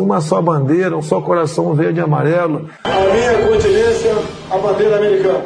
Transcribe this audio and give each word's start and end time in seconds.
Uma 0.00 0.18
só 0.22 0.40
bandeira, 0.40 0.96
um 0.96 1.02
só 1.02 1.20
coração 1.20 1.74
verde 1.74 2.00
e 2.00 2.02
amarelo. 2.02 2.70
A 2.84 2.88
minha 2.88 3.46
continência, 3.46 4.12
a 4.50 4.56
bandeira 4.56 4.96
americana. 4.96 5.44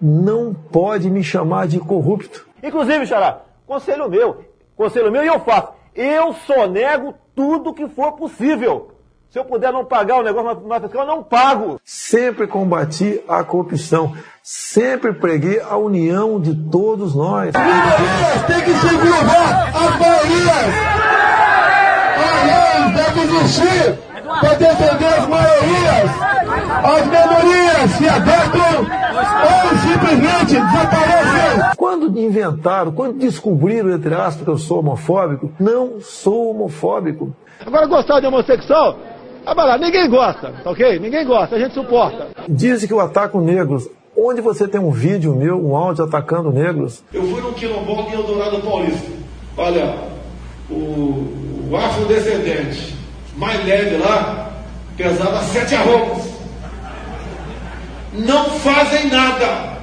Não 0.00 0.54
pode 0.54 1.10
me 1.10 1.22
chamar 1.22 1.66
de 1.68 1.78
corrupto. 1.78 2.46
Inclusive, 2.62 3.06
Xará, 3.06 3.42
conselho 3.66 4.08
meu, 4.08 4.42
conselho 4.74 5.12
meu 5.12 5.22
e 5.22 5.26
eu 5.26 5.38
faço. 5.40 5.68
Eu 5.94 6.32
só 6.46 6.66
nego 6.66 7.12
tudo 7.36 7.74
que 7.74 7.86
for 7.88 8.12
possível. 8.12 8.93
Se 9.30 9.38
eu 9.38 9.44
puder 9.44 9.72
não 9.72 9.84
pagar 9.84 10.20
o 10.20 10.22
negócio 10.22 10.66
na 10.68 10.80
fiscal, 10.80 11.02
eu 11.02 11.08
não 11.08 11.22
pago. 11.22 11.80
Sempre 11.84 12.46
combati 12.46 13.20
a 13.28 13.42
corrupção. 13.42 14.14
Sempre 14.42 15.12
preguei 15.12 15.60
a 15.60 15.76
união 15.76 16.40
de 16.40 16.54
todos 16.54 17.14
nós. 17.16 17.52
Minorias 17.52 18.42
tem 18.46 18.60
que 18.62 18.74
se 18.74 18.88
curvar 18.96 19.72
as 19.74 19.98
maiorias. 19.98 20.74
A 22.16 22.44
lei 22.46 22.94
deve 22.94 23.20
existir 23.22 23.98
para 24.40 24.54
defender 24.54 25.06
as 25.06 25.28
maiorias. 25.28 26.10
As 26.84 27.06
minorias 27.06 27.90
se 27.98 28.08
adaptam 28.08 28.86
ou 29.44 29.78
simplesmente 29.78 30.54
desaparecem. 30.54 31.74
Quando 31.76 32.18
inventaram, 32.18 32.92
quando 32.92 33.18
descobriram, 33.18 33.90
entre 33.90 34.14
aspas, 34.14 34.44
que 34.44 34.50
eu 34.50 34.58
sou 34.58 34.78
homofóbico, 34.78 35.50
não 35.58 36.00
sou 36.00 36.50
homofóbico. 36.50 37.34
Agora, 37.64 37.86
gostar 37.86 38.20
de 38.20 38.26
homossexual, 38.26 38.96
ah, 39.46 39.64
lá, 39.64 39.78
ninguém 39.78 40.08
gosta, 40.08 40.52
tá 40.62 40.70
ok? 40.70 40.98
Ninguém 40.98 41.24
gosta, 41.26 41.56
a 41.56 41.58
gente 41.58 41.74
suporta. 41.74 42.28
Dizem 42.48 42.88
que 42.88 42.94
eu 42.94 43.00
ataco 43.00 43.40
negros. 43.40 43.88
Onde 44.16 44.40
você 44.40 44.68
tem 44.68 44.80
um 44.80 44.90
vídeo 44.90 45.34
meu, 45.34 45.56
um 45.56 45.76
áudio 45.76 46.04
atacando 46.04 46.52
negros? 46.52 47.02
Eu 47.12 47.24
fui 47.24 47.40
no 47.42 47.52
quilombola 47.52 48.08
em 48.08 48.14
Eldorado 48.14 48.60
Paulista. 48.60 49.10
Olha, 49.56 49.96
o, 50.70 51.68
o 51.70 51.76
afrodescendente 51.76 52.96
mais 53.36 53.64
leve 53.66 53.96
lá 53.96 54.52
pesava 54.96 55.42
sete 55.42 55.74
arrobas. 55.74 56.32
Não 58.12 58.44
fazem 58.44 59.08
nada. 59.08 59.74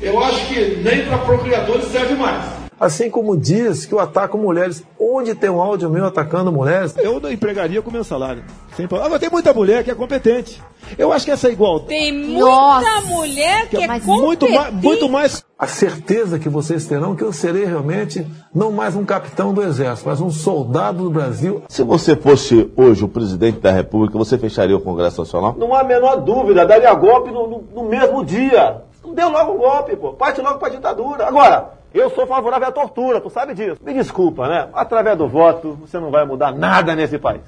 Eu 0.00 0.22
acho 0.22 0.46
que 0.46 0.76
nem 0.84 1.04
para 1.06 1.18
procriadores 1.18 1.86
serve 1.86 2.14
mais. 2.14 2.55
Assim 2.78 3.08
como 3.10 3.36
diz 3.36 3.86
que 3.86 3.94
eu 3.94 4.00
ataco 4.00 4.36
mulheres. 4.36 4.82
Onde 5.00 5.34
tem 5.34 5.48
um 5.48 5.60
áudio 5.62 5.88
meu 5.88 6.04
atacando 6.04 6.52
mulheres? 6.52 6.94
Eu 6.98 7.18
não 7.20 7.30
empregaria 7.32 7.80
com 7.80 7.90
meu 7.90 8.04
salário. 8.04 8.44
Sem 8.76 8.86
problema. 8.86 9.06
Agora 9.06 9.20
tem 9.20 9.30
muita 9.30 9.54
mulher 9.54 9.82
que 9.82 9.90
é 9.90 9.94
competente. 9.94 10.62
Eu 10.98 11.12
acho 11.12 11.24
que 11.24 11.30
essa 11.30 11.48
igualdade. 11.48 11.88
Tem 11.88 12.12
muita 12.12 12.44
Nossa. 12.44 13.00
mulher 13.06 13.68
que 13.68 13.76
é 13.78 13.86
Mas 13.86 14.04
Muito 14.04 14.44
mais, 14.48 14.58
competente. 14.66 14.84
muito 14.86 15.08
mais. 15.08 15.44
A 15.58 15.66
certeza 15.66 16.38
que 16.38 16.50
vocês 16.50 16.84
terão 16.86 17.16
que 17.16 17.24
eu 17.24 17.32
serei 17.32 17.64
realmente 17.64 18.26
não 18.54 18.70
mais 18.70 18.94
um 18.94 19.04
capitão 19.06 19.54
do 19.54 19.62
exército, 19.62 20.06
mas 20.08 20.20
um 20.20 20.30
soldado 20.30 21.02
do 21.04 21.10
Brasil. 21.10 21.62
Se 21.68 21.82
você 21.82 22.14
fosse 22.14 22.70
hoje 22.76 23.02
o 23.04 23.08
presidente 23.08 23.58
da 23.58 23.70
República, 23.72 24.18
você 24.18 24.36
fecharia 24.36 24.76
o 24.76 24.80
Congresso 24.80 25.22
Nacional? 25.22 25.54
Não 25.58 25.72
há 25.74 25.80
a 25.80 25.84
menor 25.84 26.16
dúvida, 26.16 26.66
daria 26.66 26.92
golpe 26.92 27.30
no, 27.30 27.48
no- 27.48 27.64
no 27.74 27.88
mesmo 27.88 28.22
dia. 28.22 28.82
Não 29.02 29.14
deu 29.14 29.30
logo 29.30 29.52
o 29.52 29.58
golpe, 29.58 29.96
pô. 29.96 30.12
Parte 30.12 30.42
logo 30.42 30.58
pra 30.58 30.68
ditadura. 30.68 31.26
Agora, 31.26 31.70
eu 31.98 32.10
sou 32.10 32.26
favorável 32.26 32.68
à 32.68 32.72
tortura, 32.72 33.20
tu 33.20 33.30
sabe 33.30 33.54
disso. 33.54 33.80
Me 33.82 33.94
desculpa, 33.94 34.48
né? 34.48 34.68
Através 34.74 35.16
do 35.16 35.26
voto, 35.26 35.78
você 35.80 35.98
não 35.98 36.10
vai 36.10 36.26
mudar 36.26 36.52
nada 36.52 36.94
nesse 36.94 37.18
país. 37.18 37.42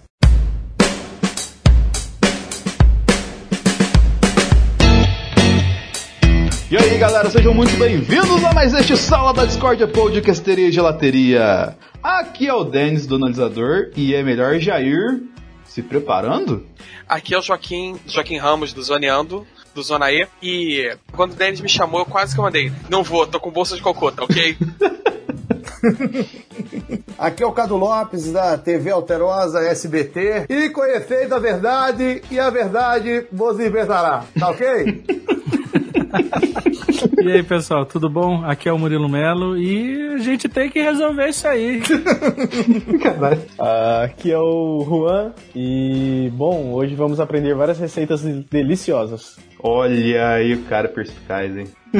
E 6.71 6.77
aí 6.77 6.99
galera, 6.99 7.31
sejam 7.31 7.55
muito 7.55 7.75
bem-vindos 7.79 8.45
a 8.45 8.53
mais 8.53 8.75
este 8.75 8.95
Sala 8.95 9.33
da 9.33 9.47
Discordia 9.47 9.89
Podcasteria 9.89 10.69
e 10.69 10.73
Gelateria. 10.73 11.75
Aqui 12.03 12.47
é 12.47 12.53
o 12.53 12.63
Denis 12.63 13.07
do 13.07 13.17
Analisador 13.17 13.91
e 13.97 14.15
é 14.15 14.23
melhor 14.23 14.59
já 14.59 14.79
ir 14.79 15.23
se 15.65 15.83
preparando? 15.83 16.67
Aqui 17.09 17.35
é 17.35 17.39
o 17.39 17.43
Joaquim, 17.43 17.99
Joaquim 18.07 18.37
Ramos 18.37 18.75
do 18.75 18.83
Zoneando, 18.83 19.47
do 19.79 19.83
Zona 19.83 20.11
E. 20.11 20.27
E 20.43 20.97
quando 21.13 21.33
o 21.33 21.37
Denis 21.37 21.61
me 21.61 21.69
chamou, 21.69 22.01
eu 22.01 22.07
quase 22.07 22.35
que 22.35 22.41
mandei. 22.41 22.73
Não 22.91 23.03
vou, 23.03 23.27
tô 23.27 23.39
com 23.41 23.51
bolsa 23.51 23.77
de 23.77 23.83
cocô, 23.83 24.11
tá 24.11 24.25
ok? 24.25 24.57
Aqui 27.17 27.43
é 27.43 27.47
o 27.47 27.53
Cado 27.53 27.77
Lopes 27.77 28.33
da 28.33 28.59
TV 28.59 28.91
Alterosa 28.91 29.61
SBT. 29.61 30.47
E 30.49 30.71
conheceis 30.71 31.31
a 31.31 31.39
verdade 31.39 32.23
e 32.31 32.39
a 32.39 32.51
verdade 32.51 33.27
vos 33.33 33.57
libertará. 33.57 34.25
Tá 34.39 34.51
ok? 34.51 35.05
E 37.23 37.33
aí, 37.33 37.43
pessoal, 37.43 37.85
tudo 37.85 38.09
bom? 38.09 38.45
Aqui 38.45 38.69
é 38.69 38.73
o 38.73 38.79
Murilo 38.79 39.09
Melo 39.09 39.57
e 39.57 40.15
a 40.15 40.19
gente 40.19 40.49
tem 40.49 40.71
que 40.71 40.81
resolver 40.81 41.29
isso 41.29 41.47
aí. 41.47 41.83
Aqui 44.05 44.33
é 44.33 44.39
o 44.39 44.85
Juan 44.85 45.33
e, 45.55 46.31
bom, 46.33 46.73
hoje 46.73 46.95
vamos 46.95 47.21
aprender 47.21 47.55
várias 47.55 47.79
receitas 47.79 48.23
deliciosas. 48.23 49.39
Olha 49.61 50.31
aí 50.31 50.55
o 50.55 50.63
cara 50.65 50.89
perspicaz, 50.89 51.57
hein? 51.57 51.67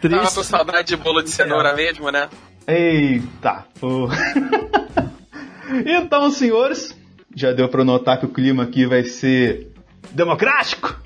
Tava 0.00 0.34
com 0.34 0.42
saudade 0.42 0.88
de 0.88 0.96
bolo 0.96 1.22
de 1.22 1.30
cenoura 1.30 1.74
mesmo, 1.74 2.10
né? 2.10 2.28
Eita! 2.66 3.64
então, 5.86 6.30
senhores, 6.30 6.96
já 7.34 7.52
deu 7.52 7.68
pra 7.68 7.84
notar 7.84 8.18
que 8.18 8.26
o 8.26 8.30
clima 8.30 8.64
aqui 8.64 8.86
vai 8.86 9.04
ser 9.04 9.72
democrático? 10.12 11.00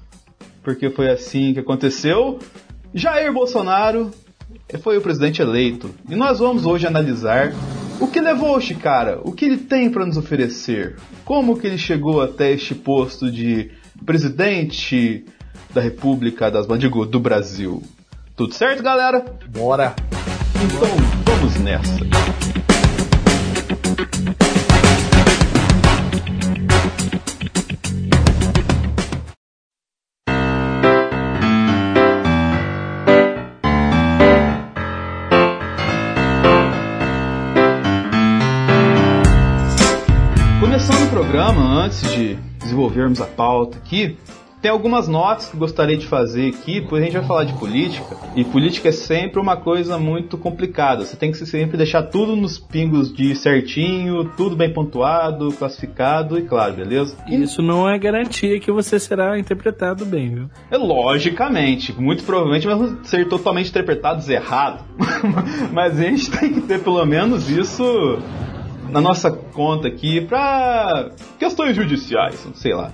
Porque 0.66 0.90
foi 0.90 1.08
assim 1.08 1.54
que 1.54 1.60
aconteceu. 1.60 2.40
Jair 2.92 3.32
Bolsonaro 3.32 4.10
foi 4.82 4.98
o 4.98 5.00
presidente 5.00 5.40
eleito. 5.40 5.94
E 6.10 6.16
nós 6.16 6.40
vamos 6.40 6.66
hoje 6.66 6.88
analisar 6.88 7.54
o 8.00 8.08
que 8.08 8.20
levou 8.20 8.58
este 8.58 8.74
cara, 8.74 9.20
o 9.22 9.30
que 9.30 9.44
ele 9.44 9.58
tem 9.58 9.88
para 9.88 10.04
nos 10.04 10.16
oferecer, 10.16 10.96
como 11.24 11.56
que 11.56 11.68
ele 11.68 11.78
chegou 11.78 12.20
até 12.20 12.50
este 12.50 12.74
posto 12.74 13.30
de 13.30 13.70
presidente 14.04 15.24
da 15.72 15.80
República 15.80 16.50
das 16.50 16.66
Bandigo 16.66 17.06
do 17.06 17.20
Brasil. 17.20 17.80
Tudo 18.34 18.52
certo, 18.52 18.82
galera? 18.82 19.24
Bora. 19.48 19.94
Então, 20.56 20.88
vamos 21.24 21.54
nessa. 21.60 21.96
Antes 41.86 42.02
de 42.12 42.34
desenvolvermos 42.58 43.20
a 43.20 43.26
pauta 43.26 43.78
aqui, 43.78 44.16
tem 44.60 44.70
algumas 44.70 45.06
notas 45.06 45.48
que 45.48 45.56
gostaria 45.56 45.96
de 45.96 46.06
fazer 46.06 46.48
aqui, 46.48 46.80
porque 46.80 46.96
a 46.96 47.00
gente 47.00 47.12
vai 47.12 47.24
falar 47.24 47.44
de 47.44 47.52
política, 47.52 48.16
e 48.34 48.42
política 48.44 48.88
é 48.88 48.92
sempre 48.92 49.38
uma 49.38 49.56
coisa 49.56 49.96
muito 49.96 50.36
complicada. 50.36 51.04
Você 51.04 51.14
tem 51.16 51.30
que 51.30 51.38
sempre 51.46 51.76
deixar 51.76 52.02
tudo 52.04 52.34
nos 52.34 52.58
pingos 52.58 53.14
de 53.14 53.36
certinho, 53.36 54.24
tudo 54.36 54.56
bem 54.56 54.72
pontuado, 54.72 55.52
classificado 55.52 56.36
e 56.36 56.42
claro, 56.42 56.74
beleza? 56.74 57.16
Isso 57.28 57.62
não 57.62 57.88
é 57.88 57.96
garantia 57.96 58.58
que 58.58 58.72
você 58.72 58.98
será 58.98 59.38
interpretado 59.38 60.04
bem, 60.04 60.34
viu? 60.34 60.50
É 60.68 60.76
logicamente, 60.76 61.92
muito 61.92 62.24
provavelmente 62.24 62.66
vão 62.66 63.04
ser 63.04 63.28
totalmente 63.28 63.70
interpretados 63.70 64.28
errado. 64.28 64.84
Mas 65.72 66.00
a 66.00 66.02
gente 66.02 66.28
tem 66.28 66.52
que 66.52 66.62
ter 66.62 66.82
pelo 66.82 67.04
menos 67.06 67.48
isso 67.48 68.18
na 68.90 69.00
nossa 69.00 69.30
conta 69.30 69.88
aqui 69.88 70.20
pra 70.20 71.10
questões 71.38 71.74
judiciais, 71.76 72.46
sei 72.54 72.74
lá. 72.74 72.90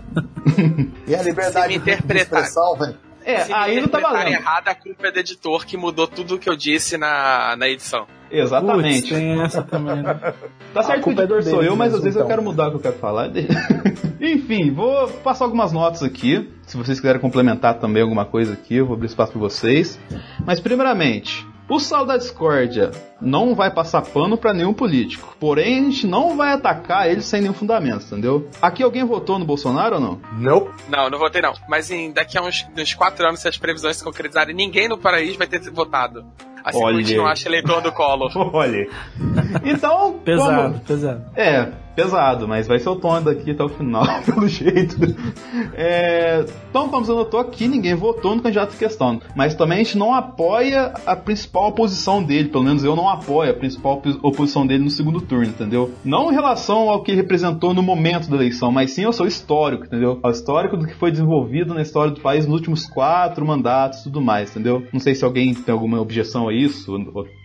E 1.06 1.14
a 1.14 1.22
liberdade 1.22 1.72
de 1.72 1.78
interpretar. 1.78 2.42
expressão, 2.42 2.76
velho. 2.76 2.96
É, 3.24 3.40
Se 3.44 3.52
aí 3.52 3.80
não 3.80 3.86
tá 3.86 4.00
valendo. 4.00 4.28
errado, 4.32 4.66
a 4.68 4.74
culpa 4.74 5.06
é 5.06 5.12
do 5.12 5.18
editor 5.20 5.64
que 5.64 5.76
mudou 5.76 6.08
tudo 6.08 6.34
o 6.34 6.38
que 6.38 6.50
eu 6.50 6.56
disse 6.56 6.96
na, 6.96 7.54
na 7.56 7.68
edição. 7.68 8.04
Exatamente. 8.30 9.02
Putz, 9.02 9.10
tem 9.10 9.40
essa 9.42 9.62
também. 9.62 10.02
né? 10.02 10.34
Tá 10.74 10.82
certo 10.82 11.02
que 11.04 11.08
o 11.08 11.12
é 11.12 11.24
editor 11.24 11.42
sou 11.44 11.62
eu, 11.62 11.76
mas 11.76 11.94
às 11.94 12.00
vezes 12.02 12.16
eu 12.16 12.22
então. 12.22 12.28
quero 12.30 12.42
mudar 12.42 12.68
o 12.68 12.70
que 12.70 12.76
eu 12.78 12.80
quero 12.80 12.96
falar. 12.96 13.30
Enfim, 14.20 14.72
vou 14.72 15.06
passar 15.08 15.44
algumas 15.44 15.70
notas 15.72 16.02
aqui. 16.02 16.50
Se 16.66 16.76
vocês 16.76 16.98
quiserem 16.98 17.20
complementar 17.20 17.74
também 17.78 18.02
alguma 18.02 18.24
coisa 18.24 18.54
aqui, 18.54 18.76
eu 18.76 18.86
vou 18.86 18.94
abrir 18.94 19.06
espaço 19.06 19.32
para 19.32 19.40
vocês. 19.40 20.00
Mas 20.44 20.58
primeiramente, 20.58 21.46
O 21.72 21.80
Sal 21.80 22.04
da 22.04 22.18
Discórdia 22.18 22.90
não 23.18 23.54
vai 23.54 23.70
passar 23.70 24.02
pano 24.02 24.36
pra 24.36 24.52
nenhum 24.52 24.74
político. 24.74 25.34
Porém, 25.40 25.78
a 25.78 25.82
gente 25.84 26.06
não 26.06 26.36
vai 26.36 26.52
atacar 26.52 27.10
ele 27.10 27.22
sem 27.22 27.40
nenhum 27.40 27.54
fundamento, 27.54 28.04
entendeu? 28.04 28.46
Aqui 28.60 28.82
alguém 28.82 29.02
votou 29.06 29.38
no 29.38 29.46
Bolsonaro 29.46 29.94
ou 29.94 30.00
não? 30.02 30.20
Não. 30.34 30.70
Não, 30.86 31.08
não 31.08 31.18
votei 31.18 31.40
não. 31.40 31.54
Mas 31.66 31.90
em, 31.90 32.12
daqui 32.12 32.36
a 32.36 32.42
uns, 32.42 32.68
uns 32.76 32.92
quatro 32.92 33.26
anos, 33.26 33.40
se 33.40 33.48
as 33.48 33.56
previsões 33.56 33.96
se 33.96 34.04
concretizarem, 34.04 34.54
ninguém 34.54 34.86
no 34.86 34.98
paraíso 34.98 35.38
vai 35.38 35.46
ter 35.46 35.60
votado. 35.70 36.26
Assim 36.64 36.82
Olha. 36.82 36.96
continuar 36.98 37.32
acha 37.32 37.48
eleitor 37.48 37.80
do 37.82 37.92
Collor. 37.92 38.30
Olha. 38.54 38.86
Então. 39.64 40.14
Pesado, 40.24 40.62
como- 40.74 40.80
pesado. 40.84 41.22
É, 41.34 41.68
pesado, 41.96 42.46
mas 42.48 42.66
vai 42.66 42.78
ser 42.78 42.88
o 42.88 42.96
tom 42.96 43.20
daqui 43.22 43.50
até 43.50 43.62
o 43.62 43.68
final, 43.68 44.04
pelo 44.24 44.46
jeito. 44.48 44.96
É, 45.74 46.44
então, 46.70 46.88
como 46.88 47.04
você 47.04 47.12
notou 47.12 47.40
aqui, 47.40 47.68
ninguém 47.68 47.94
votou 47.94 48.34
no 48.36 48.42
candidato 48.42 48.74
em 48.74 48.78
questão. 48.78 49.20
Mas 49.36 49.54
também 49.54 49.80
a 49.80 49.82
gente 49.82 49.98
não 49.98 50.14
apoia 50.14 50.92
a 51.06 51.14
principal 51.16 51.68
oposição 51.68 52.22
dele, 52.22 52.48
pelo 52.48 52.64
menos 52.64 52.84
eu 52.84 52.94
não 52.96 53.08
apoio 53.08 53.50
a 53.50 53.54
principal 53.54 54.00
oposição 54.22 54.66
dele 54.66 54.84
no 54.84 54.90
segundo 54.90 55.20
turno, 55.20 55.44
entendeu? 55.46 55.90
Não 56.04 56.30
em 56.30 56.34
relação 56.34 56.88
ao 56.88 57.02
que 57.02 57.10
ele 57.10 57.20
representou 57.20 57.74
no 57.74 57.82
momento 57.82 58.28
da 58.30 58.36
eleição, 58.36 58.70
mas 58.72 58.92
sim 58.92 59.04
ao 59.04 59.12
seu 59.12 59.26
histórico, 59.26 59.84
entendeu? 59.86 60.18
Ao 60.22 60.30
histórico 60.30 60.76
do 60.76 60.86
que 60.86 60.94
foi 60.94 61.10
desenvolvido 61.10 61.74
na 61.74 61.82
história 61.82 62.12
do 62.12 62.20
país 62.20 62.46
nos 62.46 62.54
últimos 62.54 62.86
quatro 62.86 63.44
mandatos 63.46 64.00
e 64.00 64.04
tudo 64.04 64.20
mais, 64.20 64.50
entendeu? 64.50 64.82
Não 64.92 65.00
sei 65.00 65.14
se 65.14 65.24
alguém 65.24 65.52
tem 65.54 65.72
alguma 65.72 66.00
objeção 66.00 66.48
a 66.48 66.51
isso, 66.52 66.92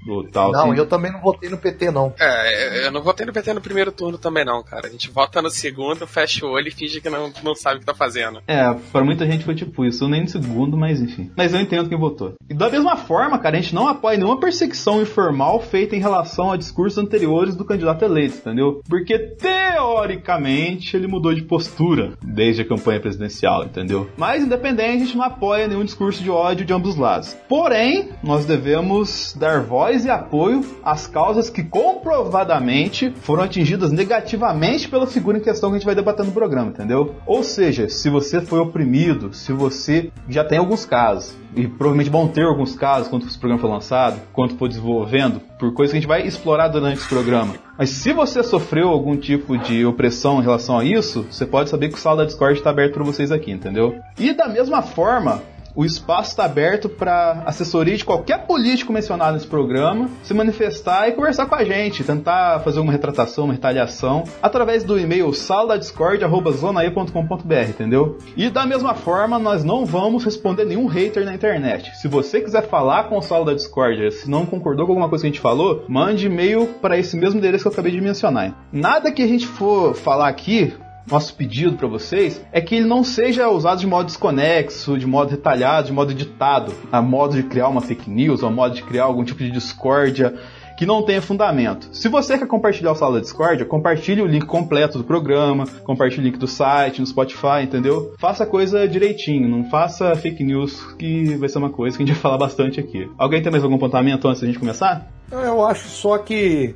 ou 0.08 0.28
tal. 0.28 0.52
Não, 0.52 0.72
assim. 0.72 0.80
eu 0.80 0.86
também 0.86 1.12
não 1.12 1.22
votei 1.22 1.50
no 1.50 1.58
PT, 1.58 1.92
não. 1.92 2.14
É, 2.20 2.88
eu 2.88 2.92
não 2.92 3.02
votei 3.02 3.26
no 3.26 3.34
PT 3.34 3.54
no 3.54 3.62
primeiro 3.62 3.92
turno 3.92 4.18
também 4.18 4.44
não, 4.44 4.64
cara. 4.64 4.88
A 4.88 4.90
gente 4.90 5.10
vota 5.12 5.42
no 5.42 5.50
segundo, 5.50 6.08
fecha 6.08 6.46
o 6.46 6.50
olho 6.50 6.68
e 6.68 6.72
finge 6.72 7.00
que 7.00 7.10
não, 7.10 7.32
não 7.44 7.56
sabe 7.56 7.78
o 7.78 7.80
que 7.80 7.86
tá 7.86 7.94
fazendo. 7.94 8.42
É, 8.48 8.74
pra 8.92 9.04
muita 9.04 9.26
gente 9.26 9.46
foi 9.46 9.56
tipo 9.56 9.86
isso, 9.86 10.04
eu 10.04 10.10
nem 10.10 10.22
no 10.22 10.28
segundo, 10.28 10.76
mas 10.76 11.00
enfim. 11.00 11.32
Mas 11.36 11.54
eu 11.54 11.60
entendo 11.60 11.90
quem 11.90 11.98
votou. 11.98 12.34
E 12.50 12.54
da 12.54 12.70
mesma 12.70 12.96
forma, 12.96 13.38
cara, 13.40 13.58
a 13.58 13.62
gente 13.62 13.76
não 13.76 13.88
apoia 13.88 14.18
nenhuma 14.18 14.40
perseguição 14.40 15.02
informal 15.02 15.60
feita 15.62 15.96
em 15.96 16.00
relação 16.00 16.52
a 16.52 16.58
discursos 16.58 16.98
anteriores 16.98 17.56
do 17.56 17.66
candidato 17.66 18.04
eleito, 18.04 18.38
entendeu? 18.38 18.82
Porque 18.88 19.18
teoricamente 19.20 20.96
ele 20.96 21.08
mudou 21.08 21.34
de 21.34 21.44
postura 21.44 22.14
desde 22.24 22.62
a 22.64 22.68
campanha 22.68 23.00
presidencial, 23.00 23.66
entendeu? 23.66 24.10
Mas 24.18 24.44
independente, 24.44 25.04
a 25.04 25.06
gente 25.06 25.18
não 25.18 25.24
apoia 25.24 25.68
nenhum 25.68 25.86
discurso 25.86 26.24
de 26.24 26.32
ódio 26.32 26.66
de 26.66 26.74
ambos 26.74 26.88
os 26.88 26.96
lados. 26.96 27.36
Porém, 27.48 28.10
nós 28.24 28.46
devemos 28.46 29.36
dar 29.38 29.62
voz 29.62 29.97
e 30.06 30.10
apoio 30.10 30.64
às 30.84 31.08
causas 31.08 31.50
que 31.50 31.64
comprovadamente 31.64 33.14
foram 33.22 33.44
atingidas 33.44 33.92
negativamente 33.92 34.88
pela 34.88 35.08
figura 35.08 35.38
em 35.38 35.42
questão 35.42 35.70
que 35.70 35.76
a 35.76 35.80
gente 35.80 35.86
vai 35.86 35.96
debater 35.96 36.26
no 36.26 36.32
programa, 36.32 36.70
entendeu? 36.70 37.16
Ou 37.26 37.44
seja, 37.44 37.90
se 37.90 38.10
você 38.10 38.42
foi 38.42 38.60
oprimido, 38.60 39.34
se 39.34 39.52
você 39.52 40.12
já 40.28 40.44
tem 40.44 40.58
alguns 40.58 40.86
casos, 40.86 41.36
e 41.56 41.68
provavelmente 41.68 42.10
vão 42.10 42.28
ter 42.28 42.44
alguns 42.44 42.76
casos 42.76 43.08
quando 43.08 43.26
esse 43.26 43.38
programa 43.38 43.62
for 43.62 43.70
lançado, 43.70 44.20
quando 44.34 44.56
for 44.58 44.68
desenvolvendo, 44.68 45.42
por 45.58 45.74
coisas 45.74 45.92
que 45.92 45.98
a 45.98 46.02
gente 46.02 46.08
vai 46.08 46.26
explorar 46.26 46.68
durante 46.68 47.00
esse 47.00 47.10
programa. 47.10 47.56
Mas 47.78 47.90
se 47.90 48.14
você 48.14 48.44
sofreu 48.44 48.90
algum 48.90 49.18
tipo 49.18 49.58
de 49.58 49.86
opressão 49.86 50.40
em 50.40 50.44
relação 50.44 50.78
a 50.78 50.86
isso, 50.86 51.26
você 51.30 51.46
pode 51.46 51.70
saber 51.70 51.90
que 51.90 51.96
o 51.96 51.98
sala 51.98 52.18
da 52.18 52.26
Discord 52.26 52.58
está 52.58 52.70
aberto 52.70 52.94
para 52.94 53.04
vocês 53.04 53.32
aqui, 53.32 53.52
entendeu? 53.52 53.96
E 54.20 54.34
da 54.34 54.48
mesma 54.48 54.82
forma, 54.82 55.42
o 55.78 55.86
espaço 55.86 56.32
está 56.32 56.44
aberto 56.46 56.90
para 56.90 57.44
assessoria 57.46 57.96
de 57.96 58.04
qualquer 58.04 58.48
político 58.48 58.92
mencionado 58.92 59.34
nesse 59.34 59.46
programa 59.46 60.10
se 60.24 60.34
manifestar 60.34 61.08
e 61.08 61.12
conversar 61.12 61.46
com 61.46 61.54
a 61.54 61.64
gente, 61.64 62.04
tentar 62.04 62.62
fazer 62.62 62.80
uma 62.80 62.92
retratação, 62.92 63.44
uma 63.44 63.54
retaliação, 63.54 64.24
através 64.42 64.84
do 64.84 65.00
e-mail 65.00 65.32
saladiscord.zonae.com.br, 65.32 67.70
entendeu? 67.70 68.18
E 68.36 68.50
da 68.50 68.66
mesma 68.66 68.96
forma, 68.96 69.38
nós 69.38 69.64
não 69.64 69.86
vamos 69.86 70.26
responder 70.26 70.66
nenhum 70.66 70.88
hater 70.88 71.24
na 71.24 71.36
internet. 71.36 71.96
Se 71.98 72.08
você 72.08 72.42
quiser 72.42 72.68
falar 72.68 73.04
com 73.04 73.20
o 73.20 73.22
Sala 73.22 73.46
da 73.46 73.54
Discord, 73.54 74.12
se 74.14 74.28
não 74.28 74.48
concordou 74.48 74.88
com 74.88 74.94
alguma 74.94 75.10
coisa 75.10 75.22
que 75.22 75.28
a 75.28 75.32
gente 75.32 75.42
falou, 75.42 75.86
mande 75.88 76.26
e-mail 76.26 76.66
para 76.82 76.98
esse 76.98 77.16
mesmo 77.16 77.38
endereço 77.38 77.66
que 77.66 77.68
eu 77.68 77.74
acabei 77.74 77.92
de 77.92 78.02
mencionar. 78.02 78.68
Nada 78.72 79.12
que 79.12 79.22
a 79.22 79.28
gente 79.28 79.46
for 79.46 79.94
falar 79.94 80.28
aqui 80.28 80.74
nosso 81.10 81.34
pedido 81.36 81.78
para 81.78 81.88
vocês 81.88 82.44
é 82.52 82.60
que 82.60 82.76
ele 82.76 82.86
não 82.86 83.04
seja 83.04 83.50
usado 83.50 83.80
de 83.80 83.88
modo 83.88 84.08
desconexo, 84.08 84.98
de 84.98 85.08
modo 85.08 85.32
retalhado, 85.32 85.88
de 85.88 85.94
modo 85.94 86.12
editado, 86.12 86.74
a 86.92 87.02
modo 87.02 87.36
de 87.36 87.44
criar 87.44 87.70
uma 87.70 87.82
fake 87.82 88.10
news, 88.10 88.44
a 88.44 88.50
modo 88.50 88.76
de 88.76 88.84
criar 88.84 89.06
algum 89.06 89.24
tipo 89.24 89.40
de 89.40 89.50
discórdia 89.50 90.34
que 90.78 90.86
não 90.86 91.02
tenha 91.02 91.22
fundamento. 91.22 91.90
Se 91.92 92.08
você 92.08 92.38
quer 92.38 92.46
compartilhar 92.46 92.92
o 92.92 92.96
Sala 92.96 93.16
da 93.16 93.22
Discordia, 93.22 93.66
compartilhe 93.66 94.22
o 94.22 94.28
link 94.28 94.46
completo 94.46 95.00
do 95.00 95.04
programa, 95.04 95.66
compartilhe 95.84 96.22
o 96.22 96.26
link 96.26 96.38
do 96.38 96.48
site, 96.48 97.02
no 97.02 97.08
Spotify, 97.08 97.64
entendeu? 97.64 98.14
Faça 98.20 98.44
a 98.44 98.48
coisa 98.48 98.88
direitinho, 98.88 99.50
não 99.50 99.64
faça 99.72 100.16
fake 100.16 100.44
news, 100.44 100.94
que 101.00 101.36
vai 101.38 101.50
ser 101.50 101.58
uma 101.58 101.72
coisa 101.72 101.98
que 101.98 102.04
a 102.04 102.06
gente 102.06 102.14
vai 102.14 102.22
falar 102.22 102.38
bastante 102.38 102.80
aqui. 102.80 103.10
Alguém 103.18 103.42
tem 103.42 103.52
mais 103.52 103.64
algum 103.64 103.76
apontamento 103.76 104.28
antes 104.28 104.42
da 104.42 104.48
gente 104.48 104.60
começar? 104.60 105.08
Eu 105.32 105.66
acho 105.66 105.88
só 105.88 106.20
que 106.20 106.76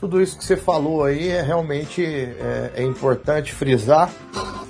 tudo 0.00 0.20
isso 0.20 0.38
que 0.38 0.44
você 0.44 0.56
falou 0.56 1.04
aí 1.04 1.28
é 1.28 1.42
realmente 1.42 2.02
é, 2.04 2.72
é 2.76 2.82
importante 2.82 3.52
frisar, 3.52 4.10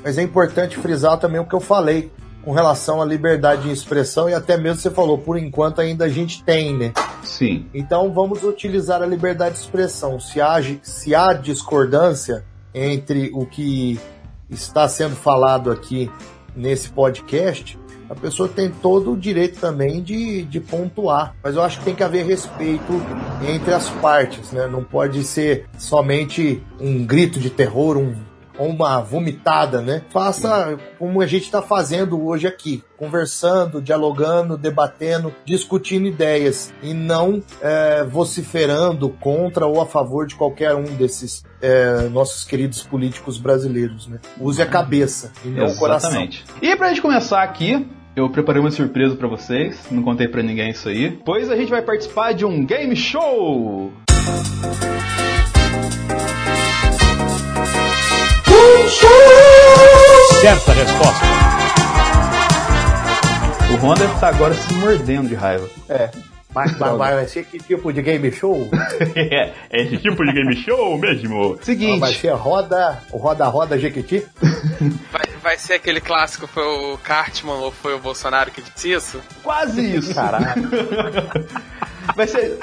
mas 0.02 0.18
é 0.18 0.22
importante 0.22 0.76
frisar 0.76 1.18
também 1.18 1.40
o 1.40 1.46
que 1.46 1.54
eu 1.54 1.60
falei 1.60 2.10
com 2.42 2.52
relação 2.52 3.00
à 3.00 3.04
liberdade 3.04 3.62
de 3.62 3.70
expressão 3.70 4.28
e 4.28 4.34
até 4.34 4.56
mesmo 4.56 4.80
você 4.80 4.90
falou, 4.90 5.18
por 5.18 5.38
enquanto 5.38 5.80
ainda 5.80 6.06
a 6.06 6.08
gente 6.08 6.42
tem, 6.42 6.76
né? 6.76 6.92
Sim. 7.22 7.66
Então 7.72 8.12
vamos 8.12 8.42
utilizar 8.42 9.02
a 9.02 9.06
liberdade 9.06 9.54
de 9.54 9.60
expressão. 9.60 10.18
Se 10.18 10.40
há, 10.40 10.56
se 10.82 11.14
há 11.14 11.32
discordância 11.32 12.44
entre 12.74 13.30
o 13.32 13.46
que 13.46 14.00
está 14.48 14.88
sendo 14.88 15.14
falado 15.14 15.70
aqui 15.70 16.10
nesse 16.56 16.88
podcast, 16.88 17.78
a 18.10 18.14
pessoa 18.16 18.48
tem 18.48 18.68
todo 18.68 19.12
o 19.12 19.16
direito 19.16 19.60
também 19.60 20.02
de, 20.02 20.42
de 20.42 20.58
pontuar. 20.58 21.36
Mas 21.42 21.54
eu 21.54 21.62
acho 21.62 21.78
que 21.78 21.84
tem 21.84 21.94
que 21.94 22.02
haver 22.02 22.26
respeito 22.26 23.00
entre 23.48 23.72
as 23.72 23.88
partes, 23.88 24.50
né? 24.50 24.66
Não 24.66 24.82
pode 24.82 25.22
ser 25.22 25.66
somente 25.78 26.60
um 26.80 27.06
grito 27.06 27.38
de 27.38 27.48
terror, 27.48 27.96
um, 27.96 28.16
ou 28.58 28.68
uma 28.68 29.00
vomitada, 29.00 29.80
né? 29.80 30.02
Faça 30.10 30.76
como 30.98 31.22
a 31.22 31.26
gente 31.26 31.44
está 31.44 31.62
fazendo 31.62 32.20
hoje 32.26 32.48
aqui, 32.48 32.82
conversando, 32.98 33.80
dialogando, 33.80 34.58
debatendo, 34.58 35.32
discutindo 35.44 36.06
ideias 36.06 36.74
e 36.82 36.92
não 36.92 37.40
é, 37.62 38.02
vociferando 38.02 39.08
contra 39.08 39.66
ou 39.66 39.80
a 39.80 39.86
favor 39.86 40.26
de 40.26 40.34
qualquer 40.34 40.74
um 40.74 40.82
desses 40.82 41.44
é, 41.62 42.08
nossos 42.08 42.44
queridos 42.44 42.82
políticos 42.82 43.38
brasileiros, 43.38 44.08
né? 44.08 44.18
Use 44.38 44.60
a 44.60 44.66
cabeça 44.66 45.32
e 45.44 45.48
não 45.48 45.66
o 45.66 45.76
coração. 45.76 46.10
Exatamente. 46.10 46.44
E 46.60 46.74
pra 46.74 46.88
gente 46.88 47.00
começar 47.00 47.42
aqui, 47.42 47.88
eu 48.14 48.28
preparei 48.28 48.60
uma 48.60 48.70
surpresa 48.70 49.14
pra 49.14 49.28
vocês, 49.28 49.86
não 49.90 50.02
contei 50.02 50.28
pra 50.28 50.42
ninguém 50.42 50.70
isso 50.70 50.88
aí. 50.88 51.18
Pois 51.24 51.50
a 51.50 51.56
gente 51.56 51.70
vai 51.70 51.82
participar 51.82 52.32
de 52.32 52.44
um 52.44 52.64
game 52.64 52.96
show! 52.96 53.92
Certa 60.40 60.72
resposta. 60.72 61.26
O 63.72 63.94
deve 63.94 64.12
estar 64.14 64.28
agora 64.28 64.54
se 64.54 64.74
mordendo 64.74 65.28
de 65.28 65.34
raiva. 65.34 65.68
É. 65.88 66.10
Mas, 66.54 66.76
mas 66.78 66.96
vai 66.96 67.28
ser 67.28 67.44
que 67.44 67.58
tipo 67.58 67.92
de 67.92 68.02
game 68.02 68.30
show? 68.32 68.68
é, 69.14 69.52
é 69.70 69.82
esse 69.82 69.98
tipo 69.98 70.24
de 70.24 70.32
game 70.32 70.56
show 70.56 70.98
mesmo. 70.98 71.58
Seguinte. 71.62 72.00
Vai 72.00 72.12
ser 72.12 72.32
roda, 72.32 73.02
o 73.12 73.18
roda-roda 73.18 73.78
Jequiti? 73.78 74.26
Vai, 75.12 75.22
vai 75.42 75.58
ser 75.58 75.74
aquele 75.74 76.00
clássico, 76.00 76.46
foi 76.46 76.62
o 76.62 76.98
Cartman 76.98 77.54
ou 77.54 77.70
foi 77.70 77.94
o 77.94 77.98
Bolsonaro 77.98 78.50
que 78.50 78.62
disse 78.62 78.92
isso? 78.92 79.20
Quase 79.42 79.96
isso. 79.96 80.14
Caralho. 80.14 80.68
Vai 82.16 82.26
ser. 82.26 82.58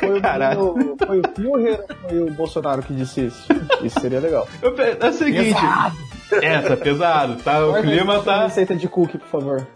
Foi 0.00 0.18
o, 0.18 0.96
foi 1.06 1.20
o 1.20 1.22
Führer 1.34 1.80
ou 1.80 2.08
foi 2.08 2.18
o 2.22 2.30
Bolsonaro 2.32 2.82
que 2.82 2.92
disse 2.92 3.26
isso? 3.26 3.46
Isso 3.82 4.00
seria 4.00 4.20
legal. 4.20 4.48
É 4.62 5.06
o 5.08 5.12
seguinte. 5.12 5.60
Essa, 6.42 6.76
pesado, 6.76 7.36
tá? 7.42 7.64
O 7.66 7.70
Guarda 7.70 7.88
clima 7.88 8.22
tá. 8.22 8.44
receita 8.44 8.74
de 8.74 8.88
cookie, 8.88 9.18
por 9.18 9.28
favor. 9.28 9.66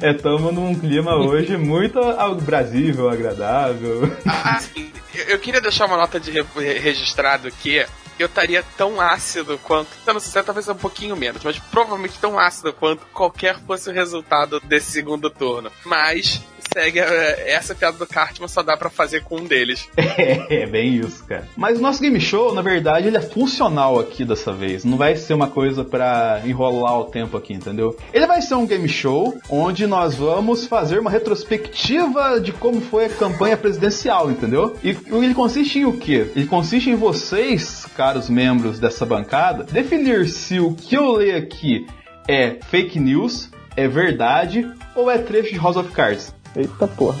É, 0.00 0.12
tamo 0.14 0.50
num 0.52 0.74
clima 0.74 1.14
hoje 1.16 1.56
muito 1.56 1.98
abrasível, 2.00 3.08
agradável. 3.08 4.10
Ah, 4.26 4.58
sim. 4.60 4.90
Eu- 5.14 5.24
eu 5.26 5.38
queria 5.38 5.60
deixar 5.60 5.86
uma 5.86 5.96
nota 5.96 6.18
de 6.18 6.30
re- 6.30 6.44
registrado 6.78 7.48
aqui. 7.48 7.84
Eu 8.18 8.26
estaria 8.26 8.64
tão 8.76 9.00
ácido 9.00 9.58
quanto. 9.62 9.88
Eu 10.06 10.12
não 10.14 10.20
sei, 10.20 10.42
talvez 10.42 10.68
um 10.68 10.74
pouquinho 10.74 11.16
menos, 11.16 11.42
mas 11.42 11.58
provavelmente 11.58 12.18
tão 12.20 12.38
ácido 12.38 12.72
quanto 12.72 13.04
qualquer 13.12 13.58
fosse 13.66 13.90
o 13.90 13.92
resultado 13.92 14.60
desse 14.60 14.92
segundo 14.92 15.28
turno. 15.28 15.70
Mas 15.84 16.40
segue 16.74 16.98
eh, 16.98 17.52
essa 17.52 17.72
piada 17.72 17.96
do 17.96 18.06
Cartman 18.06 18.48
só 18.48 18.60
dá 18.60 18.76
pra 18.76 18.90
fazer 18.90 19.22
com 19.22 19.36
um 19.36 19.44
deles. 19.44 19.88
É, 20.16 20.62
é 20.62 20.66
bem 20.66 20.94
isso, 20.94 21.24
cara. 21.24 21.48
Mas 21.56 21.78
o 21.78 21.82
nosso 21.82 22.00
game 22.00 22.20
show, 22.20 22.54
na 22.54 22.62
verdade, 22.62 23.08
ele 23.08 23.16
é 23.16 23.20
funcional 23.20 23.98
aqui 23.98 24.24
dessa 24.24 24.52
vez. 24.52 24.84
Não 24.84 24.96
vai 24.96 25.16
ser 25.16 25.34
uma 25.34 25.48
coisa 25.48 25.84
pra 25.84 26.40
enrolar 26.44 27.00
o 27.00 27.04
tempo 27.06 27.36
aqui, 27.36 27.52
entendeu? 27.52 27.96
Ele 28.12 28.26
vai 28.26 28.40
ser 28.40 28.54
um 28.54 28.64
game 28.64 28.88
show 28.88 29.36
onde 29.50 29.88
nós 29.88 30.14
vamos 30.14 30.66
fazer 30.66 31.00
uma 31.00 31.10
retrospectiva 31.10 32.40
de 32.40 32.52
como 32.52 32.80
foi 32.80 33.06
a 33.06 33.08
campanha 33.08 33.56
presidencial, 33.56 34.30
entendeu? 34.30 34.76
E 34.84 34.90
ele 35.10 35.34
consiste 35.34 35.80
em 35.80 35.84
o 35.84 35.96
quê? 35.96 36.30
Ele 36.36 36.46
consiste 36.46 36.90
em 36.90 36.94
vocês, 36.94 37.84
caros 37.96 38.30
membros 38.30 38.78
dessa 38.78 39.04
bancada, 39.04 39.64
definir 39.64 40.28
se 40.28 40.60
o 40.60 40.74
que 40.74 40.96
eu 40.96 41.10
leio 41.12 41.38
aqui 41.38 41.86
é 42.28 42.58
fake 42.70 43.00
news, 43.00 43.50
é 43.76 43.88
verdade 43.88 44.70
ou 44.94 45.10
é 45.10 45.18
trecho 45.18 45.52
de 45.52 45.58
House 45.58 45.76
of 45.76 45.90
Cards. 45.90 46.32
Eita 46.56 46.86
porra. 46.86 47.18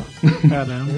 Caramba. 0.48 0.92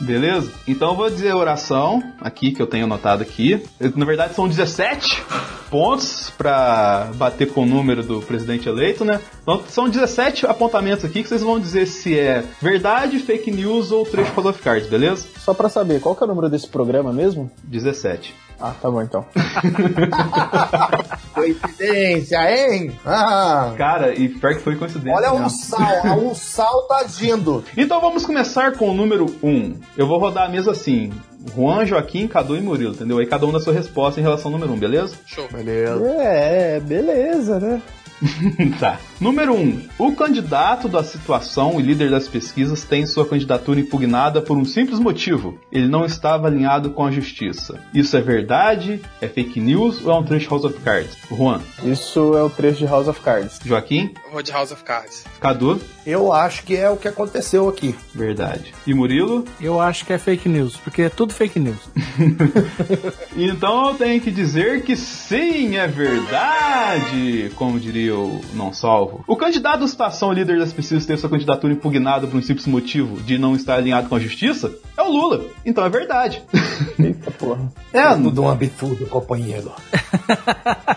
Beleza? 0.00 0.52
Então 0.66 0.90
eu 0.90 0.96
vou 0.96 1.10
dizer 1.10 1.30
a 1.30 1.36
oração 1.36 2.02
aqui 2.20 2.52
que 2.52 2.62
eu 2.62 2.66
tenho 2.66 2.84
anotado 2.84 3.22
aqui. 3.22 3.62
Na 3.96 4.04
verdade 4.04 4.34
são 4.34 4.46
17 4.46 5.22
pontos 5.70 6.30
pra 6.36 7.10
bater 7.14 7.52
com 7.52 7.62
o 7.62 7.66
número 7.66 8.02
do 8.02 8.20
presidente 8.20 8.68
eleito, 8.68 9.04
né? 9.04 9.20
Então 9.42 9.62
são 9.68 9.88
17 9.88 10.46
apontamentos 10.46 11.04
aqui 11.04 11.22
que 11.22 11.28
vocês 11.28 11.42
vão 11.42 11.58
dizer 11.58 11.86
se 11.86 12.16
é 12.18 12.44
verdade, 12.62 13.18
fake 13.18 13.50
news 13.50 13.90
ou 13.90 14.04
trecho 14.04 14.32
House 14.34 14.46
of 14.46 14.62
Cards, 14.62 14.88
beleza? 14.88 15.26
Só 15.38 15.52
pra 15.52 15.68
saber, 15.68 16.00
qual 16.00 16.14
que 16.14 16.22
é 16.22 16.26
o 16.26 16.28
número 16.28 16.48
desse 16.48 16.68
programa 16.68 17.12
mesmo? 17.12 17.50
17. 17.64 18.34
Ah, 18.60 18.74
tá 18.80 18.90
bom 18.90 19.00
então. 19.00 19.24
Coincidência, 21.32 22.38
hein? 22.50 22.90
Ah, 23.06 23.72
Cara, 23.76 24.12
e 24.14 24.28
pior 24.28 24.54
que 24.54 24.60
foi 24.60 24.74
coincidência. 24.74 25.14
olha 25.14 25.32
né? 25.32 25.46
o 25.46 25.48
sal, 25.48 26.18
o 26.26 26.34
sal 26.34 26.82
tá 26.88 26.96
agindo. 26.98 27.64
Então 27.76 28.00
vamos 28.00 28.26
começar 28.26 28.72
com 28.72 28.90
o 28.90 28.94
número 28.94 29.26
1. 29.42 29.76
Eu 29.96 30.08
vou 30.08 30.18
rodar 30.18 30.46
a 30.46 30.48
mesa 30.48 30.72
assim. 30.72 31.12
Juan, 31.54 31.86
Joaquim, 31.86 32.26
Cadu 32.26 32.56
e 32.56 32.60
Murilo, 32.60 32.94
entendeu? 32.94 33.18
Aí 33.18 33.26
cada 33.26 33.46
um 33.46 33.52
dá 33.52 33.60
sua 33.60 33.72
resposta 33.72 34.18
em 34.18 34.22
relação 34.24 34.52
ao 34.52 34.58
número 34.58 34.72
1, 34.72 34.78
beleza? 34.78 35.16
Show. 35.24 35.48
Beleza. 35.52 36.04
É, 36.20 36.80
beleza, 36.80 37.60
né? 37.60 37.80
tá. 38.80 38.98
Número 39.20 39.52
1. 39.52 39.88
O 39.98 40.12
candidato 40.14 40.88
da 40.88 41.02
situação 41.02 41.80
e 41.80 41.82
líder 41.82 42.08
das 42.08 42.28
pesquisas 42.28 42.84
tem 42.84 43.04
sua 43.04 43.26
candidatura 43.26 43.80
impugnada 43.80 44.40
por 44.40 44.56
um 44.56 44.64
simples 44.64 45.00
motivo. 45.00 45.58
Ele 45.72 45.88
não 45.88 46.04
estava 46.04 46.46
alinhado 46.46 46.90
com 46.90 47.04
a 47.04 47.10
justiça. 47.10 47.80
Isso 47.92 48.16
é 48.16 48.20
verdade? 48.20 49.00
É 49.20 49.26
fake 49.26 49.58
news 49.58 50.04
ou 50.04 50.12
é 50.12 50.14
um 50.18 50.22
trecho 50.22 50.48
House 50.50 50.64
of 50.64 50.78
Cards? 50.80 51.16
Juan, 51.28 51.60
Isso 51.82 52.36
é 52.36 52.42
o 52.44 52.48
trecho 52.48 52.78
de 52.78 52.86
House 52.86 53.08
of 53.08 53.20
Cards. 53.20 53.58
Joaquim, 53.64 54.14
Eu 54.24 54.30
vou 54.30 54.42
de 54.42 54.52
House 54.52 54.70
of 54.70 54.84
Cards. 54.84 55.24
Cadu, 55.40 55.80
Eu 56.06 56.32
acho 56.32 56.62
que 56.62 56.76
é 56.76 56.88
o 56.88 56.96
que 56.96 57.08
aconteceu 57.08 57.68
aqui. 57.68 57.96
verdade. 58.14 58.72
E 58.86 58.94
Murilo? 58.94 59.44
Eu 59.60 59.80
acho 59.80 60.04
que 60.06 60.12
é 60.12 60.18
fake 60.18 60.48
news, 60.48 60.76
porque 60.76 61.02
é 61.02 61.08
tudo 61.08 61.34
fake 61.34 61.58
news. 61.58 61.78
Então 63.36 63.88
eu 63.90 63.94
tenho 63.94 64.20
que 64.20 64.30
dizer 64.32 64.82
que 64.82 64.96
sim, 64.96 65.76
é 65.76 65.86
verdade, 65.86 67.50
como 67.54 67.78
diria 67.78 68.16
o 68.16 68.40
não 68.54 68.72
salvo. 69.08 69.24
O 69.26 69.36
candidato 69.36 69.80
da 69.80 69.88
situação 69.88 70.32
líder 70.32 70.58
das 70.58 70.72
pesquisas 70.72 71.06
ter 71.06 71.16
sua 71.18 71.30
candidatura 71.30 71.72
impugnada 71.72 72.26
por 72.26 72.36
um 72.36 72.42
simples 72.42 72.66
motivo 72.66 73.20
de 73.22 73.38
não 73.38 73.54
estar 73.56 73.74
alinhado 73.76 74.08
com 74.08 74.14
a 74.14 74.18
justiça 74.20 74.72
é 74.96 75.02
o 75.02 75.10
Lula. 75.10 75.44
Então 75.64 75.84
é 75.84 75.88
verdade. 75.88 76.42
Eita 76.98 77.30
porra. 77.30 77.72
É, 77.92 78.14
Tudo 78.14 78.42
um 78.42 78.50
absurdo, 78.50 79.06
companheiro. 79.06 79.72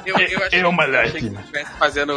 Eu, 0.06 0.18
eu 0.18 0.44
achei, 0.44 0.60
É 0.62 0.68
uma 0.68 0.84
eu 0.86 1.00
achei 1.00 1.22
que 1.22 1.28
estivesse 1.28 1.72
fazendo 1.78 2.14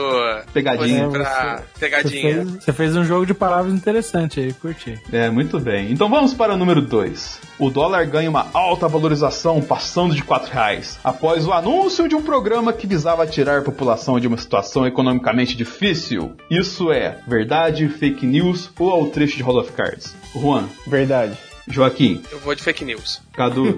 Pegadinha. 0.53 1.09
coisa 1.09 1.25
pra 1.25 1.57
Você 1.75 1.81
pegadinha. 1.81 2.23
fez, 2.45 2.65
você 2.65 2.73
fez 2.73 2.97
um 2.97 3.05
jogo 3.05 3.27
de 3.27 3.35
palavras 3.35 3.75
interessante 3.75 4.41
aí, 4.41 4.53
curti. 4.55 4.99
É, 5.13 5.29
muito 5.29 5.61
bem. 5.61 5.93
Então 5.93 6.09
vamos 6.09 6.33
para 6.33 6.55
o 6.55 6.57
número 6.57 6.81
2. 6.81 7.41
O 7.59 7.71
dólar 7.71 8.07
ganha 8.07 8.29
uma 8.29 8.49
alta 8.53 8.89
valorização, 8.89 9.63
passando 9.63 10.15
de 10.15 10.25
4 10.25 10.53
reais, 10.53 10.99
após 11.05 11.47
o 11.47 11.53
anúncio 11.53 12.09
de 12.09 12.17
um 12.17 12.23
programa 12.23 12.73
que 12.73 12.87
visava 12.87 13.27
tirar 13.27 13.61
a 13.61 13.63
população 13.63 14.19
de 14.19 14.27
uma 14.27 14.37
situação 14.37 14.85
economicamente 14.87 15.57
difícil. 15.57 16.33
Isso 16.51 16.91
é 16.91 17.19
verdade, 17.29 17.89
fake 17.89 18.27
news 18.27 18.71
ou 18.77 18.91
é 18.91 19.03
o 19.03 19.07
trecho 19.07 19.37
de 19.37 19.43
House 19.45 19.57
of 19.57 19.73
Cards? 19.73 20.15
Juan, 20.35 20.65
Verdade. 20.87 21.39
Joaquim, 21.69 22.23
Eu 22.31 22.41
vou 22.41 22.55
de 22.55 22.63
fake 22.63 22.85
news. 22.85 23.23
Cadu, 23.37 23.77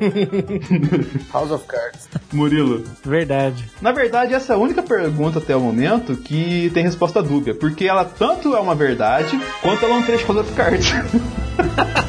House 1.32 1.50
of 1.50 1.64
Cards. 1.66 2.08
Murilo. 2.32 2.84
Verdade. 3.04 3.64
Na 3.80 3.90
verdade, 3.92 4.34
essa 4.34 4.52
é 4.52 4.56
a 4.56 4.58
única 4.58 4.82
pergunta 4.82 5.38
até 5.38 5.56
o 5.56 5.60
momento 5.60 6.14
que 6.16 6.70
tem 6.74 6.82
resposta 6.82 7.22
dúbia, 7.22 7.54
porque 7.54 7.86
ela 7.86 8.04
tanto 8.04 8.54
é 8.54 8.60
uma 8.60 8.74
verdade 8.74 9.38
quanto 9.62 9.84
ela 9.84 9.94
é 9.94 9.98
um 9.98 10.02
trecho 10.02 10.26
de 10.26 10.32
House 10.32 10.40
of 10.46 10.52
Cards. 10.52 10.92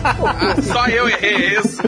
Ah, 0.03 0.61
só 0.61 0.87
eu 0.87 1.07
errei 1.07 1.57
isso. 1.57 1.81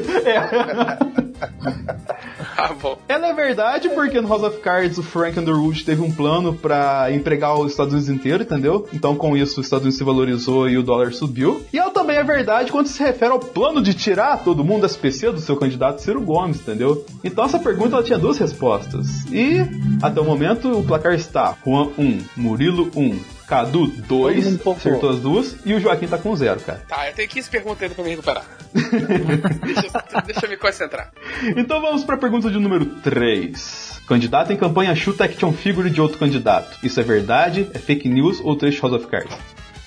Ah, 2.58 2.74
bom. 2.74 2.98
Ela 3.08 3.28
é 3.28 3.34
verdade 3.34 3.90
porque 3.90 4.20
no 4.20 4.28
House 4.28 4.44
of 4.44 4.60
Cards 4.60 4.98
o 4.98 5.04
Frank 5.04 5.40
Underwood 5.40 5.86
teve 5.86 6.02
um 6.02 6.12
plano 6.12 6.54
pra 6.54 7.10
empregar 7.12 7.58
os 7.58 7.72
Estados 7.72 7.94
Unidos 7.94 8.10
inteiro, 8.10 8.44
entendeu? 8.44 8.88
Então 8.94 9.16
com 9.16 9.36
isso 9.38 9.60
os 9.60 9.66
Estados 9.66 9.84
Unidos 9.84 9.98
se 9.98 10.04
valorizou 10.04 10.68
e 10.70 10.78
o 10.78 10.84
dólar 10.84 11.14
subiu. 11.14 11.62
E 11.72 11.78
ela 11.80 11.92
também 11.92 12.18
é 12.18 12.24
verdade 12.24 12.72
quando 12.72 12.88
se 12.88 13.02
refere 13.02 13.32
ao 13.32 13.40
plano 13.40 13.82
de 13.82 13.94
tirar 13.94 14.44
todo 14.44 14.64
mundo 14.64 14.82
das 14.82 14.96
PC 14.98 15.32
do 15.32 15.40
seu 15.50 15.58
candidato 15.58 16.00
Ciro 16.02 16.22
Gomes, 16.22 16.58
entendeu? 16.60 17.04
Então 17.24 17.44
essa 17.46 17.58
pergunta 17.58 17.96
ela 17.96 18.04
tinha 18.04 18.20
duas 18.20 18.38
respostas. 18.38 19.26
E 19.32 19.58
até 20.02 20.22
o 20.22 20.24
momento 20.26 20.72
o 20.80 20.84
placar 20.84 21.14
está 21.14 21.56
Juan 21.66 21.90
1, 21.98 22.20
Murilo 22.38 22.92
1. 22.96 23.20
Cadu 23.48 23.88
2, 23.88 24.08
Todo 24.08 24.46
mundo 24.46 24.58
pontuou. 24.60 24.76
acertou 24.78 25.10
as 25.10 25.20
duas, 25.20 25.56
e 25.66 25.74
o 25.74 25.80
Joaquim 25.80 26.06
tá 26.06 26.20
com 26.20 26.36
zero, 26.36 26.60
cara. 26.60 26.84
Tá, 26.88 27.08
eu 27.10 27.16
tenho 27.16 27.28
15 27.28 27.50
perguntas 27.50 27.82
ainda 27.82 27.96
pra 27.96 28.04
me 28.04 28.12
recuperar. 28.12 28.46
deixa, 29.66 29.88
eu- 29.88 30.22
deixa 30.22 30.46
eu 30.46 30.50
me 30.52 30.56
concentrar. 30.58 31.12
Então 31.58 31.82
vamos 31.82 32.04
para 32.04 32.14
a 32.14 32.18
pergunta 32.20 32.52
de 32.52 32.60
número 32.60 32.86
3. 32.86 34.02
Candidato 34.08 34.54
em 34.54 34.56
campanha 34.56 34.94
chuta 34.96 35.24
action 35.24 35.52
figure 35.52 35.90
de 35.90 36.00
outro 36.00 36.20
candidato. 36.20 36.78
Isso 36.84 37.00
é 37.00 37.04
verdade? 37.04 37.68
É 37.74 37.80
fake 37.80 38.08
news 38.08 38.40
ou 38.44 38.56
trecho 38.56 38.84
House 38.88 38.94
of 39.02 39.08
Cards? 39.08 39.36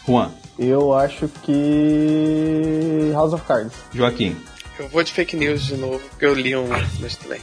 Juan, 0.08 0.30
Eu 0.58 0.92
acho 0.92 1.28
que. 1.42 3.10
House 3.12 3.32
of 3.32 3.44
Cards. 3.44 3.72
Joaquim, 3.94 4.36
Eu 4.82 4.88
vou 4.88 5.04
de 5.04 5.12
fake 5.12 5.36
news 5.36 5.66
de 5.66 5.76
novo, 5.76 6.00
porque 6.08 6.26
eu 6.26 6.34
li 6.34 6.56
um, 6.56 6.66
mas 6.98 7.14
tudo 7.14 7.28
bem. 7.28 7.40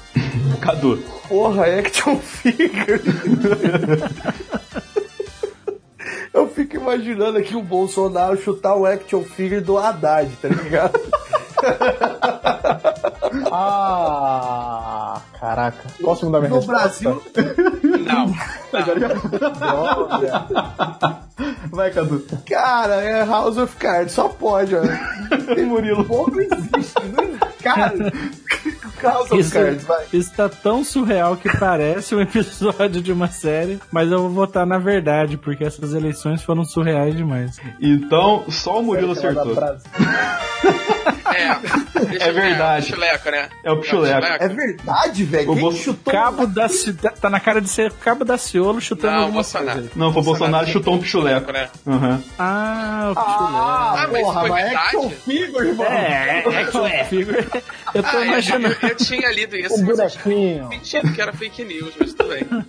Cadu. 0.60 0.98
Porra, 1.30 1.68
action 1.68 2.18
figure. 2.20 3.02
Eu 6.34 6.50
fico 6.50 6.76
imaginando 6.76 7.38
aqui 7.38 7.56
o 7.56 7.62
Bolsonaro 7.62 8.38
chutar 8.38 8.76
o 8.76 8.86
action 8.86 9.24
figure 9.24 9.62
do 9.62 9.78
Haddad, 9.78 10.30
tá 10.42 10.50
ligado? 10.50 11.00
Ah, 13.52 15.22
caraca. 15.40 15.84
Posso 16.04 16.26
mudar 16.26 16.40
minha 16.40 16.50
No 16.50 16.56
resposta? 16.58 16.80
Brasil, 16.82 17.24
Não. 18.06 18.34
Vai, 21.72 21.92
Cadu. 21.92 22.24
cara, 22.50 22.96
é 22.96 23.24
House 23.26 23.58
of 23.58 23.76
Cards, 23.78 24.14
só 24.14 24.28
pode, 24.28 24.76
ó. 24.76 24.82
Tem 25.56 25.66
Murilo. 25.66 26.06
Não 26.10 26.40
existe, 26.42 26.94
não 27.16 27.24
existe. 27.24 27.40
Cara, 27.64 27.94
House 29.02 29.32
of 29.32 29.40
Isso, 29.40 29.54
Cards, 29.54 29.84
vai. 29.84 30.06
isso 30.14 30.32
tá 30.36 30.50
tão 30.50 30.84
surreal 30.84 31.38
que 31.38 31.50
parece 31.58 32.16
um 32.16 32.22
episódio 32.22 33.02
de 33.02 33.12
uma 33.12 33.28
série, 33.28 33.80
mas 33.92 34.12
eu 34.12 34.20
vou 34.20 34.30
votar 34.30 34.66
na 34.66 34.78
verdade, 34.78 35.38
porque 35.38 35.64
essas 35.64 35.94
eleições 35.94 36.42
foram 36.44 36.64
surreais 36.66 37.16
demais. 37.16 37.58
Então, 37.80 38.44
só 38.50 38.80
o 38.80 38.84
Murilo 38.84 39.12
acertou. 39.14 39.56
É, 41.34 41.49
deixa 42.10 42.24
É 42.26 42.32
ver, 42.32 42.42
verdade. 42.42 42.84
o 42.84 42.86
Pichuleco, 42.90 43.32
né? 43.32 43.50
É 43.64 43.72
o 43.72 43.78
Pichuleco. 43.78 44.26
É 44.26 44.48
verdade, 44.48 45.24
velho. 45.24 45.52
O 45.52 45.56
Quem 45.56 45.72
chutou? 45.74 46.14
Cabo 46.14 46.46
da 46.48 46.68
Ci- 46.70 46.94
tá 46.94 47.30
na 47.30 47.40
cara 47.40 47.62
de 47.62 47.70
ser 47.70 47.92
Cabo 47.94 48.24
da 48.26 48.38
Ciolo 48.38 48.80
chutando 48.82 49.12
Não, 49.14 49.20
alguma 49.20 49.42
Bolsonaro. 49.42 49.80
coisa. 49.80 49.92
Não, 49.96 50.14
foi 50.14 50.22
o 50.22 50.26
Bolsonaro 50.26 50.68
chutou 50.68 50.94
um 50.96 51.00
pichuleco. 51.00 51.52
né? 51.52 51.70
Aham. 51.88 52.24
Ah, 52.38 53.14
o 53.16 53.20
Ah, 53.20 54.08
mas 54.12 54.22
porra, 54.22 54.40
foi 54.42 54.50
mas 54.50 54.64
verdade? 54.66 54.86
action 54.86 55.10
figure, 55.10 55.68
irmão. 55.68 55.86
É, 55.88 56.44
é 56.46 56.58
action 56.62 56.86
figure. 57.10 57.48
Eu 57.94 58.04
tô 58.04 58.18
Ah, 58.18 58.26
imaginando. 58.26 58.76
eu, 58.82 58.90
eu 58.90 58.96
tinha 58.96 59.32
lido 59.32 59.56
isso. 59.56 59.76
O 59.76 59.90
eu 59.90 59.96
bonequinho. 59.96 60.70
sentido 60.70 61.14
que 61.14 61.22
era 61.22 61.34
fake 61.34 61.64
news, 61.66 61.94
mas 62.00 62.14
tudo 62.14 62.30
bem. 62.30 62.40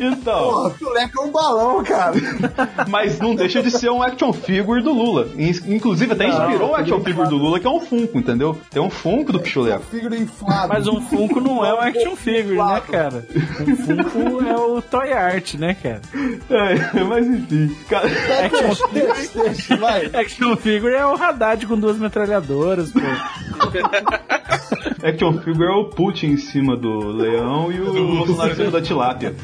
Então, 0.00 0.44
Porra, 0.50 0.68
o 0.68 0.70
Tuleco 0.70 1.22
é 1.22 1.24
um 1.26 1.30
balão, 1.30 1.84
cara. 1.84 2.14
mas 2.88 3.18
não 3.18 3.34
deixa 3.34 3.62
de 3.62 3.70
ser 3.70 3.90
um 3.90 4.02
action 4.02 4.32
figure 4.32 4.82
do 4.82 4.92
Lula. 4.92 5.28
In- 5.36 5.74
Inclusive, 5.74 6.12
até 6.12 6.28
inspirou 6.28 6.70
um 6.72 6.74
action 6.74 7.00
figure 7.02 7.28
do 7.28 7.36
Lula, 7.36 7.60
que 7.60 7.66
é 7.66 7.70
um 7.70 7.80
Funko, 8.04 8.18
entendeu? 8.18 8.58
Tem 8.70 8.82
um 8.82 8.90
Funko 8.90 9.32
do 9.32 9.40
pichuleco. 9.40 9.84
Figure 9.90 10.18
inflado. 10.18 10.68
Mas 10.68 10.86
um 10.86 11.00
Funko 11.00 11.40
não 11.40 11.64
é 11.64 11.74
um 11.74 11.80
action 11.80 12.16
figure, 12.16 12.56
né, 12.56 12.82
cara? 12.90 13.26
Um 13.60 13.76
Funko 13.76 14.44
é 14.44 14.56
o 14.56 14.82
toy 14.82 15.12
art, 15.12 15.54
né, 15.54 15.74
cara? 15.74 16.00
É, 16.50 17.00
mas 17.04 17.26
enfim. 17.26 17.74
Cara, 17.88 18.08
deixa, 18.08 18.86
deixa, 19.32 19.76
vai. 19.76 20.10
Action 20.12 20.56
figure 20.56 20.94
é 20.94 21.06
o 21.06 21.14
Haddad 21.14 21.66
com 21.66 21.78
duas 21.78 21.98
metralhadoras, 21.98 22.92
pô. 22.92 23.00
Action 25.06 25.38
figure 25.40 25.66
é 25.66 25.70
o 25.70 25.84
Putin 25.90 26.26
em 26.28 26.36
cima 26.36 26.76
do 26.76 27.08
leão 27.08 27.72
e 27.72 27.80
o 27.80 27.92
Bolsonaro 27.92 28.52
em 28.52 28.56
cima 28.56 28.70
da 28.70 28.82
tilápia. 28.82 29.34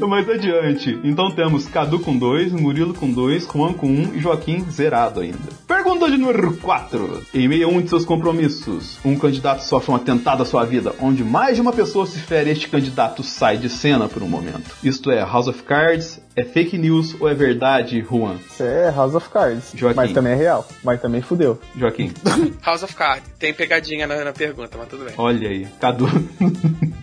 Mais 0.06 0.28
adiante. 0.28 0.98
Então 1.02 1.30
temos 1.30 1.66
Cadu 1.66 1.98
com 2.00 2.16
2, 2.16 2.52
Murilo 2.52 2.94
com 2.94 3.10
2, 3.10 3.44
Juan 3.44 3.72
com 3.72 3.86
1 3.86 3.90
um, 3.90 4.14
e 4.14 4.20
Joaquim 4.20 4.64
zerado 4.70 5.20
ainda. 5.20 5.38
Pergunta 5.66 6.10
de 6.10 6.16
número 6.16 6.56
4. 6.58 7.26
Em 7.34 7.48
meio 7.48 7.68
a 7.68 7.70
um 7.70 7.80
de 7.80 7.88
seus 7.88 8.04
compromissos, 8.04 8.98
um 9.04 9.16
candidato 9.18 9.60
sofre 9.60 9.92
um 9.92 9.96
atentado 9.96 10.42
à 10.42 10.46
sua 10.46 10.64
vida, 10.64 10.94
onde 11.00 11.24
mais 11.24 11.56
de 11.56 11.62
uma 11.62 11.72
pessoa 11.72 12.06
se 12.06 12.18
fere 12.18 12.50
este 12.50 12.68
candidato 12.68 13.22
sai 13.22 13.56
de 13.56 13.68
cena 13.68 14.08
por 14.08 14.22
um 14.22 14.28
momento. 14.28 14.76
Isto 14.82 15.10
é 15.10 15.20
House 15.20 15.48
of 15.48 15.62
Cards, 15.62 16.20
é 16.34 16.44
fake 16.44 16.76
news 16.76 17.16
ou 17.20 17.28
é 17.28 17.34
verdade, 17.34 18.00
Juan? 18.00 18.36
Isso 18.48 18.62
é 18.62 18.90
House 18.90 19.14
of 19.14 19.28
Cards. 19.30 19.72
Joaquim. 19.74 19.96
Mas 19.96 20.12
também 20.12 20.32
é 20.32 20.36
real. 20.36 20.66
Mas 20.84 21.00
também 21.00 21.22
fudeu. 21.22 21.58
Joaquim. 21.74 22.12
House 22.62 22.82
of 22.82 22.94
Cards. 22.94 23.28
Tem 23.38 23.54
pegadinha 23.54 24.06
na, 24.06 24.24
na 24.24 24.32
pergunta, 24.32 24.76
mas 24.76 24.88
tudo 24.88 25.04
bem. 25.04 25.14
Olha 25.16 25.48
aí. 25.48 25.66
Cadu. 25.80 26.06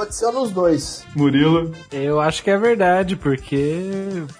aconteceu 0.00 0.32
nos 0.32 0.50
dois. 0.50 1.04
Murilo. 1.14 1.72
Eu 1.92 2.20
acho 2.20 2.29
que 2.38 2.50
é 2.50 2.56
verdade, 2.56 3.16
porque 3.16 3.80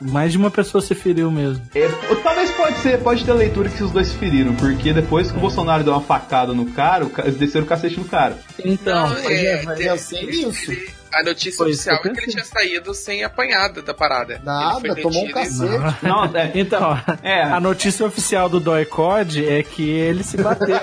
mais 0.01 0.33
de 0.33 0.39
uma 0.39 0.51
pessoa 0.51 0.81
se 0.81 0.95
feriu 0.95 1.31
mesmo. 1.31 1.63
É, 1.75 1.89
talvez 2.23 2.51
pode 2.53 2.79
ser, 2.79 2.99
pode 3.01 3.25
ter 3.25 3.33
leitura 3.33 3.69
que 3.69 3.83
os 3.83 3.91
dois 3.91 4.09
se 4.09 4.15
feriram, 4.17 4.55
porque 4.55 4.93
depois 4.93 5.31
que 5.33 5.37
o 5.37 5.41
Bolsonaro 5.41 5.83
deu 5.83 5.93
uma 5.93 6.03
facada 6.03 6.53
no 6.53 6.67
cara, 6.67 7.07
eles 7.25 7.37
desceram 7.37 7.65
o 7.65 7.69
cacete 7.69 7.99
no 7.99 8.05
cara. 8.05 8.39
Então, 8.65 9.09
Não, 9.09 9.17
é, 9.19 9.65
é 9.81 9.89
assim 9.89 10.19
ele- 10.19 10.47
isso. 10.47 10.71
ele- 10.71 11.00
A 11.13 11.23
notícia 11.25 11.59
Foi 11.59 11.71
oficial 11.73 12.01
que 12.01 12.09
é 12.09 12.13
que 12.13 12.21
ele 12.21 12.27
tinha 12.33 12.45
saído 12.45 12.95
sem 12.95 13.25
apanhada 13.25 13.83
da 13.83 13.93
parada. 13.93 14.41
Nada, 14.45 14.79
Ele 14.85 14.95
foi 14.95 15.03
tomou 15.03 15.25
um 15.27 15.31
cacete. 15.33 16.05
Não, 16.07 16.25
é, 16.37 16.53
Então, 16.55 16.99
É. 17.23 17.43
a 17.43 17.59
notícia 17.61 18.07
oficial 18.07 18.49
do 18.49 18.61
Doi 18.61 18.85
Code 18.85 19.45
é 19.47 19.63
que 19.63 19.89
ele 19.89 20.23
se 20.23 20.37
bateu. 20.37 20.77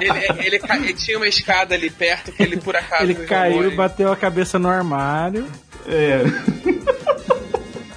ele, 0.00 0.46
ele, 0.46 0.58
ca- 0.58 0.76
ele 0.76 0.94
tinha 0.94 1.16
uma 1.16 1.26
escada 1.28 1.74
ali 1.74 1.90
perto 1.90 2.32
que 2.32 2.42
ele 2.42 2.56
por 2.56 2.76
acaso 2.76 3.02
ele 3.04 3.14
caiu, 3.26 3.70
e- 3.72 3.74
bateu 3.76 4.12
a 4.12 4.16
cabeça 4.16 4.58
no 4.58 4.68
armário. 4.68 5.46
é. 5.88 6.22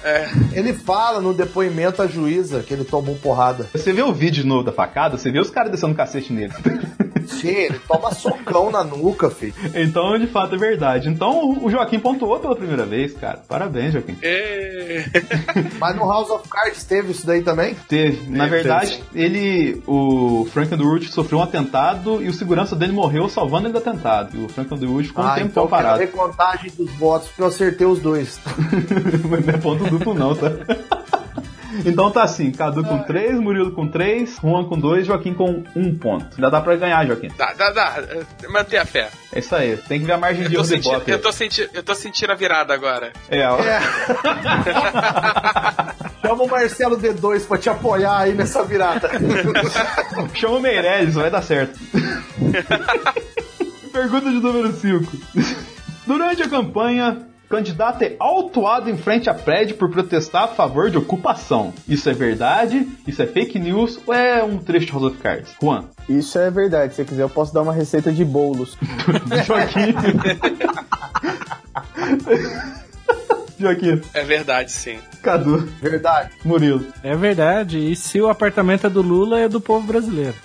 É, 0.02 0.30
Ele 0.54 0.72
fala 0.72 1.20
no 1.20 1.34
depoimento 1.34 2.00
à 2.00 2.06
juíza 2.06 2.62
que 2.62 2.72
ele 2.72 2.84
tomou 2.84 3.16
porrada. 3.16 3.68
Você 3.74 3.92
vê 3.92 4.00
o 4.02 4.10
vídeo 4.14 4.42
de 4.42 4.48
novo 4.48 4.64
da 4.64 4.72
facada, 4.72 5.18
você 5.18 5.30
vê 5.30 5.38
os 5.38 5.50
caras 5.50 5.70
descendo 5.70 5.92
o 5.92 5.96
cacete 5.96 6.32
nele. 6.32 6.54
Sim, 7.26 7.48
ele 7.48 7.78
toma 7.86 8.12
socão 8.12 8.70
na 8.70 8.84
nuca, 8.84 9.30
filho. 9.30 9.54
Então, 9.74 10.18
de 10.18 10.26
fato, 10.26 10.54
é 10.54 10.58
verdade. 10.58 11.08
Então, 11.08 11.58
o 11.62 11.70
Joaquim 11.70 11.98
pontuou 11.98 12.38
pela 12.38 12.56
primeira 12.56 12.84
vez, 12.84 13.12
cara. 13.14 13.42
Parabéns, 13.48 13.92
Joaquim. 13.92 14.16
é. 14.22 15.04
Mas 15.78 15.96
no 15.96 16.02
House 16.02 16.30
of 16.30 16.48
Cards 16.48 16.84
teve 16.84 17.12
isso 17.12 17.26
daí 17.26 17.42
também? 17.42 17.74
Teve. 17.88 18.30
Na 18.30 18.44
Teve, 18.44 18.56
verdade, 18.56 19.02
ele, 19.14 19.82
o 19.86 20.46
Frank 20.52 20.74
Underwood 20.74 21.08
sofreu 21.10 21.38
um 21.38 21.42
atentado 21.42 22.22
e 22.22 22.28
o 22.28 22.32
segurança 22.32 22.74
dele 22.76 22.92
morreu 22.92 23.28
salvando 23.28 23.66
ele 23.66 23.72
do 23.72 23.78
atentado. 23.78 24.36
E 24.36 24.44
o 24.44 24.48
Frank 24.48 24.72
Underwood 24.72 25.08
ficou 25.08 25.24
um 25.24 25.28
ah, 25.28 25.34
tempo 25.34 25.48
então 25.48 25.64
eu 25.64 25.68
quero 25.68 25.82
parado. 25.82 26.00
recontagem 26.00 26.70
dos 26.76 26.90
votos, 26.94 27.28
porque 27.28 27.42
eu 27.42 27.46
acertei 27.46 27.86
os 27.86 28.00
dois. 28.00 28.40
Mas 29.28 29.46
não 29.46 29.54
é 29.54 29.58
ponto 29.58 29.84
duplo, 29.84 30.14
não, 30.14 30.34
tá? 30.34 30.50
Então 31.84 32.10
tá 32.10 32.22
assim, 32.24 32.50
Cadu 32.50 32.82
com 32.84 32.98
3, 33.04 33.38
Murilo 33.38 33.70
com 33.72 33.86
3, 33.88 34.36
Juan 34.42 34.64
com 34.64 34.76
2, 34.78 35.06
Joaquim 35.06 35.32
com 35.34 35.62
1 35.76 35.98
ponto. 35.98 36.26
Ainda 36.36 36.50
dá 36.50 36.60
pra 36.60 36.74
ganhar, 36.76 37.06
Joaquim. 37.06 37.28
Dá, 37.38 37.52
dá, 37.52 37.70
dá. 37.70 37.94
Manter 38.48 38.78
a 38.78 38.84
fé. 38.84 39.08
É 39.32 39.38
isso 39.38 39.54
aí, 39.54 39.76
tem 39.76 40.00
que 40.00 40.06
ver 40.06 40.12
a 40.14 40.18
margem 40.18 40.48
de 40.48 40.54
Eu 40.54 40.60
erro 40.60 40.62
do 40.62 40.68
sentindo, 40.68 40.94
Ibope. 40.94 41.10
eu, 41.10 41.18
tô 41.20 41.32
senti- 41.32 41.70
eu 41.72 41.82
tô 41.82 41.94
sentindo 41.94 42.32
a 42.32 42.34
virada 42.34 42.74
agora. 42.74 43.12
É, 43.28 43.46
ó. 43.48 43.58
Chama 46.22 46.42
o 46.44 46.48
Marcelo 46.48 46.96
D2 46.98 47.46
pra 47.46 47.58
te 47.58 47.70
apoiar 47.70 48.18
aí 48.18 48.34
nessa 48.34 48.62
virada. 48.64 49.08
Chama 50.34 50.56
o 50.56 50.60
Meirelles, 50.60 51.14
vai 51.14 51.30
dar 51.30 51.42
certo. 51.42 51.78
Pergunta 53.92 54.30
de 54.30 54.40
número 54.40 54.72
5. 54.72 55.12
Durante 56.06 56.42
a 56.42 56.48
campanha, 56.48 57.26
candidato 57.50 58.02
é 58.02 58.14
autuado 58.20 58.88
em 58.88 58.96
frente 58.96 59.28
a 59.28 59.34
prédio 59.34 59.76
por 59.76 59.90
protestar 59.90 60.44
a 60.44 60.48
favor 60.48 60.88
de 60.88 60.96
ocupação. 60.96 61.74
Isso 61.88 62.08
é 62.08 62.14
verdade? 62.14 62.88
Isso 63.04 63.20
é 63.20 63.26
fake 63.26 63.58
news? 63.58 63.98
Ou 64.06 64.14
é 64.14 64.44
um 64.44 64.56
trecho 64.56 64.86
de 64.86 64.92
House 64.92 65.04
of 65.04 65.18
Cards? 65.18 65.52
Juan. 65.60 65.86
Isso 66.08 66.38
é 66.38 66.48
verdade. 66.48 66.94
Se 66.94 66.98
você 66.98 67.04
quiser, 67.04 67.22
eu 67.22 67.28
posso 67.28 67.52
dar 67.52 67.62
uma 67.62 67.72
receita 67.72 68.12
de 68.12 68.24
bolos. 68.24 68.78
Joaquim. 69.44 69.92
Joaquim. 73.58 74.00
É 74.14 74.22
verdade, 74.22 74.70
sim. 74.70 75.00
Cadu. 75.20 75.68
Verdade. 75.82 76.30
Murilo. 76.44 76.86
É 77.02 77.16
verdade. 77.16 77.78
E 77.78 77.96
se 77.96 78.20
o 78.20 78.28
apartamento 78.28 78.86
é 78.86 78.90
do 78.90 79.02
Lula, 79.02 79.40
é 79.40 79.48
do 79.48 79.60
povo 79.60 79.88
brasileiro. 79.88 80.36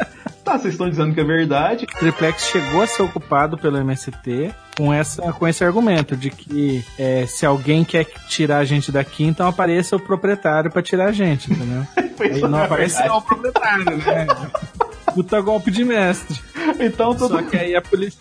Tá, 0.50 0.58
vocês 0.58 0.74
estão 0.74 0.90
dizendo 0.90 1.14
que 1.14 1.20
é 1.20 1.24
verdade. 1.24 1.84
O 1.84 1.98
Triplex 2.00 2.46
chegou 2.46 2.82
a 2.82 2.86
ser 2.88 3.02
ocupado 3.02 3.56
pelo 3.56 3.76
MST 3.76 4.52
com, 4.76 4.92
essa, 4.92 5.32
com 5.32 5.46
esse 5.46 5.62
argumento 5.62 6.16
de 6.16 6.28
que 6.28 6.84
é, 6.98 7.24
se 7.24 7.46
alguém 7.46 7.84
quer 7.84 8.04
tirar 8.26 8.58
a 8.58 8.64
gente 8.64 8.90
daqui, 8.90 9.22
então 9.22 9.46
apareça 9.46 9.94
o 9.94 10.00
proprietário 10.00 10.68
pra 10.68 10.82
tirar 10.82 11.10
a 11.10 11.12
gente, 11.12 11.52
entendeu? 11.52 11.86
Aí 12.18 12.40
não 12.40 12.64
apareceu 12.64 13.14
o 13.14 13.22
proprietário, 13.22 13.96
né? 13.98 14.26
Puta 15.14 15.40
golpe 15.40 15.70
de 15.70 15.84
mestre. 15.84 16.40
Então 16.80 17.14
todo 17.14 17.36
Só 17.36 17.42
que 17.42 17.56
aí 17.56 17.74
a 17.74 17.82
polícia. 17.82 18.20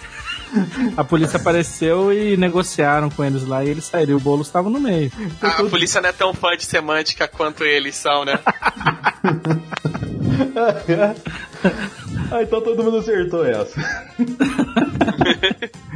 A 0.97 1.03
polícia 1.03 1.37
apareceu 1.37 2.11
e 2.11 2.35
negociaram 2.35 3.11
com 3.11 3.23
eles 3.23 3.45
lá 3.45 3.63
e 3.63 3.69
eles 3.69 3.85
saíram. 3.85 4.13
E 4.13 4.15
o 4.15 4.19
bolo 4.19 4.41
estava 4.41 4.71
no 4.71 4.79
meio. 4.79 5.11
A, 5.39 5.47
a 5.47 5.63
polícia 5.65 6.01
não 6.01 6.09
é 6.09 6.11
tão 6.11 6.33
fã 6.33 6.57
de 6.57 6.65
semântica 6.65 7.27
quanto 7.27 7.63
eles 7.63 7.95
são, 7.95 8.25
né? 8.25 8.39
Ah, 12.31 12.43
então 12.43 12.61
todo 12.61 12.83
mundo 12.83 12.97
acertou 12.97 13.43
essa. 13.43 13.79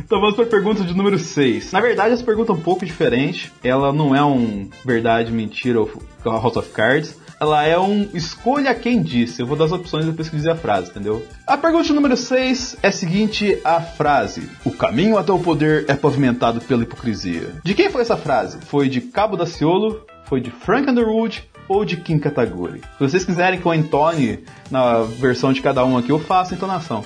então 0.03 0.19
vamos 0.19 0.35
para 0.35 0.45
a 0.45 0.47
pergunta 0.47 0.83
de 0.83 0.91
número 0.95 1.19
6. 1.19 1.71
Na 1.71 1.79
verdade, 1.79 2.13
essa 2.13 2.23
pergunta 2.23 2.51
é 2.51 2.55
um 2.55 2.59
pouco 2.59 2.83
diferente. 2.83 3.53
Ela 3.63 3.93
não 3.93 4.15
é 4.15 4.25
um 4.25 4.67
verdade, 4.83 5.31
mentira 5.31 5.79
ou 5.79 5.91
House 6.25 6.57
of 6.57 6.69
Cards. 6.69 7.15
Ela 7.39 7.65
é 7.65 7.77
um 7.77 8.09
escolha 8.13 8.73
quem 8.73 9.01
disse. 9.01 9.41
Eu 9.41 9.45
vou 9.45 9.55
dar 9.55 9.65
as 9.65 9.71
opções 9.71 10.05
depois 10.05 10.29
que 10.29 10.35
dizer 10.35 10.51
a 10.51 10.55
frase, 10.55 10.89
entendeu? 10.89 11.23
A 11.45 11.55
pergunta 11.55 11.93
número 11.93 12.17
6 12.17 12.77
é 12.81 12.87
a 12.87 12.91
seguinte: 12.91 13.59
a 13.63 13.79
frase: 13.79 14.49
O 14.65 14.71
caminho 14.71 15.17
até 15.17 15.31
o 15.31 15.39
poder 15.39 15.85
é 15.87 15.93
pavimentado 15.93 16.61
pela 16.61 16.81
hipocrisia. 16.81 17.49
De 17.63 17.75
quem 17.75 17.91
foi 17.91 18.01
essa 18.01 18.17
frase? 18.17 18.57
Foi 18.65 18.89
de 18.89 19.01
Cabo 19.01 19.37
Daciolo? 19.37 20.05
Foi 20.25 20.41
de 20.41 20.49
Frank 20.49 20.89
Underwood? 20.89 21.47
Ou 21.67 21.85
de 21.85 21.97
Kim 21.97 22.19
Kataguri? 22.19 22.79
Se 22.79 22.99
vocês 22.99 23.25
quiserem 23.25 23.59
que 23.59 23.65
eu 23.65 23.73
entone 23.73 24.43
na 24.69 25.01
versão 25.01 25.53
de 25.53 25.61
cada 25.61 25.83
um 25.85 25.97
aqui, 25.97 26.09
eu 26.09 26.19
faço 26.19 26.53
a 26.53 26.57
entonação. 26.57 27.05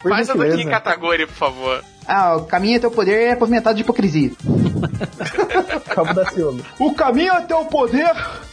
Faz 0.00 0.30
a 0.30 0.34
do. 0.34 0.56
Kim 0.56 0.68
Kataguri, 0.68 1.26
por 1.26 1.34
favor. 1.34 1.84
Ah, 2.06 2.36
o 2.36 2.44
caminho 2.44 2.76
até 2.78 2.86
o 2.86 2.90
poder 2.90 3.30
é 3.30 3.36
pavimentado 3.36 3.76
de 3.76 3.82
hipocrisia. 3.82 4.32
Cabo 5.94 6.14
da 6.14 6.26
Ciolo. 6.26 6.64
O 6.78 6.94
caminho 6.94 7.32
até 7.32 7.54
o 7.54 7.64
poder 7.66 8.10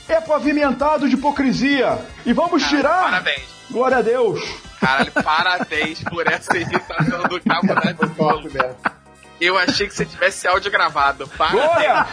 é 0.08 0.22
pavimentado 0.22 1.08
de 1.08 1.15
hipocrisia. 1.15 2.00
E 2.26 2.34
vamos 2.34 2.63
tirar. 2.68 3.04
Parabéns. 3.04 3.44
Glória 3.72 3.98
a 3.98 4.02
Deus. 4.02 4.39
Caralho, 4.80 5.12
parabéns 5.12 6.04
por 6.04 6.26
essa 6.28 6.58
imitação 6.58 7.24
do 7.24 7.42
Cabo 7.42 7.68
da 7.74 7.94
mesmo. 8.54 8.98
Eu 9.39 9.58
achei 9.58 9.88
que 9.88 9.93
você 9.93 10.06
tivesse 10.06 10.47
áudio 10.47 10.71
gravado. 10.71 11.28
Parabéns. 11.38 11.63
Glória! 11.65 12.06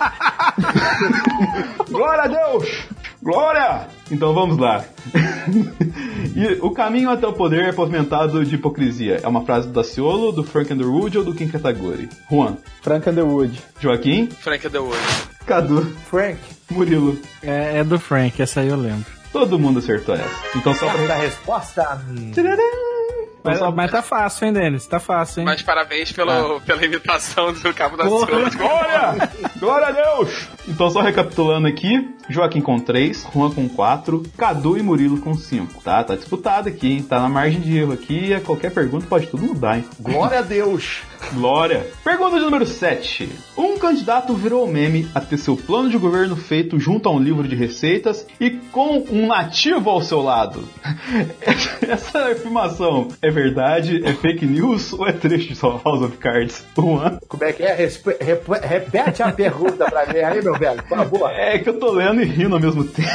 Glória 1.91 2.23
a 2.23 2.27
Deus! 2.27 2.87
Glória! 3.23 3.89
Então 4.11 4.33
vamos 4.33 4.57
lá. 4.57 4.85
E 6.37 6.59
o 6.61 6.71
caminho 6.71 7.11
até 7.11 7.27
o 7.27 7.33
poder 7.33 7.65
é 7.65 7.73
pavimentado 7.73 8.45
de 8.45 8.55
hipocrisia. 8.55 9.21
É 9.23 9.27
uma 9.27 9.45
frase 9.45 9.67
do 9.67 9.73
Daciolo, 9.73 10.31
do 10.31 10.45
Frank 10.45 10.73
Underwood 10.73 11.19
ou 11.19 11.25
do 11.25 11.35
Kim 11.35 11.49
Kataguri? 11.49 12.09
Juan. 12.31 12.57
Frank 12.83 13.09
Underwood. 13.09 13.61
Joaquim. 13.81 14.29
Frank 14.29 14.67
Underwood. 14.67 14.99
Cadu. 15.45 15.85
Frank. 16.09 16.39
Murilo. 16.71 17.19
É, 17.43 17.79
é 17.79 17.85
do 17.85 17.99
Frank, 17.99 18.41
essa 18.41 18.61
aí 18.61 18.69
eu 18.69 18.77
lembro. 18.77 19.07
Todo 19.33 19.59
mundo 19.59 19.81
acertou 19.81 20.15
essa. 20.15 20.57
Então 20.57 20.75
só 20.75 20.87
pra... 20.87 20.99
Certa 20.99 21.15
resposta. 21.15 22.01
Mas, 23.47 23.59
só- 23.59 23.71
mas 23.71 23.91
tá 23.91 24.03
fácil, 24.03 24.47
hein, 24.47 24.53
Denis? 24.53 24.87
Tá 24.87 24.99
fácil, 25.01 25.41
hein? 25.41 25.47
Mas 25.47 25.63
parabéns 25.63 26.13
pelo, 26.13 26.61
pela 26.61 26.85
imitação 26.85 27.53
do 27.53 27.75
Cabo 27.75 27.97
da. 27.97 28.05
Ciolo. 28.05 28.27
Glória! 28.27 29.31
Glória 29.59 29.87
a 29.89 29.91
Deus! 29.93 30.49
Então, 30.69 30.91
só 30.91 31.01
recapitulando 31.01 31.67
aqui: 31.67 32.15
Joaquim 32.29 32.61
com 32.61 32.79
3, 32.79 33.27
Juan 33.33 33.51
com 33.51 33.69
4, 33.69 34.23
Cadu 34.37 34.77
e 34.77 34.83
Murilo 34.83 35.19
com 35.21 35.35
5. 35.35 35.83
Tá? 35.83 36.03
Tá 36.05 36.15
disputado 36.17 36.69
aqui, 36.69 36.93
hein? 36.93 37.03
Tá 37.03 37.21
na 37.21 37.29
margem 37.29 37.61
de 37.61 37.77
erro 37.77 37.93
aqui. 37.93 38.39
Qualquer 38.41 38.71
pergunta 38.73 39.07
pode 39.09 39.27
tudo 39.29 39.43
mudar, 39.45 39.79
hein? 39.79 39.85
Glória 40.01 40.39
a 40.41 40.43
Deus. 40.43 41.01
Glória! 41.35 41.87
Pergunta 42.05 42.39
de 42.39 42.45
número 42.45 42.65
7. 42.65 43.29
Um 43.59 43.77
candidato 43.79 44.33
virou 44.35 44.67
meme 44.67 45.09
a 45.15 45.21
ter 45.21 45.37
seu 45.37 45.57
plano 45.57 45.91
de 45.91 45.99
governo 45.99 46.35
feito 46.37 46.79
junto 46.79 47.09
a 47.09 47.13
um 47.13 47.19
livro 47.19 47.47
de 47.47 47.55
receitas 47.55 48.27
e 48.41 48.51
com 48.51 49.05
um 49.11 49.27
nativo 49.27 49.91
ao 49.91 50.01
seu 50.01 50.23
lado. 50.23 50.67
Essa 51.87 52.31
afirmação 52.31 53.09
é 53.21 53.31
verdade? 53.31 54.01
É 54.05 54.13
fake 54.15 54.47
news 54.47 54.93
ou 54.93 55.07
é 55.07 55.13
trecho 55.13 55.53
de 55.53 55.61
House 55.61 56.03
of 56.03 56.17
Cards? 56.17 56.65
Juan? 56.77 57.19
Como 57.29 57.45
é 57.45 57.53
que 57.53 57.63
é? 57.63 57.75
Respe- 57.75 58.17
rep- 58.21 58.49
repete 58.63 59.23
a 59.23 59.31
pergunta 59.33 59.85
pra 59.91 60.07
mim 60.07 60.19
aí, 60.21 60.43
meu 60.43 60.55
velho, 60.59 60.83
por 60.85 60.97
favor. 60.97 61.31
É 61.31 61.59
que 61.59 61.69
eu 61.69 61.79
tô 61.79 61.91
lendo 61.93 62.23
e 62.23 62.25
rindo 62.25 62.55
ao 62.55 62.61
mesmo 62.61 62.85
tempo. 62.85 63.09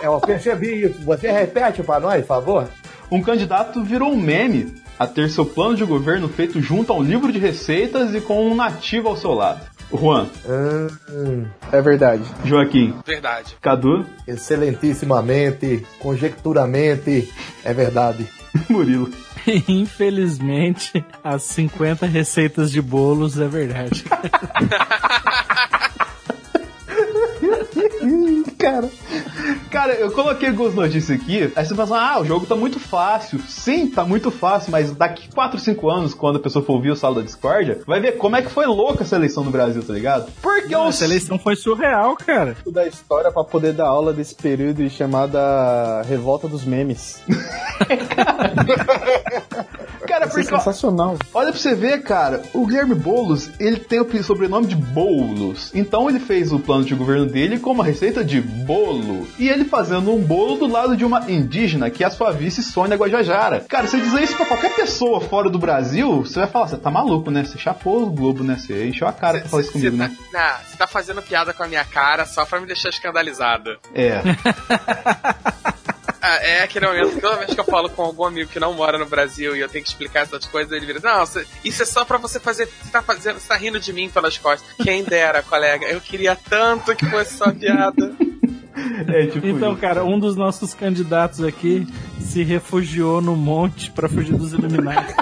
É, 0.00 0.06
Eu 0.06 0.18
percebi 0.20 0.84
isso. 0.86 1.00
Você 1.04 1.30
repete 1.30 1.82
pra 1.82 2.00
nós, 2.00 2.20
por 2.22 2.28
favor? 2.28 2.68
Um 3.10 3.20
candidato 3.20 3.82
virou 3.82 4.12
um 4.12 4.16
meme 4.16 4.72
a 5.00 5.06
ter 5.06 5.30
seu 5.30 5.46
plano 5.46 5.74
de 5.74 5.82
governo 5.82 6.28
feito 6.28 6.60
junto 6.60 6.92
a 6.92 6.96
um 6.96 7.02
livro 7.02 7.32
de 7.32 7.38
receitas 7.38 8.14
e 8.14 8.20
com 8.20 8.46
um 8.46 8.54
nativo 8.54 9.08
ao 9.08 9.16
seu 9.16 9.32
lado. 9.32 9.62
Juan, 9.90 10.26
Hum, 10.46 11.46
É 11.72 11.80
verdade. 11.80 12.22
Joaquim, 12.44 12.94
Verdade. 13.06 13.56
Cadu, 13.62 14.04
excelentissimamente, 14.28 15.86
conjecturamente, 16.00 17.32
é 17.64 17.72
verdade. 17.72 18.28
Murilo. 18.68 19.10
Infelizmente, 19.66 21.02
as 21.24 21.44
50 21.44 22.04
receitas 22.04 22.70
de 22.70 22.82
bolos 22.82 23.40
é 23.40 23.48
verdade. 23.48 24.04
Cara, 28.60 28.88
Cara, 29.70 29.94
eu 29.94 30.10
coloquei 30.10 30.48
algumas 30.48 30.74
notícias 30.74 31.18
aqui, 31.20 31.50
aí 31.54 31.64
você 31.64 31.74
pensa, 31.74 31.96
ah, 31.96 32.20
o 32.20 32.24
jogo 32.24 32.44
tá 32.46 32.54
muito 32.56 32.78
fácil. 32.78 33.40
Sim, 33.48 33.86
tá 33.86 34.04
muito 34.04 34.30
fácil, 34.30 34.70
mas 34.72 34.90
daqui 34.92 35.28
4, 35.32 35.58
5 35.58 35.88
anos, 35.90 36.12
quando 36.14 36.36
a 36.36 36.40
pessoa 36.40 36.64
for 36.64 36.74
ouvir 36.74 36.90
o 36.90 36.96
Sala 36.96 37.16
da 37.16 37.22
Discórdia, 37.22 37.80
vai 37.86 38.00
ver 38.00 38.12
como 38.18 38.36
é 38.36 38.42
que 38.42 38.50
foi 38.50 38.66
louca 38.66 39.02
essa 39.02 39.16
eleição 39.16 39.44
no 39.44 39.50
Brasil, 39.50 39.82
tá 39.82 39.92
ligado? 39.92 40.30
Porque 40.42 40.68
Não, 40.72 40.88
os... 40.88 40.96
Essa 40.96 41.04
eleição 41.04 41.38
foi 41.38 41.56
surreal, 41.56 42.16
cara. 42.16 42.56
da 42.66 42.86
história 42.86 43.30
pra 43.32 43.44
poder 43.44 43.72
dar 43.72 43.86
aula 43.86 44.12
desse 44.12 44.34
período 44.34 44.88
chamada 44.90 46.02
Revolta 46.02 46.48
dos 46.48 46.64
Memes. 46.64 47.22
Cara, 50.10 50.26
Isso 50.26 50.40
é 50.40 50.42
porque, 50.42 50.54
ó, 50.56 50.58
sensacional. 50.58 51.16
olha 51.32 51.52
pra 51.52 51.60
você 51.60 51.72
ver, 51.72 52.02
cara, 52.02 52.42
o 52.52 52.66
Guilherme 52.66 52.96
Boulos, 52.96 53.48
ele 53.60 53.76
tem 53.76 54.00
o 54.00 54.24
sobrenome 54.24 54.66
de 54.66 54.74
Boulos. 54.74 55.70
Então 55.72 56.10
ele 56.10 56.18
fez 56.18 56.52
o 56.52 56.58
plano 56.58 56.84
de 56.84 56.96
governo 56.96 57.26
dele 57.26 57.60
com 57.60 57.70
uma 57.70 57.84
receita 57.84 58.24
de 58.24 58.40
bolo. 58.40 59.28
E 59.38 59.48
ele 59.48 59.64
fazendo 59.64 60.12
um 60.12 60.20
bolo 60.20 60.56
do 60.56 60.66
lado 60.66 60.96
de 60.96 61.04
uma 61.04 61.30
indígena, 61.30 61.90
que 61.90 62.02
é 62.02 62.08
a 62.08 62.10
sua 62.10 62.32
vice 62.32 62.60
Sônia 62.60 62.96
Guajajara. 62.96 63.64
Cara, 63.68 63.86
você 63.86 64.00
dizer 64.00 64.22
isso 64.22 64.36
pra 64.36 64.46
qualquer 64.46 64.74
pessoa 64.74 65.20
fora 65.20 65.48
do 65.48 65.60
Brasil, 65.60 66.22
você 66.22 66.40
vai 66.40 66.48
falar, 66.48 66.66
você 66.66 66.76
tá 66.76 66.90
maluco, 66.90 67.30
né? 67.30 67.44
Você 67.44 67.56
chapou 67.56 68.02
o 68.02 68.10
Globo, 68.10 68.42
né? 68.42 68.56
Você 68.58 68.88
encheu 68.88 69.06
a 69.06 69.12
cara 69.12 69.38
pra 69.38 69.48
falar 69.48 69.62
isso 69.62 69.72
comigo, 69.72 69.96
tá, 69.96 70.08
né? 70.08 70.16
Não, 70.32 70.66
você 70.68 70.76
tá 70.76 70.88
fazendo 70.88 71.22
piada 71.22 71.52
com 71.52 71.62
a 71.62 71.68
minha 71.68 71.84
cara 71.84 72.26
só 72.26 72.44
pra 72.44 72.58
me 72.58 72.66
deixar 72.66 72.88
escandalizado. 72.88 73.78
É. 73.94 74.20
Ah, 76.22 76.36
É 76.36 76.62
aquele 76.62 76.86
momento 76.86 77.14
que 77.14 77.20
toda 77.20 77.36
vez 77.36 77.54
que 77.54 77.60
eu 77.60 77.64
falo 77.64 77.88
com 77.90 78.02
algum 78.02 78.24
amigo 78.24 78.50
que 78.50 78.60
não 78.60 78.74
mora 78.74 78.98
no 78.98 79.06
Brasil 79.06 79.56
e 79.56 79.60
eu 79.60 79.68
tenho 79.68 79.82
que 79.84 79.90
explicar 79.90 80.20
essas 80.20 80.44
coisas, 80.46 80.70
ele 80.72 80.84
vira, 80.86 81.00
não, 81.02 81.24
isso 81.64 81.82
é 81.82 81.86
só 81.86 82.04
pra 82.04 82.18
você 82.18 82.38
fazer. 82.38 82.66
Você 82.66 82.90
tá 82.90 83.02
fazendo. 83.02 83.38
Você 83.40 83.48
tá 83.48 83.56
rindo 83.56 83.80
de 83.80 83.92
mim 83.92 84.08
pelas 84.10 84.36
costas. 84.36 84.68
Quem 84.82 85.02
dera, 85.02 85.42
colega. 85.42 85.86
Eu 85.86 86.00
queria 86.00 86.36
tanto 86.36 86.94
que 86.94 87.06
fosse 87.08 87.36
só 87.36 87.50
piada. 87.52 88.14
É 89.08 89.26
tipo 89.26 89.46
Então, 89.46 89.72
isso. 89.72 89.80
cara, 89.80 90.04
um 90.04 90.18
dos 90.18 90.36
nossos 90.36 90.72
candidatos 90.74 91.42
aqui 91.42 91.86
se 92.20 92.42
refugiou 92.42 93.20
no 93.20 93.34
monte 93.36 93.90
pra 93.90 94.08
fugir 94.08 94.36
dos 94.36 94.52
Illuminati. 94.52 95.14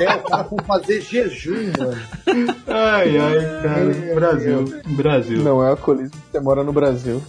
É, 0.00 0.14
o 0.16 0.22
cara 0.22 0.44
foi 0.44 0.58
fazer 0.66 1.00
jejum, 1.02 1.70
mano. 1.78 2.00
Ai, 2.66 3.18
ai, 3.18 3.62
cara. 3.62 4.14
Brasil. 4.14 4.64
Brasil. 4.86 5.42
Não 5.42 5.64
é 5.64 5.68
alcoolismo, 5.70 6.16
você 6.30 6.40
mora 6.40 6.64
no 6.64 6.72
Brasil. 6.72 7.22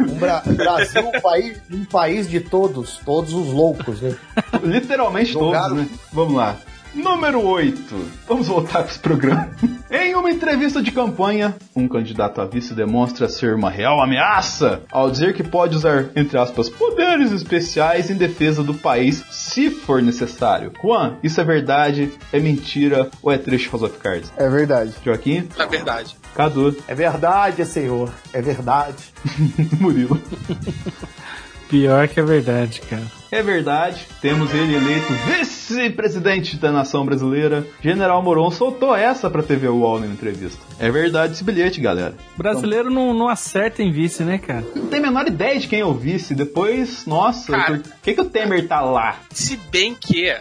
Um 0.00 0.14
Bra- 0.18 0.42
Brasil, 0.46 1.02
um 1.08 1.20
país, 1.20 1.60
um 1.72 1.84
país 1.84 2.28
de 2.28 2.40
todos, 2.40 2.98
todos 3.04 3.32
os 3.32 3.48
loucos, 3.52 4.00
né? 4.00 4.14
Literalmente 4.62 5.32
Jogaram- 5.32 5.76
todos, 5.76 5.82
né? 5.82 5.88
Vamos 6.12 6.34
lá. 6.34 6.56
Número 6.94 7.40
8. 7.44 8.10
Vamos 8.26 8.48
voltar 8.48 8.82
para 8.82 8.90
os 8.90 8.98
programas. 8.98 9.48
Em 9.90 10.14
uma 10.14 10.30
entrevista 10.30 10.80
de 10.80 10.92
campanha, 10.92 11.56
um 11.74 11.88
candidato 11.88 12.40
a 12.40 12.44
vice 12.44 12.74
demonstra 12.74 13.28
ser 13.28 13.54
uma 13.54 13.70
real 13.70 14.00
ameaça 14.00 14.82
ao 14.90 15.10
dizer 15.10 15.34
que 15.34 15.42
pode 15.42 15.76
usar, 15.76 16.10
entre 16.14 16.38
aspas, 16.38 16.68
poderes 16.68 17.32
especiais 17.32 18.08
em 18.08 18.14
defesa 18.14 18.62
do 18.62 18.74
país 18.74 19.24
se 19.30 19.68
for 19.68 20.00
necessário. 20.00 20.72
Juan, 20.80 21.16
isso 21.22 21.40
é 21.40 21.44
verdade? 21.44 22.12
É 22.32 22.38
mentira 22.38 23.10
ou 23.20 23.32
é 23.32 23.38
trecho 23.38 23.70
House 23.72 23.82
of 23.82 23.98
Cards? 23.98 24.32
É 24.36 24.48
verdade. 24.48 24.94
Joaquim? 25.04 25.48
Na 25.56 25.66
verdade. 25.66 26.16
Cadu? 26.34 26.76
É 26.86 26.94
verdade, 26.94 27.64
senhor. 27.64 28.12
É 28.32 28.40
verdade. 28.40 29.12
Murilo? 29.80 30.20
Pior 31.70 32.08
que 32.08 32.18
é 32.18 32.22
verdade, 32.22 32.80
cara. 32.80 33.20
É 33.30 33.44
verdade, 33.44 34.04
temos 34.20 34.52
ele 34.52 34.74
eleito 34.74 35.12
vice-presidente 35.12 36.56
da 36.56 36.72
nação 36.72 37.06
brasileira. 37.06 37.64
General 37.80 38.20
Moron 38.20 38.50
soltou 38.50 38.94
essa 38.96 39.30
pra 39.30 39.40
TV 39.40 39.68
UOL 39.68 40.00
na 40.00 40.06
entrevista. 40.08 40.58
É 40.80 40.90
verdade 40.90 41.34
esse 41.34 41.44
bilhete, 41.44 41.80
galera. 41.80 42.16
Brasileiro 42.36 42.90
não, 42.90 43.14
não 43.14 43.28
acerta 43.28 43.84
em 43.84 43.92
vice, 43.92 44.24
né, 44.24 44.36
cara? 44.38 44.64
Não 44.74 44.88
tem 44.88 44.98
a 44.98 45.02
menor 45.02 45.28
ideia 45.28 45.60
de 45.60 45.68
quem 45.68 45.78
é 45.78 45.84
o 45.84 45.94
vice. 45.94 46.34
Depois, 46.34 47.06
nossa, 47.06 47.52
Cara. 47.52 47.78
por 47.78 47.92
que, 48.02 48.14
que 48.14 48.20
o 48.20 48.24
Temer 48.24 48.66
tá 48.66 48.80
lá? 48.80 49.20
Se 49.30 49.56
bem 49.56 49.94
que 49.94 50.36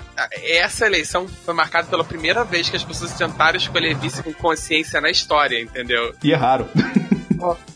essa 0.57 0.87
eleição 0.87 1.27
foi 1.27 1.53
marcada 1.53 1.87
pela 1.87 2.03
primeira 2.03 2.43
vez 2.43 2.71
que 2.71 2.75
as 2.75 2.83
pessoas 2.83 3.13
tentaram 3.13 3.57
escolher 3.57 3.95
vice 3.97 4.23
com 4.23 4.33
consciência 4.33 4.99
na 4.99 5.11
história, 5.11 5.61
entendeu? 5.61 6.11
E 6.23 6.33
é 6.33 6.39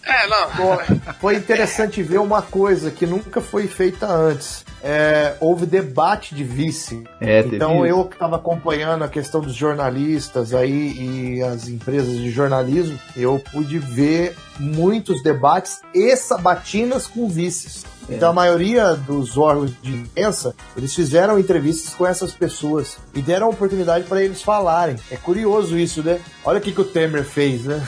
É, 0.04 0.28
não. 0.28 1.14
Foi 1.20 1.36
interessante 1.36 2.04
ver 2.04 2.20
uma 2.20 2.42
coisa 2.42 2.92
que 2.92 3.06
nunca 3.06 3.42
foi 3.42 3.68
feita 3.68 4.08
antes. 4.08 4.66
É, 4.84 5.36
houve 5.40 5.66
debate 5.66 6.36
de 6.36 6.44
vice. 6.44 7.04
É, 7.22 7.40
então 7.40 7.86
eu 7.86 8.04
que 8.06 8.16
estava 8.16 8.36
acompanhando 8.36 9.04
a 9.04 9.08
questão 9.08 9.40
dos 9.40 9.56
jornalistas 9.56 10.54
aí 10.54 11.38
e 11.38 11.42
as 11.42 11.70
empresas 11.70 12.18
de 12.18 12.30
jornalismo, 12.30 13.00
eu 13.16 13.42
pude 13.52 13.80
ver 13.80 14.36
muitos 14.60 15.24
debates 15.24 15.80
e 15.94 16.16
sabatinas 16.18 17.08
com 17.08 17.30
vices. 17.30 17.86
É. 18.10 18.16
Então 18.16 18.30
a 18.30 18.34
maioria 18.34 18.94
dos 18.94 19.38
órgãos 19.38 19.72
de 19.82 19.94
imprensa, 19.94 20.54
eles 20.76 20.94
fizeram 20.94 21.40
entrevistas 21.40 21.94
com 21.94 22.06
essas 22.06 22.34
pessoas 22.34 22.98
e 23.14 23.22
deram 23.22 23.50
oportunidade 23.50 24.06
para 24.06 24.22
eles 24.22 24.42
falarem. 24.42 24.98
É 25.10 25.16
curioso 25.16 25.78
isso, 25.78 26.04
né? 26.04 26.20
Olha 26.44 26.60
o 26.60 26.62
que, 26.62 26.72
que 26.72 26.82
o 26.82 26.86
Temer 26.86 27.24
fez, 27.24 27.64
né? 27.64 27.82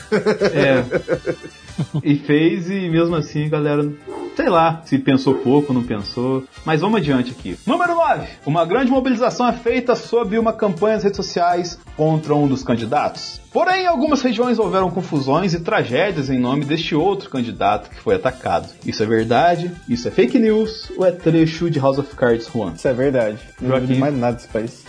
É. 0.52 1.56
E 2.02 2.16
fez, 2.16 2.70
e 2.70 2.88
mesmo 2.88 3.14
assim, 3.16 3.48
galera, 3.48 3.90
sei 4.34 4.48
lá 4.48 4.82
se 4.84 4.98
pensou 4.98 5.34
pouco, 5.34 5.72
não 5.72 5.82
pensou. 5.82 6.44
Mas 6.64 6.80
vamos 6.80 6.98
adiante 6.98 7.32
aqui. 7.32 7.58
Número 7.66 7.94
9. 7.94 8.26
Uma 8.46 8.64
grande 8.64 8.90
mobilização 8.90 9.48
é 9.48 9.52
feita 9.52 9.94
sob 9.94 10.38
uma 10.38 10.52
campanha 10.52 10.94
nas 10.94 11.04
redes 11.04 11.16
sociais 11.16 11.78
contra 11.96 12.34
um 12.34 12.46
dos 12.46 12.62
candidatos. 12.62 13.40
Porém, 13.52 13.84
em 13.84 13.86
algumas 13.86 14.20
regiões 14.22 14.58
houveram 14.58 14.90
confusões 14.90 15.54
e 15.54 15.60
tragédias 15.60 16.28
em 16.28 16.38
nome 16.38 16.64
deste 16.64 16.94
outro 16.94 17.30
candidato 17.30 17.88
que 17.90 18.00
foi 18.00 18.14
atacado. 18.16 18.68
Isso 18.84 19.02
é 19.02 19.06
verdade? 19.06 19.70
Isso 19.88 20.06
é 20.08 20.10
fake 20.10 20.38
news? 20.38 20.90
Ou 20.96 21.06
é 21.06 21.12
trecho 21.12 21.70
de 21.70 21.78
House 21.78 21.98
of 21.98 22.14
Cards, 22.14 22.48
Juan? 22.52 22.72
Isso 22.74 22.86
é 22.88 22.92
verdade. 22.92 23.38
Não 23.60 23.70
Joaquim. 23.70 23.94
mais 23.98 24.16
nada 24.16 24.36
desse 24.36 24.48
país. 24.48 24.84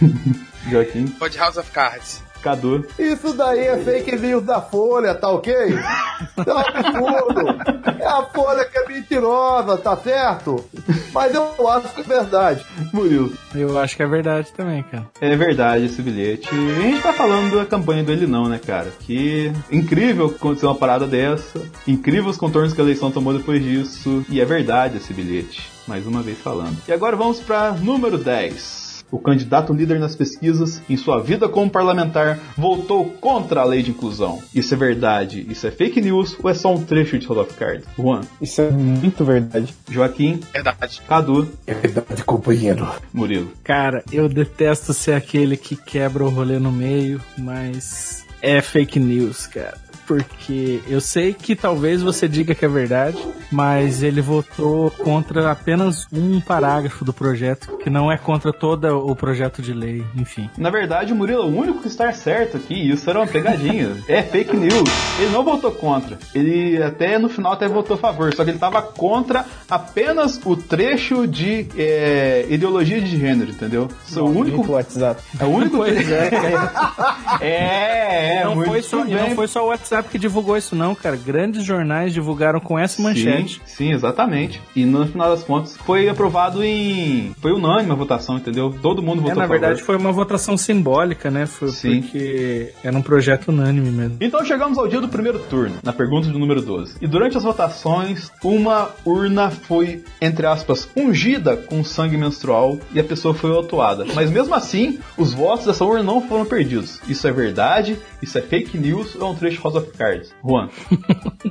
Joaquim? 0.70 1.06
Foi 1.06 1.30
de 1.30 1.38
House 1.38 1.56
of 1.56 1.70
Cards. 1.70 2.22
Cadu? 2.46 2.86
Isso 2.96 3.32
daí 3.32 3.66
é 3.66 3.76
fake 3.78 4.14
news 4.14 4.44
da 4.44 4.60
Folha, 4.60 5.16
tá 5.16 5.28
ok? 5.30 5.52
É 5.52 6.52
um 6.52 6.58
absurdo. 6.58 7.96
É 7.98 8.06
a 8.06 8.22
Folha 8.22 8.64
que 8.64 8.78
é 8.78 8.88
mentirosa, 8.88 9.76
tá 9.76 9.96
certo? 9.96 10.64
Mas 11.12 11.34
eu 11.34 11.68
acho 11.68 11.92
que 11.92 12.02
é 12.02 12.04
verdade. 12.04 12.64
Murilo? 12.92 13.32
Eu 13.52 13.76
acho 13.80 13.96
que 13.96 14.02
é 14.04 14.06
verdade 14.06 14.52
também, 14.52 14.84
cara. 14.84 15.08
É 15.20 15.34
verdade 15.34 15.86
esse 15.86 16.00
bilhete. 16.00 16.48
E 16.54 16.70
a 16.70 16.80
gente 16.82 17.02
tá 17.02 17.12
falando 17.12 17.56
da 17.56 17.66
campanha 17.66 18.04
do 18.04 18.12
Ele 18.12 18.28
Não, 18.28 18.48
né, 18.48 18.60
cara? 18.64 18.92
Que 19.00 19.52
incrível 19.68 20.26
acontecer 20.26 20.66
uma 20.66 20.74
parada 20.76 21.04
dessa. 21.04 21.60
Incrível 21.84 22.30
os 22.30 22.36
contornos 22.36 22.72
que 22.72 22.80
a 22.80 22.84
eleição 22.84 23.10
tomou 23.10 23.36
depois 23.36 23.60
disso. 23.60 24.24
E 24.28 24.40
é 24.40 24.44
verdade 24.44 24.98
esse 24.98 25.12
bilhete. 25.12 25.68
Mais 25.88 26.06
uma 26.06 26.22
vez 26.22 26.38
falando. 26.38 26.76
E 26.86 26.92
agora 26.92 27.16
vamos 27.16 27.40
pra 27.40 27.72
número 27.72 28.16
10. 28.18 28.85
O 29.10 29.18
candidato 29.18 29.72
líder 29.72 29.98
nas 30.00 30.14
pesquisas, 30.16 30.80
em 30.88 30.96
sua 30.96 31.20
vida 31.22 31.48
como 31.48 31.70
parlamentar, 31.70 32.38
votou 32.56 33.04
contra 33.20 33.60
a 33.60 33.64
lei 33.64 33.82
de 33.82 33.90
inclusão. 33.90 34.42
Isso 34.54 34.74
é 34.74 34.76
verdade? 34.76 35.46
Isso 35.48 35.66
é 35.66 35.70
fake 35.70 36.00
news 36.00 36.36
ou 36.42 36.50
é 36.50 36.54
só 36.54 36.74
um 36.74 36.82
trecho 36.82 37.18
de 37.18 37.26
House 37.26 37.38
of 37.38 37.54
Cards? 37.54 37.84
Juan, 37.98 38.22
Isso 38.40 38.60
é 38.60 38.70
muito 38.70 39.24
verdade. 39.24 39.74
Joaquim, 39.88 40.40
Verdade. 40.52 41.00
Cadu, 41.08 41.48
É 41.66 41.74
verdade, 41.74 42.24
companheiro. 42.24 42.86
Murilo. 43.12 43.52
Cara, 43.62 44.02
eu 44.10 44.28
detesto 44.28 44.92
ser 44.92 45.12
aquele 45.14 45.56
que 45.56 45.76
quebra 45.76 46.24
o 46.24 46.28
rolê 46.28 46.58
no 46.58 46.72
meio, 46.72 47.20
mas 47.38 48.24
é 48.42 48.60
fake 48.60 48.98
news, 48.98 49.46
cara. 49.46 49.85
Porque 50.06 50.80
eu 50.88 51.00
sei 51.00 51.32
que 51.32 51.56
talvez 51.56 52.02
você 52.02 52.28
diga 52.28 52.54
que 52.54 52.64
é 52.64 52.68
verdade, 52.68 53.18
mas 53.50 54.02
ele 54.02 54.20
votou 54.20 54.90
contra 54.90 55.50
apenas 55.50 56.06
um 56.12 56.40
parágrafo 56.40 57.04
do 57.04 57.12
projeto, 57.12 57.76
que 57.78 57.90
não 57.90 58.10
é 58.10 58.16
contra 58.16 58.52
todo 58.52 58.86
o 58.86 59.16
projeto 59.16 59.60
de 59.60 59.72
lei, 59.72 60.04
enfim. 60.16 60.48
Na 60.56 60.70
verdade, 60.70 61.12
o 61.12 61.16
Murilo 61.16 61.42
é 61.42 61.44
o 61.44 61.48
único 61.48 61.80
que 61.80 61.88
está 61.88 62.12
certo 62.12 62.56
aqui. 62.56 62.90
Isso 62.90 63.08
era 63.08 63.20
uma 63.20 63.26
pegadinha. 63.26 63.96
é 64.08 64.22
fake 64.22 64.56
news. 64.56 64.88
Ele 65.18 65.30
não 65.30 65.44
votou 65.44 65.72
contra. 65.72 66.18
Ele 66.34 66.82
até 66.82 67.18
no 67.18 67.28
final 67.28 67.52
até 67.52 67.66
votou 67.68 67.96
a 67.96 67.98
favor. 67.98 68.34
Só 68.34 68.44
que 68.44 68.50
ele 68.50 68.56
estava 68.56 68.82
contra 68.82 69.44
apenas 69.68 70.40
o 70.44 70.56
trecho 70.56 71.26
de 71.26 71.66
é, 71.76 72.46
ideologia 72.48 73.00
de 73.00 73.18
gênero, 73.18 73.50
entendeu? 73.50 73.88
É 74.14 74.20
o 74.20 74.24
único. 74.26 74.72
WhatsApp. 74.72 75.22
É 75.38 75.44
o 75.44 75.48
único. 75.48 75.76
Pois 75.86 76.10
é, 76.10 76.30
é, 77.40 78.38
é, 78.40 78.44
não, 78.44 78.56
muito 78.56 78.70
foi 78.70 78.82
só, 78.82 79.04
bem. 79.04 79.14
não 79.14 79.30
foi 79.36 79.46
só 79.46 79.64
o 79.64 79.68
WhatsApp 79.68 79.95
que 80.04 80.18
divulgou 80.18 80.56
isso, 80.56 80.74
não, 80.74 80.94
cara. 80.94 81.16
Grandes 81.16 81.64
jornais 81.64 82.12
divulgaram 82.12 82.60
com 82.60 82.78
essa 82.78 83.02
manchete. 83.02 83.60
Sim, 83.64 83.76
sim, 83.76 83.92
exatamente. 83.92 84.60
E 84.74 84.84
no 84.84 85.06
final 85.06 85.30
das 85.30 85.42
contas 85.42 85.76
foi 85.76 86.08
aprovado 86.08 86.62
em. 86.62 87.34
Foi 87.40 87.52
unânime 87.52 87.92
a 87.92 87.94
votação, 87.94 88.36
entendeu? 88.36 88.74
Todo 88.82 89.02
mundo 89.02 89.22
votou 89.22 89.32
É, 89.32 89.34
na 89.34 89.46
verdade 89.46 89.82
foi 89.82 89.96
uma 89.96 90.12
votação 90.12 90.56
simbólica, 90.56 91.30
né? 91.30 91.46
Foi 91.46 91.68
Sim. 91.68 92.02
porque 92.02 92.72
era 92.82 92.96
um 92.96 93.02
projeto 93.02 93.48
unânime 93.48 93.90
mesmo. 93.90 94.16
Então 94.20 94.44
chegamos 94.44 94.78
ao 94.78 94.88
dia 94.88 95.00
do 95.00 95.08
primeiro 95.08 95.38
turno, 95.38 95.76
na 95.82 95.92
pergunta 95.92 96.28
do 96.28 96.38
número 96.38 96.60
12. 96.62 96.96
E 97.00 97.06
durante 97.06 97.36
as 97.36 97.42
votações, 97.42 98.30
uma 98.42 98.90
urna 99.04 99.50
foi, 99.50 100.04
entre 100.20 100.46
aspas, 100.46 100.88
ungida 100.96 101.56
com 101.56 101.82
sangue 101.84 102.16
menstrual 102.16 102.78
e 102.92 103.00
a 103.00 103.04
pessoa 103.04 103.34
foi 103.34 103.50
autuada. 103.50 104.06
Mas 104.14 104.30
mesmo 104.30 104.54
assim, 104.54 104.98
os 105.16 105.32
votos 105.32 105.66
dessa 105.66 105.84
urna 105.84 106.02
não 106.02 106.20
foram 106.20 106.44
perdidos. 106.44 107.00
Isso 107.08 107.26
é 107.26 107.32
verdade? 107.32 107.98
Isso 108.22 108.38
é 108.38 108.40
fake 108.40 108.76
news 108.78 109.14
ou 109.14 109.28
é 109.28 109.30
um 109.30 109.34
trecho 109.34 109.62
House 109.62 109.76
of 109.86 109.96
Cards? 109.96 110.34
Juan. 110.42 110.68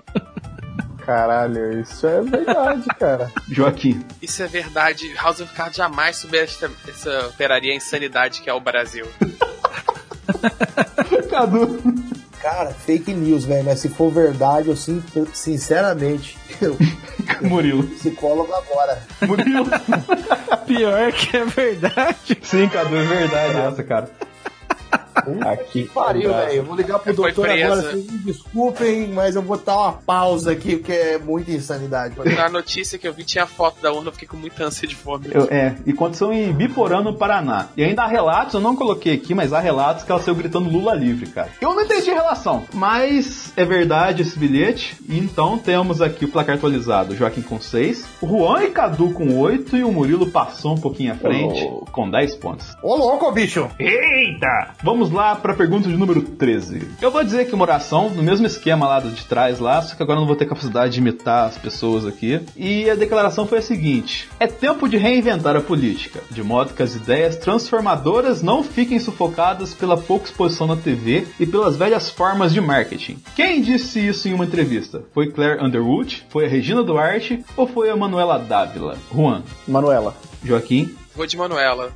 Caralho, 1.06 1.82
isso 1.82 2.08
é 2.08 2.20
verdade, 2.22 2.84
cara. 3.00 3.32
Joaquim. 3.48 4.04
Isso 4.22 4.42
é 4.42 4.48
verdade. 4.48 5.14
House 5.14 5.40
of 5.40 5.54
Cards 5.54 5.78
jamais 5.78 6.24
essa 6.90 7.28
operaria 7.28 7.74
a 7.74 7.76
insanidade 7.76 8.42
que 8.42 8.50
é 8.50 8.54
o 8.54 8.60
Brasil. 8.60 9.06
Cadu. 11.30 11.80
Cara, 12.42 12.72
fake 12.72 13.14
news, 13.14 13.46
velho. 13.46 13.66
Mas 13.66 13.80
se 13.80 13.90
for 13.90 14.12
verdade, 14.12 14.70
eu 14.70 14.76
sim, 14.76 15.04
sinceramente, 15.34 16.38
eu 16.60 16.76
Murilo. 17.42 17.84
psicólogo 17.84 18.52
agora. 18.54 19.02
Murilo. 19.28 19.66
Pior 20.66 21.12
que 21.12 21.38
é 21.38 21.46
verdade. 21.46 22.38
Sim, 22.42 22.68
Cadu, 22.70 22.96
é 22.98 23.04
verdade 23.04 23.58
essa, 23.60 23.84
cara. 23.84 24.10
Aqui. 25.46 25.90
Pariu, 25.94 26.30
velho. 26.34 26.52
Eu 26.54 26.64
vou 26.64 26.76
ligar 26.76 27.00
pro 27.00 27.14
Foi 27.16 27.32
doutor 27.32 27.50
agora. 27.50 27.82
Vocês 27.82 28.12
me 28.12 28.18
desculpem, 28.20 29.08
mas 29.08 29.36
eu 29.36 29.42
vou 29.42 29.58
dar 29.58 29.76
uma 29.78 29.94
pausa 29.94 30.52
aqui, 30.52 30.78
porque 30.78 30.92
é 30.92 31.18
muita 31.18 31.52
insanidade. 31.52 32.16
Na 32.36 32.50
notícia 32.50 32.98
que 32.98 33.08
eu 33.08 33.14
vi 33.14 33.24
tinha 33.24 33.46
foto 33.46 33.82
da 33.82 33.92
urna, 33.92 34.10
eu 34.10 34.14
fiquei 34.14 34.28
com 34.28 34.38
muita 34.38 34.64
ânsia 34.66 34.88
de 34.88 34.96
fome. 34.96 35.28
Eu- 35.32 35.48
é, 35.50 35.76
e 35.86 35.92
aconteceu 35.92 36.32
em 36.34 36.52
Biporã, 36.52 37.02
no 37.02 37.14
Paraná. 37.14 37.68
E 37.78 37.84
ainda 37.84 38.04
há 38.04 38.08
relatos, 38.08 38.54
eu 38.54 38.60
não 38.62 38.76
coloquei 38.76 39.14
aqui, 39.16 39.34
mas 39.34 39.54
há 39.54 39.60
relatos 39.60 40.04
que 40.04 40.12
ela 40.12 40.22
saiu 40.22 40.36
gritando 40.36 40.70
Lula 40.70 40.94
livre, 40.94 41.28
cara. 41.30 41.50
Eu 41.62 41.74
não 41.74 41.82
entendi 41.82 42.10
a 42.12 42.14
relação, 42.16 42.64
mas 42.74 43.54
é 43.56 43.66
verdade 43.66 44.22
esse 44.22 44.38
bilhete. 44.38 44.96
Então 45.10 45.58
temos 45.58 46.02
aqui 46.02 46.26
o 46.26 46.28
placar 46.32 46.56
atualizado: 46.56 47.16
Joaquim 47.16 47.42
com 47.42 47.60
6, 47.60 48.06
o 48.22 48.28
Juan 48.28 48.64
e 48.64 48.70
Cadu 48.72 49.12
com 49.12 49.38
8 49.40 49.78
e 49.78 49.84
o 49.84 49.92
Murilo 49.92 50.28
passou 50.32 50.74
um 50.74 50.78
pouquinho 50.78 51.14
à 51.14 51.16
frente 51.16 51.62
com 51.92 52.10
10 52.10 52.36
pontos. 52.36 52.76
Ô, 52.84 52.96
louco, 52.96 53.32
bicho! 53.32 53.70
Eita! 53.80 54.74
Vamos 54.84 55.05
lá 55.12 55.36
para 55.36 55.54
a 55.54 55.56
pergunta 55.56 55.90
de 55.90 55.96
número 55.96 56.22
13. 56.22 56.88
Eu 57.02 57.12
vou 57.12 57.24
dizer 57.24 57.46
que 57.46 57.56
uma 57.56 57.64
oração, 57.64 58.10
no 58.10 58.24
mesmo 58.24 58.46
esquema 58.46 58.88
lá 58.88 59.00
do 59.00 59.10
de 59.12 59.26
trás 59.26 59.60
lá, 59.60 59.82
só 59.82 59.96
que 59.96 60.04
agora 60.04 60.18
eu 60.18 60.22
não 60.22 60.28
vou 60.28 60.36
ter 60.36 60.46
capacidade 60.46 60.94
de 60.94 61.00
imitar 61.00 61.48
as 61.48 61.58
pessoas 61.58 62.06
aqui. 62.06 62.42
E 62.56 62.90
a 62.90 62.96
declaração 62.96 63.48
foi 63.48 63.60
a 63.60 63.62
seguinte: 63.62 64.30
É 64.40 64.48
tempo 64.48 64.88
de 64.88 64.98
reinventar 64.98 65.56
a 65.56 65.62
política, 65.62 66.22
de 66.30 66.44
modo 66.44 66.74
que 66.74 66.84
as 66.84 66.96
ideias 66.96 67.36
transformadoras 67.36 68.42
não 68.42 68.64
fiquem 68.64 69.00
sufocadas 69.00 69.74
pela 69.74 69.98
pouca 69.98 70.26
exposição 70.26 70.68
na 70.68 70.76
TV 70.76 71.28
e 71.40 71.46
pelas 71.46 71.76
velhas 71.76 72.10
formas 72.10 72.54
de 72.54 72.62
marketing. 72.62 73.18
Quem 73.36 73.62
disse 73.62 74.06
isso 74.06 74.28
em 74.28 74.34
uma 74.34 74.46
entrevista? 74.46 75.04
Foi 75.14 75.32
Claire 75.32 75.64
Underwood? 75.64 76.26
Foi 76.30 76.46
a 76.46 76.50
Regina 76.50 76.84
Duarte? 76.84 77.44
Ou 77.58 77.68
foi 77.68 77.90
a 77.90 77.96
Manuela 77.96 78.38
Dávila? 78.38 78.98
Juan, 79.14 79.44
Manuela. 79.68 80.16
Joaquim, 80.44 80.96
Vou 81.16 81.26
de 81.26 81.38
Manuela. 81.38 81.92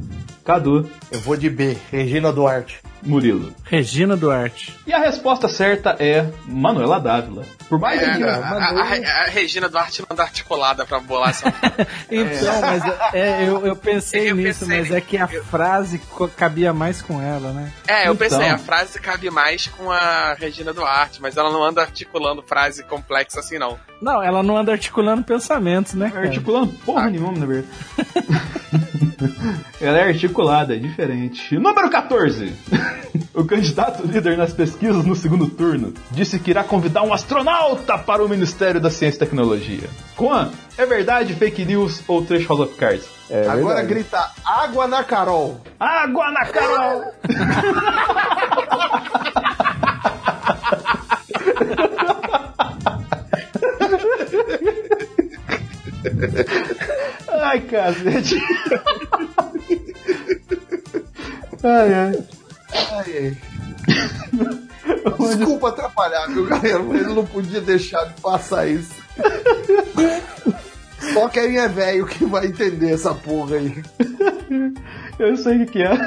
Cadu, 0.45 0.89
Eu 1.12 1.19
vou 1.19 1.36
de 1.36 1.50
B, 1.50 1.78
Regina 1.91 2.32
Duarte. 2.32 2.82
Murilo. 3.04 3.54
Regina 3.64 4.16
Duarte. 4.18 4.76
E 4.86 4.94
a 4.94 5.00
resposta 5.00 5.48
certa 5.48 5.96
é 6.00 6.28
Manuela 6.46 7.00
Dávila. 7.00 7.44
Por 7.68 7.80
mais 7.80 8.02
É, 8.02 8.18
que 8.18 8.24
a, 8.24 8.36
a- 8.36 8.82
a- 8.82 9.26
a 9.26 9.30
Regina 9.30 9.70
Duarte 9.70 10.02
não 10.02 10.08
anda 10.12 10.24
articulada 10.24 10.86
pra 10.86 11.00
bolar 11.00 11.30
essa. 11.30 11.54
Então, 12.12 12.62
mas 12.62 12.84
é, 13.14 13.48
eu, 13.48 13.66
eu 13.66 13.76
pensei 13.76 14.32
Eu 14.32 14.36
nisso, 14.36 14.62
pensei- 14.62 14.80
mas 14.80 14.92
é 14.92 15.00
que 15.00 15.18
a 15.18 15.28
frase 15.28 16.00
co- 16.00 16.28
cabia 16.28 16.74
mais 16.74 17.02
com 17.02 17.22
ela, 17.22 17.52
né? 17.52 17.72
É, 17.88 18.08
eu 18.08 18.14
Então. 18.14 18.28
pensei, 18.28 18.48
a 18.50 18.58
frase 18.58 19.00
cabe 19.00 19.30
mais 19.30 19.68
com 19.68 19.92
a 19.92 20.34
Regina 20.34 20.74
Duarte, 20.74 21.22
mas 21.22 21.38
ela 21.38 21.52
não 21.52 21.64
anda 21.64 21.82
articulando 21.82 22.42
frase 22.42 22.84
complexa 22.84 23.40
assim, 23.40 23.60
não. 23.60 23.78
Não, 24.02 24.24
ela 24.24 24.42
não 24.42 24.58
anda 24.58 24.72
articulando 24.72 25.24
pensamentos, 25.24 25.94
né? 25.94 26.10
cara? 26.10 26.26
articulando 26.28 26.74
porra 26.86 27.10
nenhuma, 27.10 27.38
na 27.38 27.46
verdade. 27.46 27.68
Ela 29.82 29.98
é 30.00 30.04
articulada, 30.10 30.76
é 30.76 30.80
diferente. 30.80 31.56
Número 31.58 31.90
14. 31.90 32.54
O 33.34 33.45
candidato 33.45 34.06
líder 34.06 34.38
nas 34.38 34.54
pesquisas 34.54 35.06
no 35.06 35.15
segundo 35.15 35.47
turno 35.47 35.93
disse 36.12 36.39
que 36.39 36.52
irá 36.52 36.63
convidar 36.63 37.04
um 37.04 37.13
astronauta 37.13 37.97
para 37.97 38.23
o 38.23 38.30
Ministério 38.30 38.80
da 38.82 38.89
Ciência 38.89 39.17
e 39.17 39.19
Tecnologia. 39.19 39.89
Juan, 40.17 40.49
é 40.78 40.86
verdade, 40.86 41.34
fake 41.34 41.65
news 41.65 42.02
ou 42.08 42.23
trecho 42.25 42.47
House 42.49 42.62
of 42.62 42.75
Cards? 42.75 43.08
É 43.30 43.47
Agora 43.47 43.75
verdade. 43.75 43.88
grita 43.88 44.32
água 44.45 44.88
na 44.88 45.04
Carol. 45.04 45.62
Água 45.80 46.32
na 46.32 46.45
Carol! 46.45 47.04
Ai, 57.41 57.62
cacete. 57.62 58.36
Ai, 61.63 61.93
ai. 61.93 62.23
Ai, 62.74 63.18
ai. 63.18 63.38
Desculpa 65.38 65.70
atrapalhar, 65.70 66.28
viu, 66.28 66.46
galera? 66.46 66.80
Mas 66.80 67.02
ele 67.02 67.14
não 67.14 67.26
podia 67.26 67.62
deixar 67.62 68.06
de 68.06 68.22
passar 68.22 68.68
isso. 68.68 68.94
Só 71.14 71.30
quem 71.30 71.58
é 71.58 71.68
velho 71.68 72.06
que 72.06 72.26
vai 72.26 72.48
entender 72.48 72.94
essa 72.94 73.14
porra 73.14 73.56
aí. 73.58 73.84
Eu 75.18 75.38
sei 75.38 75.64
o 75.64 75.66
que 75.66 75.74
que 75.74 75.84
é. 75.84 75.98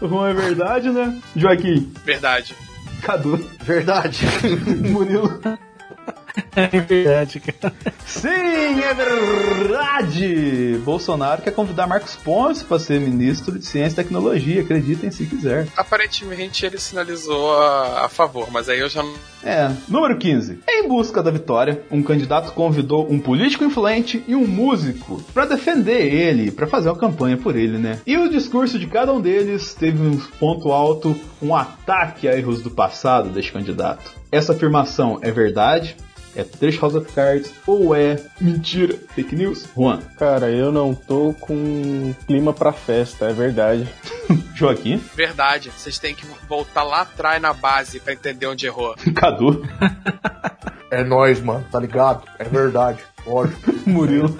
Juan 0.00 0.30
é 0.30 0.34
verdade, 0.34 0.90
né? 0.90 1.20
Joaquim, 1.34 1.92
Verdade. 2.04 2.54
Cadu, 3.02 3.36
Verdade. 3.62 4.24
Murilo. 4.90 5.40
É 6.56 6.80
verdade, 6.80 7.40
cara. 7.40 7.72
Sim, 8.04 8.80
é 8.82 8.94
verdade! 8.94 10.80
Bolsonaro 10.84 11.42
quer 11.42 11.52
convidar 11.52 11.86
Marcos 11.86 12.16
Pontes 12.16 12.62
para 12.62 12.78
ser 12.78 13.00
ministro 13.00 13.58
de 13.58 13.64
Ciência 13.64 14.00
e 14.00 14.04
Tecnologia, 14.04 14.62
acreditem 14.62 15.10
se 15.10 15.26
quiser. 15.26 15.68
Aparentemente 15.76 16.66
ele 16.66 16.78
sinalizou 16.78 17.56
a, 17.56 18.06
a 18.06 18.08
favor, 18.08 18.50
mas 18.50 18.68
aí 18.68 18.80
eu 18.80 18.88
já 18.88 19.02
não. 19.02 19.14
É. 19.44 19.70
Número 19.88 20.18
15. 20.18 20.60
Em 20.68 20.88
busca 20.88 21.22
da 21.22 21.30
vitória, 21.30 21.82
um 21.90 22.02
candidato 22.02 22.52
convidou 22.52 23.06
um 23.10 23.20
político 23.20 23.64
influente 23.64 24.24
e 24.26 24.34
um 24.34 24.46
músico 24.46 25.22
para 25.32 25.46
defender 25.46 26.12
ele, 26.12 26.50
para 26.50 26.66
fazer 26.66 26.88
uma 26.88 26.98
campanha 26.98 27.36
por 27.36 27.54
ele, 27.56 27.78
né? 27.78 28.00
E 28.06 28.16
o 28.18 28.28
discurso 28.28 28.78
de 28.78 28.86
cada 28.86 29.12
um 29.12 29.20
deles 29.20 29.74
teve 29.74 30.02
um 30.02 30.18
ponto 30.40 30.72
alto, 30.72 31.18
um 31.40 31.54
ataque 31.54 32.26
a 32.28 32.36
erros 32.36 32.62
do 32.62 32.70
passado 32.70 33.28
deste 33.30 33.52
candidato. 33.52 34.18
Essa 34.30 34.52
afirmação 34.52 35.18
é 35.22 35.30
verdade? 35.30 35.96
É 36.38 36.44
trecho 36.44 36.80
House 36.80 36.94
of 36.94 37.12
Cards 37.12 37.52
ou 37.66 37.92
é 37.96 38.16
mentira? 38.40 38.96
Fake 39.12 39.34
news? 39.34 39.66
Juan. 39.76 39.98
Cara, 40.16 40.48
eu 40.48 40.70
não 40.70 40.94
tô 40.94 41.34
com 41.40 42.14
clima 42.28 42.52
pra 42.52 42.72
festa, 42.72 43.26
é 43.28 43.32
verdade. 43.32 43.88
Joaquim. 44.54 45.02
Verdade. 45.16 45.68
Vocês 45.76 45.98
têm 45.98 46.14
que 46.14 46.24
voltar 46.48 46.84
lá 46.84 47.00
atrás 47.00 47.42
na 47.42 47.52
base 47.52 47.98
pra 47.98 48.12
entender 48.12 48.46
onde 48.46 48.66
errou. 48.66 48.94
Cadu. 49.14 49.62
É 50.90 51.04
nóis, 51.04 51.38
mano, 51.38 51.66
tá 51.70 51.78
ligado? 51.78 52.22
É 52.38 52.44
verdade. 52.44 53.00
Lógico. 53.26 53.74
Murilo. 53.86 54.34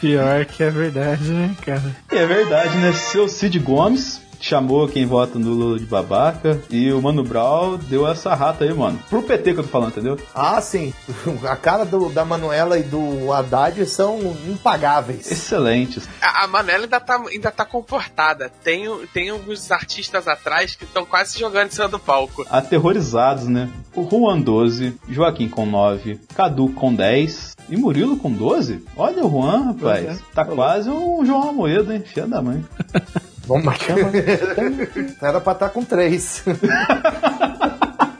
Pior 0.00 0.44
que 0.44 0.62
é 0.62 0.70
verdade, 0.70 1.28
né, 1.32 1.56
cara? 1.66 1.96
É 2.12 2.24
verdade, 2.24 2.76
né? 2.78 2.92
Seu 2.92 3.28
Cid 3.28 3.58
Gomes 3.58 4.20
chamou 4.40 4.86
quem 4.88 5.06
vota 5.06 5.38
no 5.38 5.50
Lula 5.52 5.78
de 5.78 5.86
babaca 5.86 6.60
e 6.70 6.92
o 6.92 7.00
Mano 7.02 7.22
Brown 7.24 7.76
deu 7.78 8.06
essa 8.06 8.34
rata 8.34 8.64
aí, 8.64 8.72
mano. 8.72 8.98
Pro 9.08 9.22
PT 9.22 9.54
que 9.54 9.60
eu 9.60 9.64
tô 9.64 9.70
falando, 9.70 9.90
entendeu? 9.90 10.18
Ah, 10.34 10.60
sim. 10.60 10.92
A 11.48 11.56
cara 11.56 11.84
do- 11.84 12.08
da 12.10 12.24
Manuela 12.24 12.78
e 12.78 12.82
do 12.82 13.32
Haddad 13.32 13.84
são 13.86 14.18
impagáveis. 14.48 15.30
Excelentes. 15.30 16.08
A, 16.20 16.44
a 16.44 16.46
Manela 16.46 16.84
ainda 16.84 17.00
tá, 17.00 17.22
ainda 17.28 17.50
tá 17.50 17.64
comportada. 17.64 18.50
Tem, 18.62 18.86
tem 19.12 19.30
alguns 19.30 19.70
artistas 19.70 20.28
atrás 20.28 20.74
que 20.74 20.84
estão 20.84 21.04
quase 21.04 21.38
jogando 21.38 21.68
em 21.68 21.72
cima 21.72 21.88
do 21.88 21.98
palco. 21.98 22.44
Aterrorizados, 22.50 23.46
né? 23.46 23.68
O 23.94 24.08
Juan 24.08 24.40
12, 24.40 24.94
Joaquim 25.08 25.48
com 25.48 25.66
9, 25.66 26.20
Cadu 26.34 26.68
com 26.70 26.94
10 26.94 27.56
e 27.68 27.76
Murilo 27.76 28.16
com 28.16 28.30
12? 28.30 28.84
Olha 28.96 29.24
o 29.24 29.30
Juan, 29.30 29.64
rapaz. 29.72 30.20
Tá 30.34 30.44
quase 30.44 30.88
um 30.90 31.24
João 31.24 31.48
Amoedo, 31.50 31.92
hein? 31.92 32.02
Filha 32.04 32.26
da 32.26 32.42
mãe. 32.42 32.64
Vamos 33.46 33.64
lá. 33.64 33.74
Era 35.22 35.40
pra 35.40 35.52
estar 35.52 35.70
com 35.70 35.84
três. 35.84 36.44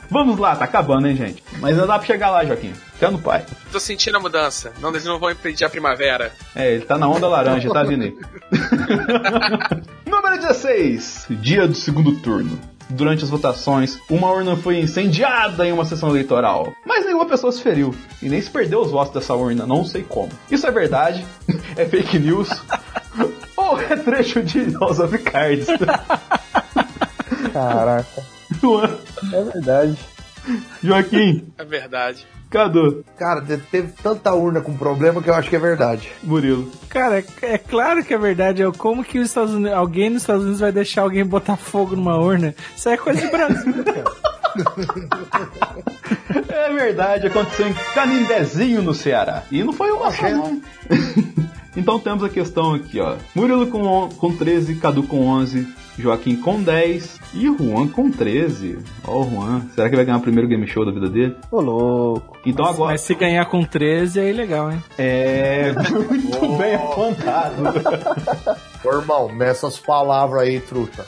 Vamos 0.09 0.39
lá, 0.39 0.55
tá 0.55 0.63
acabando, 0.65 1.07
hein, 1.07 1.15
gente? 1.15 1.43
Mas 1.59 1.73
ainda 1.73 1.85
dá 1.85 1.97
pra 1.97 2.07
chegar 2.07 2.31
lá, 2.31 2.45
Joaquim. 2.45 2.73
Fica 2.93 3.11
no 3.11 3.19
pai. 3.19 3.45
Tô 3.71 3.79
sentindo 3.79 4.15
a 4.15 4.19
mudança. 4.19 4.71
Não, 4.79 4.89
eles 4.89 5.03
não 5.03 5.19
vão 5.19 5.29
impedir 5.29 5.65
a 5.65 5.69
primavera. 5.69 6.31
É, 6.55 6.73
ele 6.73 6.85
tá 6.85 6.97
na 6.97 7.09
onda 7.09 7.27
laranja, 7.27 7.69
tá 7.69 7.83
vindo 7.83 8.03
aí. 8.05 8.17
Número 10.09 10.37
16. 10.37 11.27
Dia 11.29 11.67
do 11.67 11.75
segundo 11.75 12.15
turno. 12.21 12.57
Durante 12.89 13.23
as 13.23 13.29
votações, 13.29 13.99
uma 14.09 14.31
urna 14.31 14.55
foi 14.55 14.79
incendiada 14.79 15.65
em 15.67 15.71
uma 15.71 15.83
sessão 15.85 16.09
eleitoral. 16.09 16.73
Mas 16.85 17.05
nenhuma 17.05 17.25
pessoa 17.25 17.51
se 17.51 17.61
feriu. 17.61 17.93
E 18.21 18.29
nem 18.29 18.41
se 18.41 18.49
perdeu 18.49 18.79
os 18.81 18.91
votos 18.91 19.13
dessa 19.13 19.33
urna, 19.35 19.65
não 19.65 19.83
sei 19.83 20.03
como. 20.03 20.29
Isso 20.49 20.65
é 20.65 20.71
verdade? 20.71 21.25
É 21.75 21.85
fake 21.85 22.17
news? 22.17 22.49
Ou 23.55 23.79
é 23.79 23.95
trecho 23.97 24.41
de 24.41 24.71
House 24.79 24.99
of 24.99 25.15
Cards? 25.19 25.67
Caraca. 27.53 28.23
É 29.33 29.43
verdade. 29.43 29.97
Joaquim, 30.81 31.45
É 31.57 31.65
verdade. 31.65 32.25
Cadu, 32.49 33.03
Cara, 33.17 33.41
te- 33.41 33.57
teve 33.57 33.91
tanta 34.01 34.33
urna 34.33 34.61
com 34.61 34.75
problema 34.77 35.21
que 35.21 35.29
eu 35.29 35.33
acho 35.35 35.49
que 35.49 35.55
é 35.55 35.59
verdade. 35.59 36.09
Murilo. 36.23 36.71
Cara, 36.89 37.19
é, 37.19 37.25
é 37.41 37.57
claro 37.57 38.03
que 38.03 38.13
é 38.13 38.17
verdade. 38.17 38.61
É 38.63 38.71
como 38.71 39.03
que 39.03 39.19
os 39.19 39.27
Estados 39.27 39.53
Unidos, 39.53 39.73
alguém 39.73 40.09
nos 40.09 40.21
Estados 40.23 40.43
Unidos 40.43 40.59
vai 40.61 40.71
deixar 40.71 41.01
alguém 41.01 41.25
botar 41.25 41.57
fogo 41.57 41.95
numa 41.95 42.17
urna? 42.17 42.55
Isso 42.75 42.87
é 42.89 42.95
coisa 42.97 43.19
de 43.21 43.27
Brasil, 43.27 43.73
cara. 43.83 44.03
é 46.49 46.73
verdade, 46.73 47.27
aconteceu 47.27 47.67
em 47.67 47.73
Canindezinho, 47.93 48.81
no 48.81 48.93
Ceará. 48.93 49.43
E 49.51 49.63
não 49.63 49.73
foi 49.73 49.91
uma 49.91 50.11
só, 50.11 50.29
não. 50.29 50.61
Então 51.77 51.99
temos 51.99 52.23
a 52.23 52.29
questão 52.29 52.73
aqui, 52.73 52.99
ó. 52.99 53.15
Murilo 53.35 53.67
com, 53.67 54.09
com 54.17 54.35
13, 54.35 54.75
Cadu 54.75 55.03
com 55.03 55.27
11, 55.27 55.67
Joaquim 55.97 56.35
com 56.35 56.61
10 56.61 57.19
e 57.35 57.45
Juan 57.45 57.87
com 57.87 58.09
13. 58.11 58.79
Ó, 59.05 59.21
o 59.21 59.29
Juan. 59.29 59.61
Será 59.75 59.87
que 59.89 59.95
vai 59.95 60.03
ganhar 60.03 60.17
o 60.17 60.21
primeiro 60.21 60.47
game 60.47 60.67
show 60.67 60.83
da 60.83 60.91
vida 60.91 61.07
dele? 61.07 61.35
Ô, 61.51 61.61
louco. 61.61 62.37
Então 62.45 62.65
Mas, 62.65 62.75
agora. 62.75 62.91
mas 62.93 63.01
se 63.01 63.13
ganhar 63.15 63.45
com 63.45 63.63
13 63.63 64.19
aí 64.19 64.33
legal, 64.33 64.71
hein? 64.71 64.83
É. 64.97 65.71
Muito 66.09 66.57
bem 66.57 66.75
apontado. 66.75 67.63
Ô, 68.87 68.99
irmão, 68.99 69.33
nessas 69.35 69.77
palavras 69.77 70.43
aí, 70.43 70.59
truta. 70.61 71.05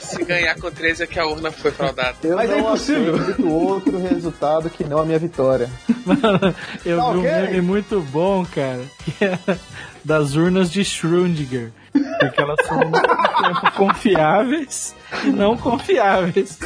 Se 0.00 0.24
ganhar 0.24 0.54
com 0.56 0.70
13 0.70 1.04
é 1.04 1.06
que 1.06 1.18
a 1.18 1.26
urna 1.26 1.50
foi 1.52 1.70
fraudada. 1.70 2.16
Eu 2.24 2.36
Mas 2.36 2.50
é 2.50 2.54
não 2.54 2.60
impossível. 2.60 3.14
aceito 3.16 3.48
outro 3.48 3.98
resultado 4.00 4.68
que 4.70 4.82
não 4.84 4.98
a 4.98 5.04
minha 5.04 5.18
vitória. 5.18 5.70
Mano, 6.04 6.54
eu 6.84 6.96
Tá 6.98 7.10
vi 7.12 7.16
um 7.18 7.20
ok? 7.20 7.30
meme 7.32 7.60
muito 7.60 8.00
bom, 8.10 8.44
cara, 8.46 8.82
que 9.04 9.24
é 9.24 9.38
das 10.04 10.34
urnas 10.34 10.70
de 10.70 10.80
Schrödinger. 10.82 11.70
Porque 11.92 12.40
elas 12.40 12.58
são 12.66 12.78
tempo 12.80 13.72
confiáveis 13.76 14.94
e 15.24 15.28
não 15.28 15.56
confiáveis. 15.56 16.58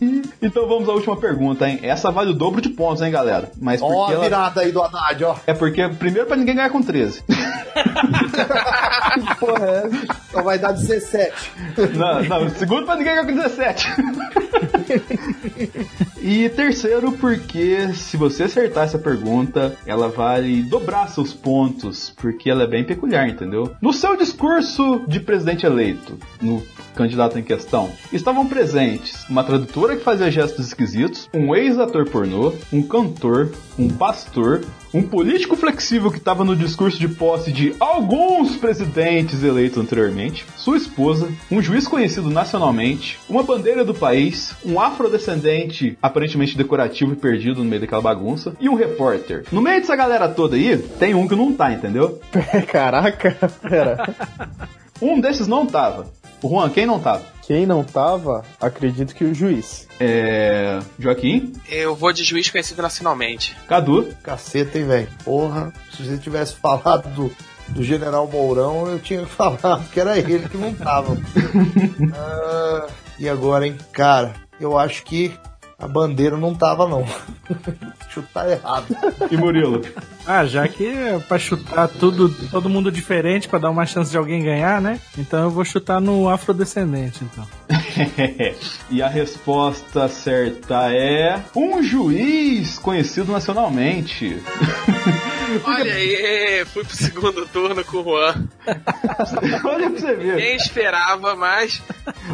Então 0.42 0.68
vamos 0.68 0.88
à 0.88 0.92
última 0.92 1.16
pergunta, 1.16 1.68
hein? 1.68 1.80
Essa 1.82 2.10
vale 2.10 2.30
o 2.30 2.34
dobro 2.34 2.60
de 2.60 2.68
pontos, 2.68 3.02
hein, 3.02 3.10
galera? 3.10 3.50
Mas 3.60 3.80
Ó 3.82 3.88
porque 3.88 4.12
a 4.12 4.14
ela... 4.14 4.24
virada 4.24 4.60
aí 4.60 4.70
do 4.70 4.82
Haddad, 4.82 5.24
ó. 5.24 5.36
É 5.46 5.54
porque, 5.54 5.88
primeiro, 5.88 6.26
pra 6.26 6.36
ninguém 6.36 6.54
ganhar 6.54 6.70
com 6.70 6.82
13. 6.82 7.22
Porra, 9.40 9.66
é 9.66 9.86
essa? 9.86 10.25
Então 10.36 10.44
vai 10.44 10.58
dar 10.58 10.72
17. 10.72 11.52
Não, 11.96 12.22
não, 12.24 12.50
segundo 12.50 12.84
pra 12.84 12.96
ninguém 12.96 13.14
ganhar 13.14 13.26
com 13.26 13.34
17. 13.34 13.88
e 16.20 16.50
terceiro, 16.50 17.12
porque 17.12 17.94
se 17.94 18.18
você 18.18 18.42
acertar 18.42 18.84
essa 18.84 18.98
pergunta, 18.98 19.74
ela 19.86 20.08
vale 20.08 20.62
dobrar 20.62 21.08
seus 21.08 21.32
pontos, 21.32 22.12
porque 22.16 22.50
ela 22.50 22.64
é 22.64 22.66
bem 22.66 22.84
peculiar, 22.84 23.26
entendeu? 23.26 23.74
No 23.80 23.94
seu 23.94 24.14
discurso 24.14 25.02
de 25.08 25.20
presidente 25.20 25.64
eleito, 25.64 26.18
no 26.40 26.62
candidato 26.94 27.38
em 27.38 27.42
questão, 27.42 27.90
estavam 28.12 28.46
presentes 28.46 29.24
uma 29.28 29.44
tradutora 29.44 29.96
que 29.96 30.02
fazia 30.02 30.30
gestos 30.30 30.66
esquisitos, 30.66 31.30
um 31.32 31.54
ex-ator 31.54 32.08
pornô, 32.10 32.52
um 32.72 32.82
cantor, 32.82 33.52
um 33.78 33.88
pastor, 33.88 34.62
um 34.92 35.02
político 35.02 35.56
flexível 35.56 36.10
que 36.10 36.18
estava 36.18 36.42
no 36.42 36.56
discurso 36.56 36.98
de 36.98 37.06
posse 37.06 37.52
de 37.52 37.74
alguns 37.78 38.56
presidentes 38.56 39.42
eleitos 39.42 39.78
anteriormente, 39.78 40.25
sua 40.56 40.76
esposa, 40.76 41.32
um 41.50 41.60
juiz 41.60 41.86
conhecido 41.86 42.30
nacionalmente, 42.30 43.18
uma 43.28 43.42
bandeira 43.42 43.84
do 43.84 43.94
país, 43.94 44.54
um 44.64 44.80
afrodescendente 44.80 45.96
aparentemente 46.02 46.56
decorativo 46.56 47.12
e 47.12 47.16
perdido 47.16 47.62
no 47.62 47.68
meio 47.68 47.80
daquela 47.80 48.02
bagunça, 48.02 48.56
e 48.60 48.68
um 48.68 48.74
repórter. 48.74 49.44
No 49.52 49.60
meio 49.60 49.80
dessa 49.80 49.96
galera 49.96 50.28
toda 50.28 50.56
aí, 50.56 50.78
tem 50.98 51.14
um 51.14 51.28
que 51.28 51.36
não 51.36 51.52
tá, 51.52 51.72
entendeu? 51.72 52.20
Caraca, 52.70 53.36
pera. 53.62 54.14
Um 55.00 55.20
desses 55.20 55.46
não 55.46 55.66
tava. 55.66 56.10
O 56.42 56.48
Juan, 56.48 56.70
quem 56.70 56.86
não 56.86 56.98
tava? 56.98 57.22
Quem 57.46 57.64
não 57.64 57.84
tava, 57.84 58.44
acredito 58.60 59.14
que 59.14 59.24
o 59.24 59.34
juiz. 59.34 59.86
É. 60.00 60.78
Joaquim, 60.98 61.52
Eu 61.68 61.94
vou 61.94 62.12
de 62.12 62.24
juiz 62.24 62.50
conhecido 62.50 62.82
nacionalmente. 62.82 63.56
Cadu, 63.68 64.08
Caceta, 64.22 64.78
hein, 64.78 64.86
velho? 64.86 65.08
Porra, 65.24 65.72
se 65.92 66.04
você 66.04 66.18
tivesse 66.18 66.56
falado 66.56 67.08
do, 67.14 67.30
do 67.68 67.82
General 67.82 68.26
Mourão, 68.26 68.88
eu 68.88 68.98
tinha 68.98 69.26
falado 69.26 69.88
que 69.90 69.98
era 70.00 70.18
ele 70.18 70.48
que 70.48 70.56
não 70.56 70.74
tava. 70.74 71.16
Ah, 72.14 72.86
e 73.18 73.28
agora, 73.28 73.66
hein? 73.66 73.76
Cara, 73.92 74.34
eu 74.60 74.78
acho 74.78 75.02
que 75.04 75.32
a 75.78 75.88
bandeira 75.88 76.36
não 76.36 76.54
tava, 76.54 76.86
não. 76.86 77.04
Chutar 78.10 78.48
errado. 78.50 78.86
e 79.30 79.36
Murilo. 79.36 79.82
Ah, 80.26 80.44
já 80.44 80.66
que 80.66 80.86
é 80.86 81.18
pra 81.18 81.38
chutar 81.38 81.88
tudo, 81.88 82.28
todo 82.50 82.68
mundo 82.68 82.90
diferente 82.90 83.48
pra 83.48 83.58
dar 83.58 83.70
uma 83.70 83.86
chance 83.86 84.10
de 84.10 84.18
alguém 84.18 84.42
ganhar, 84.42 84.80
né? 84.80 85.00
Então 85.16 85.44
eu 85.44 85.50
vou 85.50 85.64
chutar 85.64 86.00
no 86.00 86.28
afrodescendente, 86.28 87.24
então. 87.24 87.46
e 88.90 89.02
a 89.02 89.08
resposta 89.08 90.08
certa 90.08 90.92
é. 90.92 91.40
Um 91.54 91.82
juiz 91.82 92.78
conhecido 92.78 93.30
nacionalmente. 93.30 94.42
Olha 95.64 95.94
aí, 95.94 96.64
fui 96.72 96.84
pro 96.84 96.96
segundo 96.96 97.46
turno 97.46 97.84
com 97.84 97.98
o 97.98 98.04
Juan. 98.04 98.48
Olha 99.64 99.90
pra 99.90 100.00
você 100.00 100.14
ver. 100.14 100.36
Nem 100.36 100.56
esperava, 100.56 101.36
mas 101.36 101.80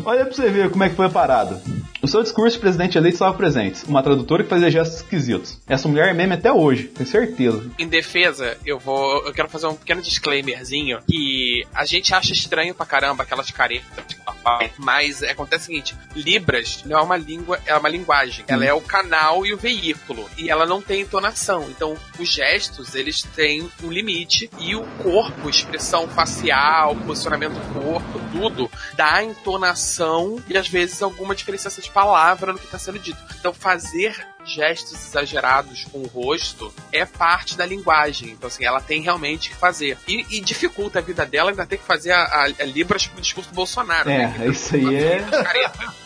Olha 0.05 0.25
pra 0.25 0.35
você 0.35 0.49
ver 0.49 0.71
como 0.71 0.85
é 0.85 0.89
que 0.89 0.97
foi 0.97 1.07
a 1.07 1.11
parada. 1.11 1.61
No 2.03 2.09
seu 2.09 2.21
discurso, 2.21 2.57
o 2.57 2.61
presidente 2.61 2.99
eleito 2.99 3.15
estava 3.15 3.33
presente. 3.33 3.85
Uma 3.87 4.03
tradutora 4.03 4.43
que 4.43 4.51
fazia 4.51 4.69
gestos 4.69 4.97
esquisitos. 4.97 5.61
Essa 5.69 5.87
mulher 5.87 6.09
é 6.09 6.13
meme 6.13 6.35
até 6.35 6.53
hoje, 6.53 6.89
tenho 6.89 7.09
certeza. 7.09 7.71
em 7.79 7.87
defesa, 7.87 8.59
eu 8.67 8.77
vou. 8.77 9.25
Eu 9.25 9.33
quero 9.33 9.49
fazer 9.49 9.69
um 9.69 9.77
pequeno 9.77 10.03
disclaimerzinho. 10.03 10.99
Que 11.09 11.65
a 11.73 11.85
gente 11.85 12.13
acha 12.13 12.33
estranho 12.33 12.75
pra 12.75 12.85
caramba 12.85 13.23
aquelas 13.23 13.53
caretas 13.53 14.05
que 14.05 14.17
ela. 14.27 14.69
Mas 14.79 15.23
acontece 15.23 15.63
o 15.63 15.67
seguinte: 15.67 15.97
Libras 16.17 16.83
não 16.85 16.99
é 16.99 17.03
uma 17.03 17.17
língua, 17.17 17.61
é 17.65 17.77
uma 17.77 17.89
linguagem. 17.89 18.45
Ela 18.49 18.65
é 18.65 18.73
o 18.73 18.81
canal 18.81 19.47
e 19.47 19.55
o 19.55 19.57
veículo. 19.57 20.29
E 20.37 20.51
ela 20.51 20.67
não 20.67 20.83
tem 20.83 21.03
entonação. 21.03 21.69
Então, 21.71 21.97
os 22.19 22.29
gestos, 22.29 22.97
eles 22.97 23.23
têm 23.23 23.71
um 23.81 23.93
limite. 23.93 24.51
E 24.59 24.75
o 24.75 24.85
corpo, 25.05 25.49
expressão 25.49 26.09
facial, 26.09 26.97
posicionamento 26.97 27.53
do 27.53 27.81
corpo, 27.81 28.21
tudo, 28.33 28.69
dá 28.97 29.23
entonação 29.23 30.43
e 30.49 30.57
às 30.57 30.67
vezes 30.67 31.01
alguma 31.01 31.33
diferenciação 31.33 31.92
palavra 31.93 32.53
no 32.53 32.59
que 32.59 32.65
está 32.65 32.79
sendo 32.79 32.99
dito. 32.99 33.19
Então, 33.39 33.53
fazer 33.53 34.27
gestos 34.45 35.07
exagerados 35.09 35.85
com 35.91 35.99
o 35.99 36.07
rosto 36.07 36.73
é 36.93 37.05
parte 37.05 37.57
da 37.57 37.65
linguagem. 37.65 38.31
Então, 38.31 38.49
assim, 38.49 38.65
ela 38.65 38.81
tem 38.81 39.03
realmente 39.03 39.51
que 39.51 39.57
fazer. 39.57 39.97
E, 40.07 40.25
e 40.31 40.41
dificulta 40.41 40.99
a 40.99 41.03
vida 41.03 41.25
dela 41.25 41.51
ainda 41.51 41.67
ter 41.67 41.79
que 41.79 41.85
fazer 41.85 42.13
a, 42.13 42.23
a, 42.23 42.45
a 42.61 42.65
Libras 42.65 43.07
pro 43.07 43.21
discurso 43.21 43.51
do 43.51 43.55
Bolsonaro. 43.55 44.09
É, 44.09 44.27
né? 44.27 44.47
isso 44.49 44.75
aí 44.75 44.95
é. 44.97 45.25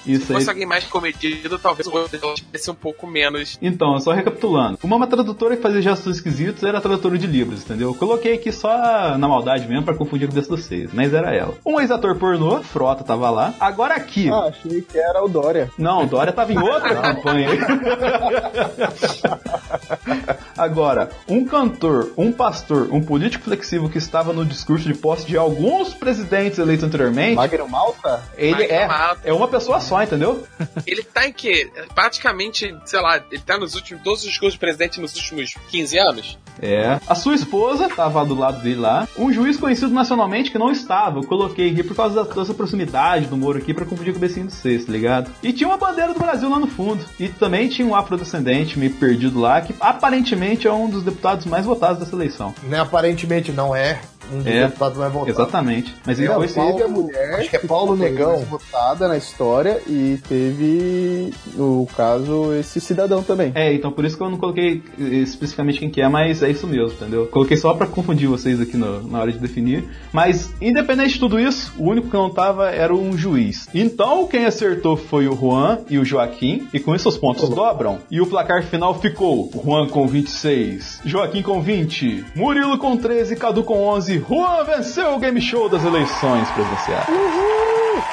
Isso 0.07 0.27
Se 0.27 0.33
fosse 0.33 0.46
aí. 0.46 0.51
alguém 0.51 0.66
mais 0.66 0.85
comedido, 0.85 1.59
talvez 1.59 1.87
o 1.87 1.90
rosto 1.90 2.16
dela 2.16 2.35
tivesse 2.35 2.70
um 2.70 2.75
pouco 2.75 3.07
menos. 3.07 3.59
Então, 3.61 3.99
só 4.01 4.12
recapitulando. 4.12 4.79
Uma, 4.83 4.96
uma 4.96 5.07
tradutora 5.07 5.57
que 5.57 5.62
fazia 5.62 5.83
gestos 5.83 6.16
esquisitos 6.16 6.62
era 6.62 6.79
a 6.79 6.81
tradutora 6.81 7.18
de 7.18 7.27
Libras, 7.27 7.62
entendeu? 7.62 7.88
Eu 7.88 7.94
coloquei 7.94 8.35
aqui 8.35 8.53
só 8.53 9.16
na 9.18 9.29
maldade 9.29 9.66
mesmo 9.66 9.85
pra 9.85 9.94
confundir 9.94 10.29
com 10.29 10.33
o 10.33 10.35
desses 10.35 10.51
vocês, 10.51 10.90
mas 10.92 11.12
era 11.12 11.35
ela. 11.35 11.55
Um 11.64 11.81
ex-ator 11.81 12.16
pornô, 12.16 12.62
Frota 12.62 13.03
tava 13.03 13.31
lá. 13.31 13.55
Agora 13.59 13.94
aqui. 13.94 14.29
Ah, 14.31 14.49
achei 14.49 14.83
que 14.83 14.99
era 14.99 15.25
o 15.25 15.29
Dória. 15.29 15.70
Não, 15.79 16.05
o 16.05 16.07
Dória 16.07 16.33
tava 16.33 16.53
em 16.53 16.59
outra 16.59 16.94
campanha. 17.01 17.49
Agora, 20.56 21.10
um 21.28 21.44
cantor, 21.44 22.12
um 22.16 22.32
pastor, 22.32 22.88
um 22.90 23.02
político 23.02 23.44
flexível 23.44 23.88
que 23.88 23.98
estava 23.98 24.32
no 24.32 24.44
discurso 24.44 24.88
de 24.88 24.94
posse 24.94 25.26
de 25.26 25.36
alguns 25.36 25.94
presidentes 25.94 26.58
eleitos 26.58 26.84
anteriormente, 26.84 27.34
Magno 27.36 27.68
Malta? 27.68 28.22
ele 28.36 28.52
Magno 28.52 28.66
é, 28.72 28.86
Malta. 28.86 29.20
é 29.24 29.32
uma 29.32 29.48
pessoa 29.48 29.80
só, 29.80 30.02
entendeu? 30.02 30.46
Ele 30.86 31.02
tá 31.02 31.26
em 31.26 31.32
que? 31.32 31.70
Praticamente, 31.94 32.74
sei 32.84 33.00
lá, 33.00 33.20
ele 33.30 33.42
tá 33.42 33.58
nos 33.58 33.74
últimos. 33.74 34.02
Todos 34.02 34.20
os 34.22 34.28
discursos 34.28 34.56
do 34.56 34.60
presidente 34.60 35.00
nos 35.00 35.14
últimos 35.16 35.54
15 35.70 35.98
anos? 35.98 36.38
É. 36.62 36.98
A 37.06 37.14
sua 37.14 37.34
esposa 37.34 37.88
tava 37.88 38.24
do 38.24 38.34
lado 38.34 38.62
dele 38.62 38.76
lá. 38.80 39.06
Um 39.18 39.32
juiz 39.32 39.56
conhecido 39.58 39.92
nacionalmente 39.92 40.50
que 40.50 40.58
não 40.58 40.70
estava. 40.70 41.18
Eu 41.18 41.24
coloquei 41.24 41.70
aqui 41.72 41.82
por 41.82 41.94
causa 41.96 42.24
da- 42.24 42.32
dessa 42.34 42.54
proximidade 42.54 43.26
do 43.26 43.36
Moro 43.36 43.58
aqui 43.58 43.74
pra 43.74 43.84
confundir 43.84 44.12
com 44.12 44.18
o 44.18 44.20
becinho 44.20 44.46
de 44.46 44.54
seis, 44.54 44.84
tá 44.84 44.92
ligado? 44.92 45.30
E 45.42 45.52
tinha 45.52 45.68
uma 45.68 45.76
bandeira 45.76 46.12
do 46.14 46.20
Brasil 46.20 46.48
lá 46.48 46.58
no 46.58 46.66
fundo. 46.66 47.04
E 47.18 47.28
também 47.28 47.68
tinha 47.68 47.86
um 47.86 47.94
afrodescendente 48.16 48.79
meio 48.79 48.92
perdido 48.92 49.38
lá, 49.38 49.61
que 49.61 49.74
aparentemente 49.79 50.66
é 50.66 50.72
um 50.72 50.88
dos 50.88 51.02
deputados 51.02 51.46
mais 51.46 51.64
votados 51.64 51.98
dessa 51.98 52.14
eleição. 52.14 52.55
Né, 52.64 52.81
aparentemente 52.81 53.52
não 53.52 53.74
é. 53.74 54.00
Um 54.32 54.38
dos 54.38 54.46
É, 54.46 54.64
deputados 54.66 54.98
vai 54.98 55.08
votar. 55.10 55.28
Exatamente. 55.28 55.94
Mas 56.04 56.18
ele 56.18 56.28
Não, 56.28 56.34
foi 56.36 56.48
teve 56.48 56.82
a 56.82 56.88
mulher 56.88 57.34
acho 57.40 57.50
que 57.50 57.56
é 57.56 57.58
Paulo 57.60 57.96
foi 57.96 58.10
Negão. 58.10 58.38
votada 58.40 59.08
na 59.08 59.16
história 59.16 59.80
e 59.86 60.18
teve, 60.28 61.32
no 61.54 61.86
caso, 61.96 62.52
esse 62.54 62.80
cidadão 62.80 63.22
também. 63.22 63.52
É, 63.54 63.72
então 63.72 63.90
por 63.92 64.04
isso 64.04 64.16
que 64.16 64.22
eu 64.22 64.30
não 64.30 64.38
coloquei 64.38 64.82
eh, 64.98 65.03
especificamente 65.16 65.78
quem 65.78 65.90
que 65.90 66.01
é, 66.01 66.09
mas 66.09 66.42
é 66.42 66.51
isso 66.51 66.66
mesmo, 66.66 66.92
entendeu? 66.92 67.26
Coloquei 67.26 67.57
só 67.57 67.74
pra 67.74 67.86
confundir 67.86 68.28
vocês 68.28 68.61
aqui 68.61 68.76
no- 68.76 69.03
na 69.09 69.20
hora 69.20 69.32
de 69.32 69.38
definir. 69.38 69.84
Mas, 70.12 70.53
independente 70.61 71.14
de 71.14 71.20
tudo 71.20 71.38
isso, 71.38 71.72
o 71.78 71.84
único 71.90 72.09
que 72.09 72.16
não 72.16 72.30
tava 72.30 72.70
era 72.70 72.94
um 72.94 73.16
juiz. 73.16 73.68
Então, 73.74 74.26
quem 74.26 74.44
acertou 74.44 74.96
foi 74.96 75.28
o 75.28 75.36
Juan 75.36 75.78
e 75.88 75.98
o 75.98 76.05
Joaquim, 76.05 76.66
e 76.72 76.80
com 76.80 76.94
isso 76.94 77.09
os 77.09 77.16
pontos 77.16 77.48
dobram. 77.48 77.98
E 78.11 78.20
o 78.20 78.26
placar 78.26 78.62
final 78.64 78.98
ficou: 78.98 79.51
Juan 79.64 79.86
com 79.88 80.07
26, 80.07 81.01
Joaquim 81.05 81.42
com 81.42 81.61
20, 81.61 82.24
Murilo 82.34 82.78
com 82.78 82.96
13, 82.96 83.36
Cadu 83.36 83.62
com 83.62 83.78
11. 83.86 84.15
Juan 84.18 84.64
venceu 84.64 85.14
o 85.14 85.18
game 85.18 85.40
show 85.40 85.68
das 85.68 85.84
eleições 85.84 86.48
presidenciais. 86.50 87.06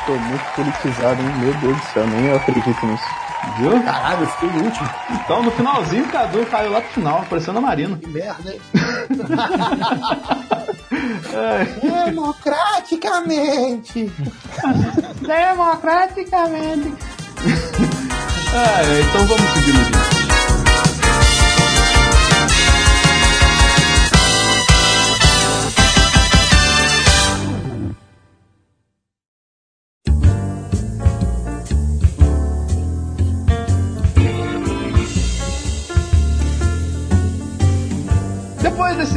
Tô 0.05 0.11
muito 0.13 0.43
politizado, 0.55 1.21
hein? 1.21 1.33
Meu 1.39 1.53
Deus 1.55 1.75
do 1.77 1.85
céu, 1.93 2.05
nem 2.07 2.25
eu 2.25 2.35
acredito 2.35 2.85
nisso. 2.85 3.03
Viu? 3.57 3.81
Caralho, 3.83 4.21
eu 4.23 4.27
fiquei 4.27 4.49
em 4.49 4.61
último. 4.63 4.89
Então, 5.11 5.43
no 5.43 5.51
finalzinho, 5.51 6.05
o 6.05 6.09
Cadu 6.09 6.45
caiu 6.45 6.71
lá 6.71 6.81
pro 6.81 6.91
final, 6.91 7.25
parecendo 7.29 7.57
a 7.59 7.61
Marina. 7.61 7.97
Que 7.97 8.07
merda, 8.07 8.53
hein? 8.53 8.61
É. 11.33 11.65
Democraticamente. 12.05 14.11
Democraticamente. 15.21 16.93
É, 18.55 19.01
então 19.01 19.25
vamos 19.25 19.49
seguir 19.49 19.73
no 19.73 19.83
dia. 19.85 20.12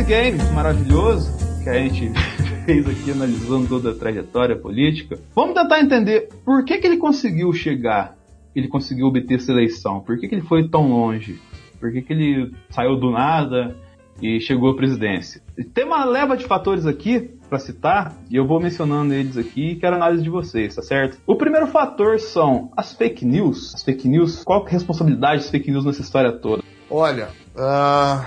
Game 0.07 0.39
maravilhoso 0.55 1.33
que 1.65 1.69
a 1.69 1.75
gente 1.75 2.13
fez 2.65 2.89
aqui 2.89 3.11
analisando 3.11 3.67
toda 3.67 3.91
a 3.91 3.95
trajetória 3.95 4.55
política, 4.55 5.19
vamos 5.35 5.55
tentar 5.55 5.81
entender 5.81 6.29
por 6.45 6.65
que, 6.65 6.79
que 6.79 6.87
ele 6.87 6.97
conseguiu 6.97 7.53
chegar, 7.53 8.17
ele 8.55 8.69
conseguiu 8.69 9.09
obter 9.09 9.35
essa 9.35 9.51
eleição, 9.51 9.99
por 9.99 10.17
que, 10.17 10.29
que 10.29 10.37
ele 10.37 10.47
foi 10.47 10.69
tão 10.69 10.89
longe, 10.89 11.41
por 11.81 11.91
que, 11.91 12.03
que 12.03 12.13
ele 12.13 12.55
saiu 12.71 12.95
do 12.95 13.11
nada 13.11 13.77
e 14.23 14.39
chegou 14.39 14.71
à 14.71 14.77
presidência. 14.77 15.43
Tem 15.75 15.85
uma 15.85 16.05
leva 16.05 16.37
de 16.37 16.45
fatores 16.45 16.87
aqui 16.87 17.29
para 17.49 17.59
citar, 17.59 18.17
e 18.31 18.37
eu 18.37 18.47
vou 18.47 18.61
mencionando 18.61 19.13
eles 19.13 19.37
aqui 19.37 19.73
e 19.73 19.77
quero 19.77 19.97
análise 19.97 20.23
de 20.23 20.31
vocês, 20.31 20.77
tá 20.77 20.83
certo? 20.83 21.19
O 21.27 21.35
primeiro 21.35 21.67
fator 21.67 22.21
são 22.21 22.71
as 22.77 22.93
fake 22.93 23.25
news. 23.25 23.75
As 23.75 23.83
fake 23.83 24.09
news, 24.09 24.45
qual 24.45 24.63
que 24.63 24.69
é 24.69 24.71
a 24.71 24.75
responsabilidade 24.75 25.43
das 25.43 25.51
fake 25.51 25.69
news 25.69 25.85
nessa 25.85 26.03
história 26.03 26.31
toda? 26.31 26.63
Olha, 26.89 27.29
ah, 27.57 28.25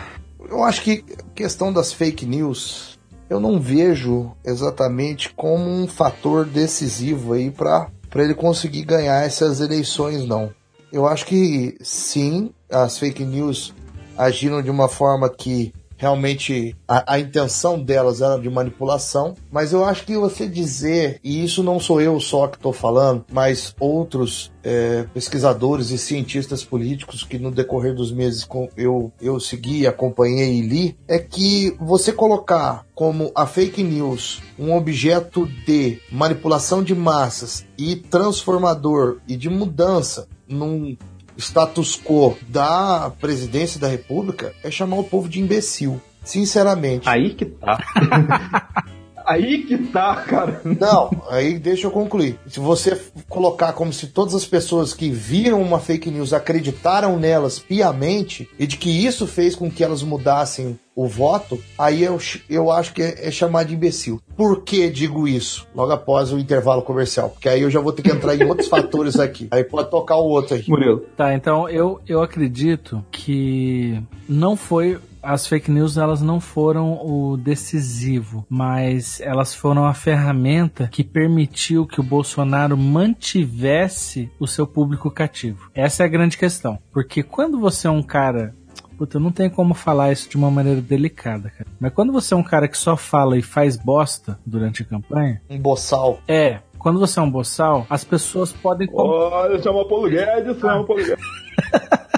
eu 0.47 0.63
acho 0.63 0.81
que 0.81 1.03
a 1.17 1.33
questão 1.33 1.73
das 1.73 1.91
fake 1.91 2.25
news 2.25 2.99
eu 3.29 3.39
não 3.39 3.59
vejo 3.59 4.31
exatamente 4.43 5.29
como 5.33 5.69
um 5.69 5.87
fator 5.87 6.45
decisivo 6.45 7.33
aí 7.33 7.51
para 7.51 7.87
ele 8.15 8.33
conseguir 8.33 8.83
ganhar 8.83 9.23
essas 9.23 9.59
eleições, 9.61 10.25
não. 10.25 10.51
Eu 10.91 11.07
acho 11.07 11.27
que 11.27 11.77
sim, 11.81 12.51
as 12.71 12.97
fake 12.97 13.23
news 13.23 13.73
agiram 14.17 14.61
de 14.63 14.71
uma 14.71 14.89
forma 14.89 15.29
que 15.29 15.71
realmente 15.99 16.75
a, 16.87 17.13
a, 17.15 17.19
intenção 17.19 17.77
delas 17.77 18.21
era 18.21 18.39
de 18.39 18.49
manipulação, 18.49 19.35
mas 19.51 19.73
eu 19.73 19.83
acho 19.83 20.05
que 20.05 20.17
você 20.17 20.47
dizer, 20.47 21.19
e 21.21 21.43
isso 21.43 21.61
não 21.61 21.79
sou 21.79 22.01
eu 22.01 22.19
só 22.21 22.47
que 22.47 22.55
estou 22.55 22.71
falando, 22.71 23.25
mas 23.31 23.75
outros 23.79 24.51
é, 24.63 25.05
pesquisadores 25.13 25.91
e 25.91 25.97
cientistas 25.97 26.63
políticos 26.63 27.23
que 27.23 27.37
no 27.37 27.51
decorrer 27.51 27.93
dos 27.93 28.11
meses 28.11 28.47
eu, 28.77 29.11
eu 29.21 29.39
segui, 29.39 29.85
acompanhei 29.85 30.59
e 30.59 30.61
li, 30.61 30.97
é 31.05 31.19
que 31.19 31.75
você 31.79 32.13
colocar 32.13 32.85
como 32.95 33.31
a 33.35 33.45
fake 33.45 33.83
news 33.83 34.41
um 34.57 34.73
objeto 34.75 35.45
de 35.65 35.99
manipulação 36.09 36.81
de 36.81 36.95
massas 36.95 37.65
e 37.77 37.95
transformador 37.95 39.17
e 39.27 39.35
de 39.35 39.49
mudança 39.49 40.27
num 40.47 40.97
status 41.39 41.95
quo 41.95 42.37
da 42.47 43.11
presidência 43.19 43.79
da 43.79 43.87
República 43.87 44.53
é 44.63 44.69
chamar 44.69 44.97
o 44.97 45.03
povo 45.03 45.27
de 45.27 45.39
imbecil. 45.39 46.01
Sinceramente. 46.23 47.07
Aí 47.07 47.33
que 47.33 47.45
tá. 47.45 47.79
aí 49.29 49.63
que 49.63 49.77
tá, 49.77 50.15
cara. 50.15 50.61
Não, 50.63 51.11
aí 51.29 51.59
deixa 51.59 51.85
eu 51.87 51.91
concluir. 51.91 52.39
Se 52.47 52.59
você 52.59 52.99
colocar 53.27 53.73
como 53.73 53.93
se 53.93 54.07
todas 54.07 54.33
as 54.33 54.45
pessoas 54.45 54.93
que 54.93 55.09
viram 55.09 55.61
uma 55.61 55.79
fake 55.79 56.09
news 56.09 56.33
acreditaram 56.33 57.19
nelas 57.19 57.59
piamente 57.59 58.49
e 58.57 58.65
de 58.65 58.77
que 58.77 58.89
isso 58.89 59.27
fez 59.27 59.55
com 59.55 59.69
que 59.69 59.83
elas 59.83 60.01
mudassem 60.01 60.79
o 60.95 61.07
voto, 61.07 61.57
aí 61.77 62.03
eu, 62.03 62.17
eu 62.49 62.69
acho 62.69 62.93
que 62.93 63.01
é, 63.01 63.27
é 63.27 63.31
chamar 63.31 63.63
de 63.63 63.73
imbecil. 63.73 64.21
Por 64.35 64.63
que 64.63 64.89
digo 64.89 65.27
isso? 65.27 65.65
Logo 65.73 65.93
após 65.93 66.33
o 66.33 66.39
intervalo 66.39 66.81
comercial. 66.81 67.29
Porque 67.29 67.47
aí 67.47 67.61
eu 67.61 67.69
já 67.69 67.79
vou 67.79 67.93
ter 67.93 68.01
que 68.01 68.11
entrar 68.11 68.35
em 68.35 68.43
outros 68.43 68.67
fatores 68.69 69.17
aqui. 69.17 69.47
Aí 69.51 69.63
pode 69.63 69.89
tocar 69.89 70.17
o 70.17 70.27
outro 70.27 70.55
aí. 70.55 70.65
Murilo. 70.67 71.05
Tá, 71.15 71.33
então 71.33 71.69
eu, 71.69 72.01
eu 72.05 72.21
acredito 72.21 73.03
que 73.11 74.01
não 74.27 74.57
foi 74.57 74.99
as 75.21 75.47
fake 75.47 75.69
news 75.69 75.97
elas 75.97 76.21
não 76.21 76.39
foram 76.39 76.99
o 77.05 77.37
decisivo, 77.37 78.45
mas 78.49 79.19
elas 79.21 79.53
foram 79.53 79.85
a 79.85 79.93
ferramenta 79.93 80.87
que 80.91 81.03
permitiu 81.03 81.85
que 81.85 81.99
o 81.99 82.03
Bolsonaro 82.03 82.77
mantivesse 82.77 84.31
o 84.39 84.47
seu 84.47 84.65
público 84.65 85.11
cativo. 85.11 85.69
Essa 85.73 86.03
é 86.03 86.05
a 86.05 86.09
grande 86.09 86.37
questão, 86.37 86.79
porque 86.91 87.23
quando 87.23 87.59
você 87.59 87.87
é 87.87 87.91
um 87.91 88.03
cara 88.03 88.55
Puta, 88.97 89.15
eu 89.15 89.21
não 89.21 89.31
tenho 89.31 89.49
como 89.49 89.73
falar 89.73 90.11
isso 90.11 90.29
de 90.29 90.35
uma 90.35 90.51
maneira 90.51 90.81
delicada, 90.81 91.49
cara. 91.49 91.69
Mas 91.79 91.93
quando 91.93 92.11
você 92.11 92.33
é 92.33 92.37
um 92.37 92.43
cara 92.43 92.67
que 92.67 92.77
só 92.77 92.97
fala 92.97 93.37
e 93.37 93.41
faz 93.41 93.77
bosta 93.77 94.37
durante 94.45 94.81
a 94.81 94.85
campanha. 94.85 95.41
Um 95.49 95.57
boçal. 95.57 96.19
É. 96.27 96.59
Quando 96.77 96.99
você 96.99 97.17
é 97.17 97.21
um 97.21 97.31
boçal, 97.31 97.87
as 97.89 98.03
pessoas 98.03 98.51
podem. 98.51 98.89
Olha, 98.91 99.57
chama 99.63 99.87
Paulo 99.87 100.09
Guedes, 100.09 100.59
chama 100.59 100.85
Paulo 100.85 101.01
Guedes. 101.01 101.25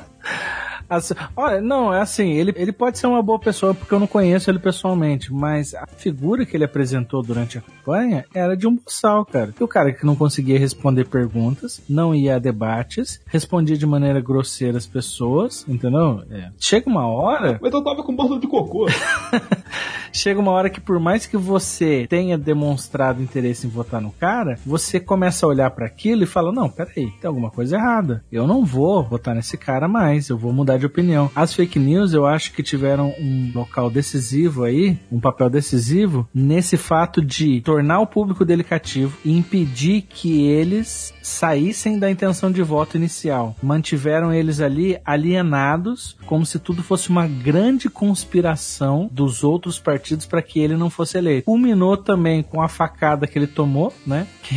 Assim, 0.89 1.13
olha, 1.35 1.61
não, 1.61 1.93
é 1.93 2.01
assim, 2.01 2.31
ele, 2.31 2.53
ele 2.55 2.71
pode 2.71 2.97
ser 2.97 3.07
uma 3.07 3.21
boa 3.21 3.39
pessoa 3.39 3.73
porque 3.73 3.93
eu 3.93 3.99
não 3.99 4.07
conheço 4.07 4.49
ele 4.49 4.59
pessoalmente, 4.59 5.33
mas 5.33 5.73
a 5.73 5.87
figura 5.87 6.45
que 6.45 6.55
ele 6.55 6.63
apresentou 6.63 7.21
durante 7.21 7.57
a 7.57 7.61
campanha 7.61 8.25
era 8.33 8.55
de 8.55 8.67
um 8.67 8.75
boçal, 8.75 9.25
cara. 9.25 9.51
Que 9.51 9.63
o 9.63 9.67
cara 9.67 9.91
que 9.91 10.05
não 10.05 10.15
conseguia 10.15 10.59
responder 10.59 11.05
perguntas, 11.05 11.81
não 11.89 12.13
ia 12.13 12.35
a 12.35 12.39
debates, 12.39 13.21
respondia 13.25 13.77
de 13.77 13.85
maneira 13.85 14.21
grosseira 14.21 14.77
as 14.77 14.87
pessoas, 14.87 15.65
entendeu? 15.67 16.23
É. 16.29 16.49
Chega 16.59 16.89
uma 16.89 17.07
hora. 17.07 17.59
Mas 17.61 17.73
eu 17.73 17.83
tava 17.83 18.03
com 18.03 18.15
bolsa 18.15 18.39
de 18.39 18.47
cocô. 18.47 18.87
Chega 20.13 20.39
uma 20.39 20.51
hora 20.51 20.69
que, 20.69 20.81
por 20.81 20.99
mais 20.99 21.25
que 21.25 21.37
você 21.37 22.05
tenha 22.09 22.37
demonstrado 22.37 23.23
interesse 23.23 23.65
em 23.65 23.69
votar 23.69 24.01
no 24.01 24.11
cara, 24.11 24.59
você 24.65 24.99
começa 24.99 25.45
a 25.45 25.49
olhar 25.49 25.71
para 25.71 25.85
aquilo 25.85 26.23
e 26.23 26.27
fala: 26.27 26.51
Não, 26.51 26.69
peraí, 26.69 27.11
tem 27.11 27.27
alguma 27.27 27.49
coisa 27.49 27.77
errada. 27.77 28.23
Eu 28.31 28.45
não 28.45 28.65
vou 28.65 29.03
votar 29.03 29.33
nesse 29.33 29.57
cara 29.57 29.87
mais, 29.87 30.27
eu 30.29 30.37
vou 30.37 30.51
mudar 30.51 30.70
de 30.77 30.85
opinião. 30.85 31.29
As 31.35 31.53
fake 31.53 31.79
news 31.79 32.13
eu 32.13 32.25
acho 32.25 32.51
que 32.53 32.63
tiveram 32.63 33.13
um 33.19 33.51
local 33.53 33.89
decisivo 33.89 34.63
aí, 34.63 34.97
um 35.11 35.19
papel 35.19 35.49
decisivo, 35.49 36.27
nesse 36.33 36.77
fato 36.77 37.21
de 37.21 37.61
tornar 37.61 37.99
o 37.99 38.07
público 38.07 38.45
dele 38.45 38.63
cativo 38.63 39.17
e 39.23 39.35
impedir 39.35 40.03
que 40.03 40.45
eles 40.47 41.13
saíssem 41.21 41.99
da 41.99 42.09
intenção 42.09 42.51
de 42.51 42.61
voto 42.61 42.97
inicial. 42.97 43.55
Mantiveram 43.61 44.33
eles 44.33 44.59
ali 44.59 44.97
alienados, 45.05 46.17
como 46.25 46.45
se 46.45 46.59
tudo 46.59 46.83
fosse 46.83 47.09
uma 47.09 47.27
grande 47.27 47.89
conspiração 47.89 49.09
dos 49.11 49.43
outros 49.43 49.79
partidos 49.79 50.25
para 50.25 50.41
que 50.41 50.59
ele 50.59 50.75
não 50.75 50.89
fosse 50.89 51.17
eleito. 51.17 51.45
Culminou 51.45 51.97
também 51.97 52.41
com 52.41 52.61
a 52.61 52.67
facada 52.67 53.27
que 53.27 53.37
ele 53.37 53.47
tomou, 53.47 53.93
né? 54.05 54.27
Que 54.41 54.55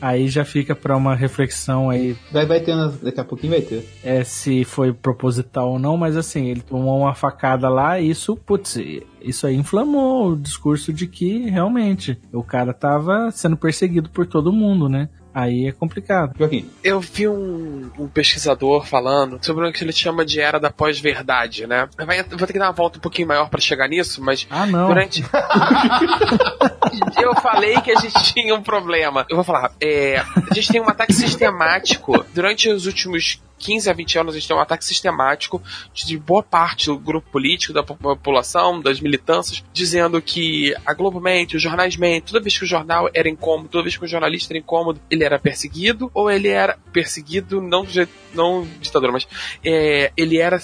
aí 0.00 0.28
já 0.28 0.44
fica 0.44 0.74
para 0.74 0.96
uma 0.96 1.14
reflexão 1.14 1.88
aí. 1.88 2.16
Vai, 2.30 2.46
vai 2.46 2.60
ter, 2.60 2.76
daqui 3.02 3.18
a 3.18 3.24
pouquinho 3.24 3.52
vai 3.52 3.62
ter. 3.62 3.88
É, 4.04 4.22
se 4.22 4.64
foi 4.64 4.92
proposital 4.92 5.51
ou 5.60 5.78
não, 5.78 5.96
mas 5.96 6.16
assim, 6.16 6.46
ele 6.46 6.62
tomou 6.62 7.00
uma 7.00 7.14
facada 7.14 7.68
lá 7.68 8.00
e 8.00 8.08
isso, 8.08 8.36
putz, 8.36 8.78
isso 9.20 9.46
aí 9.46 9.54
inflamou 9.56 10.30
o 10.30 10.36
discurso 10.36 10.92
de 10.92 11.06
que 11.06 11.50
realmente 11.50 12.18
o 12.32 12.42
cara 12.42 12.72
tava 12.72 13.30
sendo 13.30 13.56
perseguido 13.56 14.08
por 14.08 14.26
todo 14.26 14.52
mundo, 14.52 14.88
né? 14.88 15.08
Aí 15.34 15.66
é 15.66 15.72
complicado. 15.72 16.34
Joaquim. 16.38 16.68
Eu 16.84 17.00
vi 17.00 17.26
um, 17.26 17.90
um, 17.98 18.06
pesquisador 18.06 18.84
falando 18.84 19.38
sobre 19.40 19.66
o 19.66 19.72
que 19.72 19.82
ele 19.82 19.92
chama 19.92 20.26
de 20.26 20.40
era 20.40 20.60
da 20.60 20.70
pós-verdade, 20.70 21.66
né? 21.66 21.88
Vai, 21.96 22.22
vou 22.22 22.46
ter 22.46 22.52
que 22.52 22.58
dar 22.58 22.66
uma 22.66 22.72
volta 22.72 22.98
um 22.98 23.00
pouquinho 23.00 23.28
maior 23.28 23.48
para 23.48 23.60
chegar 23.60 23.88
nisso, 23.88 24.22
mas 24.22 24.46
ah, 24.50 24.66
não. 24.66 24.88
durante. 24.88 25.24
eu 27.18 27.34
falei 27.36 27.80
que 27.80 27.90
a 27.90 27.98
gente 27.98 28.22
tinha 28.34 28.54
um 28.54 28.62
problema. 28.62 29.24
Eu 29.30 29.36
vou 29.36 29.44
falar. 29.44 29.72
É, 29.80 30.18
a 30.18 30.54
gente 30.54 30.70
tem 30.70 30.82
um 30.82 30.88
ataque 30.88 31.14
sistemático 31.14 32.22
durante 32.34 32.68
os 32.68 32.84
últimos 32.84 33.40
15 33.62 33.88
a 33.88 33.92
20 33.92 34.18
anos 34.18 34.34
a 34.34 34.38
gente 34.38 34.48
tem 34.48 34.56
um 34.56 34.60
ataque 34.60 34.84
sistemático 34.84 35.62
de 35.94 36.18
boa 36.18 36.42
parte 36.42 36.86
do 36.86 36.98
grupo 36.98 37.30
político, 37.30 37.72
da 37.72 37.82
população, 37.82 38.80
das 38.80 39.00
militâncias, 39.00 39.62
dizendo 39.72 40.20
que 40.20 40.74
a 40.84 40.92
Globo 40.92 41.20
mente, 41.20 41.56
os 41.56 41.62
jornais 41.62 41.96
mentem, 41.96 42.32
toda 42.32 42.42
vez 42.42 42.58
que 42.58 42.64
o 42.64 42.68
jornal 42.68 43.08
era 43.14 43.28
incômodo, 43.28 43.68
toda 43.68 43.84
vez 43.84 43.96
que 43.96 44.04
o 44.04 44.08
jornalista 44.08 44.52
era 44.52 44.58
incômodo, 44.58 45.00
ele 45.08 45.22
era 45.22 45.38
perseguido, 45.38 46.10
ou 46.12 46.30
ele 46.30 46.48
era 46.48 46.76
perseguido, 46.92 47.60
não, 47.60 47.86
não 48.34 48.66
ditador, 48.80 49.12
mas 49.12 49.26
é, 49.64 50.10
ele 50.16 50.38
era 50.38 50.58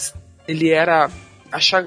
ele 0.48 0.70
era 0.70 1.10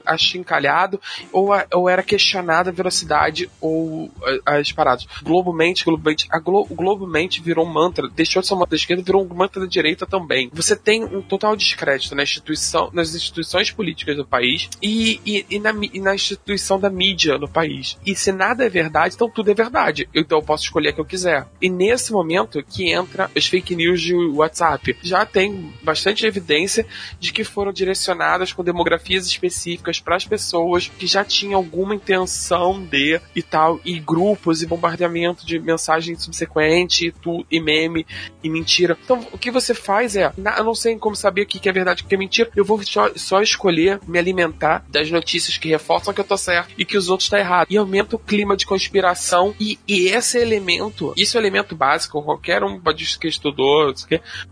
achincalhado 0.05 0.99
ou, 1.31 1.49
ou 1.73 1.89
era 1.89 2.03
questionada 2.03 2.69
a 2.69 2.73
velocidade 2.73 3.49
ou 3.59 4.11
as 4.45 4.71
paradas. 4.71 5.07
Globomente, 5.23 5.83
Globomente, 5.85 6.27
a 6.31 6.39
Glo, 6.39 6.65
o 6.69 6.75
Globomente 6.75 7.41
virou 7.41 7.65
um 7.65 7.71
mantra, 7.71 8.09
deixou 8.09 8.41
de 8.41 8.47
ser 8.47 8.53
uma 8.53 8.65
da 8.65 8.75
esquerda, 8.75 9.03
virou 9.03 9.23
um 9.23 9.33
mantra 9.33 9.61
da 9.61 9.67
direita 9.67 10.05
também. 10.05 10.49
Você 10.53 10.75
tem 10.75 11.03
um 11.03 11.21
total 11.21 11.55
descrédito 11.55 12.15
na 12.15 12.23
instituição, 12.23 12.89
nas 12.93 13.13
instituições 13.15 13.71
políticas 13.71 14.15
do 14.15 14.25
país 14.25 14.69
e, 14.81 15.19
e, 15.25 15.45
e, 15.49 15.59
na, 15.59 15.71
e 15.93 15.99
na 15.99 16.15
instituição 16.15 16.79
da 16.79 16.89
mídia 16.89 17.37
no 17.37 17.47
país. 17.47 17.97
E 18.05 18.15
se 18.15 18.31
nada 18.31 18.65
é 18.65 18.69
verdade, 18.69 19.15
então 19.15 19.29
tudo 19.29 19.51
é 19.51 19.53
verdade. 19.53 20.09
Então 20.13 20.39
eu 20.39 20.43
posso 20.43 20.63
escolher 20.63 20.89
o 20.89 20.93
que 20.95 21.01
eu 21.01 21.05
quiser. 21.05 21.47
E 21.61 21.69
nesse 21.69 22.11
momento 22.11 22.63
que 22.63 22.91
entra 22.91 23.29
as 23.35 23.47
fake 23.47 23.75
news 23.75 24.01
de 24.01 24.15
WhatsApp. 24.15 24.97
Já 25.01 25.25
tem 25.25 25.73
bastante 25.83 26.25
evidência 26.25 26.85
de 27.19 27.31
que 27.31 27.43
foram 27.43 27.71
direcionadas 27.71 28.53
com 28.53 28.63
demografias 28.63 29.25
específicas 29.25 29.50
específicas 29.51 29.99
para 29.99 30.15
as 30.15 30.25
pessoas 30.25 30.87
que 30.87 31.05
já 31.05 31.23
tinham 31.23 31.55
alguma 31.55 31.93
intenção 31.93 32.81
de 32.83 33.19
e 33.35 33.43
tal, 33.43 33.79
e 33.83 33.99
grupos 33.99 34.61
e 34.61 34.67
bombardeamento 34.67 35.45
de 35.45 35.59
mensagem 35.59 36.17
subsequente, 36.17 37.07
e, 37.07 37.11
tu, 37.11 37.45
e 37.51 37.59
meme 37.59 38.05
e 38.43 38.49
mentira. 38.49 38.97
Então, 39.03 39.25
o 39.31 39.37
que 39.37 39.51
você 39.51 39.73
faz 39.73 40.15
é, 40.15 40.31
eu 40.57 40.63
não 40.63 40.75
sei 40.75 40.97
como 40.97 41.15
saber 41.15 41.43
o 41.43 41.45
que 41.45 41.67
é 41.67 41.71
verdade 41.71 42.01
e 42.01 42.05
o 42.05 42.07
que 42.07 42.15
é 42.15 42.17
mentira, 42.17 42.49
eu 42.55 42.65
vou 42.65 42.81
só, 42.83 43.11
só 43.15 43.41
escolher 43.41 43.99
me 44.07 44.17
alimentar 44.17 44.85
das 44.89 45.11
notícias 45.11 45.57
que 45.57 45.69
reforçam 45.69 46.13
que 46.13 46.21
eu 46.21 46.25
tô 46.25 46.37
certo 46.37 46.73
e 46.77 46.85
que 46.85 46.97
os 46.97 47.09
outros 47.09 47.29
tá 47.29 47.39
errado. 47.39 47.67
E 47.69 47.77
aumenta 47.77 48.15
o 48.15 48.19
clima 48.19 48.55
de 48.55 48.65
conspiração 48.65 49.53
e, 49.59 49.77
e 49.87 50.07
esse 50.07 50.37
elemento, 50.37 51.13
isso 51.17 51.37
é 51.37 51.39
um 51.39 51.43
elemento 51.43 51.75
básico, 51.75 52.21
qualquer 52.23 52.63
um 52.63 52.79
que 53.19 53.27
estudou, 53.27 53.93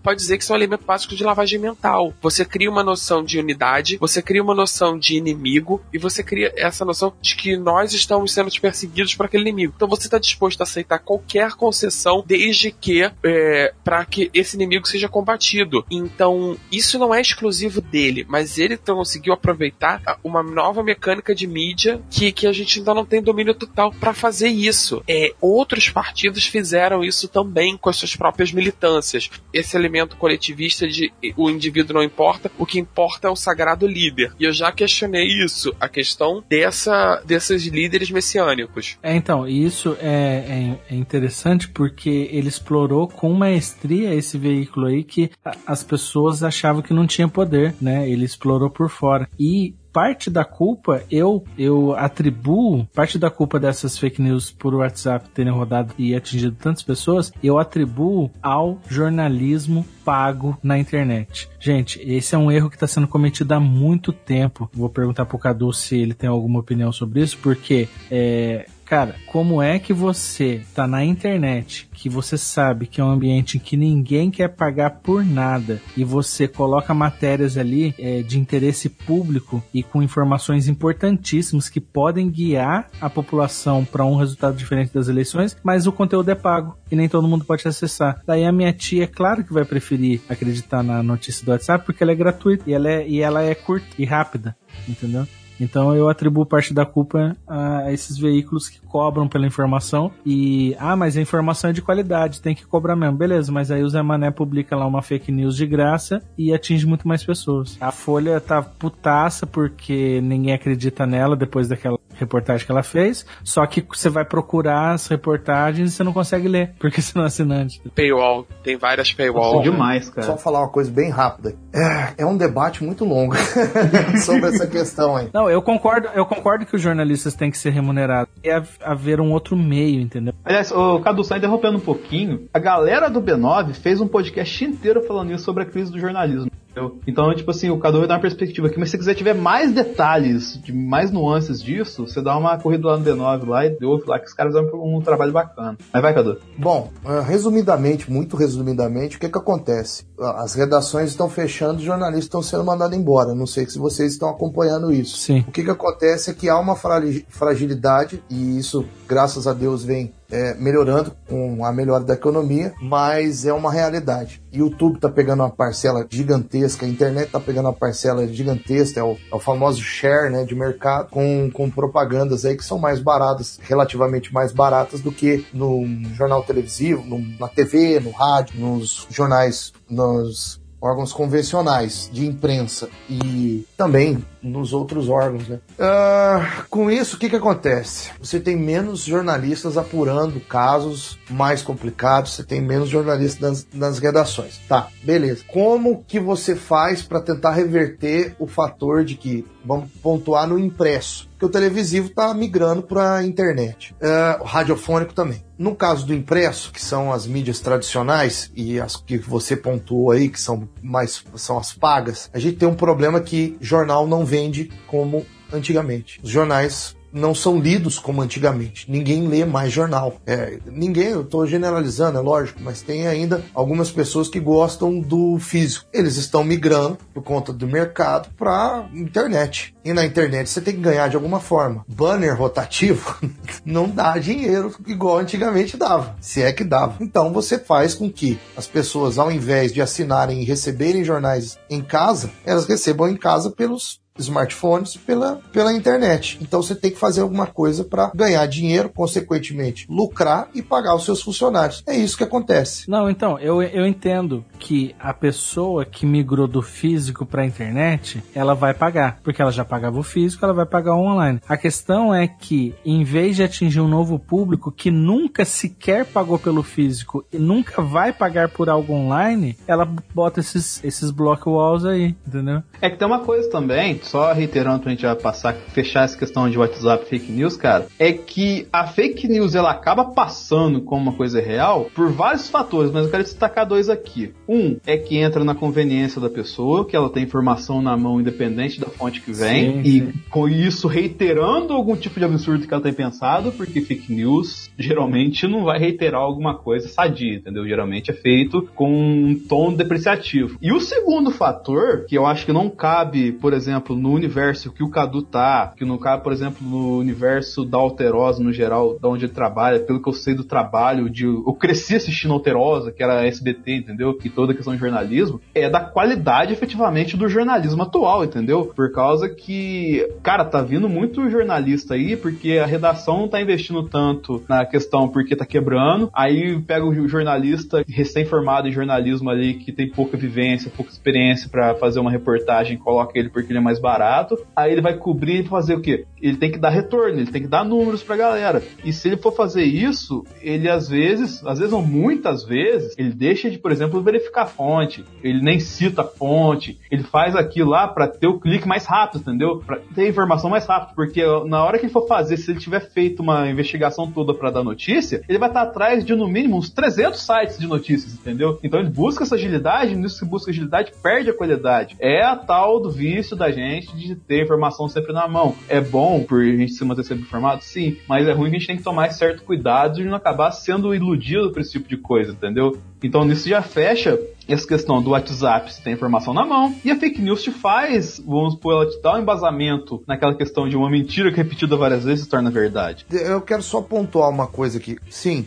pode 0.02 0.20
dizer 0.20 0.38
que 0.38 0.43
isso 0.43 0.52
é 0.52 0.56
um 0.56 0.60
elemento 0.60 0.86
básico 0.86 1.16
de 1.16 1.24
lavagem 1.24 1.60
mental. 1.60 2.14
Você 2.22 2.43
cria 2.43 2.70
uma 2.70 2.84
noção 2.84 3.24
de 3.24 3.39
unidade, 3.39 3.97
você 3.97 4.22
cria 4.22 4.41
uma 4.41 4.56
noção 4.56 4.89
de 4.98 5.16
inimigo 5.16 5.82
e 5.94 5.98
você 5.98 6.24
cria 6.24 6.54
essa 6.56 6.86
noção 6.86 7.14
de 7.22 7.36
que 7.36 7.58
nós 7.58 7.94
estamos 7.94 8.34
sendo 8.34 8.50
perseguidos 8.60 9.16
por 9.16 9.26
aquele 9.26 9.44
inimigo. 9.44 9.74
Então 9.76 9.88
você 9.88 10.08
está 10.08 10.18
disposto 10.18 10.62
a 10.62 10.64
aceitar 10.64 11.00
qualquer 11.00 11.52
concessão 11.52 12.24
desde 12.26 12.72
que 12.72 13.04
é, 13.24 13.74
para 13.84 14.04
que 14.06 14.30
esse 14.34 14.56
inimigo 14.56 14.88
seja 14.88 15.08
combatido. 15.08 15.86
Então 15.90 16.58
isso 16.72 16.98
não 16.98 17.14
é 17.14 17.22
exclusivo 17.22 17.82
dele, 17.82 18.26
mas 18.28 18.58
ele 18.58 18.78
conseguiu 18.78 19.34
aproveitar 19.34 20.02
uma 20.24 20.42
nova 20.42 20.84
mecânica 20.84 21.34
de 21.36 21.48
mídia 21.48 22.02
que, 22.10 22.32
que 22.32 22.48
a 22.48 22.54
gente 22.54 22.80
ainda 22.80 22.94
não 22.94 23.06
tem 23.06 23.22
domínio 23.22 23.54
total 23.54 23.92
para 23.92 24.14
fazer 24.14 24.48
isso. 24.48 25.04
É, 25.08 25.34
outros 25.42 25.90
partidos 25.90 26.46
fizeram 26.46 27.04
isso 27.04 27.28
também 27.28 27.78
com 27.78 27.90
as 27.90 27.98
suas 27.98 28.16
próprias 28.16 28.52
militâncias. 28.52 29.30
Esse 29.54 29.76
elemento 29.76 30.16
coletivista 30.16 30.88
de 30.88 31.12
o 31.36 31.50
indivíduo 31.50 31.96
não 31.96 32.04
importa, 32.04 32.52
o 32.58 32.66
que 32.66 32.80
importa 32.80 33.28
é 33.28 33.32
o 33.32 33.36
sagrado 33.36 33.88
líder. 33.88 34.34
E 34.40 34.44
eu 34.44 34.54
já 34.54 34.72
questionei 34.80 35.27
isso, 35.27 35.75
a 35.77 35.89
questão 35.89 36.41
dessa, 36.47 37.21
desses 37.25 37.65
líderes 37.65 38.09
messiânicos. 38.09 38.97
É, 39.03 39.13
então, 39.13 39.45
isso 39.45 39.97
é, 39.99 40.77
é, 40.89 40.93
é 40.93 40.95
interessante 40.95 41.67
porque 41.67 42.30
ele 42.32 42.47
explorou 42.47 43.05
com 43.05 43.34
maestria 43.34 44.13
esse 44.13 44.38
veículo 44.38 44.88
aí 44.88 45.03
que 45.03 45.32
as 45.67 45.84
pessoas 45.84 46.43
achavam 46.43 46.82
que 46.82 46.93
não 46.93 47.05
tinha 47.05 47.27
poder, 47.27 47.75
né? 47.82 48.09
Ele 48.09 48.23
explorou 48.23 48.69
por 48.69 48.89
fora. 48.89 49.30
E 49.38 49.75
parte 49.92 50.30
da 50.30 50.46
culpa 50.46 51.04
eu 51.10 51.44
eu 51.58 51.96
atribuo 51.96 52.86
parte 52.94 53.18
da 53.18 53.30
culpa 53.30 53.60
dessas 53.60 53.98
fake 53.98 54.22
news 54.22 54.52
por 54.52 54.74
WhatsApp 54.76 55.30
terem 55.30 55.52
rodado 55.52 55.94
e 55.98 56.16
atingido 56.16 56.56
tantas 56.56 56.84
pessoas 56.84 57.32
eu 57.44 57.58
atribuo 57.58 58.32
ao 58.42 58.80
jornalismo 58.88 59.86
pago 60.10 60.58
na 60.64 60.76
internet. 60.76 61.48
Gente, 61.60 62.02
esse 62.02 62.34
é 62.34 62.38
um 62.38 62.52
erro 62.52 62.68
que 62.68 62.76
está 62.76 62.88
sendo 62.88 63.08
cometido 63.08 63.54
há 63.54 63.60
muito 63.60 64.12
tempo. 64.12 64.68
Vou 64.74 64.90
perguntar 64.90 65.26
pro 65.26 65.38
Cadu 65.38 65.72
se 65.72 66.00
ele 66.00 66.16
tem 66.16 66.28
alguma 66.28 66.60
opinião 66.60 66.92
sobre 66.92 67.22
isso, 67.22 67.38
porque 67.38 67.88
é, 68.10 68.66
Cara, 68.90 69.18
como 69.28 69.62
é 69.62 69.78
que 69.78 69.94
você 69.94 70.64
tá 70.74 70.88
na 70.88 71.06
internet, 71.06 71.88
que 71.94 72.10
você 72.10 72.40
sabe 72.40 72.88
que 72.88 73.00
é 73.00 73.04
um 73.04 73.12
ambiente 73.12 73.58
em 73.58 73.60
que 73.60 73.78
ninguém 73.78 74.32
quer 74.32 74.48
pagar 74.48 74.90
por 75.04 75.24
nada, 75.24 75.80
e 75.96 76.04
você 76.04 76.48
coloca 76.48 76.92
matérias 76.92 77.56
ali 77.56 77.94
é, 78.00 78.24
de 78.24 78.40
interesse 78.40 78.90
público 78.90 79.64
e 79.72 79.84
com 79.84 80.02
informações 80.02 80.68
importantíssimas 80.68 81.70
que 81.70 81.80
podem 81.80 82.32
guiar 82.32 82.90
a 83.00 83.08
população 83.08 83.86
para 83.86 84.04
um 84.04 84.16
resultado 84.16 84.58
diferente 84.58 84.92
das 84.92 85.08
eleições, 85.08 85.56
mas 85.64 85.86
o 85.86 85.92
conteúdo 85.92 86.32
é 86.32 86.36
pago 86.36 86.76
e 86.92 86.96
nem 86.96 87.08
todo 87.08 87.28
mundo 87.28 87.46
pode 87.46 87.68
acessar. 87.68 88.20
Daí 88.26 88.44
a 88.44 88.52
minha 88.52 88.74
tia, 88.74 89.04
é 89.04 89.08
claro 89.08 89.44
que 89.44 89.54
vai 89.54 89.66
preferir 89.66 90.20
acreditar 90.28 90.82
na 90.82 91.04
notícia 91.04 91.46
do 91.46 91.52
WhatsApp 91.52 91.86
porque 91.86 92.02
ela 92.02 92.12
é 92.12 92.16
gratuita 92.16 92.64
e 92.66 92.74
ela 92.74 92.90
é, 92.90 93.08
e 93.08 93.22
ela 93.22 93.44
é 93.44 93.54
curta 93.54 93.86
e 94.00 94.04
rápida, 94.06 94.56
entendeu? 94.88 95.28
Então 95.60 95.95
eu 95.95 96.10
atribuo 96.10 96.45
parte 96.45 96.74
da 96.74 96.86
culpa 96.86 97.36
a 97.47 97.91
esses 97.91 98.18
veículos 98.18 98.70
que 98.70 98.80
cobram 98.82 99.28
pela 99.28 99.45
informação 99.45 100.12
e 100.26 100.76
ah, 100.80 100.95
mas 100.95 101.18
a 101.18 101.22
informação 101.22 101.70
é 101.70 101.74
de 101.74 101.82
qualidade, 101.82 102.41
tem 102.41 102.55
que 102.55 102.66
cobrar 102.66 102.95
mesmo. 102.95 103.18
Beleza, 103.18 103.51
mas 103.51 103.72
aí 103.72 103.84
o 103.84 103.89
Zé 103.89 104.01
Mané 104.01 104.32
publica 104.32 104.76
lá 104.76 104.86
uma 104.88 105.01
fake 105.01 105.32
news 105.32 105.55
de 105.55 105.66
graça 105.66 106.22
e 106.38 106.53
atinge 106.53 106.86
muito 106.86 107.07
mais 107.07 107.24
pessoas. 107.24 107.78
A 107.82 107.91
Folha 107.91 108.39
tá 108.39 108.62
putaça 108.62 109.45
porque 109.45 110.22
ninguém 110.22 110.53
acredita 110.53 111.05
nela 111.05 111.36
depois 111.36 111.68
daquela 111.68 111.99
reportagem 112.20 112.65
que 112.65 112.72
ela 112.72 112.84
fez, 112.84 113.26
só 113.43 113.65
que 113.65 113.86
você 113.88 114.09
vai 114.09 114.26
procurar 114.26 114.91
as 114.91 115.07
reportagens 115.07 115.91
e 115.91 115.95
você 115.95 116.03
não 116.03 116.13
consegue 116.13 116.47
ler, 116.47 116.74
porque 116.80 117.01
você 117.01 117.13
não 117.15 117.24
é 117.24 117.28
assinante. 117.28 117.82
Paywall, 117.95 118.45
tem 118.63 118.78
várias 118.78 119.13
paywall. 119.13 119.55
Nossa, 119.55 119.72
demais, 119.72 120.09
cara. 120.09 120.28
Só 120.28 120.38
falar 120.38 120.59
uma 120.61 120.70
coisa 120.70 120.91
bem 120.91 121.09
rápida. 121.09 121.55
É, 121.74 122.24
é 122.24 122.26
um 122.26 122.38
debate 122.38 122.84
muito 122.84 123.05
longo 123.05 123.36
sobre 124.24 124.49
essa 124.49 124.67
questão 124.67 125.15
aí. 125.15 125.30
Não, 125.34 125.49
eu 125.49 125.61
concordo, 125.61 126.07
eu 126.13 126.26
concordo 126.26 126.65
que 126.65 126.76
os 126.76 126.82
jornalistas 126.82 127.34
têm 127.34 127.51
que 127.51 127.57
ser 127.57 127.72
remunerados. 127.72 128.32
É 128.43 128.61
haver 128.84 129.20
um 129.20 129.32
outro 129.32 129.55
meio, 129.55 130.01
entendeu? 130.01 130.34
Aliás, 130.43 130.72
o 130.72 130.99
Cadu, 130.99 131.24
só 131.24 131.38
interrompendo 131.38 131.78
um 131.78 131.82
pouquinho, 131.82 132.47
a 132.53 132.59
galera 132.59 133.09
do 133.09 133.22
B9 133.22 133.74
fez 133.74 134.01
um 134.01 134.07
podcast 134.07 134.65
inteiro 134.65 135.03
falando 135.03 135.32
isso 135.32 135.43
sobre 135.43 135.63
a 135.63 135.65
crise 135.65 135.91
do 135.91 135.99
jornalismo. 135.99 136.51
Entendeu? 136.80 136.99
Então, 137.05 137.34
tipo 137.36 137.51
assim, 137.51 137.69
o 137.69 137.77
Cadu 137.77 137.99
vai 137.99 138.07
dar 138.07 138.15
uma 138.15 138.21
perspectiva 138.21 138.67
aqui, 138.67 138.80
mas 138.80 138.89
se 138.89 138.93
você 138.93 138.97
quiser 138.99 139.15
tiver 139.15 139.36
mais 139.36 139.73
detalhes, 139.73 140.59
de 140.61 140.71
mais 140.71 141.11
nuances 141.11 141.61
disso, 141.61 142.07
você 142.07 142.21
dá 142.21 142.38
uma 142.38 142.57
corrida 142.57 142.88
lá 142.88 142.97
no 142.97 143.03
B9 143.03 143.47
lá 143.47 143.65
e 143.65 143.77
ouve 143.84 144.03
lá 144.07 144.19
que 144.19 144.25
os 144.25 144.34
caras 144.34 144.53
fizeram 144.53 144.80
um 144.82 145.01
trabalho 145.01 145.32
bacana. 145.32 145.77
Mas 145.93 146.01
vai, 146.01 146.13
Cadu. 146.13 146.39
Bom, 146.57 146.91
uh, 147.03 147.21
resumidamente, 147.21 148.11
muito 148.11 148.38
resumidamente, 148.38 149.17
o 149.17 149.19
que 149.19 149.30
que 149.30 149.38
acontece? 149.38 150.05
As 150.19 150.53
redações 150.53 151.09
estão 151.09 151.30
fechando, 151.30 151.80
os 151.80 151.84
jornalistas 151.84 152.25
estão 152.25 152.41
sendo 152.41 152.63
mandados 152.63 152.97
embora. 152.97 153.34
Não 153.34 153.47
sei 153.47 153.67
se 153.67 153.77
vocês 153.77 154.13
estão 154.13 154.30
acompanhando 154.30 154.91
isso. 154.91 155.17
Sim. 155.17 155.45
O 155.47 155.51
que 155.51 155.63
que 155.63 155.71
acontece 155.71 156.30
é 156.30 156.34
que 156.34 156.49
há 156.49 156.57
uma 156.57 156.75
fragilidade 156.75 158.23
e 158.30 158.57
isso, 158.57 158.86
graças 159.07 159.47
a 159.47 159.53
Deus, 159.53 159.84
vem 159.84 160.13
é, 160.32 160.53
melhorando 160.55 161.11
com 161.27 161.65
a 161.65 161.71
melhora 161.71 162.03
da 162.03 162.13
economia, 162.13 162.73
mas 162.82 163.45
é 163.45 163.53
uma 163.53 163.71
realidade. 163.71 164.41
YouTube 164.51 164.95
está 164.95 165.09
pegando 165.09 165.41
uma 165.41 165.49
parcela 165.49 166.05
gigantesca, 166.09 166.86
a 166.86 166.89
internet 166.89 167.27
está 167.27 167.39
pegando 167.39 167.65
uma 167.65 167.73
parcela 167.73 168.27
gigantesca, 168.27 168.99
é 168.99 169.03
o, 169.03 169.17
é 169.32 169.36
o, 169.36 169.39
famoso 169.39 169.82
share 169.82 170.32
né, 170.32 170.43
de 170.43 170.55
mercado, 170.55 171.09
com, 171.09 171.49
com 171.51 171.69
propagandas 171.69 172.45
aí 172.45 172.55
que 172.55 172.63
são 172.63 172.77
mais 172.77 172.99
baratas, 172.99 173.59
relativamente 173.63 174.34
mais 174.34 174.51
baratas 174.51 175.01
do 175.01 175.11
que 175.11 175.45
no 175.53 175.86
jornal 176.15 176.43
televisivo, 176.43 177.03
no, 177.03 177.19
na 177.39 177.47
TV, 177.47 177.99
no 177.99 178.11
rádio, 178.11 178.59
nos 178.59 179.07
jornais, 179.09 179.73
nos 179.89 180.59
órgãos 180.82 181.11
convencionais 181.11 182.09
de 182.11 182.25
imprensa 182.25 182.89
e 183.09 183.65
também 183.77 184.23
nos 184.41 184.73
outros 184.73 185.09
órgãos, 185.09 185.47
né? 185.47 185.59
Uh, 185.77 186.65
com 186.69 186.89
isso, 186.89 187.15
o 187.15 187.19
que, 187.19 187.30
que 187.30 187.36
acontece? 187.36 188.11
Você 188.19 188.39
tem 188.39 188.55
menos 188.55 189.01
jornalistas 189.01 189.77
apurando 189.77 190.39
casos 190.39 191.17
mais 191.30 191.61
complicados, 191.61 192.34
você 192.34 192.43
tem 192.43 192.61
menos 192.61 192.89
jornalistas 192.89 193.41
nas, 193.41 193.67
nas 193.73 193.99
redações. 193.99 194.59
Tá, 194.67 194.88
beleza. 195.03 195.43
Como 195.47 196.03
que 196.07 196.19
você 196.19 196.55
faz 196.55 197.01
para 197.01 197.21
tentar 197.21 197.51
reverter 197.51 198.36
o 198.39 198.47
fator 198.47 199.03
de 199.03 199.15
que, 199.15 199.45
vamos 199.64 199.89
pontuar 200.01 200.47
no 200.47 200.57
impresso, 200.57 201.30
que 201.38 201.45
o 201.45 201.49
televisivo 201.49 202.07
está 202.07 202.34
migrando 202.34 202.84
para 202.84 203.16
a 203.16 203.24
internet, 203.24 203.95
uh, 203.95 204.41
o 204.41 204.45
radiofônico 204.45 205.14
também. 205.14 205.43
No 205.57 205.76
caso 205.76 206.05
do 206.05 206.14
impresso, 206.14 206.72
que 206.72 206.82
são 206.82 207.12
as 207.12 207.28
mídias 207.28 207.60
tradicionais 207.60 208.51
e 208.55 208.80
as 208.80 208.95
que 208.95 209.18
você 209.18 209.55
pontuou 209.55 210.12
aí, 210.12 210.30
que 210.30 210.39
são 210.39 210.68
mais 210.82 211.24
são 211.36 211.57
as 211.57 211.74
pagas, 211.74 212.30
a 212.34 212.39
gente 212.39 212.57
tem 212.57 212.68
um 212.68 212.76
problema 212.76 213.20
que 213.20 213.57
jornal 213.60 214.07
não 214.07 214.26
vende 214.26 214.72
como 214.88 215.26
antigamente. 215.51 216.20
Os 216.24 216.30
jornais 216.30 216.95
não 217.12 217.34
são 217.34 217.60
lidos 217.60 217.97
como 217.99 218.22
antigamente. 218.22 218.89
Ninguém 218.89 219.28
lê 219.28 219.45
mais 219.45 219.72
jornal. 219.72 220.18
É, 220.26 220.60
ninguém, 220.66 221.10
eu 221.10 221.22
estou 221.22 221.45
generalizando, 221.45 222.18
é 222.18 222.22
lógico, 222.22 222.60
mas 222.62 222.82
tem 222.82 223.07
ainda 223.07 223.43
algumas 223.53 223.91
pessoas 223.91 224.28
que 224.28 224.39
gostam 224.39 224.99
do 224.99 225.38
físico. 225.39 225.86
Eles 225.93 226.18
estão 226.18 226.43
migrando 226.43 226.97
por 227.14 227.24
conta 227.24 227.51
do 227.51 227.68
mercado 227.68 228.30
para 228.38 228.88
internet. 228.93 229.76
E 229.84 229.93
na 229.93 230.05
internet 230.05 230.49
você 230.49 230.62
tem 230.62 230.76
que 230.76 230.82
ganhar 230.82 231.07
de 231.07 231.16
alguma 231.16 231.39
forma. 231.39 231.86
Banner 231.88 232.38
rotativo 232.38 233.18
não 233.66 233.89
dá 233.89 234.18
dinheiro 234.18 234.74
igual 234.88 235.18
antigamente 235.18 235.78
dava, 235.78 236.16
se 236.20 236.41
é 236.41 236.51
que 236.51 236.64
dava. 236.64 236.95
Então 237.01 237.34
você 237.34 237.57
faz 237.57 237.93
com 237.93 238.12
que 238.12 238.39
as 238.55 238.68
pessoas, 238.68 239.18
ao 239.18 239.32
invés 239.32 239.74
de 239.74 239.82
assinarem 239.82 240.41
e 240.41 240.45
receberem 240.45 241.03
jornais 241.03 241.57
em 241.70 241.82
casa, 241.82 242.32
elas 242.45 242.66
recebam 242.66 243.07
em 243.07 243.18
casa 243.18 243.49
pelos 243.49 243.99
smartphones 244.20 244.95
pela, 244.97 245.41
pela 245.51 245.74
internet. 245.74 246.38
Então 246.41 246.61
você 246.61 246.76
tem 246.76 246.91
que 246.91 246.97
fazer 246.97 247.22
alguma 247.22 247.47
coisa 247.47 247.84
para 247.84 248.11
ganhar 248.13 248.45
dinheiro, 248.45 248.89
consequentemente 248.89 249.86
lucrar 249.89 250.49
e 250.53 250.61
pagar 250.61 250.95
os 250.95 251.05
seus 251.05 251.22
funcionários. 251.22 251.84
É 251.88 251.95
isso 251.95 252.17
que 252.17 252.24
acontece. 252.24 252.89
Não, 252.89 253.09
então, 253.09 253.39
eu, 253.39 253.61
eu 253.61 253.86
entendo 253.86 254.45
que 254.59 254.95
a 254.99 255.13
pessoa 255.13 255.86
que 255.86 256.05
migrou 256.05 256.47
do 256.47 256.61
físico 256.61 257.26
para 257.26 257.41
a 257.41 257.45
internet, 257.45 258.24
ela 258.34 258.53
vai 258.53 258.74
pagar, 258.74 259.20
porque 259.24 259.41
ela 259.41 259.51
já 259.51 259.65
pagava 259.65 259.99
o 259.99 260.03
físico, 260.03 260.43
ela 260.43 260.53
vai 260.53 260.65
pagar 260.65 260.95
o 260.95 260.99
online. 260.99 261.39
A 261.47 261.57
questão 261.57 262.13
é 262.13 262.28
que, 262.28 262.76
em 262.86 263.03
vez 263.03 263.36
de 263.36 263.43
atingir 263.43 263.82
um 263.82 263.88
novo 263.88 264.20
público 264.20 264.72
que 264.72 264.91
nunca 264.91 265.45
sequer 265.45 266.05
pagou 266.05 266.38
pelo 266.38 266.63
físico 266.63 267.26
e 267.32 267.38
nunca 267.38 267.82
vai 267.82 268.11
pagar 268.11 268.49
por 268.49 268.70
algo 268.70 268.93
online, 268.93 269.57
ela 269.67 269.86
bota 270.13 270.39
esses, 270.39 270.84
esses 270.84 271.11
block 271.11 271.47
walls 271.47 271.86
aí, 271.86 272.15
entendeu? 272.28 272.63
É 272.82 272.89
que 272.89 272.97
tem 272.97 273.07
uma 273.07 273.20
coisa 273.20 273.49
também, 273.49 273.99
só 274.10 274.34
reiterando 274.34 274.80
pra 274.80 274.91
gente 274.91 275.03
já 275.03 275.16
passar, 275.16 275.53
fechar 275.53 276.03
essa 276.03 276.18
questão 276.18 276.49
de 276.49 276.57
WhatsApp 276.57 277.05
fake 277.05 277.32
news, 277.32 277.55
cara, 277.55 277.88
é 277.99 278.12
que 278.12 278.68
a 278.74 278.88
fake 278.88 279.28
news 279.28 279.53
ela 279.53 279.70
acaba 279.70 280.05
passando 280.05 280.82
como 280.82 281.03
uma 281.03 281.14
coisa 281.14 281.39
real 281.39 281.89
por 281.93 282.12
vários 282.12 282.49
fatores, 282.49 282.91
mas 282.91 283.05
eu 283.05 283.12
quero 283.12 283.24
destacar 283.24 283.68
dois 283.68 283.89
aqui. 283.89 284.34
Um 284.47 284.78
é 284.86 284.97
que 284.97 285.18
entra 285.18 285.43
na 285.43 285.53
conveniência 285.53 286.20
da 286.20 286.30
pessoa, 286.30 286.86
que 286.86 286.95
ela 286.95 287.10
tem 287.10 287.24
informação 287.24 287.82
na 287.82 287.95
mão 287.95 288.20
independente 288.20 288.80
da 288.80 288.88
fonte 288.88 289.22
que 289.22 289.32
vem, 289.32 289.74
sim, 289.74 289.82
e 289.84 289.99
sim. 289.99 290.14
com 290.30 290.49
isso 290.49 290.88
reiterando 290.88 291.74
algum 291.74 291.95
tipo 291.95 292.20
de 292.20 292.26
absurdo 292.26 292.68
que 292.68 292.74
ela 292.74 292.82
tem 292.82 292.93
pensado, 292.93 293.51
porque 293.51 293.82
fake 293.82 294.12
news 294.12 294.72
geralmente 294.78 295.47
não 295.47 295.64
vai 295.64 295.78
reiterar 295.78 296.22
alguma 296.22 296.57
coisa 296.57 296.88
sadia, 296.88 297.36
entendeu? 297.36 297.68
Geralmente 297.68 298.10
é 298.10 298.14
feito 298.14 298.68
com 298.74 298.91
um 298.91 299.36
tom 299.47 299.74
depreciativo. 299.74 300.57
E 300.62 300.72
o 300.72 300.80
segundo 300.80 301.30
fator, 301.30 302.05
que 302.07 302.18
eu 302.18 302.26
acho 302.26 302.45
que 302.45 302.53
não 302.53 302.70
cabe, 302.70 303.32
por 303.34 303.53
exemplo, 303.53 303.89
no 303.96 304.12
universo 304.12 304.72
que 304.72 304.84
o 304.84 304.90
Cadu 304.90 305.22
tá, 305.22 305.74
que 305.76 305.86
não 305.86 305.98
cabe, 305.98 306.24
por 306.24 306.32
exemplo, 306.32 306.66
no 306.68 306.98
universo 306.98 307.66
da 307.66 307.78
Alterosa 307.78 308.44
no 308.44 308.52
geral, 308.52 308.98
da 309.00 309.08
onde 309.08 309.26
ele 309.26 309.34
trabalha, 309.34 309.80
pelo 309.80 310.02
que 310.02 310.10
eu 310.10 310.14
sei 310.14 310.34
do 310.34 310.44
trabalho, 310.44 311.10
de 311.10 311.26
eu 311.26 311.54
cresci 311.54 311.96
assistindo 311.96 312.34
Alterosa, 312.34 312.92
que 312.92 313.04
era 313.04 313.26
SBT, 313.26 313.78
entendeu? 313.78 314.18
E 314.24 314.30
toda 314.30 314.54
a 314.54 314.56
questão 314.56 314.74
de 314.74 314.80
jornalismo, 314.80 315.42
é 315.54 315.70
da 315.70 315.80
qualidade 315.80 316.54
efetivamente 316.54 317.18
do 317.18 317.28
jornalismo 317.28 317.84
atual, 317.84 318.24
entendeu? 318.24 318.66
Por 318.76 318.92
causa 318.92 319.30
que, 319.30 320.08
cara, 320.24 320.46
tá 320.46 320.62
vindo 320.62 320.90
muito 320.90 321.30
jornalista 321.30 321.94
aí, 321.94 322.16
porque 322.16 322.58
a 322.58 322.66
redação 322.66 323.20
não 323.20 323.28
tá 323.28 323.42
investindo 323.42 323.84
tanto 323.84 324.44
na 324.48 324.66
questão 324.66 325.08
porque 325.08 325.36
tá 325.36 325.46
quebrando, 325.46 326.10
aí 326.14 326.60
pega 326.62 326.86
o 326.86 327.08
jornalista 327.08 327.84
recém-formado 327.88 328.68
em 328.68 328.72
jornalismo 328.72 329.30
ali, 329.30 329.56
que 329.56 329.72
tem 329.72 329.90
pouca 329.90 330.18
vivência, 330.18 330.72
pouca 330.76 330.92
experiência 330.92 331.50
para 331.50 331.76
fazer 331.76 332.00
uma 332.00 332.12
reportagem, 332.12 332.78
coloca 332.78 333.18
ele 333.18 333.30
porque 333.30 333.52
ele 333.52 333.60
é 333.60 333.62
mais 333.62 333.78
barato, 333.80 334.38
aí 334.55 334.71
ele 334.71 334.82
vai 334.82 334.95
cobrir 334.97 335.43
e 335.43 335.47
fazer 335.47 335.75
o 335.75 335.82
quê? 335.82 336.05
Ele 336.21 336.38
tem 336.38 336.51
que 336.51 336.57
dar 336.57 336.69
retorno, 336.69 337.19
ele 337.19 337.32
tem 337.32 337.41
que 337.41 337.47
dar 337.47 337.63
números 337.63 338.03
pra 338.03 338.17
galera. 338.17 338.61
E 338.84 338.91
se 338.91 339.07
ele 339.07 339.17
for 339.17 339.32
fazer 339.32 339.63
isso, 339.63 340.23
ele 340.41 340.69
às 340.69 340.88
vezes, 340.88 341.45
às 341.45 341.59
vezes 341.59 341.73
ou 341.73 341.82
muitas 341.82 342.43
vezes, 342.43 342.93
ele 342.97 343.11
deixa 343.11 343.49
de, 343.49 343.57
por 343.57 343.71
exemplo, 343.71 344.01
verificar 344.01 344.43
a 344.43 344.47
fonte, 344.47 345.05
ele 345.23 345.41
nem 345.41 345.59
cita 345.59 346.01
a 346.01 346.05
fonte, 346.05 346.80
ele 346.91 347.03
faz 347.03 347.36
aquilo 347.36 347.69
lá 347.69 347.88
para 347.88 348.07
ter 348.07 348.27
o 348.27 348.39
clique 348.39 348.67
mais 348.67 348.86
rápido, 348.86 349.21
entendeu? 349.21 349.59
Pra 349.65 349.80
ter 349.95 350.03
a 350.03 350.09
informação 350.09 350.49
mais 350.49 350.65
rápido, 350.65 350.95
porque 350.95 351.23
na 351.47 351.63
hora 351.63 351.77
que 351.77 351.86
ele 351.86 351.93
for 351.93 352.07
fazer, 352.07 352.38
se 352.38 352.51
ele 352.51 352.59
tiver 352.59 352.82
feito 352.82 353.21
uma 353.21 353.49
investigação 353.49 354.11
toda 354.11 354.34
para 354.34 354.51
dar 354.51 354.63
notícia, 354.63 355.21
ele 355.27 355.38
vai 355.38 355.49
estar 355.49 355.61
atrás 355.61 356.03
de 356.03 356.15
no 356.15 356.27
mínimo 356.27 356.57
uns 356.57 356.69
300 356.69 357.19
sites 357.19 357.57
de 357.57 357.67
notícias, 357.67 358.13
entendeu? 358.13 358.59
Então 358.63 358.80
ele 358.80 358.89
busca 358.89 359.23
essa 359.23 359.36
agilidade, 359.36 359.95
nisso 359.95 360.19
que 360.19 360.25
busca 360.25 360.51
agilidade, 360.51 360.91
perde 361.01 361.30
a 361.30 361.34
qualidade. 361.34 361.95
É 361.99 362.23
a 362.23 362.36
tal 362.36 362.82
do 362.82 362.91
vício 362.91 363.36
da 363.36 363.51
gente 363.51 363.68
de 363.95 364.15
ter 364.15 364.43
informação 364.43 364.88
sempre 364.88 365.13
na 365.13 365.28
mão. 365.28 365.55
É 365.67 365.80
bom 365.80 366.24
por 366.24 366.41
a 366.41 366.45
gente 366.45 366.74
se 366.74 366.84
manter 366.84 367.03
sempre 367.03 367.24
informado? 367.24 367.63
Sim, 367.63 367.97
mas 368.07 368.28
é 368.28 368.32
ruim 368.32 368.49
que 368.49 368.55
a 368.55 368.59
gente 368.59 368.67
tem 368.67 368.78
que 368.78 368.84
tomar 368.84 369.11
certo 369.11 369.43
cuidado 369.43 369.95
de 369.95 370.05
não 370.05 370.15
acabar 370.15 370.51
sendo 370.51 370.93
iludido 370.93 371.51
por 371.51 371.61
esse 371.61 371.72
tipo 371.72 371.88
de 371.88 371.97
coisa, 371.97 372.32
entendeu? 372.32 372.78
Então 373.03 373.24
nisso 373.24 373.47
já 373.47 373.61
fecha 373.61 374.20
essa 374.47 374.67
questão 374.67 375.01
do 375.01 375.11
WhatsApp, 375.11 375.72
se 375.74 375.82
tem 375.82 375.93
informação 375.93 376.34
na 376.34 376.45
mão, 376.45 376.76
e 376.84 376.89
a 376.89 376.95
fake 376.95 377.22
news 377.22 377.43
te 377.43 377.51
faz, 377.51 378.20
vamos 378.26 378.53
supor, 378.53 378.74
ela 378.74 378.89
te 378.89 379.01
dá 379.01 379.15
um 379.15 379.22
embasamento 379.22 380.03
naquela 380.07 380.36
questão 380.36 380.67
de 380.67 380.76
uma 380.76 380.89
mentira 380.89 381.30
que 381.32 381.38
repetida 381.38 381.78
várias 381.78 382.03
vezes 382.03 382.24
se 382.24 382.30
torna 382.30 382.49
verdade. 382.49 383.05
Eu 383.11 383.41
quero 383.41 383.61
só 383.61 383.82
pontuar 383.82 384.30
uma 384.30 384.47
coisa 384.47 384.80
aqui. 384.80 384.97
Sim, 385.09 385.45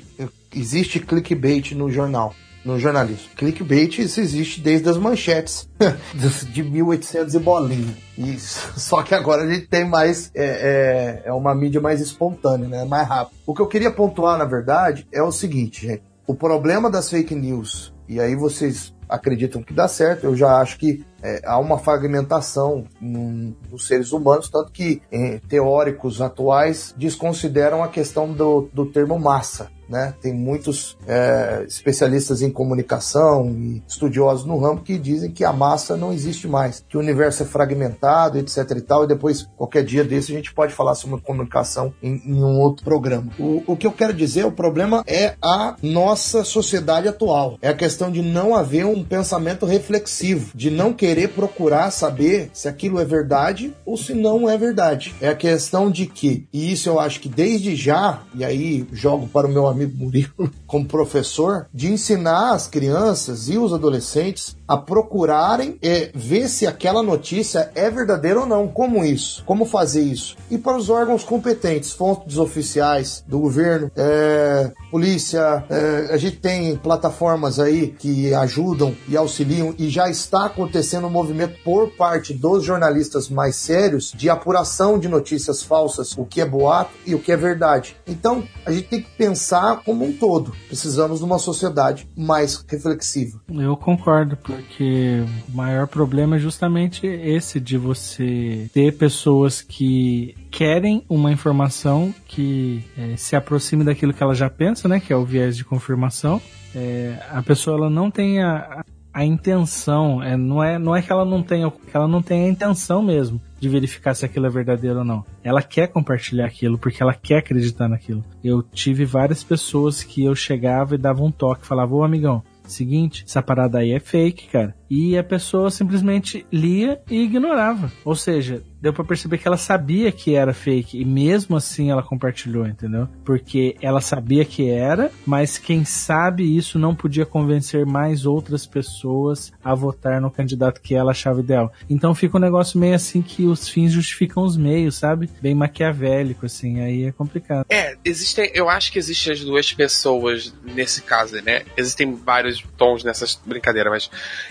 existe 0.54 1.00
clickbait 1.00 1.72
no 1.72 1.90
jornal 1.90 2.34
no 2.64 2.78
jornalismo. 2.78 3.30
Clickbait 3.36 3.98
isso 3.98 4.20
existe 4.20 4.60
desde 4.60 4.88
as 4.88 4.96
manchetes 4.96 5.68
de 6.52 6.62
1800 6.62 7.34
e 7.34 7.38
bolinha. 7.38 7.96
Isso. 8.16 8.72
Só 8.78 9.02
que 9.02 9.14
agora 9.14 9.42
a 9.42 9.52
gente 9.52 9.66
tem 9.66 9.84
mais 9.84 10.30
é, 10.34 11.22
é, 11.24 11.28
é, 11.28 11.32
uma 11.32 11.54
mídia 11.54 11.80
mais 11.80 12.00
espontânea, 12.00 12.68
né? 12.68 12.84
Mais 12.84 13.08
rápido. 13.08 13.36
O 13.46 13.54
que 13.54 13.62
eu 13.62 13.66
queria 13.66 13.90
pontuar, 13.90 14.38
na 14.38 14.44
verdade, 14.44 15.06
é 15.12 15.22
o 15.22 15.32
seguinte, 15.32 15.86
gente. 15.86 16.02
O 16.26 16.34
problema 16.34 16.90
das 16.90 17.10
fake 17.10 17.34
news, 17.34 17.92
e 18.08 18.20
aí 18.20 18.36
vocês 18.36 18.94
acreditam 19.08 19.62
que 19.62 19.74
dá 19.74 19.88
certo, 19.88 20.24
eu 20.24 20.36
já 20.36 20.56
acho 20.58 20.78
que 20.78 21.04
é, 21.22 21.40
há 21.44 21.58
uma 21.58 21.78
fragmentação 21.78 22.84
nos 23.00 23.86
seres 23.86 24.12
humanos, 24.12 24.48
tanto 24.48 24.72
que 24.72 25.00
é, 25.10 25.40
teóricos 25.48 26.20
atuais 26.20 26.94
desconsideram 26.96 27.82
a 27.82 27.88
questão 27.88 28.32
do, 28.32 28.68
do 28.72 28.86
termo 28.86 29.18
massa. 29.18 29.70
Né? 29.92 30.14
Tem 30.22 30.32
muitos 30.32 30.96
é, 31.06 31.66
especialistas 31.68 32.40
em 32.40 32.50
comunicação 32.50 33.50
e 33.50 33.82
estudiosos 33.86 34.46
no 34.46 34.58
ramo 34.58 34.80
que 34.80 34.96
dizem 34.96 35.30
que 35.30 35.44
a 35.44 35.52
massa 35.52 35.98
não 35.98 36.14
existe 36.14 36.48
mais, 36.48 36.82
que 36.88 36.96
o 36.96 37.00
universo 37.00 37.42
é 37.42 37.46
fragmentado, 37.46 38.38
etc. 38.38 38.70
e 38.76 38.80
tal. 38.80 39.04
E 39.04 39.08
depois, 39.08 39.46
qualquer 39.54 39.84
dia 39.84 40.02
desse, 40.02 40.32
a 40.32 40.34
gente 40.34 40.54
pode 40.54 40.72
falar 40.72 40.94
sobre 40.94 41.20
comunicação 41.20 41.92
em, 42.02 42.22
em 42.24 42.42
um 42.42 42.58
outro 42.58 42.82
programa. 42.82 43.30
O, 43.38 43.62
o 43.66 43.76
que 43.76 43.86
eu 43.86 43.92
quero 43.92 44.14
dizer, 44.14 44.46
o 44.46 44.52
problema 44.52 45.04
é 45.06 45.34
a 45.42 45.76
nossa 45.82 46.42
sociedade 46.42 47.06
atual. 47.06 47.58
É 47.60 47.68
a 47.68 47.74
questão 47.74 48.10
de 48.10 48.22
não 48.22 48.54
haver 48.54 48.86
um 48.86 49.04
pensamento 49.04 49.66
reflexivo, 49.66 50.52
de 50.54 50.70
não 50.70 50.94
querer 50.94 51.11
procurar 51.28 51.90
saber 51.90 52.50
se 52.52 52.68
aquilo 52.68 52.98
é 52.98 53.04
verdade 53.04 53.74
ou 53.84 53.96
se 53.96 54.14
não 54.14 54.48
é 54.48 54.56
verdade. 54.56 55.14
É 55.20 55.28
a 55.28 55.34
questão 55.34 55.90
de 55.90 56.06
que, 56.06 56.46
e 56.52 56.72
isso 56.72 56.88
eu 56.88 56.98
acho 56.98 57.20
que 57.20 57.28
desde 57.28 57.76
já, 57.76 58.22
e 58.34 58.44
aí 58.44 58.86
jogo 58.92 59.28
para 59.28 59.46
o 59.46 59.50
meu 59.50 59.66
amigo 59.66 59.82
amigo 59.82 59.96
Murilo, 59.96 60.50
como 60.66 60.86
professor, 60.86 61.66
de 61.72 61.88
ensinar 61.88 62.52
as 62.52 62.66
crianças 62.66 63.48
e 63.48 63.58
os 63.58 63.72
adolescentes 63.72 64.56
a 64.66 64.76
procurarem 64.76 65.76
é, 65.82 66.10
ver 66.14 66.48
se 66.48 66.66
aquela 66.66 67.02
notícia 67.02 67.70
é 67.74 67.90
verdadeira 67.90 68.40
ou 68.40 68.46
não. 68.46 68.66
Como 68.66 69.04
isso? 69.04 69.44
Como 69.44 69.66
fazer 69.66 70.02
isso? 70.02 70.36
E 70.50 70.56
para 70.56 70.76
os 70.76 70.88
órgãos 70.88 71.24
competentes, 71.24 71.92
fontes 71.92 72.38
oficiais 72.38 73.22
do 73.26 73.38
governo, 73.38 73.90
é, 73.94 74.72
polícia, 74.90 75.64
é, 75.68 76.08
a 76.10 76.16
gente 76.16 76.36
tem 76.36 76.76
plataformas 76.76 77.58
aí 77.58 77.88
que 77.88 78.32
ajudam 78.34 78.94
e 79.08 79.16
auxiliam 79.16 79.74
e 79.78 79.90
já 79.90 80.08
está 80.08 80.46
acontecendo 80.46 81.01
um 81.06 81.10
movimento 81.10 81.58
por 81.64 81.90
parte 81.90 82.34
dos 82.34 82.64
jornalistas 82.64 83.28
mais 83.28 83.56
sérios 83.56 84.12
de 84.14 84.28
apuração 84.28 84.98
de 84.98 85.08
notícias 85.08 85.62
falsas, 85.62 86.16
o 86.16 86.24
que 86.24 86.40
é 86.40 86.46
boato 86.46 86.92
e 87.06 87.14
o 87.14 87.18
que 87.18 87.32
é 87.32 87.36
verdade. 87.36 87.96
Então, 88.06 88.44
a 88.64 88.72
gente 88.72 88.88
tem 88.88 89.02
que 89.02 89.10
pensar 89.16 89.82
como 89.84 90.04
um 90.04 90.12
todo. 90.12 90.52
Precisamos 90.68 91.18
de 91.18 91.24
uma 91.24 91.38
sociedade 91.38 92.08
mais 92.16 92.64
reflexiva. 92.68 93.40
Eu 93.48 93.76
concordo, 93.76 94.36
porque 94.36 95.24
o 95.48 95.56
maior 95.56 95.86
problema 95.86 96.36
é 96.36 96.38
justamente 96.38 97.06
esse 97.06 97.60
de 97.60 97.76
você 97.76 98.70
ter 98.72 98.96
pessoas 98.96 99.62
que 99.62 100.34
querem 100.50 101.04
uma 101.08 101.32
informação 101.32 102.14
que 102.26 102.84
é, 102.96 103.16
se 103.16 103.36
aproxime 103.36 103.84
daquilo 103.84 104.12
que 104.12 104.22
ela 104.22 104.34
já 104.34 104.48
pensa, 104.50 104.88
né, 104.88 105.00
que 105.00 105.12
é 105.12 105.16
o 105.16 105.24
viés 105.24 105.56
de 105.56 105.64
confirmação. 105.64 106.40
É, 106.74 107.18
a 107.30 107.42
pessoa 107.42 107.76
ela 107.76 107.90
não 107.90 108.10
tem 108.10 108.42
a, 108.42 108.84
a 109.12 109.24
intenção, 109.24 110.22
é, 110.22 110.36
não, 110.36 110.62
é, 110.62 110.78
não 110.78 110.96
é 110.96 111.02
que 111.02 111.12
ela 111.12 111.24
não 111.24 111.42
tenha, 111.42 111.70
que 111.70 111.96
ela 111.96 112.08
não 112.08 112.22
tenha 112.22 112.46
a 112.46 112.48
intenção 112.48 113.02
mesmo 113.02 113.40
de 113.60 113.68
verificar 113.68 114.14
se 114.14 114.24
aquilo 114.24 114.46
é 114.46 114.50
verdadeiro 114.50 115.00
ou 115.00 115.04
não. 115.04 115.24
Ela 115.44 115.62
quer 115.62 115.86
compartilhar 115.88 116.46
aquilo 116.46 116.78
porque 116.78 117.02
ela 117.02 117.14
quer 117.14 117.38
acreditar 117.38 117.88
naquilo. 117.88 118.24
Eu 118.42 118.62
tive 118.62 119.04
várias 119.04 119.44
pessoas 119.44 120.02
que 120.02 120.24
eu 120.24 120.34
chegava 120.34 120.94
e 120.94 120.98
dava 120.98 121.22
um 121.22 121.30
toque, 121.30 121.66
falava, 121.66 121.94
ô 121.94 122.02
amigão, 122.02 122.42
seguinte, 122.64 123.24
essa 123.26 123.42
parada 123.42 123.78
aí 123.78 123.92
é 123.92 124.00
fake, 124.00 124.48
cara. 124.48 124.74
E 124.94 125.16
a 125.16 125.24
pessoa 125.24 125.70
simplesmente 125.70 126.44
lia 126.52 127.00
e 127.10 127.22
ignorava. 127.22 127.90
Ou 128.04 128.14
seja, 128.14 128.62
deu 128.82 128.92
para 128.92 129.04
perceber 129.04 129.38
que 129.38 129.46
ela 129.46 129.56
sabia 129.56 130.10
que 130.10 130.34
era 130.34 130.52
fake 130.52 131.00
e 131.00 131.04
mesmo 131.04 131.56
assim 131.56 131.90
ela 131.90 132.02
compartilhou, 132.02 132.66
entendeu? 132.66 133.08
Porque 133.24 133.76
ela 133.80 134.00
sabia 134.00 134.44
que 134.44 134.68
era, 134.68 135.10
mas 135.24 135.56
quem 135.56 135.84
sabe 135.84 136.56
isso 136.56 136.80
não 136.80 136.94
podia 136.94 137.24
convencer 137.24 137.86
mais 137.86 138.26
outras 138.26 138.66
pessoas 138.66 139.52
a 139.64 139.72
votar 139.72 140.20
no 140.20 140.30
candidato 140.30 140.82
que 140.82 140.96
ela 140.96 141.12
achava 141.12 141.40
ideal. 141.40 141.72
Então 141.88 142.12
fica 142.12 142.36
um 142.36 142.40
negócio 142.40 142.78
meio 142.78 142.96
assim 142.96 143.22
que 143.22 143.44
os 143.44 143.68
fins 143.68 143.92
justificam 143.92 144.42
os 144.42 144.56
meios, 144.56 144.96
sabe? 144.96 145.30
Bem 145.40 145.54
maquiavélico 145.54 146.44
assim, 146.44 146.80
aí 146.80 147.04
é 147.04 147.12
complicado. 147.12 147.64
É, 147.70 147.96
existem, 148.04 148.50
eu 148.52 148.68
acho 148.68 148.90
que 148.90 148.98
existem 148.98 149.32
as 149.32 149.40
duas 149.40 149.72
pessoas 149.72 150.52
nesse 150.74 151.02
caso, 151.02 151.40
né? 151.42 151.62
Existem 151.76 152.14
vários 152.14 152.62
tons 152.76 153.04
nessas 153.04 153.40
brincadeiras, 153.46 153.92
mas 153.92 154.10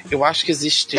eu 0.09 0.23
acho 0.23 0.30
que 0.39 0.51
existe 0.51 0.97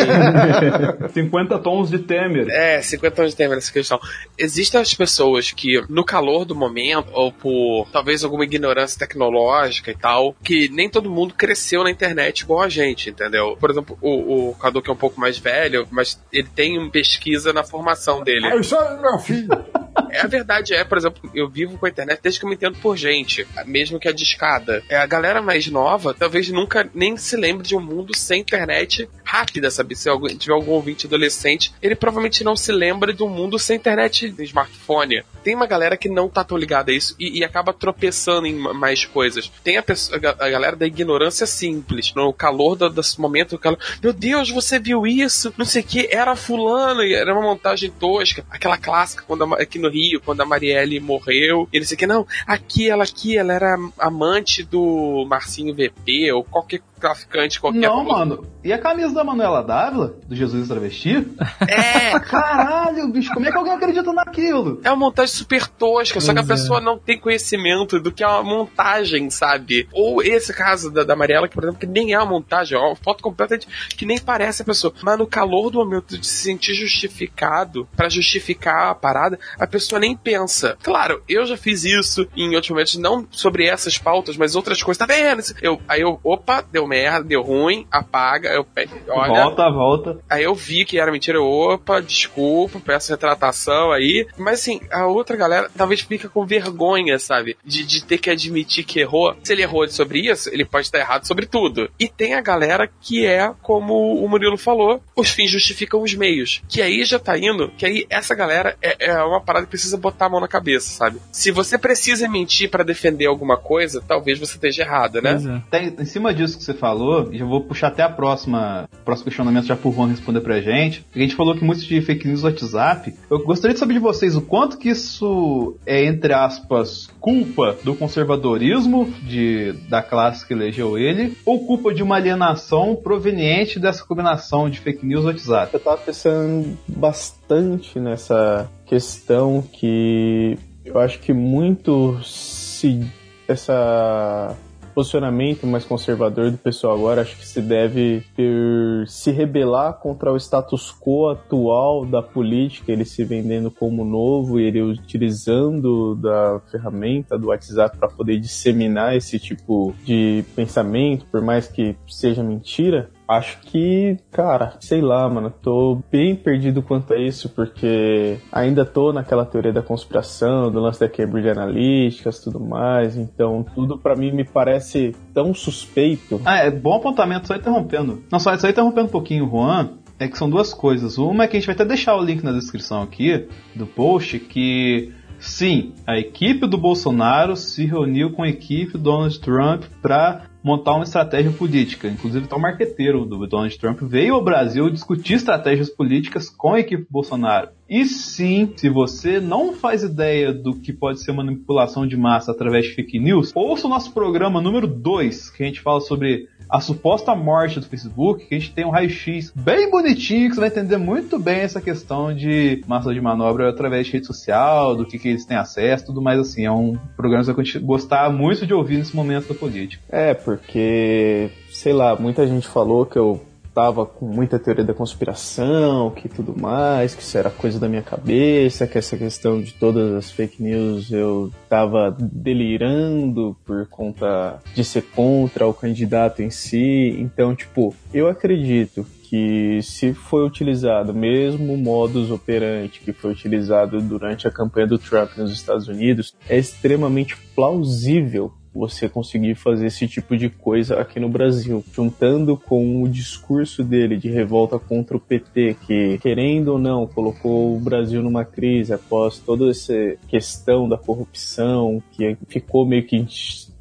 50 1.13 1.59
tons 1.59 1.89
de 1.89 1.99
Temer. 1.99 2.47
É, 2.49 2.81
50 2.81 3.15
tons 3.15 3.31
de 3.31 3.35
Temer 3.35 3.55
nessa 3.55 3.71
questão. 3.71 3.99
Existem 4.37 4.79
as 4.79 4.93
pessoas 4.93 5.51
que, 5.51 5.83
no 5.89 6.03
calor 6.03 6.45
do 6.45 6.55
momento, 6.55 7.09
ou 7.13 7.31
por 7.31 7.87
talvez 7.91 8.23
alguma 8.23 8.43
ignorância 8.43 8.99
tecnológica 8.99 9.91
e 9.91 9.95
tal, 9.95 10.35
que 10.43 10.69
nem 10.69 10.89
todo 10.89 11.09
mundo 11.09 11.33
cresceu 11.33 11.83
na 11.83 11.91
internet 11.91 12.41
igual 12.41 12.61
a 12.61 12.69
gente, 12.69 13.09
entendeu? 13.09 13.57
Por 13.59 13.69
exemplo, 13.69 13.97
o, 14.01 14.49
o 14.49 14.55
Cadu, 14.55 14.81
que 14.81 14.89
é 14.89 14.93
um 14.93 14.97
pouco 14.97 15.19
mais 15.19 15.37
velho, 15.37 15.87
mas 15.91 16.21
ele 16.31 16.47
tem 16.53 16.89
pesquisa 16.89 17.53
na 17.53 17.63
formação 17.63 18.23
dele. 18.23 18.47
Ah, 18.47 18.55
isso 18.55 18.75
é 18.75 19.01
meu 19.01 19.19
filho. 19.19 19.49
É, 20.13 20.21
a 20.21 20.27
verdade 20.27 20.73
é, 20.73 20.83
por 20.83 20.97
exemplo, 20.97 21.29
eu 21.33 21.49
vivo 21.49 21.77
com 21.77 21.85
a 21.85 21.89
internet 21.89 22.19
desde 22.21 22.39
que 22.39 22.45
eu 22.45 22.49
me 22.49 22.55
entendo 22.55 22.77
por 22.77 22.95
gente, 22.95 23.47
mesmo 23.65 23.99
que 23.99 24.07
a 24.07 24.11
discada. 24.11 24.83
É, 24.87 24.97
a 24.97 25.05
galera 25.05 25.41
mais 25.41 25.67
nova 25.67 26.13
talvez 26.13 26.49
nunca 26.49 26.87
nem 26.93 27.17
se 27.17 27.35
lembre 27.35 27.67
de 27.67 27.75
um 27.75 27.81
mundo 27.81 28.15
sem 28.15 28.41
internet 28.41 29.09
rápida, 29.23 29.71
sabe? 29.71 29.95
Se 29.95 30.09
tiver 30.37 30.53
algum 30.53 30.73
ouvinte 30.73 31.07
adolescente, 31.07 31.73
ele 31.81 31.95
provavelmente 31.95 32.43
não 32.43 32.55
se 32.55 32.71
lembra 32.71 33.11
de 33.11 33.23
um 33.23 33.29
mundo 33.29 33.57
sem 33.57 33.77
internet 33.77 34.29
de 34.29 34.43
smartphone. 34.43 35.23
Tem 35.43 35.55
uma 35.55 35.65
galera 35.65 35.97
que 35.97 36.07
não 36.07 36.29
tá 36.29 36.43
tão 36.43 36.57
ligada 36.57 36.91
a 36.91 36.95
isso 36.95 37.15
e, 37.19 37.39
e 37.39 37.43
acaba 37.43 37.73
tropeçando 37.73 38.45
em 38.45 38.53
mais 38.53 39.05
coisas. 39.05 39.51
Tem 39.63 39.77
a, 39.77 39.83
pessoa, 39.83 40.17
a, 40.17 40.49
galera 40.49 40.75
da 40.75 40.85
ignorância 40.85 41.45
simples, 41.45 42.13
no 42.13 42.31
calor 42.31 42.75
do, 42.75 42.89
desse 42.89 43.19
momento, 43.19 43.57
calor, 43.57 43.79
meu 44.01 44.13
Deus, 44.13 44.49
você 44.51 44.79
viu 44.79 45.07
isso? 45.07 45.53
Não 45.57 45.65
sei 45.65 45.81
o 45.81 45.85
que, 45.85 46.07
era 46.11 46.35
fulano, 46.35 47.01
era 47.01 47.33
uma 47.33 47.41
montagem 47.41 47.89
tosca. 47.89 48.45
Aquela 48.49 48.77
clássica 48.77 49.23
quando 49.27 49.55
aqui 49.55 49.79
no 49.79 49.89
Rio, 49.89 50.02
quando 50.23 50.41
a 50.41 50.45
Marielle 50.45 50.99
morreu, 50.99 51.67
e 51.71 51.79
não 51.79 51.85
sei 51.85 51.95
o 51.95 51.97
que, 51.97 52.07
não, 52.07 52.27
aqui, 52.45 52.89
ela 52.89 53.03
aqui, 53.03 53.37
ela 53.37 53.53
era 53.53 53.77
amante 53.97 54.63
do 54.63 55.25
Marcinho 55.27 55.73
VP, 55.73 56.31
ou 56.31 56.43
qualquer 56.43 56.81
traficante 57.03 57.59
qualquer. 57.59 57.81
Não, 57.81 58.05
mano. 58.05 58.47
E 58.63 58.71
a 58.71 58.77
camisa 58.77 59.13
da 59.13 59.25
Manuela 59.25 59.61
Dávila, 59.61 60.15
do 60.25 60.33
Jesus 60.33 60.69
Travesti? 60.69 61.27
É! 61.67 62.17
Caralho, 62.23 63.09
bicho, 63.09 63.33
como 63.33 63.45
é 63.45 63.51
que 63.51 63.57
alguém 63.57 63.73
acredita 63.73 64.13
naquilo? 64.13 64.79
É 64.85 64.89
uma 64.89 64.95
montagem 64.95 65.35
super 65.35 65.67
tosca, 65.67 66.13
pois 66.13 66.23
só 66.23 66.31
que 66.31 66.39
a 66.39 66.43
é. 66.43 66.45
pessoa 66.45 66.79
não 66.79 66.97
tem 66.97 67.19
conhecimento 67.19 67.99
do 67.99 68.09
que 68.09 68.23
é 68.23 68.27
uma 68.27 68.41
montagem, 68.41 69.29
sabe? 69.29 69.85
Ou 69.91 70.23
esse 70.23 70.53
caso 70.53 70.89
da, 70.89 71.03
da 71.03 71.13
Mariela, 71.13 71.49
que, 71.49 71.55
por 71.55 71.65
exemplo, 71.65 71.81
que 71.81 71.85
nem 71.85 72.13
é 72.13 72.17
uma 72.17 72.25
montagem, 72.25 72.77
é 72.77 72.81
uma 72.81 72.95
foto 72.95 73.21
completamente 73.21 73.67
que 73.97 74.05
nem 74.05 74.17
parece 74.17 74.61
a 74.61 74.65
pessoa. 74.65 74.93
Mas 75.03 75.17
no 75.17 75.27
calor 75.27 75.69
do 75.69 75.79
momento 75.79 76.17
de 76.17 76.25
se 76.25 76.43
sentir 76.43 76.73
justificado, 76.73 77.85
para 77.97 78.07
justificar 78.07 78.91
a 78.91 78.95
parada, 78.95 79.37
a 79.59 79.67
pessoa 79.67 79.99
nem 79.99 80.15
pensa. 80.15 80.77
Claro, 80.81 81.21
eu 81.27 81.45
já 81.45 81.57
fiz 81.57 81.83
isso 81.83 82.25
em 82.33 82.55
outros 82.55 82.69
momentos, 82.69 82.95
não 82.95 83.27
sobre 83.29 83.65
essas 83.65 83.97
pautas, 83.97 84.37
mas 84.37 84.55
outras 84.55 84.81
coisas. 84.81 84.97
Tá 84.97 85.05
vendo? 85.05 85.43
Eu, 85.61 85.81
aí 85.85 85.99
eu, 85.99 86.17
opa, 86.23 86.63
deu 86.71 86.87
merda, 86.93 87.27
deu 87.27 87.41
ruim, 87.41 87.87
apaga, 87.91 88.49
eu 88.49 88.65
olha. 89.09 89.43
Volta, 89.43 89.71
volta. 89.71 90.19
Aí 90.29 90.43
eu 90.43 90.53
vi 90.53 90.85
que 90.85 90.99
era 90.99 91.11
mentira, 91.11 91.39
eu, 91.39 91.45
opa, 91.45 91.99
desculpa, 91.99 92.79
peço 92.79 93.11
retratação 93.11 93.91
aí. 93.91 94.27
Mas 94.37 94.59
assim, 94.59 94.79
a 94.91 95.07
outra 95.07 95.35
galera 95.35 95.71
talvez 95.75 96.01
fica 96.01 96.29
com 96.29 96.45
vergonha, 96.45 97.17
sabe? 97.17 97.57
De, 97.65 97.83
de 97.83 98.05
ter 98.05 98.19
que 98.19 98.29
admitir 98.29 98.83
que 98.83 98.99
errou. 98.99 99.35
Se 99.43 99.53
ele 99.53 99.63
errou 99.63 99.87
sobre 99.87 100.19
isso, 100.19 100.49
ele 100.49 100.65
pode 100.65 100.85
estar 100.85 100.99
errado 100.99 101.25
sobre 101.25 101.47
tudo. 101.47 101.89
E 101.99 102.07
tem 102.07 102.35
a 102.35 102.41
galera 102.41 102.87
que 103.01 103.25
é, 103.25 103.51
como 103.61 104.23
o 104.23 104.29
Murilo 104.29 104.57
falou, 104.57 105.01
os 105.15 105.29
fins 105.29 105.49
justificam 105.49 106.03
os 106.03 106.13
meios. 106.13 106.61
Que 106.69 106.81
aí 106.81 107.03
já 107.03 107.17
tá 107.17 107.37
indo, 107.37 107.69
que 107.77 107.85
aí 107.85 108.05
essa 108.09 108.35
galera 108.35 108.77
é, 108.81 109.07
é 109.07 109.23
uma 109.23 109.41
parada 109.41 109.65
que 109.65 109.71
precisa 109.71 109.97
botar 109.97 110.27
a 110.27 110.29
mão 110.29 110.39
na 110.39 110.47
cabeça, 110.47 110.91
sabe? 110.91 111.19
Se 111.31 111.51
você 111.51 111.77
precisa 111.77 112.27
mentir 112.29 112.69
para 112.69 112.83
defender 112.83 113.25
alguma 113.25 113.57
coisa, 113.57 114.03
talvez 114.07 114.37
você 114.37 114.55
esteja 114.55 114.83
errado, 114.83 115.21
né? 115.21 115.31
É. 115.33 115.61
Tem, 115.69 115.95
em 115.99 116.05
cima 116.05 116.33
disso 116.33 116.57
que 116.57 116.63
você 116.63 116.73
falou, 116.83 117.29
e 117.31 117.37
já 117.37 117.45
vou 117.45 117.61
puxar 117.61 117.87
até 117.87 118.03
a 118.03 118.09
próxima, 118.09 118.89
próximo 119.05 119.23
questionamento 119.23 119.65
já 119.65 119.75
por 119.77 119.93
Juan 119.93 120.09
responder 120.09 120.41
pra 120.41 120.59
gente. 120.59 121.05
A 121.15 121.19
gente 121.19 121.33
falou 121.33 121.55
que 121.55 121.63
muito 121.63 121.79
de 121.79 122.01
fake 122.01 122.27
news 122.27 122.43
no 122.43 122.49
WhatsApp. 122.49 123.13
Eu 123.31 123.41
gostaria 123.45 123.73
de 123.73 123.79
saber 123.79 123.93
de 123.93 124.01
vocês 124.01 124.35
o 124.35 124.41
quanto 124.41 124.77
que 124.77 124.89
isso 124.89 125.77
é, 125.85 126.03
entre 126.03 126.33
aspas, 126.33 127.07
culpa 127.21 127.77
do 127.85 127.95
conservadorismo 127.95 129.09
de, 129.21 129.71
da 129.87 130.01
classe 130.01 130.45
que 130.45 130.53
elegeu 130.53 130.97
ele, 130.97 131.37
ou 131.45 131.65
culpa 131.65 131.93
de 131.93 132.03
uma 132.03 132.17
alienação 132.17 132.97
proveniente 132.97 133.79
dessa 133.79 134.03
combinação 134.03 134.69
de 134.69 134.81
fake 134.81 135.05
news 135.05 135.23
no 135.23 135.29
WhatsApp? 135.29 135.73
Eu 135.73 135.79
tava 135.79 135.97
pensando 135.99 136.77
bastante 136.85 137.97
nessa 137.97 138.69
questão 138.85 139.63
que 139.71 140.57
eu 140.83 140.99
acho 140.99 141.17
que 141.19 141.31
muito 141.31 142.19
se 142.25 143.09
essa 143.47 144.53
posicionamento 144.93 145.65
mais 145.65 145.85
conservador 145.85 146.51
do 146.51 146.57
pessoal 146.57 146.95
agora 146.95 147.21
acho 147.21 147.37
que 147.37 147.47
se 147.47 147.61
deve 147.61 148.23
ter 148.35 149.07
se 149.07 149.31
rebelar 149.31 149.93
contra 149.93 150.31
o 150.31 150.37
status 150.37 150.91
quo 150.91 151.29
atual 151.29 152.05
da 152.05 152.21
política, 152.21 152.91
ele 152.91 153.05
se 153.05 153.23
vendendo 153.23 153.71
como 153.71 154.05
novo 154.05 154.59
e 154.59 154.63
ele 154.63 154.81
utilizando 154.81 156.15
da 156.15 156.61
ferramenta 156.71 157.37
do 157.37 157.47
WhatsApp 157.47 157.97
para 157.97 158.07
poder 158.07 158.39
disseminar 158.39 159.15
esse 159.15 159.39
tipo 159.39 159.93
de 160.03 160.43
pensamento, 160.55 161.25
por 161.31 161.41
mais 161.41 161.67
que 161.67 161.95
seja 162.07 162.43
mentira. 162.43 163.09
Acho 163.37 163.59
que, 163.61 164.17
cara, 164.31 164.75
sei 164.79 165.01
lá, 165.01 165.27
mano, 165.27 165.49
tô 165.49 166.01
bem 166.11 166.35
perdido 166.35 166.83
quanto 166.83 167.13
a 167.13 167.19
isso, 167.19 167.49
porque 167.49 168.37
ainda 168.51 168.85
tô 168.85 169.11
naquela 169.11 169.45
teoria 169.45 169.73
da 169.73 169.81
conspiração, 169.81 170.71
do 170.71 170.79
lance 170.79 170.99
da 170.99 171.09
Cambridge 171.09 171.49
Analytica 171.49 172.29
tudo 172.43 172.59
mais, 172.59 173.15
então 173.17 173.65
tudo 173.73 173.97
para 173.97 174.15
mim 174.15 174.31
me 174.31 174.43
parece 174.43 175.15
tão 175.33 175.53
suspeito. 175.53 176.41
Ah, 176.45 176.57
é 176.57 176.69
bom 176.69 176.93
apontamento, 176.93 177.47
só 177.47 177.55
interrompendo. 177.55 178.23
Não, 178.31 178.39
só, 178.39 178.55
só 178.57 178.69
interrompendo 178.69 179.07
um 179.07 179.11
pouquinho 179.11 179.49
Juan, 179.49 179.97
é 180.19 180.27
que 180.27 180.37
são 180.37 180.49
duas 180.49 180.73
coisas. 180.73 181.17
Uma 181.17 181.43
é 181.43 181.47
que 181.47 181.57
a 181.57 181.59
gente 181.59 181.67
vai 181.67 181.75
até 181.75 181.85
deixar 181.85 182.15
o 182.15 182.23
link 182.23 182.43
na 182.43 182.51
descrição 182.51 183.01
aqui 183.01 183.47
do 183.75 183.87
post, 183.87 184.39
que 184.39 185.11
sim, 185.39 185.93
a 186.05 186.17
equipe 186.17 186.67
do 186.67 186.77
Bolsonaro 186.77 187.55
se 187.55 187.85
reuniu 187.85 188.31
com 188.31 188.43
a 188.43 188.49
equipe 188.49 188.93
do 188.93 188.99
Donald 188.99 189.39
Trump 189.39 189.83
para 190.01 190.45
montar 190.63 190.95
uma 190.95 191.03
estratégia 191.03 191.51
política. 191.51 192.07
Inclusive, 192.07 192.47
o 192.49 192.59
marqueteiro 192.59 193.25
do 193.25 193.45
Donald 193.45 193.77
Trump 193.77 194.01
veio 194.01 194.35
ao 194.35 194.43
Brasil 194.43 194.89
discutir 194.89 195.33
estratégias 195.33 195.89
políticas 195.89 196.49
com 196.49 196.73
a 196.73 196.79
equipe 196.79 197.05
Bolsonaro. 197.09 197.69
E 197.89 198.05
sim, 198.05 198.73
se 198.77 198.89
você 198.89 199.39
não 199.39 199.73
faz 199.73 200.03
ideia 200.03 200.53
do 200.53 200.73
que 200.73 200.93
pode 200.93 201.21
ser 201.21 201.33
manipulação 201.33 202.07
de 202.07 202.15
massa 202.15 202.51
através 202.51 202.85
de 202.85 202.93
fake 202.93 203.19
news, 203.19 203.51
ouça 203.53 203.85
o 203.87 203.89
nosso 203.89 204.13
programa 204.13 204.61
número 204.61 204.87
2, 204.87 205.49
que 205.51 205.63
a 205.63 205.65
gente 205.65 205.81
fala 205.81 205.99
sobre 205.99 206.47
a 206.69 206.79
suposta 206.79 207.35
morte 207.35 207.79
do 207.79 207.85
Facebook, 207.85 208.45
que 208.45 208.55
a 208.55 208.59
gente 208.59 208.73
tem 208.73 208.85
um 208.85 208.89
raio-x 208.89 209.51
bem 209.55 209.89
bonitinho, 209.89 210.49
que 210.49 210.55
você 210.55 210.61
vai 210.61 210.69
entender 210.69 210.97
muito 210.97 211.39
bem 211.39 211.59
essa 211.59 211.81
questão 211.81 212.33
de 212.33 212.83
massa 212.87 213.13
de 213.13 213.21
manobra 213.21 213.69
através 213.69 214.07
de 214.07 214.13
rede 214.13 214.27
social, 214.27 214.95
do 214.95 215.05
que, 215.05 215.19
que 215.19 215.29
eles 215.29 215.45
têm 215.45 215.57
acesso, 215.57 216.07
tudo 216.07 216.21
mais 216.21 216.39
assim. 216.39 216.65
É 216.65 216.71
um 216.71 216.97
programa 217.15 217.43
que 217.43 217.51
você 217.53 217.79
vai 217.79 217.87
gostar 217.87 218.31
muito 218.31 218.65
de 218.65 218.73
ouvir 218.73 218.97
nesse 218.97 219.15
momento 219.15 219.49
da 219.49 219.55
política. 219.55 220.03
É, 220.09 220.33
porque, 220.33 221.49
sei 221.69 221.93
lá, 221.93 222.15
muita 222.15 222.47
gente 222.47 222.67
falou 222.67 223.05
que 223.05 223.17
eu 223.17 223.41
tava 223.73 224.05
com 224.05 224.25
muita 224.25 224.59
teoria 224.59 224.83
da 224.83 224.93
conspiração, 224.93 226.11
que 226.11 226.29
tudo 226.29 226.55
mais, 226.59 227.15
que 227.15 227.21
isso 227.21 227.37
era 227.37 227.49
coisa 227.49 227.79
da 227.79 227.89
minha 227.89 228.03
cabeça, 228.03 228.87
que 228.87 228.97
essa 228.97 229.17
questão 229.17 229.61
de 229.61 229.73
todas 229.73 230.13
as 230.13 230.31
fake 230.31 230.61
news 230.61 231.11
eu 231.11 231.51
tava 231.67 232.15
delirando 232.19 233.57
por 233.65 233.87
conta 233.87 234.61
de 234.73 234.83
ser 234.83 235.01
contra 235.01 235.67
o 235.67 235.73
candidato 235.73 236.41
em 236.41 236.49
si. 236.49 237.15
Então, 237.19 237.55
tipo, 237.55 237.95
eu 238.13 238.27
acredito 238.27 239.05
que 239.23 239.81
se 239.81 240.13
foi 240.13 240.45
utilizado 240.45 241.11
o 241.11 241.15
mesmo 241.15 241.75
modus 241.75 242.29
operandi 242.29 242.99
que 242.99 243.11
foi 243.11 243.31
utilizado 243.31 243.99
durante 243.99 244.47
a 244.47 244.51
campanha 244.51 244.85
do 244.85 244.99
Trump 244.99 245.35
nos 245.37 245.51
Estados 245.51 245.87
Unidos, 245.87 246.35
é 246.47 246.57
extremamente 246.57 247.35
plausível 247.55 248.53
você 248.73 249.07
conseguir 249.07 249.55
fazer 249.55 249.87
esse 249.87 250.07
tipo 250.07 250.35
de 250.35 250.49
coisa 250.49 250.99
aqui 250.99 251.19
no 251.19 251.29
Brasil, 251.29 251.83
juntando 251.93 252.57
com 252.57 253.03
o 253.03 253.07
discurso 253.07 253.83
dele 253.83 254.17
de 254.17 254.29
revolta 254.29 254.79
contra 254.79 255.15
o 255.15 255.19
PT, 255.19 255.77
que 255.85 256.17
querendo 256.19 256.69
ou 256.69 256.79
não 256.79 257.05
colocou 257.05 257.75
o 257.75 257.79
Brasil 257.79 258.21
numa 258.23 258.43
crise 258.43 258.93
após 258.93 259.37
toda 259.39 259.69
essa 259.69 259.93
questão 260.27 260.89
da 260.89 260.97
corrupção 260.97 262.01
que 262.11 262.37
ficou 262.47 262.85
meio 262.85 263.05
que 263.05 263.25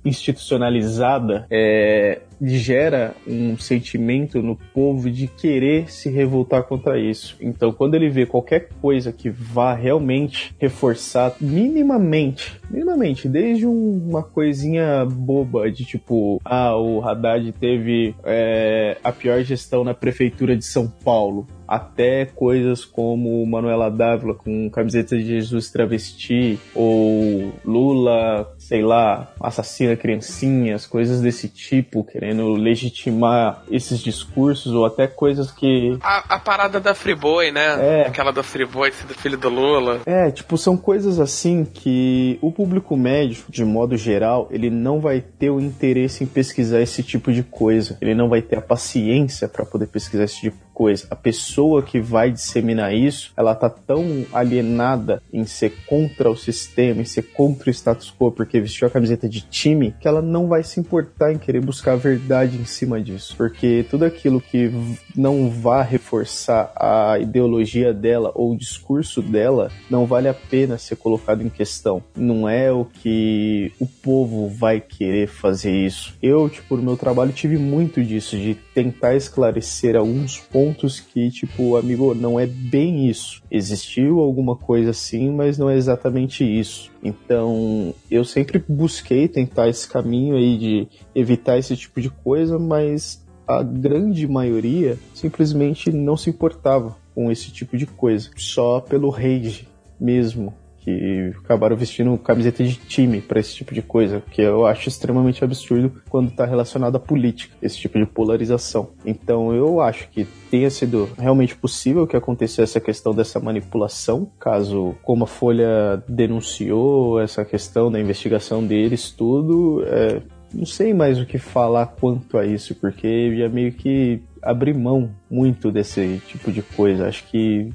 institucionalizada, 0.05 1.47
é, 1.51 2.21
gera 2.43 3.15
um 3.27 3.57
sentimento 3.57 4.43
no 4.43 4.57
povo 4.75 5.11
de 5.11 5.27
querer 5.27 5.91
se 5.91 6.11
revoltar 6.11 6.65
contra 6.65 6.99
isso. 6.99 7.37
Então, 7.41 7.73
quando 7.73 7.95
ele 7.95 8.09
vê 8.09 8.27
qualquer 8.27 8.69
coisa 8.81 9.13
que 9.13 9.31
vá 9.31 9.75
realmente 9.75 10.55
reforçar 10.59 11.35
minimamente, 11.41 12.61
minimamente, 12.71 13.29
desde 13.29 13.67
um, 13.67 14.09
uma 14.09 14.23
coisinha 14.23 15.05
boba 15.05 15.71
de 15.71 15.85
tipo, 15.85 16.41
ah, 16.45 16.77
o 16.77 17.03
Haddad 17.03 17.53
teve 17.53 18.15
é, 18.25 18.97
a 19.03 19.13
pior 19.13 19.43
gestão 19.43 19.85
na 19.85 19.95
prefeitura 19.95 20.57
de 20.57 20.65
São 20.65 20.89
Paulo 20.89 21.47
até 21.73 22.27
coisas 22.27 22.85
como 22.85 23.45
Manuela 23.47 23.91
Dávila 23.91 24.35
com 24.35 24.69
camiseta 24.69 25.17
de 25.17 25.25
Jesus 25.25 25.71
travesti, 25.71 26.59
ou 26.75 27.53
Lula, 27.65 28.53
sei 28.59 28.83
lá, 28.83 29.33
assassina 29.41 29.97
criancinhas, 29.97 30.87
coisas 30.87 31.23
desse 31.23 31.49
tipo, 31.49 32.05
querendo 32.05 32.32
legitimar 32.33 33.63
esses 33.71 34.01
discursos, 34.01 34.73
ou 34.73 34.85
até 34.85 35.07
coisas 35.07 35.51
que. 35.51 35.99
A, 36.03 36.37
a 36.37 36.39
parada 36.39 36.81
da 36.81 36.95
Friboi, 36.95 37.51
né? 37.51 38.03
É. 38.03 38.07
Aquela 38.07 38.33
da 38.33 38.43
Friboi, 38.43 38.91
do 39.07 39.15
filho 39.15 39.39
do 39.39 39.49
Lula. 39.49 40.01
É, 40.07 40.31
tipo, 40.31 40.57
são 40.57 40.77
coisas 40.77 41.21
assim 41.21 41.65
que 41.65 42.39
o 42.41 42.51
público 42.51 42.97
médio, 42.97 43.45
de 43.49 43.65
modo 43.65 43.97
geral, 43.97 44.49
ele 44.51 44.71
não 44.71 45.01
vai 45.01 45.21
ter 45.21 45.51
o 45.51 45.61
interesse 45.61 46.25
em 46.25 46.27
pesquisar 46.27 46.81
esse 46.81 47.03
tipo 47.03 47.33
de 47.33 47.43
coisa. 47.43 47.97
Ele 48.01 48.15
não 48.15 48.29
vai 48.29 48.43
ter 48.43 48.59
a 48.59 48.63
paciência 48.63 49.49
para 49.49 49.65
poder 49.65 49.87
pesquisar 49.87 50.25
esse 50.25 50.41
tipo 50.41 50.57
coisa. 50.73 51.07
A 51.11 51.17
pessoa 51.17 51.83
que 51.83 52.01
vai 52.01 52.31
disseminar 52.31 52.95
isso, 52.95 53.33
ela 53.37 53.55
tá 53.55 53.69
tão 53.69 54.27
alienada 54.33 55.23
em 55.33 55.45
ser 55.45 55.73
contra 55.87 56.31
o 56.31 56.37
sistema, 56.37 57.03
em 57.03 57.05
ser 57.05 57.23
contra 57.23 57.69
o 57.69 57.73
status 57.73 58.13
quo, 58.17 58.33
porque 58.33 58.61
vestiu 58.61 58.87
a 58.87 58.91
camiseta 58.91 59.29
de 59.29 59.41
time, 59.43 59.95
que 60.01 60.09
ela 60.09 60.23
não 60.23 60.49
vai 60.49 60.63
se 60.63 60.81
importar 60.81 61.33
em 61.33 61.39
querer 61.39 61.61
buscar 61.61 61.93
a 61.93 61.97
verdade 61.97 62.57
em 62.57 62.65
cima 62.65 63.01
disso. 63.01 63.35
Porque 63.37 63.85
tudo 63.91 64.05
aquilo 64.05 64.41
que 64.41 64.71
não 65.17 65.51
vá 65.51 65.83
reforçar 65.83 66.73
a 66.77 67.19
ideologia 67.19 67.93
dela 67.93 68.33
ou 68.35 68.53
o 68.53 68.57
discurso 68.57 69.23
dela, 69.23 69.71
não 69.91 70.07
vale 70.07 70.29
a 70.29 70.35
pena 70.35 70.79
ser 70.79 70.97
colocado 70.97 71.43
em 71.43 71.49
questão. 71.49 72.03
Não 72.17 72.49
é 72.49 72.73
o 72.73 72.85
que 72.85 73.73
o 73.79 73.87
povo 73.87 74.49
vai 74.49 74.81
querer 74.81 75.29
fazer 75.29 75.73
isso. 75.73 76.15
Eu, 76.23 76.49
tipo, 76.49 76.77
no 76.77 76.83
meu 76.83 76.97
trabalho 76.97 77.33
tive 77.33 77.57
muito 77.59 78.03
disso, 78.03 78.37
de 78.37 78.55
tentar 78.75 79.15
esclarecer 79.15 79.97
alguns 79.97 80.39
pontos 80.39 80.62
que, 81.01 81.31
tipo, 81.31 81.77
amigo, 81.77 82.15
não 82.15 82.39
é 82.39 82.47
bem 82.47 83.09
isso. 83.09 83.43
Existiu 83.51 84.21
alguma 84.21 84.55
coisa 84.55 84.91
assim, 84.91 85.31
mas 85.31 85.57
não 85.57 85.71
é 85.71 85.77
exatamente 85.77 86.45
isso. 86.45 86.91
Então, 87.03 87.95
eu 88.11 88.25
sempre 88.25 88.63
busquei 88.69 89.27
tentar 89.27 89.69
esse 89.69 89.89
caminho 89.89 90.37
aí 90.37 90.59
de 90.59 90.89
evitar 91.15 91.59
esse 91.59 91.75
tipo 91.75 92.01
de 92.01 92.11
coisa, 92.11 92.59
mas 92.59 93.25
a 93.47 93.63
grande 93.63 94.29
maioria 94.29 94.99
simplesmente 95.15 95.91
não 95.91 96.17
se 96.17 96.31
importava 96.31 96.97
com 97.15 97.31
esse 97.31 97.51
tipo 97.51 97.77
de 97.77 97.87
coisa, 97.87 98.31
só 98.37 98.81
pelo 98.81 99.11
rage 99.11 99.67
mesmo 99.99 100.55
que 100.85 101.33
acabaram 101.45 101.77
vestindo 101.77 102.17
camiseta 102.19 102.65
de 102.65 102.75
time 102.75 103.21
para 103.21 103.41
esse 103.41 103.55
tipo 103.55 103.73
de 103.73 103.83
coisa, 103.83 104.23
que 104.31 104.43
eu 104.43 104.67
acho 104.67 104.89
extremamente 104.89 105.45
absurdo 105.45 105.93
quando 106.09 106.29
está 106.29 106.45
relacionado 106.45 106.97
à 106.97 107.01
política, 107.01 107.55
esse 107.63 107.79
tipo 107.79 107.99
de 107.99 108.07
polarização. 108.07 108.91
Então 109.05 109.55
eu 109.55 109.81
acho 109.81 110.09
que 110.09 110.27
tenha 110.51 110.71
sido 110.71 111.09
realmente 111.17 111.57
possível 111.57 112.07
que 112.07 112.17
acontecesse 112.17 112.63
essa 112.63 112.81
questão 112.81 113.15
dessa 113.15 113.39
manipulação, 113.39 114.31
caso 114.39 114.95
como 115.03 115.25
a 115.25 115.27
Folha 115.27 116.03
denunciou 116.09 117.21
essa 117.21 117.45
questão 117.45 117.91
da 117.91 118.01
investigação 118.01 118.65
deles, 118.65 119.11
tudo. 119.11 119.83
É, 119.87 120.21
não 120.53 120.67
sei 120.67 120.93
mais 120.93 121.19
o 121.19 121.25
que 121.25 121.39
falar 121.39 121.87
quanto 121.87 122.37
a 122.37 122.45
isso, 122.45 122.75
porque 122.75 123.35
já 123.37 123.49
meio 123.49 123.73
que 123.73 124.21
abri 124.43 124.75
mão 124.75 125.11
muito 125.31 125.71
desse 125.71 126.21
tipo 126.27 126.51
de 126.53 126.61
coisa. 126.61 127.09
Acho 127.09 127.25
que 127.29 127.71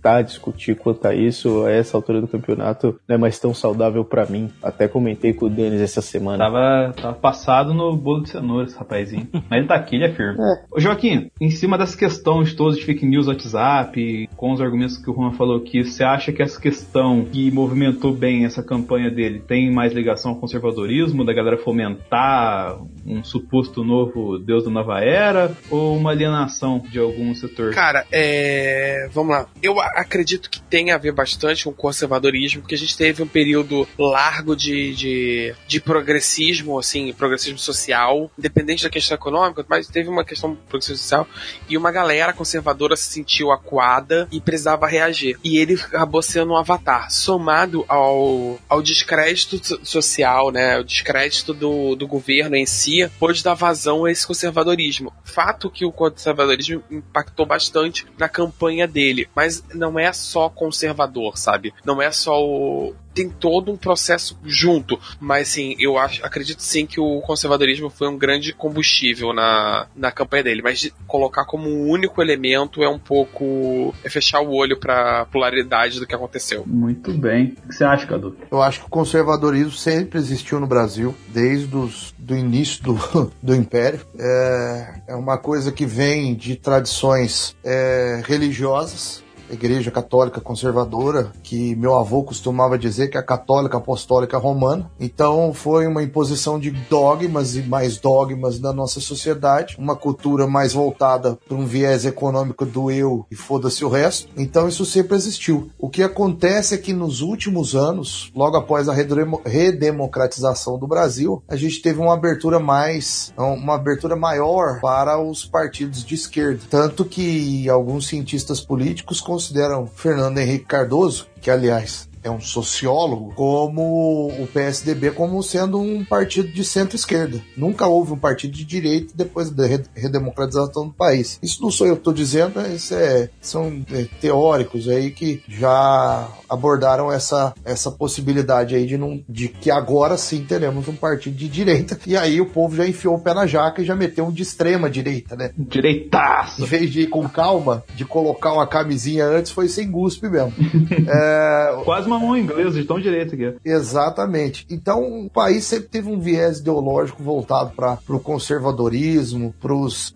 tentar 0.00 0.22
discutir 0.22 0.74
quanto 0.74 1.06
a 1.06 1.14
isso 1.14 1.64
a 1.64 1.70
essa 1.70 1.96
altura 1.96 2.20
do 2.20 2.26
campeonato 2.26 2.98
não 3.06 3.16
é 3.16 3.18
mais 3.18 3.38
tão 3.38 3.52
saudável 3.52 4.04
para 4.04 4.26
mim. 4.26 4.50
Até 4.62 4.88
comentei 4.88 5.32
com 5.32 5.46
o 5.46 5.50
Denis 5.50 5.80
essa 5.80 6.00
semana. 6.00 6.38
Tava, 6.38 6.92
tava 6.94 7.14
passado 7.14 7.74
no 7.74 7.94
bolo 7.96 8.22
de 8.22 8.30
cenoura 8.30 8.66
esse 8.66 8.76
rapazinho. 8.76 9.28
Mas 9.32 9.58
ele 9.58 9.66
tá 9.66 9.74
aqui, 9.74 9.96
ele 9.96 10.06
é 10.06 10.12
firme. 10.12 10.38
É. 10.40 10.64
Ô, 10.74 10.80
Joaquim, 10.80 11.30
em 11.40 11.50
cima 11.50 11.76
dessa 11.76 11.96
questão 11.96 12.42
de 12.42 12.54
todos 12.54 12.76
de 12.76 12.84
fake 12.84 13.06
news 13.06 13.28
WhatsApp, 13.28 14.28
com 14.36 14.52
os 14.52 14.60
argumentos 14.60 14.96
que 14.96 15.10
o 15.10 15.14
Juan 15.14 15.32
falou 15.32 15.58
aqui, 15.58 15.84
você 15.84 16.02
acha 16.02 16.32
que 16.32 16.42
essa 16.42 16.60
questão 16.60 17.24
que 17.24 17.50
movimentou 17.50 18.12
bem 18.12 18.44
essa 18.44 18.62
campanha 18.62 19.10
dele 19.10 19.40
tem 19.40 19.70
mais 19.70 19.92
ligação 19.92 20.32
ao 20.32 20.38
conservadorismo, 20.38 21.24
da 21.24 21.32
galera 21.32 21.58
fomentar 21.58 22.78
um 23.06 23.22
suposto 23.22 23.84
novo 23.84 24.38
Deus 24.38 24.64
da 24.64 24.70
nova 24.70 25.00
era, 25.00 25.52
ou 25.70 25.96
uma 25.96 26.10
alienação 26.10 26.82
de 26.90 26.98
algum 26.98 27.34
setor? 27.34 27.74
Cara, 27.74 28.06
é. 28.10 29.08
Vamos 29.12 29.32
lá. 29.32 29.46
Eu 29.62 29.74
acredito 29.94 30.50
que 30.50 30.60
tem 30.60 30.90
a 30.90 30.98
ver 30.98 31.12
bastante 31.12 31.64
com 31.64 31.70
o 31.70 31.74
conservadorismo, 31.74 32.62
porque 32.62 32.74
a 32.74 32.78
gente 32.78 32.96
teve 32.96 33.22
um 33.22 33.26
período 33.26 33.86
largo 33.98 34.54
de, 34.56 34.94
de, 34.94 35.54
de 35.66 35.80
progressismo, 35.80 36.78
assim, 36.78 37.12
progressismo 37.12 37.58
social, 37.58 38.30
independente 38.38 38.82
da 38.82 38.90
questão 38.90 39.14
econômica, 39.14 39.64
mas 39.68 39.88
teve 39.88 40.08
uma 40.08 40.24
questão 40.24 40.54
progressismo 40.54 40.98
social, 40.98 41.28
e 41.68 41.76
uma 41.76 41.90
galera 41.90 42.32
conservadora 42.32 42.96
se 42.96 43.10
sentiu 43.10 43.50
acuada 43.50 44.28
e 44.30 44.40
precisava 44.40 44.86
reagir. 44.86 45.38
E 45.44 45.58
ele 45.58 45.74
acabou 45.74 46.22
sendo 46.22 46.52
um 46.52 46.56
avatar, 46.56 47.10
somado 47.10 47.84
ao, 47.88 48.58
ao 48.68 48.82
descrédito 48.82 49.60
social, 49.84 50.50
né, 50.50 50.78
o 50.78 50.84
descrédito 50.84 51.52
do, 51.52 51.94
do 51.94 52.06
governo 52.06 52.56
em 52.56 52.66
si, 52.66 53.08
pôde 53.18 53.42
dar 53.42 53.54
vazão 53.54 54.04
a 54.04 54.10
esse 54.10 54.26
conservadorismo. 54.26 55.12
Fato 55.24 55.70
que 55.70 55.84
o 55.84 55.92
conservadorismo 55.92 56.82
impactou 56.90 57.46
bastante 57.46 58.06
na 58.18 58.28
campanha 58.28 58.86
dele, 58.86 59.28
mas 59.34 59.62
não 59.80 59.98
é 59.98 60.12
só 60.12 60.50
conservador, 60.50 61.38
sabe? 61.38 61.72
Não 61.84 62.00
é 62.00 62.12
só 62.12 62.38
o, 62.40 62.94
tem 63.14 63.28
todo 63.28 63.72
um 63.72 63.76
processo 63.76 64.38
junto. 64.44 64.98
Mas 65.18 65.48
sim, 65.48 65.74
eu 65.78 65.98
acho, 65.98 66.24
acredito 66.24 66.62
sim 66.62 66.86
que 66.86 67.00
o 67.00 67.20
conservadorismo 67.20 67.90
foi 67.90 68.08
um 68.08 68.16
grande 68.16 68.52
combustível 68.52 69.32
na, 69.32 69.86
na 69.96 70.12
campanha 70.12 70.44
dele. 70.44 70.62
Mas 70.62 70.90
colocar 71.06 71.44
como 71.44 71.68
um 71.68 71.88
único 71.88 72.22
elemento 72.22 72.82
é 72.82 72.88
um 72.88 72.98
pouco. 72.98 73.94
é 74.04 74.08
fechar 74.08 74.40
o 74.40 74.52
olho 74.52 74.78
pra 74.78 75.26
polaridade 75.26 75.98
do 75.98 76.06
que 76.06 76.14
aconteceu. 76.14 76.64
Muito 76.66 77.12
bem. 77.12 77.56
O 77.64 77.68
que 77.68 77.74
você 77.74 77.84
acha, 77.84 78.06
Cadu? 78.06 78.36
Eu 78.50 78.62
acho 78.62 78.80
que 78.80 78.86
o 78.86 78.90
conservadorismo 78.90 79.72
sempre 79.72 80.18
existiu 80.18 80.60
no 80.60 80.66
Brasil, 80.66 81.14
desde 81.28 81.74
os, 81.74 82.14
do 82.18 82.36
início 82.36 82.82
do, 82.82 83.32
do 83.42 83.54
Império. 83.54 84.00
É, 84.18 85.02
é 85.08 85.14
uma 85.14 85.38
coisa 85.38 85.72
que 85.72 85.86
vem 85.86 86.34
de 86.34 86.56
tradições 86.56 87.56
é, 87.64 88.22
religiosas 88.26 89.22
Igreja 89.50 89.90
Católica 89.90 90.40
Conservadora, 90.40 91.32
que 91.42 91.74
meu 91.76 91.96
avô 91.96 92.22
costumava 92.22 92.78
dizer 92.78 93.08
que 93.08 93.16
é 93.16 93.20
a 93.20 93.24
Católica 93.24 93.78
Apostólica 93.78 94.38
Romana. 94.38 94.90
Então 94.98 95.52
foi 95.52 95.86
uma 95.86 96.02
imposição 96.02 96.58
de 96.58 96.70
dogmas 96.70 97.56
e 97.56 97.62
mais 97.62 97.98
dogmas 97.98 98.60
na 98.60 98.72
nossa 98.72 99.00
sociedade, 99.00 99.76
uma 99.78 99.96
cultura 99.96 100.46
mais 100.46 100.72
voltada 100.72 101.38
para 101.48 101.56
um 101.56 101.66
viés 101.66 102.04
econômico 102.04 102.64
do 102.64 102.90
eu 102.90 103.26
e 103.30 103.34
foda-se 103.34 103.84
o 103.84 103.88
resto. 103.88 104.28
Então 104.36 104.68
isso 104.68 104.84
sempre 104.84 105.16
existiu. 105.16 105.70
O 105.78 105.88
que 105.88 106.02
acontece 106.02 106.74
é 106.74 106.78
que 106.78 106.92
nos 106.92 107.20
últimos 107.20 107.74
anos, 107.74 108.30
logo 108.34 108.56
após 108.56 108.88
a 108.88 108.94
redemocratização 108.94 110.78
do 110.78 110.86
Brasil, 110.86 111.42
a 111.48 111.56
gente 111.56 111.82
teve 111.82 112.00
uma 112.00 112.14
abertura 112.14 112.58
mais, 112.58 113.32
uma 113.36 113.74
abertura 113.74 114.16
maior 114.16 114.80
para 114.80 115.20
os 115.20 115.44
partidos 115.44 116.04
de 116.04 116.14
esquerda, 116.14 116.60
tanto 116.68 117.04
que 117.04 117.68
alguns 117.68 118.06
cientistas 118.06 118.60
políticos 118.60 119.20
consideram 119.40 119.86
Fernando 119.86 120.36
Henrique 120.36 120.66
Cardoso, 120.66 121.26
que 121.40 121.50
aliás 121.50 122.09
é 122.22 122.30
um 122.30 122.40
sociólogo, 122.40 123.32
como 123.34 124.28
o 124.28 124.46
PSDB 124.46 125.10
como 125.12 125.42
sendo 125.42 125.80
um 125.80 126.04
partido 126.04 126.48
de 126.48 126.64
centro-esquerda. 126.64 127.40
Nunca 127.56 127.86
houve 127.86 128.12
um 128.12 128.18
partido 128.18 128.52
de 128.52 128.64
direita 128.64 129.12
depois 129.14 129.50
da 129.50 129.64
redemocratização 129.94 130.88
do 130.88 130.92
país. 130.92 131.38
Isso 131.42 131.62
não 131.62 131.70
sou 131.70 131.86
eu 131.86 131.94
que 131.94 132.00
estou 132.00 132.12
dizendo, 132.12 132.60
isso 132.66 132.94
é, 132.94 133.30
são 133.40 133.82
é, 133.92 134.06
teóricos 134.20 134.88
aí 134.88 135.10
que 135.10 135.42
já 135.48 136.28
abordaram 136.48 137.10
essa, 137.10 137.54
essa 137.64 137.90
possibilidade 137.90 138.74
aí 138.74 138.86
de, 138.86 138.98
não, 138.98 139.22
de 139.28 139.48
que 139.48 139.70
agora 139.70 140.16
sim 140.16 140.44
teremos 140.44 140.88
um 140.88 140.96
partido 140.96 141.36
de 141.36 141.48
direita. 141.48 141.98
E 142.06 142.16
aí 142.16 142.40
o 142.40 142.46
povo 142.46 142.76
já 142.76 142.86
enfiou 142.86 143.14
o 143.14 143.20
pé 143.20 143.32
na 143.32 143.46
jaca 143.46 143.80
e 143.80 143.84
já 143.84 143.94
meteu 143.94 144.26
um 144.26 144.32
de 144.32 144.42
extrema 144.42 144.90
direita, 144.90 145.36
né? 145.36 145.52
Direitaço! 145.56 146.62
Em 146.62 146.66
vez 146.66 146.90
de 146.90 147.02
ir 147.02 147.06
com 147.06 147.28
calma, 147.28 147.84
de 147.94 148.04
colocar 148.04 148.52
uma 148.52 148.66
camisinha 148.66 149.26
antes, 149.26 149.52
foi 149.52 149.68
sem 149.68 149.90
guspe 149.90 150.28
mesmo. 150.28 150.52
é... 151.08 151.82
Quase 151.84 152.09
uma 152.10 152.18
mão 152.18 152.36
inglesa 152.36 152.80
de 152.80 152.84
tão 152.84 153.00
direito 153.00 153.34
aqui. 153.34 153.54
Exatamente. 153.64 154.66
Então 154.70 155.26
o 155.26 155.30
país 155.30 155.64
sempre 155.64 155.88
teve 155.88 156.08
um 156.08 156.18
viés 156.18 156.58
ideológico 156.58 157.22
voltado 157.22 157.72
para 157.72 157.98
o 158.08 158.20
conservadorismo, 158.20 159.54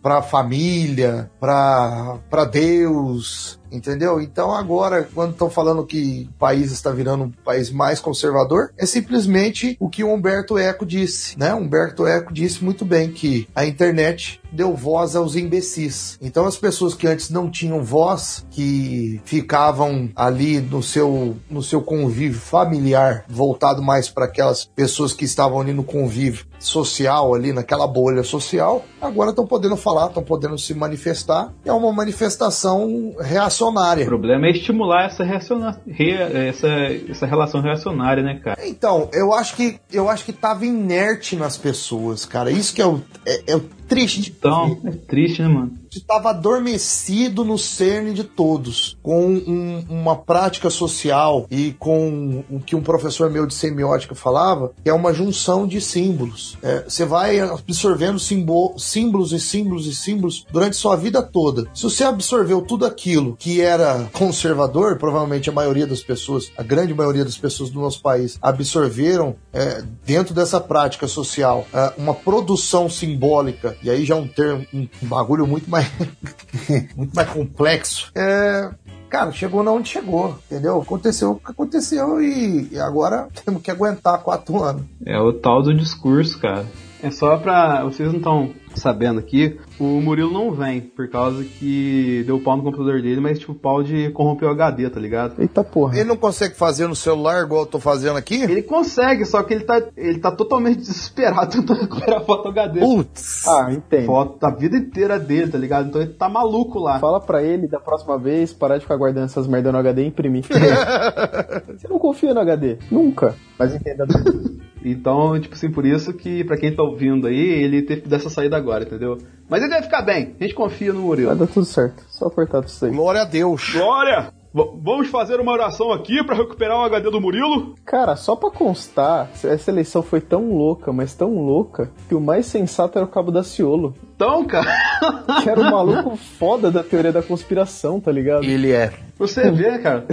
para 0.02 0.18
a 0.18 0.22
família, 0.22 1.30
para 1.38 2.44
Deus, 2.50 3.58
entendeu? 3.74 4.20
Então 4.20 4.52
agora, 4.52 5.08
quando 5.14 5.32
estão 5.32 5.50
falando 5.50 5.84
que 5.84 6.28
o 6.34 6.38
país 6.38 6.72
está 6.72 6.90
virando 6.90 7.24
um 7.24 7.30
país 7.30 7.70
mais 7.70 8.00
conservador, 8.00 8.72
é 8.76 8.86
simplesmente 8.86 9.76
o 9.80 9.88
que 9.88 10.04
o 10.04 10.12
Humberto 10.12 10.56
Eco 10.58 10.86
disse, 10.86 11.38
né? 11.38 11.54
Humberto 11.54 12.06
Eco 12.06 12.32
disse 12.32 12.64
muito 12.64 12.84
bem 12.84 13.10
que 13.10 13.48
a 13.54 13.66
internet 13.66 14.40
deu 14.52 14.74
voz 14.74 15.16
aos 15.16 15.34
imbecis. 15.34 16.18
Então 16.22 16.46
as 16.46 16.56
pessoas 16.56 16.94
que 16.94 17.06
antes 17.06 17.30
não 17.30 17.50
tinham 17.50 17.82
voz, 17.82 18.46
que 18.50 19.20
ficavam 19.24 20.10
ali 20.14 20.60
no 20.60 20.82
seu 20.82 21.36
no 21.50 21.62
seu 21.62 21.82
convívio 21.82 22.38
familiar, 22.38 23.24
voltado 23.28 23.82
mais 23.82 24.08
para 24.08 24.26
aquelas 24.26 24.64
pessoas 24.64 25.12
que 25.12 25.24
estavam 25.24 25.60
ali 25.60 25.72
no 25.72 25.84
convívio 25.84 26.46
social 26.66 27.34
ali 27.34 27.52
naquela 27.52 27.86
bolha 27.86 28.22
social, 28.22 28.84
agora 29.00 29.30
estão 29.30 29.46
podendo 29.46 29.76
falar, 29.76 30.08
estão 30.08 30.22
podendo 30.22 30.58
se 30.58 30.74
manifestar. 30.74 31.52
É 31.64 31.72
uma 31.72 31.92
manifestação 31.92 33.14
reacionária. 33.20 34.04
O 34.04 34.08
problema 34.08 34.46
é 34.46 34.50
estimular 34.50 35.06
essa, 35.06 35.24
reaciona... 35.24 35.80
Re... 35.86 36.12
essa, 36.48 36.68
essa 37.08 37.26
relação 37.26 37.60
reacionária, 37.60 38.22
né, 38.22 38.40
cara? 38.42 38.66
Então, 38.66 39.08
eu 39.12 39.32
acho 39.32 39.56
que 39.56 39.78
eu 39.92 40.08
acho 40.08 40.24
que 40.24 40.32
tava 40.32 40.64
inerte 40.64 41.36
nas 41.36 41.56
pessoas, 41.56 42.24
cara. 42.24 42.50
Isso 42.50 42.74
que 42.74 42.82
é 42.82 42.86
o, 42.86 43.00
é, 43.26 43.52
é 43.52 43.56
o 43.56 43.60
triste. 43.60 44.34
Então, 44.36 44.80
é 44.84 44.90
triste, 44.90 45.42
né, 45.42 45.48
mano? 45.48 45.83
Estava 45.98 46.30
adormecido 46.30 47.44
no 47.44 47.58
cerne 47.58 48.12
de 48.12 48.24
todos, 48.24 48.96
com 49.02 49.26
um- 49.26 49.84
uma 49.88 50.16
prática 50.16 50.68
social 50.70 51.46
e 51.50 51.72
com 51.78 52.42
o 52.50 52.60
que 52.60 52.74
um 52.76 52.82
professor 52.82 53.30
meu 53.30 53.46
de 53.46 53.54
semiótica 53.54 54.14
falava, 54.14 54.72
que 54.82 54.88
é 54.90 54.92
uma 54.92 55.12
junção 55.12 55.66
de 55.66 55.80
símbolos. 55.80 56.56
É, 56.62 56.84
Você 56.88 57.04
vai 57.04 57.38
absorvendo 57.40 58.18
simbo- 58.18 58.74
símbolos 58.78 59.32
e 59.32 59.40
símbolos 59.40 59.86
e 59.86 59.94
símbolos 59.94 60.46
durante 60.50 60.76
sua 60.76 60.96
vida 60.96 61.22
toda. 61.22 61.66
Se 61.74 61.82
você 61.84 62.04
absorveu 62.04 62.62
tudo 62.62 62.84
aquilo 62.86 63.36
que 63.38 63.60
era 63.60 64.08
conservador, 64.12 64.96
provavelmente 64.98 65.48
a 65.48 65.52
maioria 65.52 65.86
das 65.86 66.02
pessoas, 66.02 66.50
a 66.56 66.62
grande 66.62 66.92
maioria 66.94 67.24
das 67.24 67.36
pessoas 67.38 67.70
do 67.70 67.80
nosso 67.80 68.00
país, 68.02 68.38
absorveram 68.40 69.36
é, 69.52 69.82
dentro 70.04 70.34
dessa 70.34 70.60
prática 70.60 71.06
social 71.06 71.66
é, 71.72 71.92
uma 71.96 72.14
produção 72.14 72.88
simbólica, 72.90 73.76
e 73.82 73.90
aí 73.90 74.04
já 74.04 74.14
é 74.14 74.18
um 74.18 74.26
termo, 74.28 74.66
um 74.72 74.88
bagulho 75.02 75.46
muito 75.46 75.70
mais, 75.70 75.83
muito 76.96 77.14
mais 77.14 77.28
complexo. 77.28 78.10
É, 78.14 78.70
cara, 79.08 79.32
chegou 79.32 79.62
na 79.62 79.72
onde 79.72 79.88
chegou, 79.88 80.38
entendeu? 80.46 80.80
Aconteceu 80.80 81.32
o 81.32 81.40
que 81.40 81.50
aconteceu 81.50 82.20
e, 82.22 82.68
e 82.72 82.78
agora 82.78 83.28
temos 83.44 83.62
que 83.62 83.70
aguentar 83.70 84.22
quatro 84.22 84.62
anos. 84.62 84.84
É 85.06 85.18
o 85.18 85.32
tal 85.32 85.62
do 85.62 85.74
discurso, 85.74 86.40
cara. 86.40 86.64
É 87.04 87.10
só 87.10 87.36
pra. 87.36 87.84
Vocês 87.84 88.08
não 88.08 88.16
estão 88.16 88.50
sabendo 88.74 89.20
aqui, 89.20 89.58
o 89.78 89.84
Murilo 90.00 90.32
não 90.32 90.50
vem, 90.50 90.80
por 90.80 91.08
causa 91.08 91.44
que 91.44 92.24
deu 92.26 92.40
pau 92.40 92.56
no 92.56 92.62
computador 92.62 93.00
dele, 93.02 93.20
mas 93.20 93.38
tipo, 93.38 93.54
pau 93.54 93.82
de 93.82 94.10
corromper 94.10 94.48
o 94.48 94.52
HD, 94.52 94.88
tá 94.88 94.98
ligado? 94.98 95.40
Eita 95.40 95.62
porra. 95.62 95.96
Ele 95.96 96.08
não 96.08 96.16
consegue 96.16 96.54
fazer 96.54 96.86
no 96.86 96.96
celular 96.96 97.44
igual 97.44 97.60
eu 97.62 97.66
tô 97.66 97.78
fazendo 97.78 98.16
aqui? 98.16 98.42
Ele 98.42 98.62
consegue, 98.62 99.26
só 99.26 99.42
que 99.42 99.52
ele 99.52 99.64
tá, 99.64 99.82
ele 99.96 100.18
tá 100.18 100.32
totalmente 100.32 100.78
desesperado 100.80 101.52
tentando 101.52 101.82
recuperar 101.82 102.20
a 102.20 102.24
foto 102.24 102.48
HD. 102.48 102.80
Putz! 102.80 103.46
Ah, 103.46 103.70
entendo. 103.70 104.06
Foto 104.06 104.40
da 104.40 104.50
vida 104.50 104.76
inteira 104.76 105.18
dele, 105.18 105.52
tá 105.52 105.58
ligado? 105.58 105.88
Então 105.88 106.00
ele 106.00 106.14
tá 106.14 106.28
maluco 106.28 106.78
lá. 106.78 106.98
Fala 106.98 107.20
pra 107.20 107.42
ele 107.42 107.68
da 107.68 107.78
próxima 107.78 108.18
vez 108.18 108.52
parar 108.52 108.76
de 108.76 108.82
ficar 108.82 108.96
guardando 108.96 109.26
essas 109.26 109.46
merda 109.46 109.70
no 109.70 109.78
HD 109.78 110.02
e 110.02 110.06
imprimir. 110.06 110.44
Você 111.68 111.86
não 111.86 111.98
confia 111.98 112.32
no 112.32 112.40
HD? 112.40 112.78
Nunca. 112.90 113.34
Mas 113.58 113.74
entenda. 113.74 114.06
Então, 114.84 115.40
tipo 115.40 115.54
assim, 115.54 115.70
por 115.70 115.86
isso 115.86 116.12
que, 116.12 116.44
pra 116.44 116.58
quem 116.58 116.74
tá 116.74 116.82
ouvindo 116.82 117.26
aí, 117.26 117.38
ele 117.38 117.82
teve 117.82 118.02
que 118.02 118.08
dar 118.08 118.16
essa 118.16 118.28
saída 118.28 118.56
agora, 118.56 118.84
entendeu? 118.84 119.18
Mas 119.48 119.62
ele 119.62 119.70
deve 119.70 119.84
ficar 119.84 120.02
bem. 120.02 120.34
A 120.38 120.44
gente 120.44 120.54
confia 120.54 120.92
no 120.92 121.00
Murilo. 121.00 121.28
Vai 121.28 121.38
dar 121.38 121.46
tudo 121.46 121.64
certo. 121.64 122.04
Só 122.08 122.26
apertar 122.26 122.60
tudo 122.60 122.68
isso 122.68 122.84
aí. 122.84 122.90
Glória 122.92 123.22
a 123.22 123.24
Deus. 123.24 123.72
Glória! 123.72 124.43
Vamos 124.54 125.08
fazer 125.08 125.40
uma 125.40 125.52
oração 125.52 125.92
aqui 125.92 126.22
pra 126.22 126.36
recuperar 126.36 126.78
o 126.78 126.84
HD 126.84 127.10
do 127.10 127.20
Murilo? 127.20 127.74
Cara, 127.84 128.14
só 128.14 128.36
pra 128.36 128.50
constar, 128.50 129.28
essa 129.42 129.70
eleição 129.70 130.02
foi 130.02 130.20
tão 130.20 130.54
louca, 130.56 130.92
mas 130.92 131.12
tão 131.12 131.34
louca, 131.34 131.90
que 132.08 132.14
o 132.14 132.20
mais 132.20 132.46
sensato 132.46 132.96
era 132.96 133.04
o 133.04 133.10
Cabo 133.10 133.32
da 133.32 133.42
Ciolo. 133.42 133.94
Então, 134.14 134.44
cara. 134.44 134.72
Que 135.42 135.50
era 135.50 135.60
o 135.60 135.64
maluco 135.64 136.16
foda 136.16 136.70
da 136.70 136.82
teoria 136.82 137.12
da 137.12 137.22
conspiração, 137.22 138.00
tá 138.00 138.10
ligado? 138.12 138.44
Ele 138.44 138.70
é. 138.70 138.92
Você 139.18 139.50
vê, 139.50 139.78
cara. 139.78 140.06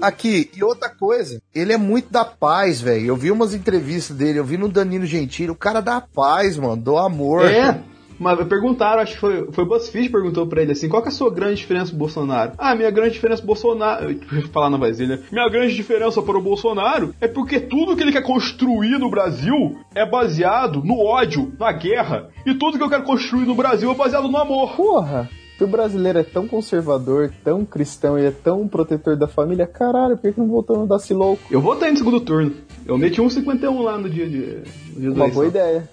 Aqui, 0.00 0.50
e 0.54 0.62
outra 0.62 0.88
coisa, 0.88 1.40
ele 1.54 1.72
é 1.72 1.76
muito 1.76 2.10
da 2.10 2.24
paz, 2.24 2.80
velho. 2.80 3.06
Eu 3.06 3.16
vi 3.16 3.30
umas 3.30 3.54
entrevistas 3.54 4.16
dele, 4.16 4.38
eu 4.38 4.44
vi 4.44 4.56
no 4.58 4.68
Danilo 4.68 5.06
Gentili, 5.06 5.50
o 5.50 5.54
cara 5.54 5.80
da 5.80 6.00
paz, 6.00 6.56
mano, 6.56 6.76
do 6.76 6.98
amor. 6.98 7.46
É. 7.46 7.80
Mas 8.18 8.46
perguntaram, 8.46 9.02
acho 9.02 9.14
que 9.14 9.20
foi, 9.20 9.50
foi 9.52 9.64
o 9.64 9.66
BuzzFeed 9.66 10.06
que 10.06 10.12
perguntou 10.12 10.46
pra 10.46 10.62
ele 10.62 10.72
assim, 10.72 10.88
qual 10.88 11.02
que 11.02 11.08
é 11.08 11.10
a 11.10 11.14
sua 11.14 11.32
grande 11.32 11.56
diferença 11.56 11.90
pro 11.90 11.98
Bolsonaro? 11.98 12.52
Ah, 12.58 12.74
minha 12.74 12.90
grande 12.90 13.14
diferença 13.14 13.40
pro 13.42 13.48
Bolsonaro... 13.48 14.10
Eu 14.10 14.18
vou 14.30 14.50
falar 14.50 14.70
na 14.70 14.78
dele, 14.78 15.06
né? 15.06 15.18
Minha 15.30 15.48
grande 15.48 15.74
diferença 15.74 16.22
para 16.22 16.38
o 16.38 16.42
Bolsonaro 16.42 17.14
é 17.20 17.28
porque 17.28 17.60
tudo 17.60 17.96
que 17.96 18.02
ele 18.02 18.12
quer 18.12 18.22
construir 18.22 18.98
no 18.98 19.10
Brasil 19.10 19.78
é 19.94 20.08
baseado 20.08 20.82
no 20.84 20.98
ódio, 21.00 21.52
na 21.58 21.72
guerra. 21.72 22.30
E 22.46 22.54
tudo 22.54 22.78
que 22.78 22.84
eu 22.84 22.90
quero 22.90 23.04
construir 23.04 23.46
no 23.46 23.54
Brasil 23.54 23.90
é 23.90 23.94
baseado 23.94 24.28
no 24.28 24.36
amor. 24.36 24.76
Porra! 24.76 25.28
Se 25.56 25.62
o 25.62 25.68
brasileiro 25.68 26.18
é 26.18 26.24
tão 26.24 26.48
conservador, 26.48 27.32
tão 27.44 27.64
cristão 27.64 28.18
e 28.18 28.24
é 28.24 28.32
tão 28.32 28.66
protetor 28.66 29.16
da 29.16 29.28
família, 29.28 29.68
caralho, 29.68 30.16
por 30.16 30.32
que 30.32 30.40
não 30.40 30.48
voltou 30.48 30.76
no 30.78 30.86
Daci 30.86 31.14
louco? 31.14 31.42
Eu 31.48 31.60
votei 31.60 31.92
no 31.92 31.96
segundo 31.96 32.20
turno. 32.20 32.52
Eu 32.84 32.98
meti 32.98 33.22
1,51 33.22 33.82
lá 33.82 33.96
no 33.96 34.10
dia 34.10 34.28
de... 34.28 34.62
No 34.94 35.00
dia 35.00 35.12
Uma 35.12 35.28
boa 35.28 35.46
ideia. 35.46 35.88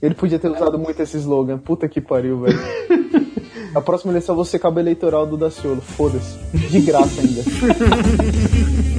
Ele 0.00 0.14
podia 0.14 0.38
ter 0.38 0.50
usado 0.50 0.78
muito 0.78 1.00
esse 1.02 1.16
slogan. 1.16 1.58
Puta 1.58 1.88
que 1.88 2.00
pariu, 2.00 2.40
velho. 2.40 2.58
A 3.74 3.80
próxima 3.80 4.12
eleição 4.12 4.32
eu 4.32 4.36
vou 4.36 4.44
ser 4.44 4.58
cabo 4.58 4.80
eleitoral 4.80 5.26
do 5.26 5.36
Daciolo. 5.36 5.80
Foda-se. 5.80 6.38
De 6.70 6.80
graça 6.80 7.20
ainda. 7.20 7.42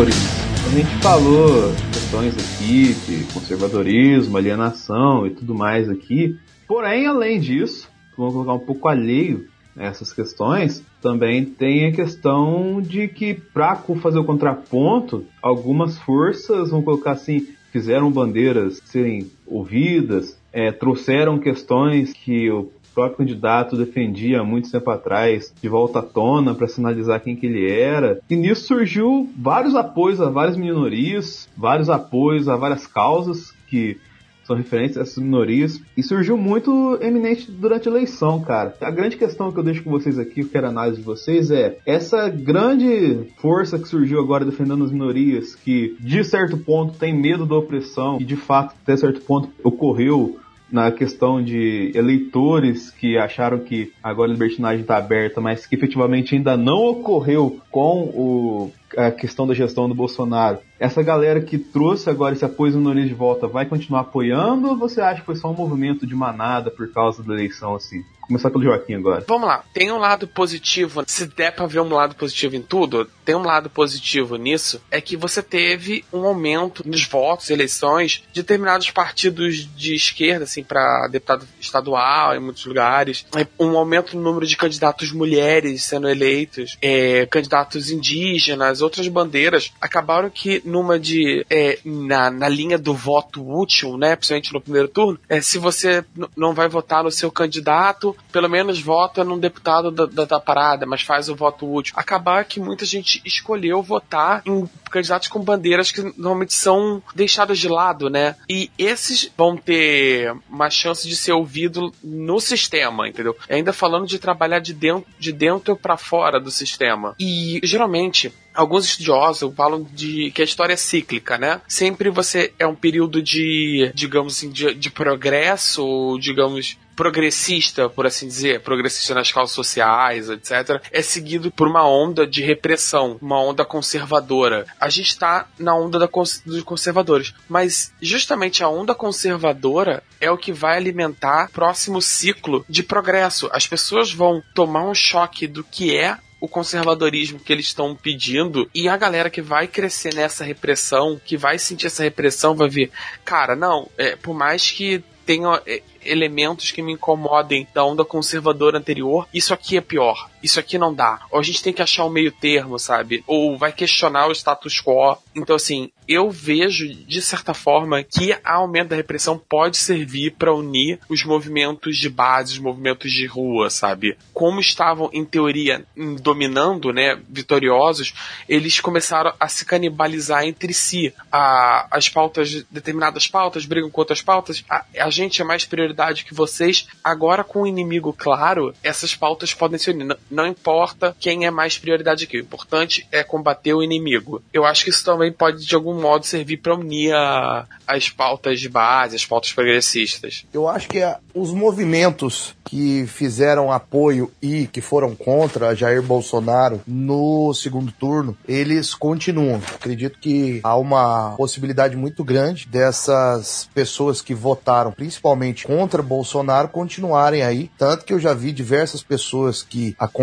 A 0.00 0.70
gente 0.70 0.96
falou 1.02 1.74
questões 1.92 2.34
aqui 2.34 2.94
de 2.94 3.24
conservadorismo, 3.34 4.34
alienação 4.34 5.26
e 5.26 5.30
tudo 5.30 5.54
mais 5.54 5.90
aqui. 5.90 6.38
Porém, 6.66 7.06
além 7.06 7.38
disso, 7.38 7.86
vamos 8.16 8.32
colocar 8.32 8.54
um 8.54 8.64
pouco 8.64 8.88
alheio 8.88 9.46
a 9.76 9.84
essas 9.84 10.10
questões, 10.10 10.82
também 11.02 11.44
tem 11.44 11.86
a 11.86 11.92
questão 11.92 12.80
de 12.80 13.08
que, 13.08 13.34
para 13.34 13.76
fazer 14.00 14.18
o 14.18 14.24
contraponto, 14.24 15.26
algumas 15.42 15.98
forças, 15.98 16.70
vamos 16.70 16.86
colocar 16.86 17.10
assim, 17.10 17.48
fizeram 17.70 18.10
bandeiras 18.10 18.80
serem 18.86 19.30
ouvidas, 19.46 20.38
é, 20.50 20.72
trouxeram 20.72 21.38
questões 21.38 22.14
que 22.14 22.50
o 22.50 22.70
próprio 23.00 23.18
candidato 23.18 23.76
defendia 23.76 24.40
há 24.40 24.44
muito 24.44 24.70
tempo 24.70 24.90
atrás 24.90 25.52
de 25.60 25.68
volta 25.68 26.00
à 26.00 26.02
tona 26.02 26.54
para 26.54 26.68
sinalizar 26.68 27.20
quem 27.20 27.34
que 27.34 27.46
ele 27.46 27.70
era. 27.70 28.20
E 28.28 28.36
nisso 28.36 28.66
surgiu 28.66 29.28
vários 29.38 29.74
apoios 29.74 30.20
a 30.20 30.28
várias 30.28 30.56
minorias, 30.56 31.48
vários 31.56 31.88
apoios 31.88 32.48
a 32.48 32.56
várias 32.56 32.86
causas 32.86 33.52
que 33.68 33.98
são 34.44 34.56
referentes 34.56 34.98
a 34.98 35.02
essas 35.02 35.22
minorias. 35.22 35.80
E 35.96 36.02
surgiu 36.02 36.36
muito 36.36 36.98
eminente 37.00 37.50
durante 37.50 37.88
a 37.88 37.90
eleição, 37.90 38.40
cara. 38.42 38.74
A 38.80 38.90
grande 38.90 39.16
questão 39.16 39.50
que 39.50 39.58
eu 39.58 39.62
deixo 39.62 39.82
com 39.82 39.90
vocês 39.90 40.18
aqui, 40.18 40.40
eu 40.40 40.48
quero 40.48 40.66
a 40.66 40.70
análise 40.70 40.98
de 40.98 41.04
vocês, 41.04 41.50
é 41.50 41.78
essa 41.86 42.28
grande 42.28 43.28
força 43.38 43.78
que 43.78 43.88
surgiu 43.88 44.20
agora 44.20 44.44
defendendo 44.44 44.84
as 44.84 44.90
minorias, 44.90 45.54
que 45.54 45.96
de 46.00 46.22
certo 46.24 46.58
ponto 46.58 46.98
tem 46.98 47.18
medo 47.18 47.46
da 47.46 47.54
opressão 47.54 48.18
e 48.20 48.24
de 48.24 48.36
fato 48.36 48.74
até 48.82 48.96
certo 48.96 49.20
ponto 49.22 49.48
ocorreu 49.62 50.38
na 50.70 50.90
questão 50.90 51.42
de 51.42 51.92
eleitores 51.94 52.90
que 52.90 53.18
acharam 53.18 53.58
que 53.58 53.92
agora 54.02 54.30
a 54.30 54.32
libertinagem 54.32 54.82
está 54.82 54.96
aberta, 54.96 55.40
mas 55.40 55.66
que 55.66 55.74
efetivamente 55.74 56.34
ainda 56.34 56.56
não 56.56 56.84
ocorreu 56.84 57.60
com 57.70 58.02
o, 58.04 58.72
a 58.96 59.10
questão 59.10 59.46
da 59.46 59.54
gestão 59.54 59.88
do 59.88 59.94
Bolsonaro. 59.94 60.58
Essa 60.78 61.02
galera 61.02 61.40
que 61.42 61.58
trouxe 61.58 62.08
agora 62.08 62.34
esse 62.34 62.44
apoio 62.44 62.70
às 62.70 62.76
minorias 62.76 63.08
de 63.08 63.14
volta 63.14 63.46
vai 63.46 63.66
continuar 63.66 64.00
apoiando 64.00 64.68
ou 64.68 64.76
você 64.76 65.00
acha 65.00 65.20
que 65.20 65.26
foi 65.26 65.36
só 65.36 65.50
um 65.50 65.54
movimento 65.54 66.06
de 66.06 66.14
manada 66.14 66.70
por 66.70 66.90
causa 66.90 67.22
da 67.22 67.34
eleição 67.34 67.74
assim? 67.74 68.02
Começar 68.26 68.48
pelo 68.48 68.62
Joaquim 68.62 68.94
agora. 68.94 69.24
Vamos 69.26 69.48
lá, 69.48 69.64
tem 69.74 69.90
um 69.90 69.98
lado 69.98 70.26
positivo, 70.28 71.02
se 71.06 71.26
der 71.26 71.54
pra 71.54 71.66
ver 71.66 71.80
um 71.80 71.92
lado 71.92 72.14
positivo 72.14 72.54
em 72.54 72.62
tudo, 72.62 73.04
tem 73.24 73.34
um 73.34 73.42
lado 73.42 73.68
positivo 73.68 74.36
nisso, 74.36 74.80
é 74.90 75.00
que 75.00 75.16
você 75.16 75.42
teve 75.42 76.04
um 76.12 76.24
aumento 76.24 76.88
nos 76.88 77.04
votos, 77.04 77.50
eleições, 77.50 78.22
de 78.32 78.40
determinados 78.40 78.90
partidos 78.90 79.68
de 79.76 79.96
esquerda, 79.96 80.44
assim, 80.44 80.62
pra 80.62 81.08
deputado 81.08 81.46
estadual 81.60 82.34
em 82.36 82.40
muitos 82.40 82.64
lugares, 82.64 83.26
É, 83.36 83.46
um 83.58 83.76
aumento 83.76 84.16
no 84.16 84.22
número 84.22 84.46
de 84.46 84.56
candidatos 84.56 85.12
mulheres 85.12 85.82
sendo 85.82 86.08
eleitos, 86.08 86.78
é, 86.80 87.26
candidatos 87.26 87.90
indígenas, 87.90 88.79
outras 88.80 89.06
bandeiras, 89.08 89.72
acabaram 89.80 90.30
que 90.30 90.62
numa 90.64 90.98
de, 90.98 91.44
é, 91.50 91.78
na, 91.84 92.30
na 92.30 92.48
linha 92.48 92.78
do 92.78 92.94
voto 92.94 93.46
útil, 93.46 93.96
né, 93.96 94.16
principalmente 94.16 94.52
no 94.52 94.60
primeiro 94.60 94.88
turno, 94.88 95.18
é, 95.28 95.40
se 95.40 95.58
você 95.58 96.04
não 96.36 96.54
vai 96.54 96.68
votar 96.68 97.04
no 97.04 97.10
seu 97.10 97.30
candidato, 97.30 98.16
pelo 98.32 98.48
menos 98.48 98.80
vota 98.80 99.24
num 99.24 99.38
deputado 99.38 99.90
da, 99.90 100.06
da, 100.06 100.24
da 100.24 100.40
parada, 100.40 100.86
mas 100.86 101.02
faz 101.02 101.28
o 101.28 101.36
voto 101.36 101.70
útil. 101.72 101.94
Acabar 101.96 102.44
que 102.44 102.60
muita 102.60 102.84
gente 102.84 103.20
escolheu 103.24 103.82
votar 103.82 104.42
em 104.46 104.68
candidatos 104.90 105.28
com 105.28 105.40
bandeiras 105.40 105.90
que 105.90 106.02
normalmente 106.16 106.52
são 106.52 107.02
deixadas 107.14 107.58
de 107.58 107.68
lado, 107.68 108.10
né? 108.10 108.36
E 108.48 108.70
esses 108.76 109.30
vão 109.36 109.56
ter 109.56 110.34
mais 110.48 110.74
chance 110.74 111.08
de 111.08 111.16
ser 111.16 111.32
ouvido 111.32 111.92
no 112.02 112.40
sistema, 112.40 113.08
entendeu? 113.08 113.36
Ainda 113.48 113.72
falando 113.72 114.06
de 114.06 114.18
trabalhar 114.18 114.58
de 114.58 114.74
dentro, 114.74 115.06
de 115.18 115.32
dentro 115.32 115.76
para 115.76 115.96
fora 115.96 116.40
do 116.40 116.50
sistema. 116.50 117.14
E 117.18 117.60
geralmente 117.62 118.32
Alguns 118.54 118.86
estudiosos 118.86 119.54
falam 119.54 119.86
de 119.92 120.30
que 120.32 120.42
a 120.42 120.44
história 120.44 120.74
é 120.74 120.76
cíclica, 120.76 121.38
né? 121.38 121.60
Sempre 121.68 122.10
você 122.10 122.52
é 122.58 122.66
um 122.66 122.74
período 122.74 123.22
de, 123.22 123.92
digamos 123.94 124.36
assim, 124.36 124.50
de, 124.50 124.74
de 124.74 124.90
progresso, 124.90 126.18
digamos, 126.20 126.76
progressista, 127.00 127.88
por 127.88 128.06
assim 128.06 128.26
dizer, 128.26 128.60
progressista 128.60 129.14
nas 129.14 129.32
causas 129.32 129.54
sociais, 129.54 130.28
etc., 130.28 130.82
é 130.92 131.00
seguido 131.00 131.50
por 131.50 131.66
uma 131.66 131.88
onda 131.88 132.26
de 132.26 132.42
repressão, 132.42 133.16
uma 133.22 133.42
onda 133.42 133.64
conservadora. 133.64 134.66
A 134.78 134.90
gente 134.90 135.08
está 135.08 135.48
na 135.58 135.74
onda 135.74 135.98
da 135.98 136.06
dos 136.44 136.62
conservadores, 136.62 137.32
mas 137.48 137.90
justamente 138.02 138.62
a 138.62 138.68
onda 138.68 138.94
conservadora 138.94 140.02
é 140.20 140.30
o 140.30 140.36
que 140.36 140.52
vai 140.52 140.76
alimentar 140.76 141.46
o 141.46 141.52
próximo 141.52 142.02
ciclo 142.02 142.66
de 142.68 142.82
progresso. 142.82 143.48
As 143.50 143.66
pessoas 143.66 144.12
vão 144.12 144.42
tomar 144.54 144.84
um 144.84 144.94
choque 144.94 145.46
do 145.46 145.64
que 145.64 145.96
é 145.96 146.18
o 146.40 146.48
conservadorismo 146.48 147.38
que 147.38 147.52
eles 147.52 147.66
estão 147.66 147.94
pedindo 147.94 148.68
e 148.74 148.88
a 148.88 148.96
galera 148.96 149.28
que 149.28 149.42
vai 149.42 149.66
crescer 149.66 150.14
nessa 150.14 150.42
repressão, 150.42 151.20
que 151.24 151.36
vai 151.36 151.58
sentir 151.58 151.86
essa 151.86 152.02
repressão, 152.02 152.54
vai 152.54 152.68
ver, 152.68 152.90
cara, 153.24 153.54
não, 153.54 153.88
é, 153.98 154.16
por 154.16 154.34
mais 154.34 154.70
que 154.70 155.04
tenha 155.26 155.62
é, 155.66 155.82
elementos 156.04 156.72
que 156.72 156.82
me 156.82 156.94
incomodem 156.94 157.66
da 157.72 157.84
onda 157.84 158.04
conservadora 158.04 158.78
anterior, 158.78 159.28
isso 159.32 159.54
aqui 159.54 159.76
é 159.76 159.80
pior. 159.80 160.28
Isso 160.42 160.58
aqui 160.58 160.78
não 160.78 160.94
dá. 160.94 161.20
Ou 161.30 161.38
a 161.38 161.42
gente 161.42 161.62
tem 161.62 161.72
que 161.72 161.82
achar 161.82 162.04
um 162.04 162.10
meio 162.10 162.32
termo, 162.32 162.78
sabe? 162.78 163.22
Ou 163.26 163.58
vai 163.58 163.72
questionar 163.72 164.28
o 164.28 164.32
status 164.32 164.80
quo. 164.80 165.18
Então, 165.34 165.56
assim, 165.56 165.90
eu 166.08 166.30
vejo, 166.30 166.88
de 166.88 167.22
certa 167.22 167.54
forma, 167.54 168.02
que 168.02 168.32
a 168.32 168.54
aumento 168.54 168.88
da 168.88 168.96
repressão 168.96 169.38
pode 169.38 169.76
servir 169.76 170.32
para 170.32 170.54
unir 170.54 170.98
os 171.08 171.24
movimentos 171.24 171.96
de 171.96 172.08
base, 172.08 172.54
os 172.54 172.58
movimentos 172.58 173.12
de 173.12 173.26
rua, 173.26 173.70
sabe? 173.70 174.16
Como 174.32 174.60
estavam, 174.60 175.10
em 175.12 175.24
teoria, 175.24 175.84
dominando, 176.20 176.92
né, 176.92 177.20
vitoriosos, 177.28 178.12
eles 178.48 178.80
começaram 178.80 179.32
a 179.38 179.48
se 179.48 179.64
canibalizar 179.64 180.44
entre 180.44 180.72
si. 180.74 181.12
A, 181.30 181.86
as 181.90 182.08
pautas, 182.08 182.64
determinadas 182.70 183.26
pautas 183.26 183.64
brigam 183.66 183.90
com 183.90 184.00
outras 184.00 184.22
pautas. 184.22 184.64
A, 184.68 184.84
a 184.98 185.10
gente 185.10 185.40
é 185.40 185.44
mais 185.44 185.64
prioridade 185.64 185.90
prioridade 185.90 186.24
que 186.24 186.34
vocês. 186.34 186.86
Agora, 187.02 187.42
com 187.44 187.62
o 187.62 187.66
inimigo 187.66 188.12
claro, 188.12 188.74
essas 188.82 189.14
pautas 189.14 189.52
podem 189.54 189.78
se 189.78 189.90
unir. 189.90 190.16
Não, 190.30 190.46
importa 190.46 191.16
quem 191.18 191.46
é 191.46 191.50
mais 191.50 191.78
prioridade 191.78 192.24
aqui. 192.24 192.38
O 192.38 192.40
importante 192.40 193.06
é 193.10 193.22
combater 193.22 193.74
o 193.74 193.82
inimigo. 193.82 194.42
Eu 194.52 194.64
acho 194.64 194.84
que 194.84 194.90
isso 194.90 195.04
também 195.04 195.32
pode, 195.32 195.64
de 195.64 195.74
algum 195.74 196.00
modo, 196.00 196.26
servir 196.26 196.58
para 196.58 196.74
unir 196.74 197.12
a, 197.14 197.66
as 197.86 198.08
pautas 198.08 198.60
de 198.60 198.68
base, 198.68 199.16
as 199.16 199.24
pautas 199.24 199.52
progressistas. 199.52 200.44
Eu 200.52 200.68
acho 200.68 200.88
que 200.88 201.02
a, 201.02 201.18
os 201.34 201.52
movimentos 201.52 202.54
que 202.64 203.04
fizeram 203.06 203.72
apoio 203.72 204.30
e 204.40 204.66
que 204.68 204.80
foram 204.80 205.16
contra 205.16 205.74
Jair 205.74 206.02
Bolsonaro 206.02 206.80
no 206.86 207.52
segundo 207.52 207.90
turno, 207.90 208.36
eles 208.46 208.94
continuam. 208.94 209.60
Acredito 209.74 210.20
que 210.20 210.60
há 210.62 210.76
uma 210.76 211.34
possibilidade 211.36 211.96
muito 211.96 212.22
grande 212.22 212.68
dessas 212.68 213.68
pessoas 213.74 214.22
que 214.22 214.34
votaram, 214.34 214.92
principalmente 214.92 215.66
contra 215.66 216.00
Bolsonaro, 216.00 216.68
continuarem 216.68 217.42
aí. 217.42 217.70
Tanto 217.76 218.04
que 218.04 218.12
eu 218.12 218.20
já 218.20 218.32
vi 218.32 218.52
diversas 218.52 219.02
pessoas 219.02 219.64
que 219.64 219.96
acompanham 219.98 220.19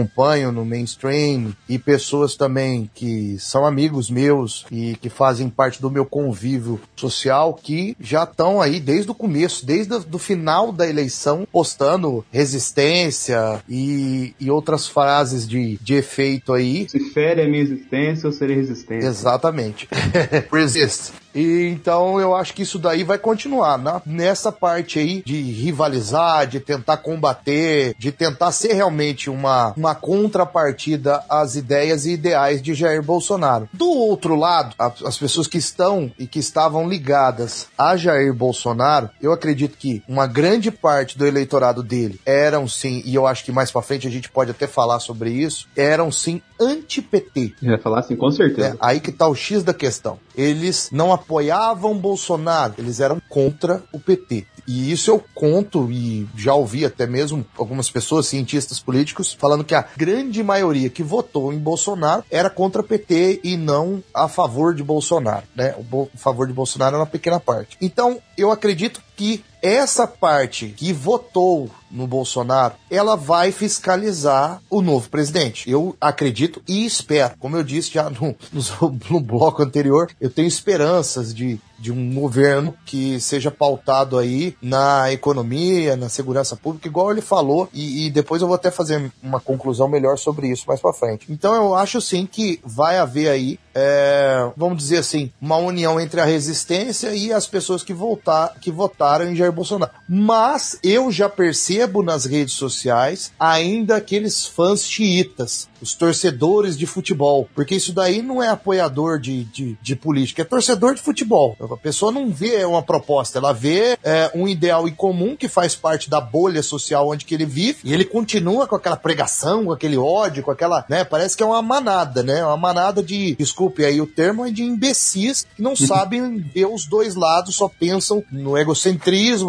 no 0.51 0.65
mainstream 0.65 1.55
e 1.67 1.77
pessoas 1.77 2.35
também 2.35 2.89
que 2.93 3.37
são 3.39 3.65
amigos 3.65 4.09
meus 4.09 4.65
e 4.71 4.95
que 5.01 5.09
fazem 5.09 5.49
parte 5.49 5.81
do 5.81 5.89
meu 5.89 6.05
convívio 6.05 6.79
social 6.95 7.53
que 7.53 7.95
já 7.99 8.23
estão 8.23 8.61
aí 8.61 8.79
desde 8.79 9.11
o 9.11 9.15
começo, 9.15 9.65
desde 9.65 9.93
o 9.93 10.17
final 10.17 10.71
da 10.71 10.87
eleição, 10.87 11.47
postando 11.51 12.25
resistência 12.31 13.61
e, 13.69 14.33
e 14.39 14.49
outras 14.51 14.87
frases 14.87 15.47
de, 15.47 15.77
de 15.81 15.95
efeito 15.95 16.53
aí. 16.53 16.87
Se 16.89 16.99
fere 17.11 17.41
a 17.41 17.47
minha 17.47 17.61
existência, 17.61 18.27
eu 18.27 18.31
serei 18.31 18.55
resistente. 18.57 19.05
Exatamente. 19.05 19.87
Resist. 20.51 21.13
E 21.37 21.69
então 21.69 22.19
eu 22.19 22.35
acho 22.35 22.53
que 22.53 22.63
isso 22.63 22.79
daí 22.79 23.03
vai 23.03 23.19
continuar 23.19 23.77
né? 23.77 24.01
nessa 24.05 24.51
parte 24.51 24.97
aí 24.97 25.21
de 25.23 25.39
rivalizar, 25.39 26.47
de 26.47 26.59
tentar 26.59 26.97
combater, 26.97 27.95
de 27.97 28.11
tentar 28.11 28.51
ser 28.51 28.73
realmente 28.73 29.29
uma, 29.29 29.73
uma 29.77 29.93
contrapartida 29.93 31.23
às 31.29 31.55
ideias 31.55 32.05
e 32.05 32.13
ideais 32.13 32.61
de 32.61 32.73
Jair 32.73 33.03
Bolsonaro. 33.03 33.69
Do 33.71 33.87
outro 33.87 34.35
lado, 34.35 34.75
as 34.79 35.17
pessoas 35.17 35.47
que 35.47 35.57
estão 35.57 36.11
e 36.17 36.25
que 36.25 36.39
estavam 36.39 36.89
ligadas 36.89 37.67
a 37.77 37.95
Jair 37.95 38.33
Bolsonaro, 38.33 39.09
eu 39.21 39.31
acredito 39.31 39.77
que 39.77 40.01
uma 40.07 40.25
grande 40.25 40.71
parte 40.71 41.17
do 41.17 41.27
eleitorado 41.27 41.83
dele 41.83 42.19
eram 42.25 42.67
sim, 42.67 43.03
e 43.05 43.13
eu 43.13 43.27
acho 43.27 43.43
que 43.43 43.51
mais 43.51 43.71
para 43.71 43.81
frente 43.81 44.07
a 44.07 44.11
gente 44.11 44.29
pode 44.29 44.51
até 44.51 44.65
falar 44.65 44.99
sobre 44.99 45.29
isso, 45.29 45.67
eram 45.75 46.11
sim 46.11 46.41
anti-PT. 46.59 47.53
Vai 47.61 47.77
falar 47.77 47.99
assim, 47.99 48.15
com 48.15 48.31
certeza. 48.31 48.69
É, 48.69 48.77
aí 48.79 48.99
que 48.99 49.11
tá 49.11 49.27
o 49.27 49.35
X 49.35 49.63
da 49.63 49.73
questão. 49.73 50.19
Eles 50.35 50.89
não 50.91 51.11
apoiavam 51.11 51.97
Bolsonaro, 51.97 52.75
eles 52.77 52.99
eram 52.99 53.21
contra 53.29 53.83
o 53.91 53.99
PT. 53.99 54.45
E 54.67 54.91
isso 54.91 55.09
eu 55.09 55.23
conto 55.33 55.89
e 55.89 56.27
já 56.35 56.53
ouvi 56.53 56.83
até 56.83 57.07
mesmo 57.07 57.45
algumas 57.57 57.89
pessoas, 57.89 58.27
cientistas 58.27 58.81
políticos, 58.81 59.31
falando 59.31 59.63
que 59.63 59.73
a 59.73 59.85
grande 59.95 60.43
maioria 60.43 60.89
que 60.89 61.01
votou 61.01 61.53
em 61.53 61.57
Bolsonaro 61.57 62.23
era 62.29 62.49
contra 62.49 62.81
o 62.81 62.83
PT 62.83 63.39
e 63.45 63.55
não 63.55 64.03
a 64.13 64.27
favor 64.27 64.75
de 64.75 64.83
Bolsonaro, 64.83 65.43
né? 65.55 65.73
O 65.91 66.09
favor 66.17 66.45
de 66.47 66.53
Bolsonaro 66.53 66.97
é 66.97 66.99
uma 66.99 67.05
pequena 67.05 67.39
parte. 67.39 67.77
Então, 67.81 68.19
eu 68.37 68.51
acredito 68.51 69.01
que 69.17 69.43
essa 69.61 70.05
parte 70.07 70.67
que 70.67 70.93
votou 70.93 71.69
no 71.89 72.05
Bolsonaro, 72.05 72.75
ela 72.91 73.15
vai 73.15 73.51
fiscalizar 73.51 74.61
o 74.69 74.81
novo 74.81 75.09
presidente. 75.09 75.69
Eu 75.69 75.95
acredito 75.99 76.61
e 76.67 76.85
espero. 76.85 77.35
Como 77.39 77.55
eu 77.55 77.63
disse 77.63 77.91
já 77.93 78.09
no, 78.09 78.35
no, 78.53 78.99
no 79.09 79.19
bloco 79.19 79.63
anterior, 79.63 80.09
eu 80.19 80.29
tenho 80.29 80.47
esperanças 80.47 81.33
de, 81.33 81.59
de 81.79 81.91
um 81.91 82.13
governo 82.13 82.73
que 82.85 83.19
seja 83.21 83.49
pautado 83.49 84.17
aí 84.19 84.55
na 84.61 85.11
economia, 85.11 85.95
na 85.95 86.09
segurança 86.09 86.55
pública, 86.55 86.87
igual 86.87 87.11
ele 87.11 87.21
falou, 87.21 87.69
e, 87.73 88.05
e 88.05 88.09
depois 88.11 88.41
eu 88.41 88.47
vou 88.47 88.55
até 88.55 88.69
fazer 88.69 89.11
uma 89.23 89.39
conclusão 89.39 89.87
melhor 89.87 90.17
sobre 90.17 90.49
isso 90.49 90.65
mais 90.67 90.81
para 90.81 90.93
frente. 90.93 91.25
Então 91.29 91.55
eu 91.55 91.73
acho 91.73 92.01
sim 92.01 92.27
que 92.29 92.59
vai 92.65 92.97
haver 92.97 93.29
aí, 93.29 93.57
é, 93.73 94.51
vamos 94.57 94.77
dizer 94.77 94.97
assim, 94.97 95.31
uma 95.41 95.55
união 95.55 95.99
entre 95.99 96.19
a 96.19 96.25
resistência 96.25 97.15
e 97.15 97.31
as 97.31 97.47
pessoas 97.47 97.81
que, 97.81 97.93
voltar, 97.93 98.55
que 98.59 98.71
votaram 98.71 99.06
em 99.21 99.35
Jair 99.35 99.51
Bolsonaro. 99.51 99.91
Mas 100.07 100.77
eu 100.83 101.11
já 101.11 101.29
percebo 101.29 102.03
nas 102.03 102.25
redes 102.25 102.55
sociais 102.55 103.31
ainda 103.39 103.97
aqueles 103.97 104.45
fãs 104.45 104.83
xiitas, 104.87 105.67
os 105.81 105.93
torcedores 105.93 106.77
de 106.77 106.85
futebol, 106.85 107.47
porque 107.53 107.75
isso 107.75 107.93
daí 107.93 108.21
não 108.21 108.41
é 108.41 108.49
apoiador 108.49 109.19
de, 109.19 109.43
de, 109.45 109.77
de 109.81 109.95
política, 109.95 110.41
é 110.41 110.45
torcedor 110.45 110.95
de 110.95 111.01
futebol. 111.01 111.55
A 111.59 111.77
pessoa 111.77 112.11
não 112.11 112.29
vê 112.29 112.65
uma 112.65 112.81
proposta, 112.81 113.37
ela 113.37 113.53
vê 113.53 113.97
é, 114.03 114.31
um 114.33 114.47
ideal 114.47 114.87
em 114.87 114.93
comum 114.93 115.35
que 115.35 115.47
faz 115.47 115.75
parte 115.75 116.09
da 116.09 116.19
bolha 116.19 116.63
social 116.63 117.09
onde 117.09 117.25
que 117.25 117.33
ele 117.33 117.45
vive 117.45 117.79
e 117.83 117.93
ele 117.93 118.05
continua 118.05 118.67
com 118.67 118.75
aquela 118.75 118.95
pregação, 118.95 119.65
com 119.65 119.71
aquele 119.71 119.97
ódio, 119.97 120.43
com 120.43 120.51
aquela, 120.51 120.85
né, 120.89 121.03
parece 121.03 121.35
que 121.35 121.43
é 121.43 121.45
uma 121.45 121.61
manada, 121.61 122.23
né, 122.23 122.43
uma 122.43 122.57
manada 122.57 123.03
de, 123.03 123.35
desculpe 123.35 123.85
aí 123.85 124.01
o 124.01 124.07
termo, 124.07 124.45
é 124.45 124.51
de 124.51 124.63
imbecis 124.63 125.45
que 125.55 125.61
não 125.61 125.75
sabem 125.77 126.37
ver 126.37 126.65
os 126.65 126.85
dois 126.85 127.15
lados, 127.15 127.55
só 127.55 127.67
pensam 127.67 128.23
no 128.31 128.57
egocentrismo, 128.57 128.96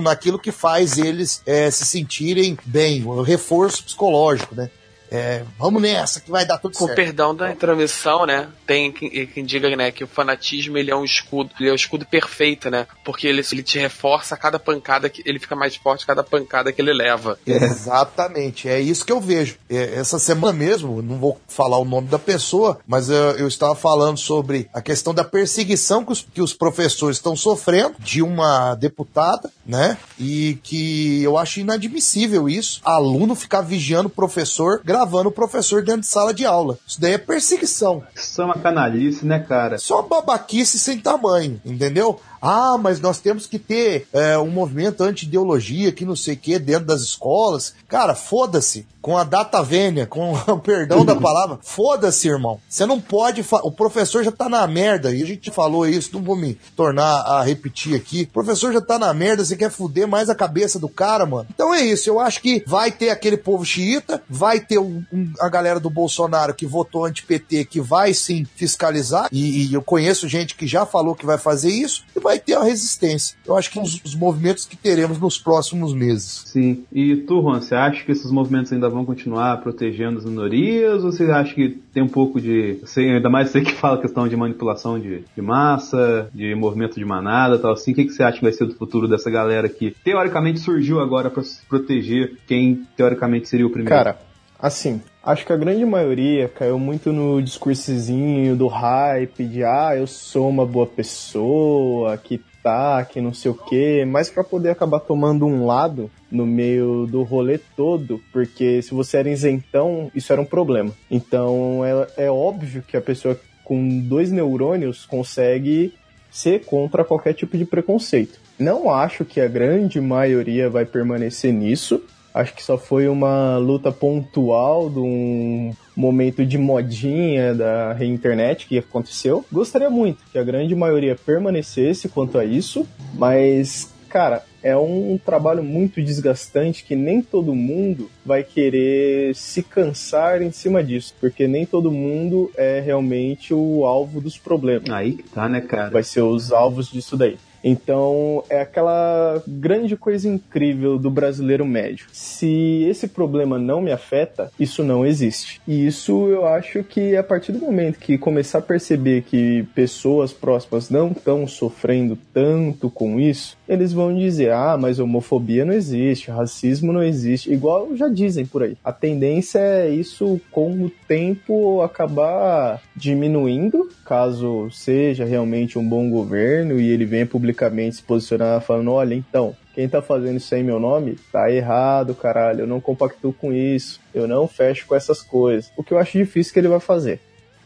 naquilo 0.00 0.38
que 0.38 0.52
faz 0.52 0.98
eles 0.98 1.42
é, 1.46 1.70
se 1.70 1.84
sentirem 1.84 2.56
bem, 2.64 3.04
o 3.04 3.22
reforço 3.22 3.84
psicológico, 3.84 4.54
né? 4.54 4.70
É, 5.10 5.42
vamos 5.58 5.80
nessa 5.80 6.20
que 6.20 6.30
vai 6.30 6.44
dar 6.44 6.58
tudo 6.58 6.72
Com 6.74 6.86
certo. 6.86 6.90
Com 6.90 6.94
perdão 7.02 7.34
da 7.34 7.50
intromissão, 7.50 8.26
né? 8.26 8.48
Tem 8.66 8.92
quem, 8.92 9.26
quem, 9.26 9.44
diga, 9.44 9.74
né, 9.74 9.90
que 9.90 10.04
o 10.04 10.08
fanatismo 10.08 10.76
ele 10.76 10.90
é 10.90 10.96
um 10.96 11.04
escudo, 11.04 11.50
ele 11.58 11.68
é 11.68 11.72
o 11.72 11.72
um 11.72 11.76
escudo 11.76 12.06
perfeito, 12.06 12.70
né? 12.70 12.86
Porque 13.04 13.26
ele, 13.26 13.42
ele 13.50 13.62
te 13.62 13.78
reforça 13.78 14.34
a 14.34 14.38
cada 14.38 14.58
pancada 14.58 15.08
que 15.08 15.22
ele 15.24 15.38
fica 15.38 15.56
mais 15.56 15.76
forte 15.76 16.06
cada 16.06 16.22
pancada 16.22 16.72
que 16.72 16.80
ele 16.80 16.92
leva. 16.92 17.38
Exatamente, 17.46 18.68
é 18.68 18.80
isso 18.80 19.04
que 19.04 19.12
eu 19.12 19.20
vejo. 19.20 19.56
É, 19.68 19.94
essa 19.94 20.18
semana 20.18 20.52
mesmo, 20.52 21.02
não 21.02 21.18
vou 21.18 21.40
falar 21.48 21.78
o 21.78 21.84
nome 21.84 22.08
da 22.08 22.18
pessoa, 22.18 22.78
mas 22.86 23.08
eu, 23.08 23.16
eu 23.32 23.48
estava 23.48 23.74
falando 23.74 24.18
sobre 24.18 24.68
a 24.72 24.80
questão 24.80 25.14
da 25.14 25.24
perseguição 25.24 26.04
que 26.04 26.12
os, 26.12 26.26
que 26.34 26.42
os 26.42 26.52
professores 26.52 27.16
estão 27.16 27.36
sofrendo 27.36 27.94
de 27.98 28.22
uma 28.22 28.74
deputada, 28.74 29.50
né? 29.66 29.96
E 30.18 30.58
que 30.62 31.22
eu 31.22 31.36
acho 31.36 31.60
inadmissível 31.60 32.48
isso. 32.48 32.80
Aluno 32.84 33.34
ficar 33.34 33.60
vigiando 33.60 34.08
o 34.08 34.10
professor 34.10 34.80
gravando 34.98 35.28
o 35.28 35.32
professor 35.32 35.82
dentro 35.84 36.00
de 36.00 36.08
sala 36.08 36.34
de 36.34 36.44
aula. 36.44 36.76
Isso 36.84 37.00
daí 37.00 37.12
é 37.12 37.18
perseguição. 37.18 38.02
Isso 38.16 38.42
é 38.42 38.44
uma 38.44 38.58
canalice, 38.58 39.24
né, 39.24 39.38
cara? 39.38 39.78
Só 39.78 40.02
babaquice 40.02 40.76
sem 40.76 40.98
tamanho, 40.98 41.60
entendeu? 41.64 42.20
Ah, 42.40 42.76
mas 42.78 43.00
nós 43.00 43.18
temos 43.18 43.46
que 43.46 43.58
ter 43.58 44.06
é, 44.12 44.38
um 44.38 44.50
movimento 44.50 45.02
anti-ideologia 45.02 45.92
que 45.92 46.04
não 46.04 46.16
sei 46.16 46.34
o 46.34 46.38
que 46.38 46.58
dentro 46.58 46.86
das 46.86 47.00
escolas. 47.00 47.74
Cara, 47.88 48.14
foda-se. 48.14 48.86
Com 49.00 49.16
a 49.16 49.24
data 49.24 49.62
vênia, 49.62 50.06
com 50.06 50.34
o 50.34 50.58
perdão 50.58 51.04
da 51.04 51.16
palavra, 51.16 51.58
foda-se, 51.62 52.28
irmão. 52.28 52.60
Você 52.68 52.84
não 52.84 53.00
pode. 53.00 53.42
O 53.62 53.70
professor 53.70 54.22
já 54.22 54.32
tá 54.32 54.48
na 54.48 54.66
merda, 54.66 55.14
e 55.14 55.22
a 55.22 55.26
gente 55.26 55.50
falou 55.50 55.86
isso, 55.86 56.10
não 56.12 56.22
vou 56.22 56.36
me 56.36 56.58
tornar 56.76 57.22
a 57.22 57.42
repetir 57.42 57.94
aqui. 57.94 58.22
O 58.22 58.32
professor 58.34 58.72
já 58.72 58.80
tá 58.80 58.98
na 58.98 59.14
merda, 59.14 59.44
você 59.44 59.56
quer 59.56 59.70
fuder 59.70 60.06
mais 60.06 60.28
a 60.28 60.34
cabeça 60.34 60.78
do 60.78 60.88
cara, 60.88 61.24
mano. 61.24 61.46
Então 61.54 61.72
é 61.74 61.80
isso, 61.80 62.10
eu 62.10 62.20
acho 62.20 62.42
que 62.42 62.62
vai 62.66 62.90
ter 62.90 63.08
aquele 63.08 63.36
povo 63.36 63.64
xiita, 63.64 64.22
vai 64.28 64.60
ter 64.60 64.78
um, 64.78 65.02
um, 65.12 65.32
a 65.40 65.48
galera 65.48 65.80
do 65.80 65.88
Bolsonaro 65.88 66.52
que 66.52 66.66
votou 66.66 67.06
anti-PT, 67.06 67.64
que 67.64 67.80
vai 67.80 68.12
sim 68.12 68.46
fiscalizar, 68.56 69.28
e, 69.32 69.68
e 69.68 69.74
eu 69.74 69.80
conheço 69.80 70.28
gente 70.28 70.54
que 70.54 70.66
já 70.66 70.84
falou 70.84 71.14
que 71.14 71.24
vai 71.24 71.38
fazer 71.38 71.70
isso, 71.70 72.04
e 72.14 72.20
vai 72.28 72.38
ter 72.38 72.54
a 72.54 72.62
resistência. 72.62 73.36
Eu 73.46 73.56
acho 73.56 73.70
que 73.70 73.80
os, 73.80 74.02
os 74.04 74.14
movimentos 74.14 74.66
que 74.66 74.76
teremos 74.76 75.18
nos 75.18 75.38
próximos 75.38 75.94
meses. 75.94 76.42
Sim. 76.44 76.84
E 76.92 77.16
tu, 77.16 77.40
Juan, 77.40 77.60
você 77.60 77.74
acha 77.74 78.04
que 78.04 78.12
esses 78.12 78.30
movimentos 78.30 78.70
ainda 78.70 78.88
vão 78.90 79.02
continuar 79.04 79.56
protegendo 79.62 80.18
as 80.18 80.26
minorias? 80.26 81.02
Ou 81.04 81.10
você 81.10 81.24
acha 81.30 81.54
que 81.54 81.70
tem 81.92 82.02
um 82.02 82.08
pouco 82.08 82.38
de. 82.38 82.80
Sei, 82.84 83.10
ainda 83.10 83.30
mais 83.30 83.48
você 83.48 83.62
que 83.62 83.72
fala 83.72 83.98
questão 83.98 84.28
de 84.28 84.36
manipulação 84.36 84.98
de, 84.98 85.24
de 85.34 85.42
massa, 85.42 86.28
de 86.34 86.54
movimento 86.54 86.96
de 86.96 87.04
manada 87.04 87.58
tal 87.58 87.72
assim. 87.72 87.92
O 87.92 87.94
que, 87.94 88.04
que 88.04 88.12
você 88.12 88.22
acha 88.22 88.36
que 88.36 88.42
vai 88.42 88.52
ser 88.52 88.66
do 88.66 88.74
futuro 88.74 89.08
dessa 89.08 89.30
galera 89.30 89.68
que 89.68 89.96
teoricamente 90.04 90.60
surgiu 90.60 91.00
agora 91.00 91.30
para 91.30 91.42
proteger 91.66 92.36
quem 92.46 92.86
teoricamente 92.94 93.48
seria 93.48 93.66
o 93.66 93.70
primeiro? 93.70 93.96
Cara, 93.96 94.18
assim, 94.58 95.00
acho 95.28 95.44
que 95.44 95.52
a 95.52 95.56
grande 95.56 95.84
maioria 95.84 96.48
caiu 96.48 96.78
muito 96.78 97.12
no 97.12 97.42
discursozinho 97.42 98.56
do 98.56 98.66
hype 98.66 99.44
de 99.44 99.62
ah, 99.62 99.94
eu 99.94 100.06
sou 100.06 100.48
uma 100.48 100.64
boa 100.64 100.86
pessoa, 100.86 102.16
que 102.16 102.40
tá, 102.62 103.04
que 103.04 103.20
não 103.20 103.34
sei 103.34 103.50
o 103.50 103.54
quê, 103.54 104.06
mas 104.06 104.30
para 104.30 104.42
poder 104.42 104.70
acabar 104.70 105.00
tomando 105.00 105.46
um 105.46 105.66
lado 105.66 106.10
no 106.30 106.46
meio 106.46 107.06
do 107.06 107.22
rolê 107.22 107.58
todo, 107.76 108.22
porque 108.32 108.80
se 108.80 108.94
você 108.94 109.18
era 109.18 109.28
isentão, 109.28 110.10
isso 110.14 110.32
era 110.32 110.40
um 110.40 110.46
problema. 110.46 110.92
Então 111.10 111.84
é, 111.84 112.24
é 112.24 112.30
óbvio 112.30 112.82
que 112.82 112.96
a 112.96 113.00
pessoa 113.00 113.38
com 113.62 114.00
dois 114.00 114.32
neurônios 114.32 115.04
consegue 115.04 115.92
ser 116.30 116.64
contra 116.64 117.04
qualquer 117.04 117.34
tipo 117.34 117.58
de 117.58 117.66
preconceito. 117.66 118.40
Não 118.58 118.90
acho 118.90 119.26
que 119.26 119.42
a 119.42 119.46
grande 119.46 120.00
maioria 120.00 120.70
vai 120.70 120.86
permanecer 120.86 121.52
nisso, 121.52 122.02
Acho 122.32 122.54
que 122.54 122.62
só 122.62 122.78
foi 122.78 123.08
uma 123.08 123.56
luta 123.58 123.90
pontual 123.90 124.88
de 124.88 124.98
um 124.98 125.72
momento 125.96 126.46
de 126.46 126.56
modinha 126.56 127.54
da 127.54 127.96
internet 128.00 128.66
que 128.66 128.78
aconteceu. 128.78 129.44
Gostaria 129.50 129.90
muito 129.90 130.22
que 130.30 130.38
a 130.38 130.44
grande 130.44 130.74
maioria 130.74 131.16
permanecesse 131.16 132.08
quanto 132.08 132.38
a 132.38 132.44
isso, 132.44 132.86
mas, 133.14 133.92
cara, 134.08 134.44
é 134.62 134.76
um 134.76 135.18
trabalho 135.24 135.62
muito 135.62 136.02
desgastante 136.02 136.84
que 136.84 136.96
nem 136.96 137.22
todo 137.22 137.54
mundo 137.54 138.10
vai 138.24 138.42
querer 138.42 139.34
se 139.34 139.62
cansar 139.62 140.42
em 140.42 140.50
cima 140.50 140.82
disso, 140.82 141.14
porque 141.20 141.46
nem 141.46 141.64
todo 141.64 141.90
mundo 141.90 142.50
é 142.56 142.80
realmente 142.80 143.54
o 143.54 143.84
alvo 143.84 144.20
dos 144.20 144.36
problemas. 144.36 144.90
Aí 144.90 145.12
que 145.12 145.28
tá, 145.30 145.48
né, 145.48 145.60
cara? 145.60 145.90
Vai 145.90 146.02
ser 146.02 146.22
os 146.22 146.52
alvos 146.52 146.90
disso 146.90 147.16
daí. 147.16 147.38
Então, 147.68 148.42
é 148.48 148.60
aquela 148.60 149.42
grande 149.46 149.96
coisa 149.96 150.28
incrível 150.28 150.98
do 150.98 151.10
brasileiro 151.10 151.66
médio. 151.66 152.06
Se 152.12 152.84
esse 152.88 153.08
problema 153.08 153.58
não 153.58 153.80
me 153.80 153.92
afeta, 153.92 154.50
isso 154.58 154.82
não 154.82 155.04
existe. 155.04 155.60
E 155.66 155.86
isso 155.86 156.28
eu 156.28 156.46
acho 156.46 156.82
que 156.82 157.14
a 157.14 157.22
partir 157.22 157.52
do 157.52 157.58
momento 157.58 157.98
que 157.98 158.16
começar 158.16 158.58
a 158.58 158.62
perceber 158.62 159.22
que 159.22 159.64
pessoas 159.74 160.32
próximas 160.32 160.88
não 160.88 161.12
estão 161.12 161.46
sofrendo 161.46 162.18
tanto 162.32 162.90
com 162.90 163.20
isso, 163.20 163.56
eles 163.68 163.92
vão 163.92 164.16
dizer: 164.16 164.52
ah, 164.52 164.76
mas 164.78 164.98
homofobia 164.98 165.64
não 165.64 165.74
existe, 165.74 166.30
racismo 166.30 166.92
não 166.92 167.02
existe. 167.02 167.52
Igual 167.52 167.94
já 167.94 168.08
dizem 168.08 168.46
por 168.46 168.62
aí. 168.62 168.76
A 168.82 168.92
tendência 168.92 169.58
é 169.58 169.90
isso, 169.90 170.40
com 170.50 170.70
o 170.70 170.90
tempo, 171.06 171.82
acabar 171.82 172.80
diminuindo, 172.96 173.88
caso 174.04 174.70
seja 174.70 175.24
realmente 175.24 175.78
um 175.78 175.86
bom 175.86 176.08
governo 176.08 176.80
e 176.80 176.88
ele 176.88 177.04
venha 177.04 177.26
publicamente 177.58 177.96
se 177.96 178.02
posicionar 178.02 178.60
falando: 178.60 178.92
olha, 178.92 179.14
então, 179.14 179.56
quem 179.74 179.88
tá 179.88 180.00
fazendo 180.00 180.36
isso 180.36 180.54
aí 180.54 180.60
em 180.60 180.64
meu 180.64 180.78
nome 180.78 181.16
tá 181.32 181.50
errado, 181.50 182.14
caralho. 182.14 182.60
Eu 182.60 182.66
não 182.66 182.80
compactuo 182.80 183.32
com 183.32 183.52
isso. 183.52 184.00
Eu 184.14 184.28
não 184.28 184.46
fecho 184.46 184.86
com 184.86 184.94
essas 184.94 185.20
coisas. 185.20 185.72
O 185.76 185.82
que 185.82 185.92
eu 185.92 185.98
acho 185.98 186.16
difícil 186.16 186.52
que 186.52 186.60
ele 186.60 186.68
vai 186.68 186.80
fazer. 186.80 187.20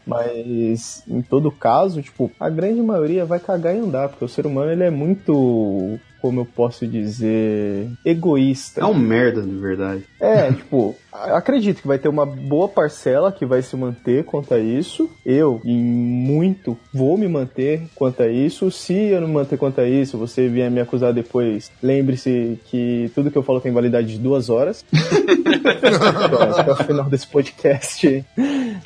Mas 0.05 1.03
em 1.07 1.21
todo 1.21 1.49
caso, 1.49 2.01
tipo, 2.01 2.29
a 2.37 2.49
grande 2.49 2.81
maioria 2.81 3.23
vai 3.23 3.39
cagar 3.39 3.73
e 3.73 3.79
andar, 3.79 4.09
porque 4.09 4.25
o 4.25 4.27
ser 4.27 4.45
humano 4.45 4.71
ele 4.71 4.83
é 4.83 4.89
muito 4.89 5.97
como 6.21 6.39
eu 6.41 6.45
posso 6.45 6.87
dizer, 6.87 7.89
egoísta. 8.05 8.79
É 8.79 8.85
um 8.85 8.93
merda, 8.93 9.41
de 9.41 9.57
verdade. 9.57 10.05
É, 10.21 10.51
tipo, 10.53 10.95
acredito 11.13 11.81
que 11.81 11.87
vai 11.87 11.97
ter 11.97 12.07
uma 12.07 12.25
boa 12.25 12.67
parcela 12.67 13.31
que 13.31 13.45
vai 13.45 13.61
se 13.61 13.75
manter 13.75 14.25
quanto 14.25 14.53
a 14.53 14.59
isso. 14.59 15.09
Eu, 15.25 15.61
em 15.63 15.81
muito, 15.81 16.77
vou 16.93 17.17
me 17.17 17.27
manter 17.27 17.83
quanto 17.95 18.23
a 18.23 18.27
isso. 18.27 18.69
Se 18.71 18.93
eu 18.93 19.21
não 19.21 19.27
me 19.27 19.33
manter 19.35 19.57
quanto 19.57 19.79
a 19.81 19.87
isso, 19.87 20.17
você 20.17 20.47
vier 20.47 20.69
me 20.71 20.81
acusar 20.81 21.13
depois, 21.13 21.71
lembre-se 21.81 22.59
que 22.65 23.11
tudo 23.13 23.31
que 23.31 23.37
eu 23.37 23.43
falo 23.43 23.61
tem 23.61 23.71
validade 23.71 24.07
de 24.07 24.19
duas 24.19 24.49
horas. 24.49 24.85
então, 24.93 26.59
até 26.59 26.71
o 26.71 26.75
final 26.75 27.05
desse 27.05 27.27
podcast, 27.27 28.25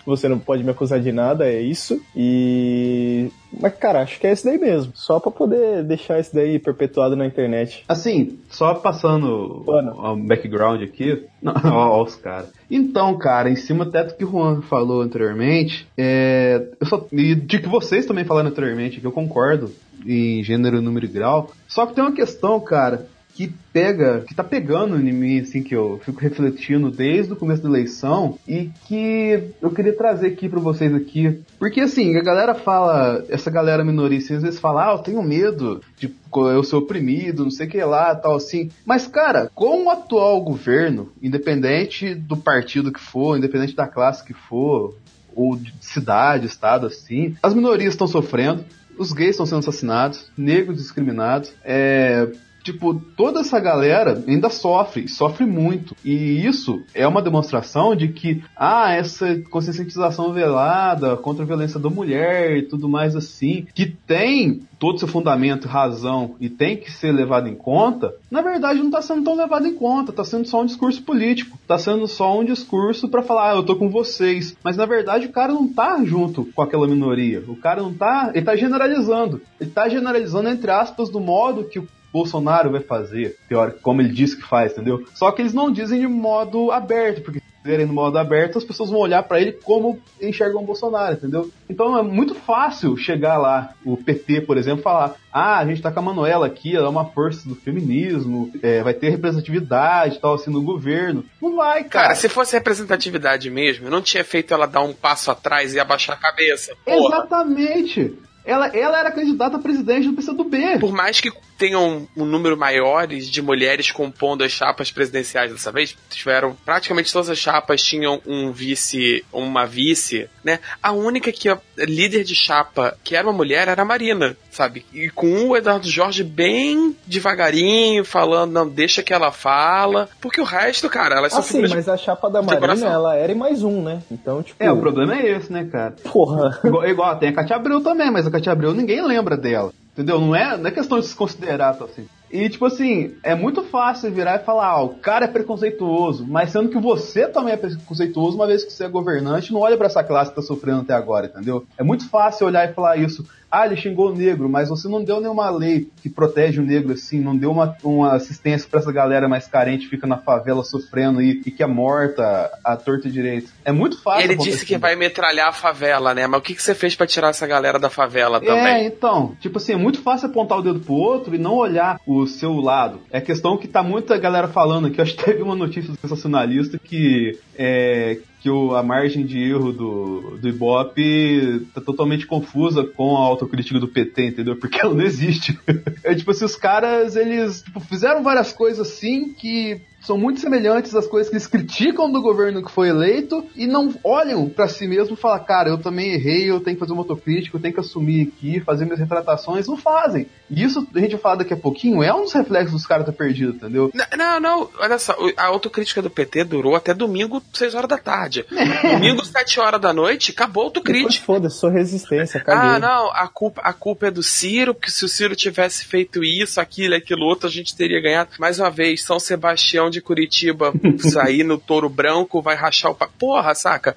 você 0.06 0.28
não 0.28 0.40
pode 0.40 0.64
me 0.64 0.72
acusar 0.72 1.00
de 1.00 1.12
nada, 1.12 1.48
é 1.48 1.62
isso. 1.62 2.02
E 2.16 3.32
mas, 3.60 3.74
cara, 3.76 4.02
acho 4.02 4.20
que 4.20 4.28
é 4.28 4.32
esse 4.32 4.46
daí 4.46 4.58
mesmo. 4.58 4.92
Só 4.96 5.20
pra 5.20 5.32
poder 5.32 5.84
deixar 5.84 6.20
esse 6.20 6.34
daí 6.34 6.60
perpetuado 6.60 7.16
na 7.16 7.26
internet. 7.26 7.84
Assim, 7.88 8.40
só 8.50 8.74
passando 8.76 9.64
o 9.66 10.16
background 10.16 10.82
aqui. 10.84 11.26
Ó, 11.46 12.04
os 12.04 12.16
caras. 12.16 12.52
Então, 12.70 13.18
cara, 13.18 13.50
em 13.50 13.56
cima 13.56 13.84
até 13.84 14.04
do 14.04 14.16
que 14.16 14.26
o 14.26 14.32
Juan 14.32 14.62
falou 14.62 15.02
anteriormente, 15.02 15.88
é, 15.98 16.68
eu 16.80 16.88
só, 16.88 17.06
e 17.12 17.36
de 17.36 17.60
que 17.60 17.68
vocês 17.68 18.06
também 18.06 18.26
falaram 18.26 18.50
anteriormente, 18.50 19.00
que 19.00 19.06
eu 19.06 19.12
concordo 19.12 19.72
em 20.06 20.44
gênero, 20.44 20.82
número 20.82 21.06
e 21.06 21.10
grau. 21.10 21.52
Só 21.68 21.86
que 21.86 21.94
tem 21.94 22.04
uma 22.04 22.14
questão, 22.14 22.60
cara, 22.60 23.08
que 23.38 23.54
pega, 23.72 24.22
que 24.22 24.34
tá 24.34 24.44
pegando 24.44 25.00
em 25.00 25.14
mim, 25.14 25.42
assim, 25.42 25.62
que 25.62 25.76
eu 25.76 26.02
fico 26.04 26.20
refletindo 26.20 26.90
desde 26.90 27.34
o 27.34 27.36
começo 27.36 27.62
da 27.62 27.70
eleição 27.70 28.40
e 28.48 28.72
que 28.88 29.54
eu 29.62 29.70
queria 29.70 29.96
trazer 29.96 30.30
aqui 30.30 30.50
para 30.50 30.60
vocês 30.60 30.92
aqui. 30.92 31.40
Porque, 31.60 31.82
assim, 31.82 32.18
a 32.18 32.24
galera 32.24 32.56
fala, 32.56 33.24
essa 33.30 33.52
galera 33.52 33.86
minorista, 33.86 34.36
às 34.36 34.42
vezes 34.42 34.60
fala, 34.60 34.88
ah, 34.88 34.94
eu 34.94 35.04
tenho 35.04 35.22
medo 35.22 35.84
de 36.00 36.12
eu 36.36 36.64
ser 36.64 36.78
oprimido, 36.78 37.44
não 37.44 37.52
sei 37.52 37.68
o 37.68 37.70
que 37.70 37.84
lá, 37.84 38.16
tal 38.16 38.38
assim. 38.38 38.72
Mas, 38.84 39.06
cara, 39.06 39.52
com 39.54 39.86
o 39.86 39.90
atual 39.92 40.42
governo, 40.42 41.12
independente 41.22 42.16
do 42.16 42.38
partido 42.38 42.92
que 42.92 43.00
for, 43.00 43.38
independente 43.38 43.76
da 43.76 43.86
classe 43.86 44.26
que 44.26 44.34
for, 44.34 44.98
ou 45.36 45.56
de 45.56 45.72
cidade, 45.80 46.48
estado, 46.48 46.88
assim, 46.88 47.36
as 47.44 47.54
minorias 47.54 47.94
estão 47.94 48.08
sofrendo, 48.08 48.66
os 48.98 49.14
gays 49.14 49.32
estão 49.32 49.46
sendo 49.46 49.60
assassinados, 49.60 50.26
negros 50.36 50.78
discriminados, 50.78 51.54
é, 51.64 52.28
tipo, 52.68 52.94
toda 53.16 53.40
essa 53.40 53.60
galera 53.60 54.22
ainda 54.28 54.50
sofre, 54.50 55.08
sofre 55.08 55.46
muito. 55.46 55.96
E 56.04 56.46
isso 56.46 56.84
é 56.94 57.08
uma 57.08 57.22
demonstração 57.22 57.96
de 57.96 58.10
que, 58.10 58.44
ah, 58.56 58.94
essa 58.94 59.40
conscientização 59.50 60.34
velada 60.34 61.16
contra 61.16 61.44
a 61.44 61.48
violência 61.48 61.80
da 61.80 61.90
mulher 61.90 62.58
e 62.58 62.64
tudo 62.64 62.90
mais 62.90 63.16
assim, 63.16 63.66
que 63.74 63.86
tem 63.86 64.62
todo 64.78 65.00
seu 65.00 65.08
fundamento, 65.08 65.68
razão 65.68 66.36
e 66.40 66.50
tem 66.50 66.78
que 66.78 66.92
ser 66.92 67.12
levado 67.12 67.48
em 67.48 67.56
conta, 67.56 68.14
na 68.30 68.42
verdade 68.42 68.80
não 68.80 68.88
está 68.88 69.02
sendo 69.02 69.24
tão 69.24 69.36
levado 69.36 69.66
em 69.66 69.74
conta, 69.74 70.12
está 70.12 70.24
sendo 70.24 70.48
só 70.48 70.62
um 70.62 70.66
discurso 70.66 71.02
político, 71.02 71.58
está 71.62 71.80
sendo 71.80 72.08
só 72.08 72.40
um 72.40 72.46
discurso 72.46 73.10
para 73.10 73.24
falar, 73.24 73.54
ah, 73.54 73.56
eu 73.56 73.64
tô 73.64 73.76
com 73.76 73.90
vocês, 73.90 74.56
mas 74.64 74.78
na 74.78 74.86
verdade 74.86 75.26
o 75.26 75.32
cara 75.32 75.54
não 75.54 75.68
tá 75.68 76.04
junto 76.04 76.46
com 76.54 76.62
aquela 76.62 76.88
minoria, 76.88 77.44
o 77.48 77.56
cara 77.56 77.82
não 77.82 77.94
tá, 77.94 78.32
ele 78.34 78.46
tá 78.46 78.56
generalizando, 78.56 79.42
ele 79.60 79.72
tá 79.72 79.90
generalizando 79.90 80.50
entre 80.50 80.70
aspas 80.70 81.10
do 81.10 81.20
modo 81.20 81.64
que 81.64 81.80
o 81.80 81.88
Bolsonaro 82.18 82.72
vai 82.72 82.82
fazer, 82.82 83.38
teórico, 83.48 83.80
como 83.82 84.02
ele 84.02 84.10
disse 84.10 84.36
que 84.36 84.48
faz, 84.48 84.72
entendeu? 84.72 85.06
Só 85.14 85.32
que 85.32 85.42
eles 85.42 85.54
não 85.54 85.72
dizem 85.72 86.00
de 86.00 86.08
modo 86.08 86.72
aberto, 86.72 87.22
porque 87.22 87.40
se 87.40 87.46
dizerem 87.64 87.86
no 87.86 87.94
modo 87.94 88.18
aberto, 88.18 88.58
as 88.58 88.64
pessoas 88.64 88.90
vão 88.90 89.00
olhar 89.00 89.22
para 89.22 89.40
ele 89.40 89.52
como 89.52 90.00
enxergam 90.20 90.64
o 90.64 90.66
Bolsonaro, 90.66 91.14
entendeu? 91.14 91.52
Então 91.70 91.96
é 91.96 92.02
muito 92.02 92.34
fácil 92.34 92.98
chegar 92.98 93.38
lá, 93.38 93.76
o 93.86 93.96
PT, 93.96 94.42
por 94.42 94.58
exemplo, 94.58 94.82
falar: 94.82 95.16
ah, 95.32 95.60
a 95.60 95.66
gente 95.66 95.82
tá 95.82 95.92
com 95.92 96.00
a 96.00 96.02
Manuela 96.02 96.48
aqui, 96.48 96.76
ela 96.76 96.88
é 96.88 96.90
uma 96.90 97.06
força 97.06 97.48
do 97.48 97.56
feminismo, 97.56 98.52
é, 98.64 98.82
vai 98.82 98.96
ter 98.96 99.10
representatividade 99.10 100.16
e 100.16 100.20
tal, 100.20 100.34
assim, 100.34 100.50
no 100.50 100.64
governo. 100.64 101.24
Não 101.40 101.56
vai, 101.56 101.84
cara. 101.84 102.06
Cara, 102.06 102.16
se 102.16 102.30
fosse 102.30 102.56
representatividade 102.56 103.50
mesmo, 103.52 103.88
eu 103.88 103.92
não 103.92 104.02
tinha 104.02 104.24
feito 104.24 104.54
ela 104.56 104.66
dar 104.66 104.82
um 104.82 104.94
passo 104.94 105.30
atrás 105.30 105.76
e 105.76 105.80
abaixar 105.80 106.16
a 106.16 106.20
cabeça. 106.20 106.74
Porra. 106.84 107.18
Exatamente. 107.18 108.18
Ela, 108.48 108.68
ela 108.68 108.98
era 108.98 109.12
candidata 109.12 109.58
a 109.58 109.60
presidente 109.60 110.08
do 110.08 110.14
PCdoB. 110.14 110.80
Por 110.80 110.94
mais 110.94 111.20
que 111.20 111.30
tenham 111.58 112.08
um 112.16 112.24
número 112.24 112.56
maiores 112.56 113.30
de 113.30 113.42
mulheres 113.42 113.92
compondo 113.92 114.42
as 114.42 114.54
chapas 114.54 114.90
presidenciais 114.90 115.52
dessa 115.52 115.70
vez, 115.70 115.98
tiveram 116.10 116.56
praticamente 116.64 117.12
todas 117.12 117.30
as 117.30 117.38
chapas 117.38 117.84
tinham 117.84 118.22
um 118.26 118.54
vice, 118.54 119.26
uma 119.34 119.66
vice, 119.66 120.30
né? 120.46 120.62
A 120.82 120.94
única 120.94 121.30
que 121.30 121.50
a 121.50 121.60
líder 121.80 122.24
de 122.24 122.36
chapa 122.36 122.98
que 123.04 123.18
era 123.18 123.28
uma 123.28 123.34
mulher 123.34 123.68
era 123.68 123.82
a 123.82 123.86
Marina, 123.86 124.38
sabe? 124.58 124.84
E 124.92 125.10
com 125.12 125.50
o 125.50 125.56
Eduardo 125.56 125.88
Jorge 125.88 126.24
bem 126.24 126.96
devagarinho, 127.06 128.04
falando, 128.04 128.52
não, 128.52 128.68
deixa 128.68 129.04
que 129.04 129.14
ela 129.14 129.32
fala, 129.32 130.10
porque 130.20 130.42
o 130.42 130.44
resto, 130.44 130.90
cara, 130.90 131.18
elas 131.18 131.32
são 131.32 131.42
assim, 131.42 131.62
mas 131.68 131.88
a 131.88 131.96
chapa 131.96 132.28
da 132.28 132.42
Marina, 132.42 132.88
ela 132.88 133.16
era 133.16 133.32
em 133.32 133.36
mais 133.36 133.62
um, 133.62 133.84
né? 133.84 134.02
Então, 134.12 134.42
tipo... 134.42 134.62
É, 134.62 134.72
o 134.72 134.80
problema 134.80 135.16
é 135.16 135.38
esse, 135.38 135.54
né, 135.54 135.66
cara? 135.72 135.96
Porra. 136.12 136.60
Igual, 136.64 136.88
igual 136.88 137.16
tem 137.18 137.30
a 137.30 137.34
Katia 137.34 137.56
Abreu 137.56 137.82
também, 137.82 138.10
mas 138.10 138.26
a 138.26 138.32
Katia 138.32 138.52
Abreu 138.52 138.74
ninguém 138.74 139.06
lembra 139.06 139.38
dela. 139.38 139.72
Entendeu? 139.98 140.22
Não 140.22 140.36
é, 140.36 140.56
não 140.56 140.68
é 140.68 140.72
questão 140.72 141.00
de 141.00 141.08
se 141.08 141.16
considerar, 141.16 141.74
tá, 141.74 141.86
assim. 141.86 142.08
E, 142.32 142.50
tipo 142.50 142.66
assim, 142.66 143.16
é 143.24 143.34
muito 143.34 143.64
fácil 143.64 144.12
virar 144.12 144.36
e 144.36 144.46
falar, 144.46 144.68
ah, 144.68 144.84
o 144.84 144.90
cara 144.90 145.26
é 145.26 145.28
preconceituoso, 145.30 146.26
mas 146.28 146.52
sendo 146.52 146.70
que 146.70 146.78
você 146.78 147.26
também 147.28 147.54
é 147.54 147.58
preconceituoso, 147.58 148.36
uma 148.36 148.46
vez 148.46 148.64
que 148.64 148.72
você 148.72 148.84
é 148.84 148.90
governante, 148.90 149.54
não 149.54 149.62
olha 149.62 149.78
para 149.78 149.88
essa 149.88 150.04
classe 150.04 150.30
que 150.30 150.36
tá 150.36 150.42
sofrendo 150.42 150.82
até 150.82 150.94
agora, 150.94 151.28
entendeu? 151.28 151.66
É 151.78 151.84
muito 151.84 152.08
fácil 152.10 152.46
olhar 152.46 152.70
e 152.70 152.74
falar 152.74 152.98
isso. 152.98 153.26
Ah, 153.50 153.66
ele 153.66 153.78
xingou 153.78 154.10
o 154.12 154.14
negro, 154.14 154.50
mas 154.50 154.68
você 154.68 154.90
não 154.90 155.02
deu 155.02 155.22
nenhuma 155.22 155.50
lei 155.50 155.90
que 156.04 156.10
protege 156.10 156.60
o 156.60 156.66
negro 156.66 156.92
assim, 156.92 157.22
não 157.22 157.34
deu 157.36 157.50
uma, 157.50 157.78
uma 157.82 158.14
assistência 158.14 158.68
para 158.70 158.82
essa 158.82 158.92
galera 158.92 159.30
mais 159.30 159.48
carente, 159.48 159.88
fica 159.88 160.06
na 160.06 160.18
favela 160.18 160.66
sofrendo 160.66 161.22
e, 161.22 161.42
e 161.46 161.50
que 161.50 161.64
é 161.64 161.66
morta 161.66 162.52
à 162.62 162.76
torta 162.76 163.08
e 163.08 163.12
direito. 163.12 163.50
É 163.64 163.72
muito 163.72 164.02
fácil. 164.04 164.26
Ele 164.26 164.36
disse 164.36 164.66
que 164.66 164.78
vai 164.78 164.98
metralhar 164.98 165.48
a 165.48 165.54
favela, 165.54 166.14
né? 166.14 166.28
Mas 166.28 166.42
o 166.42 166.44
que, 166.44 166.56
que 166.56 166.62
você 166.62 166.76
fez 166.76 166.94
para 166.94 167.08
tirar 167.08 167.30
essa 167.30 167.48
galera 167.48 167.80
da 167.80 167.90
favela 167.90 168.40
É, 168.44 168.46
também? 168.46 168.86
então, 168.86 169.34
tipo 169.40 169.60
assim, 169.60 169.72
é 169.72 169.78
muito 169.88 170.02
fácil 170.02 170.28
apontar 170.28 170.58
o 170.58 170.62
dedo 170.62 170.82
pro 170.82 170.96
outro 170.96 171.34
e 171.34 171.38
não 171.38 171.56
olhar 171.56 171.98
o 172.06 172.28
seu 172.28 172.60
lado. 172.60 173.00
É 173.10 173.22
questão 173.22 173.58
que 173.58 173.70
tá 173.70 173.82
muita 173.82 174.18
galera 174.18 174.50
falando 174.50 174.88
aqui, 174.88 175.00
eu 175.00 175.04
acho 175.04 175.16
que 175.16 175.24
teve 175.24 175.42
uma 175.42 175.56
notícia 175.56 175.94
sensacionalista 176.02 176.78
que 176.78 177.40
é, 177.58 178.20
que 178.42 178.50
o, 178.50 178.76
a 178.76 178.84
margem 178.84 179.26
de 179.26 179.42
erro 179.42 179.72
do, 179.72 180.38
do 180.42 180.50
Ibope 180.50 181.66
tá 181.74 181.80
totalmente 181.80 182.28
confusa 182.28 182.84
com 182.84 183.16
a 183.16 183.22
autocrítica 183.22 183.80
do 183.80 183.88
PT, 183.88 184.28
entendeu? 184.28 184.58
Porque 184.58 184.82
ela 184.82 184.94
não 184.94 185.06
existe. 185.06 185.58
É 186.04 186.14
tipo 186.16 186.32
assim, 186.32 186.46
os 186.46 186.56
caras, 186.56 187.16
eles 187.16 187.62
tipo, 187.62 187.80
fizeram 187.80 188.24
várias 188.24 188.54
coisas 188.54 188.88
assim 188.88 189.34
que 189.34 189.82
são 190.08 190.18
muito 190.18 190.40
semelhantes 190.40 190.96
às 190.96 191.06
coisas 191.06 191.30
que 191.30 191.36
eles 191.36 191.46
criticam 191.48 192.10
do 192.10 192.22
governo 192.22 192.64
que 192.64 192.72
foi 192.72 192.88
eleito 192.88 193.46
e 193.56 193.68
não 193.68 193.94
olham 194.04 194.48
pra 194.48 194.68
si 194.68 194.88
mesmo 194.88 195.16
e 195.16 195.18
falam, 195.18 195.44
cara, 195.44 195.70
eu 195.70 195.78
também 195.78 196.14
errei, 196.14 196.50
eu 196.50 196.62
tenho 196.62 196.78
que 196.78 196.80
fazer 196.80 196.94
uma 196.94 197.02
autocrítica, 197.02 197.58
eu 197.58 197.62
tenho 197.62 197.74
que 197.74 197.80
assumir 197.80 198.30
aqui, 198.30 198.62
fazer 198.62 198.86
minhas 198.86 199.00
retratações. 199.00 199.68
Não 199.68 199.76
fazem. 199.76 200.28
E 200.50 200.64
isso, 200.64 200.88
a 200.96 201.00
gente 201.00 201.12
vai 201.12 201.20
falar 201.20 201.36
daqui 201.36 201.54
a 201.54 201.58
pouquinho, 201.58 202.02
é 202.02 202.14
um 202.14 202.22
dos 202.22 202.32
reflexos 202.32 202.72
dos 202.72 202.86
caras 202.86 203.06
tá 203.06 203.12
perdido, 203.12 203.54
entendeu? 203.54 203.92
Não, 204.18 204.40
não, 204.40 204.70
olha 204.80 204.98
só, 204.98 205.14
a 205.36 205.46
autocrítica 205.48 206.02
do 206.02 206.10
PT 206.10 206.46
durou 206.46 206.76
até 206.76 206.94
domingo, 206.94 207.44
6 207.54 207.76
horas 207.76 207.90
da 207.90 207.98
tarde. 207.98 208.46
Domingo, 208.82 209.26
7 209.26 209.60
horas 209.60 209.82
da 209.82 209.94
noite, 209.94 210.32
acabou 210.32 210.64
a 210.64 210.66
autocrítica. 210.68 211.26
Foda-se, 211.26 211.58
sou 211.58 211.70
resistência. 211.70 212.42
Ah, 212.48 212.80
não, 212.80 213.12
a 213.12 213.28
culpa, 213.28 213.62
a 213.62 213.74
culpa 213.74 214.08
é 214.08 214.12
do 214.12 214.24
Ciro, 214.24 214.74
porque 214.74 214.90
se 214.90 215.04
o 215.04 215.10
Ciro 215.10 215.36
tivesse 215.36 215.84
feito 215.84 216.24
isso, 216.24 216.62
aquilo, 216.62 216.96
aquilo 216.96 217.26
outro, 217.26 217.48
a 217.48 217.52
gente 217.52 217.76
teria 217.76 218.02
ganhado. 218.02 218.30
Mais 218.40 218.60
uma 218.60 218.70
vez, 218.70 219.04
São 219.04 219.20
Sebastião 219.20 219.90
de 219.90 219.97
Curitiba 220.02 220.72
sair 221.00 221.44
no 221.44 221.58
touro 221.58 221.90
branco, 221.90 222.42
vai 222.42 222.56
rachar 222.56 222.92
o 222.92 222.96
pa... 222.96 223.08
Porra, 223.20 223.54
saca? 223.56 223.96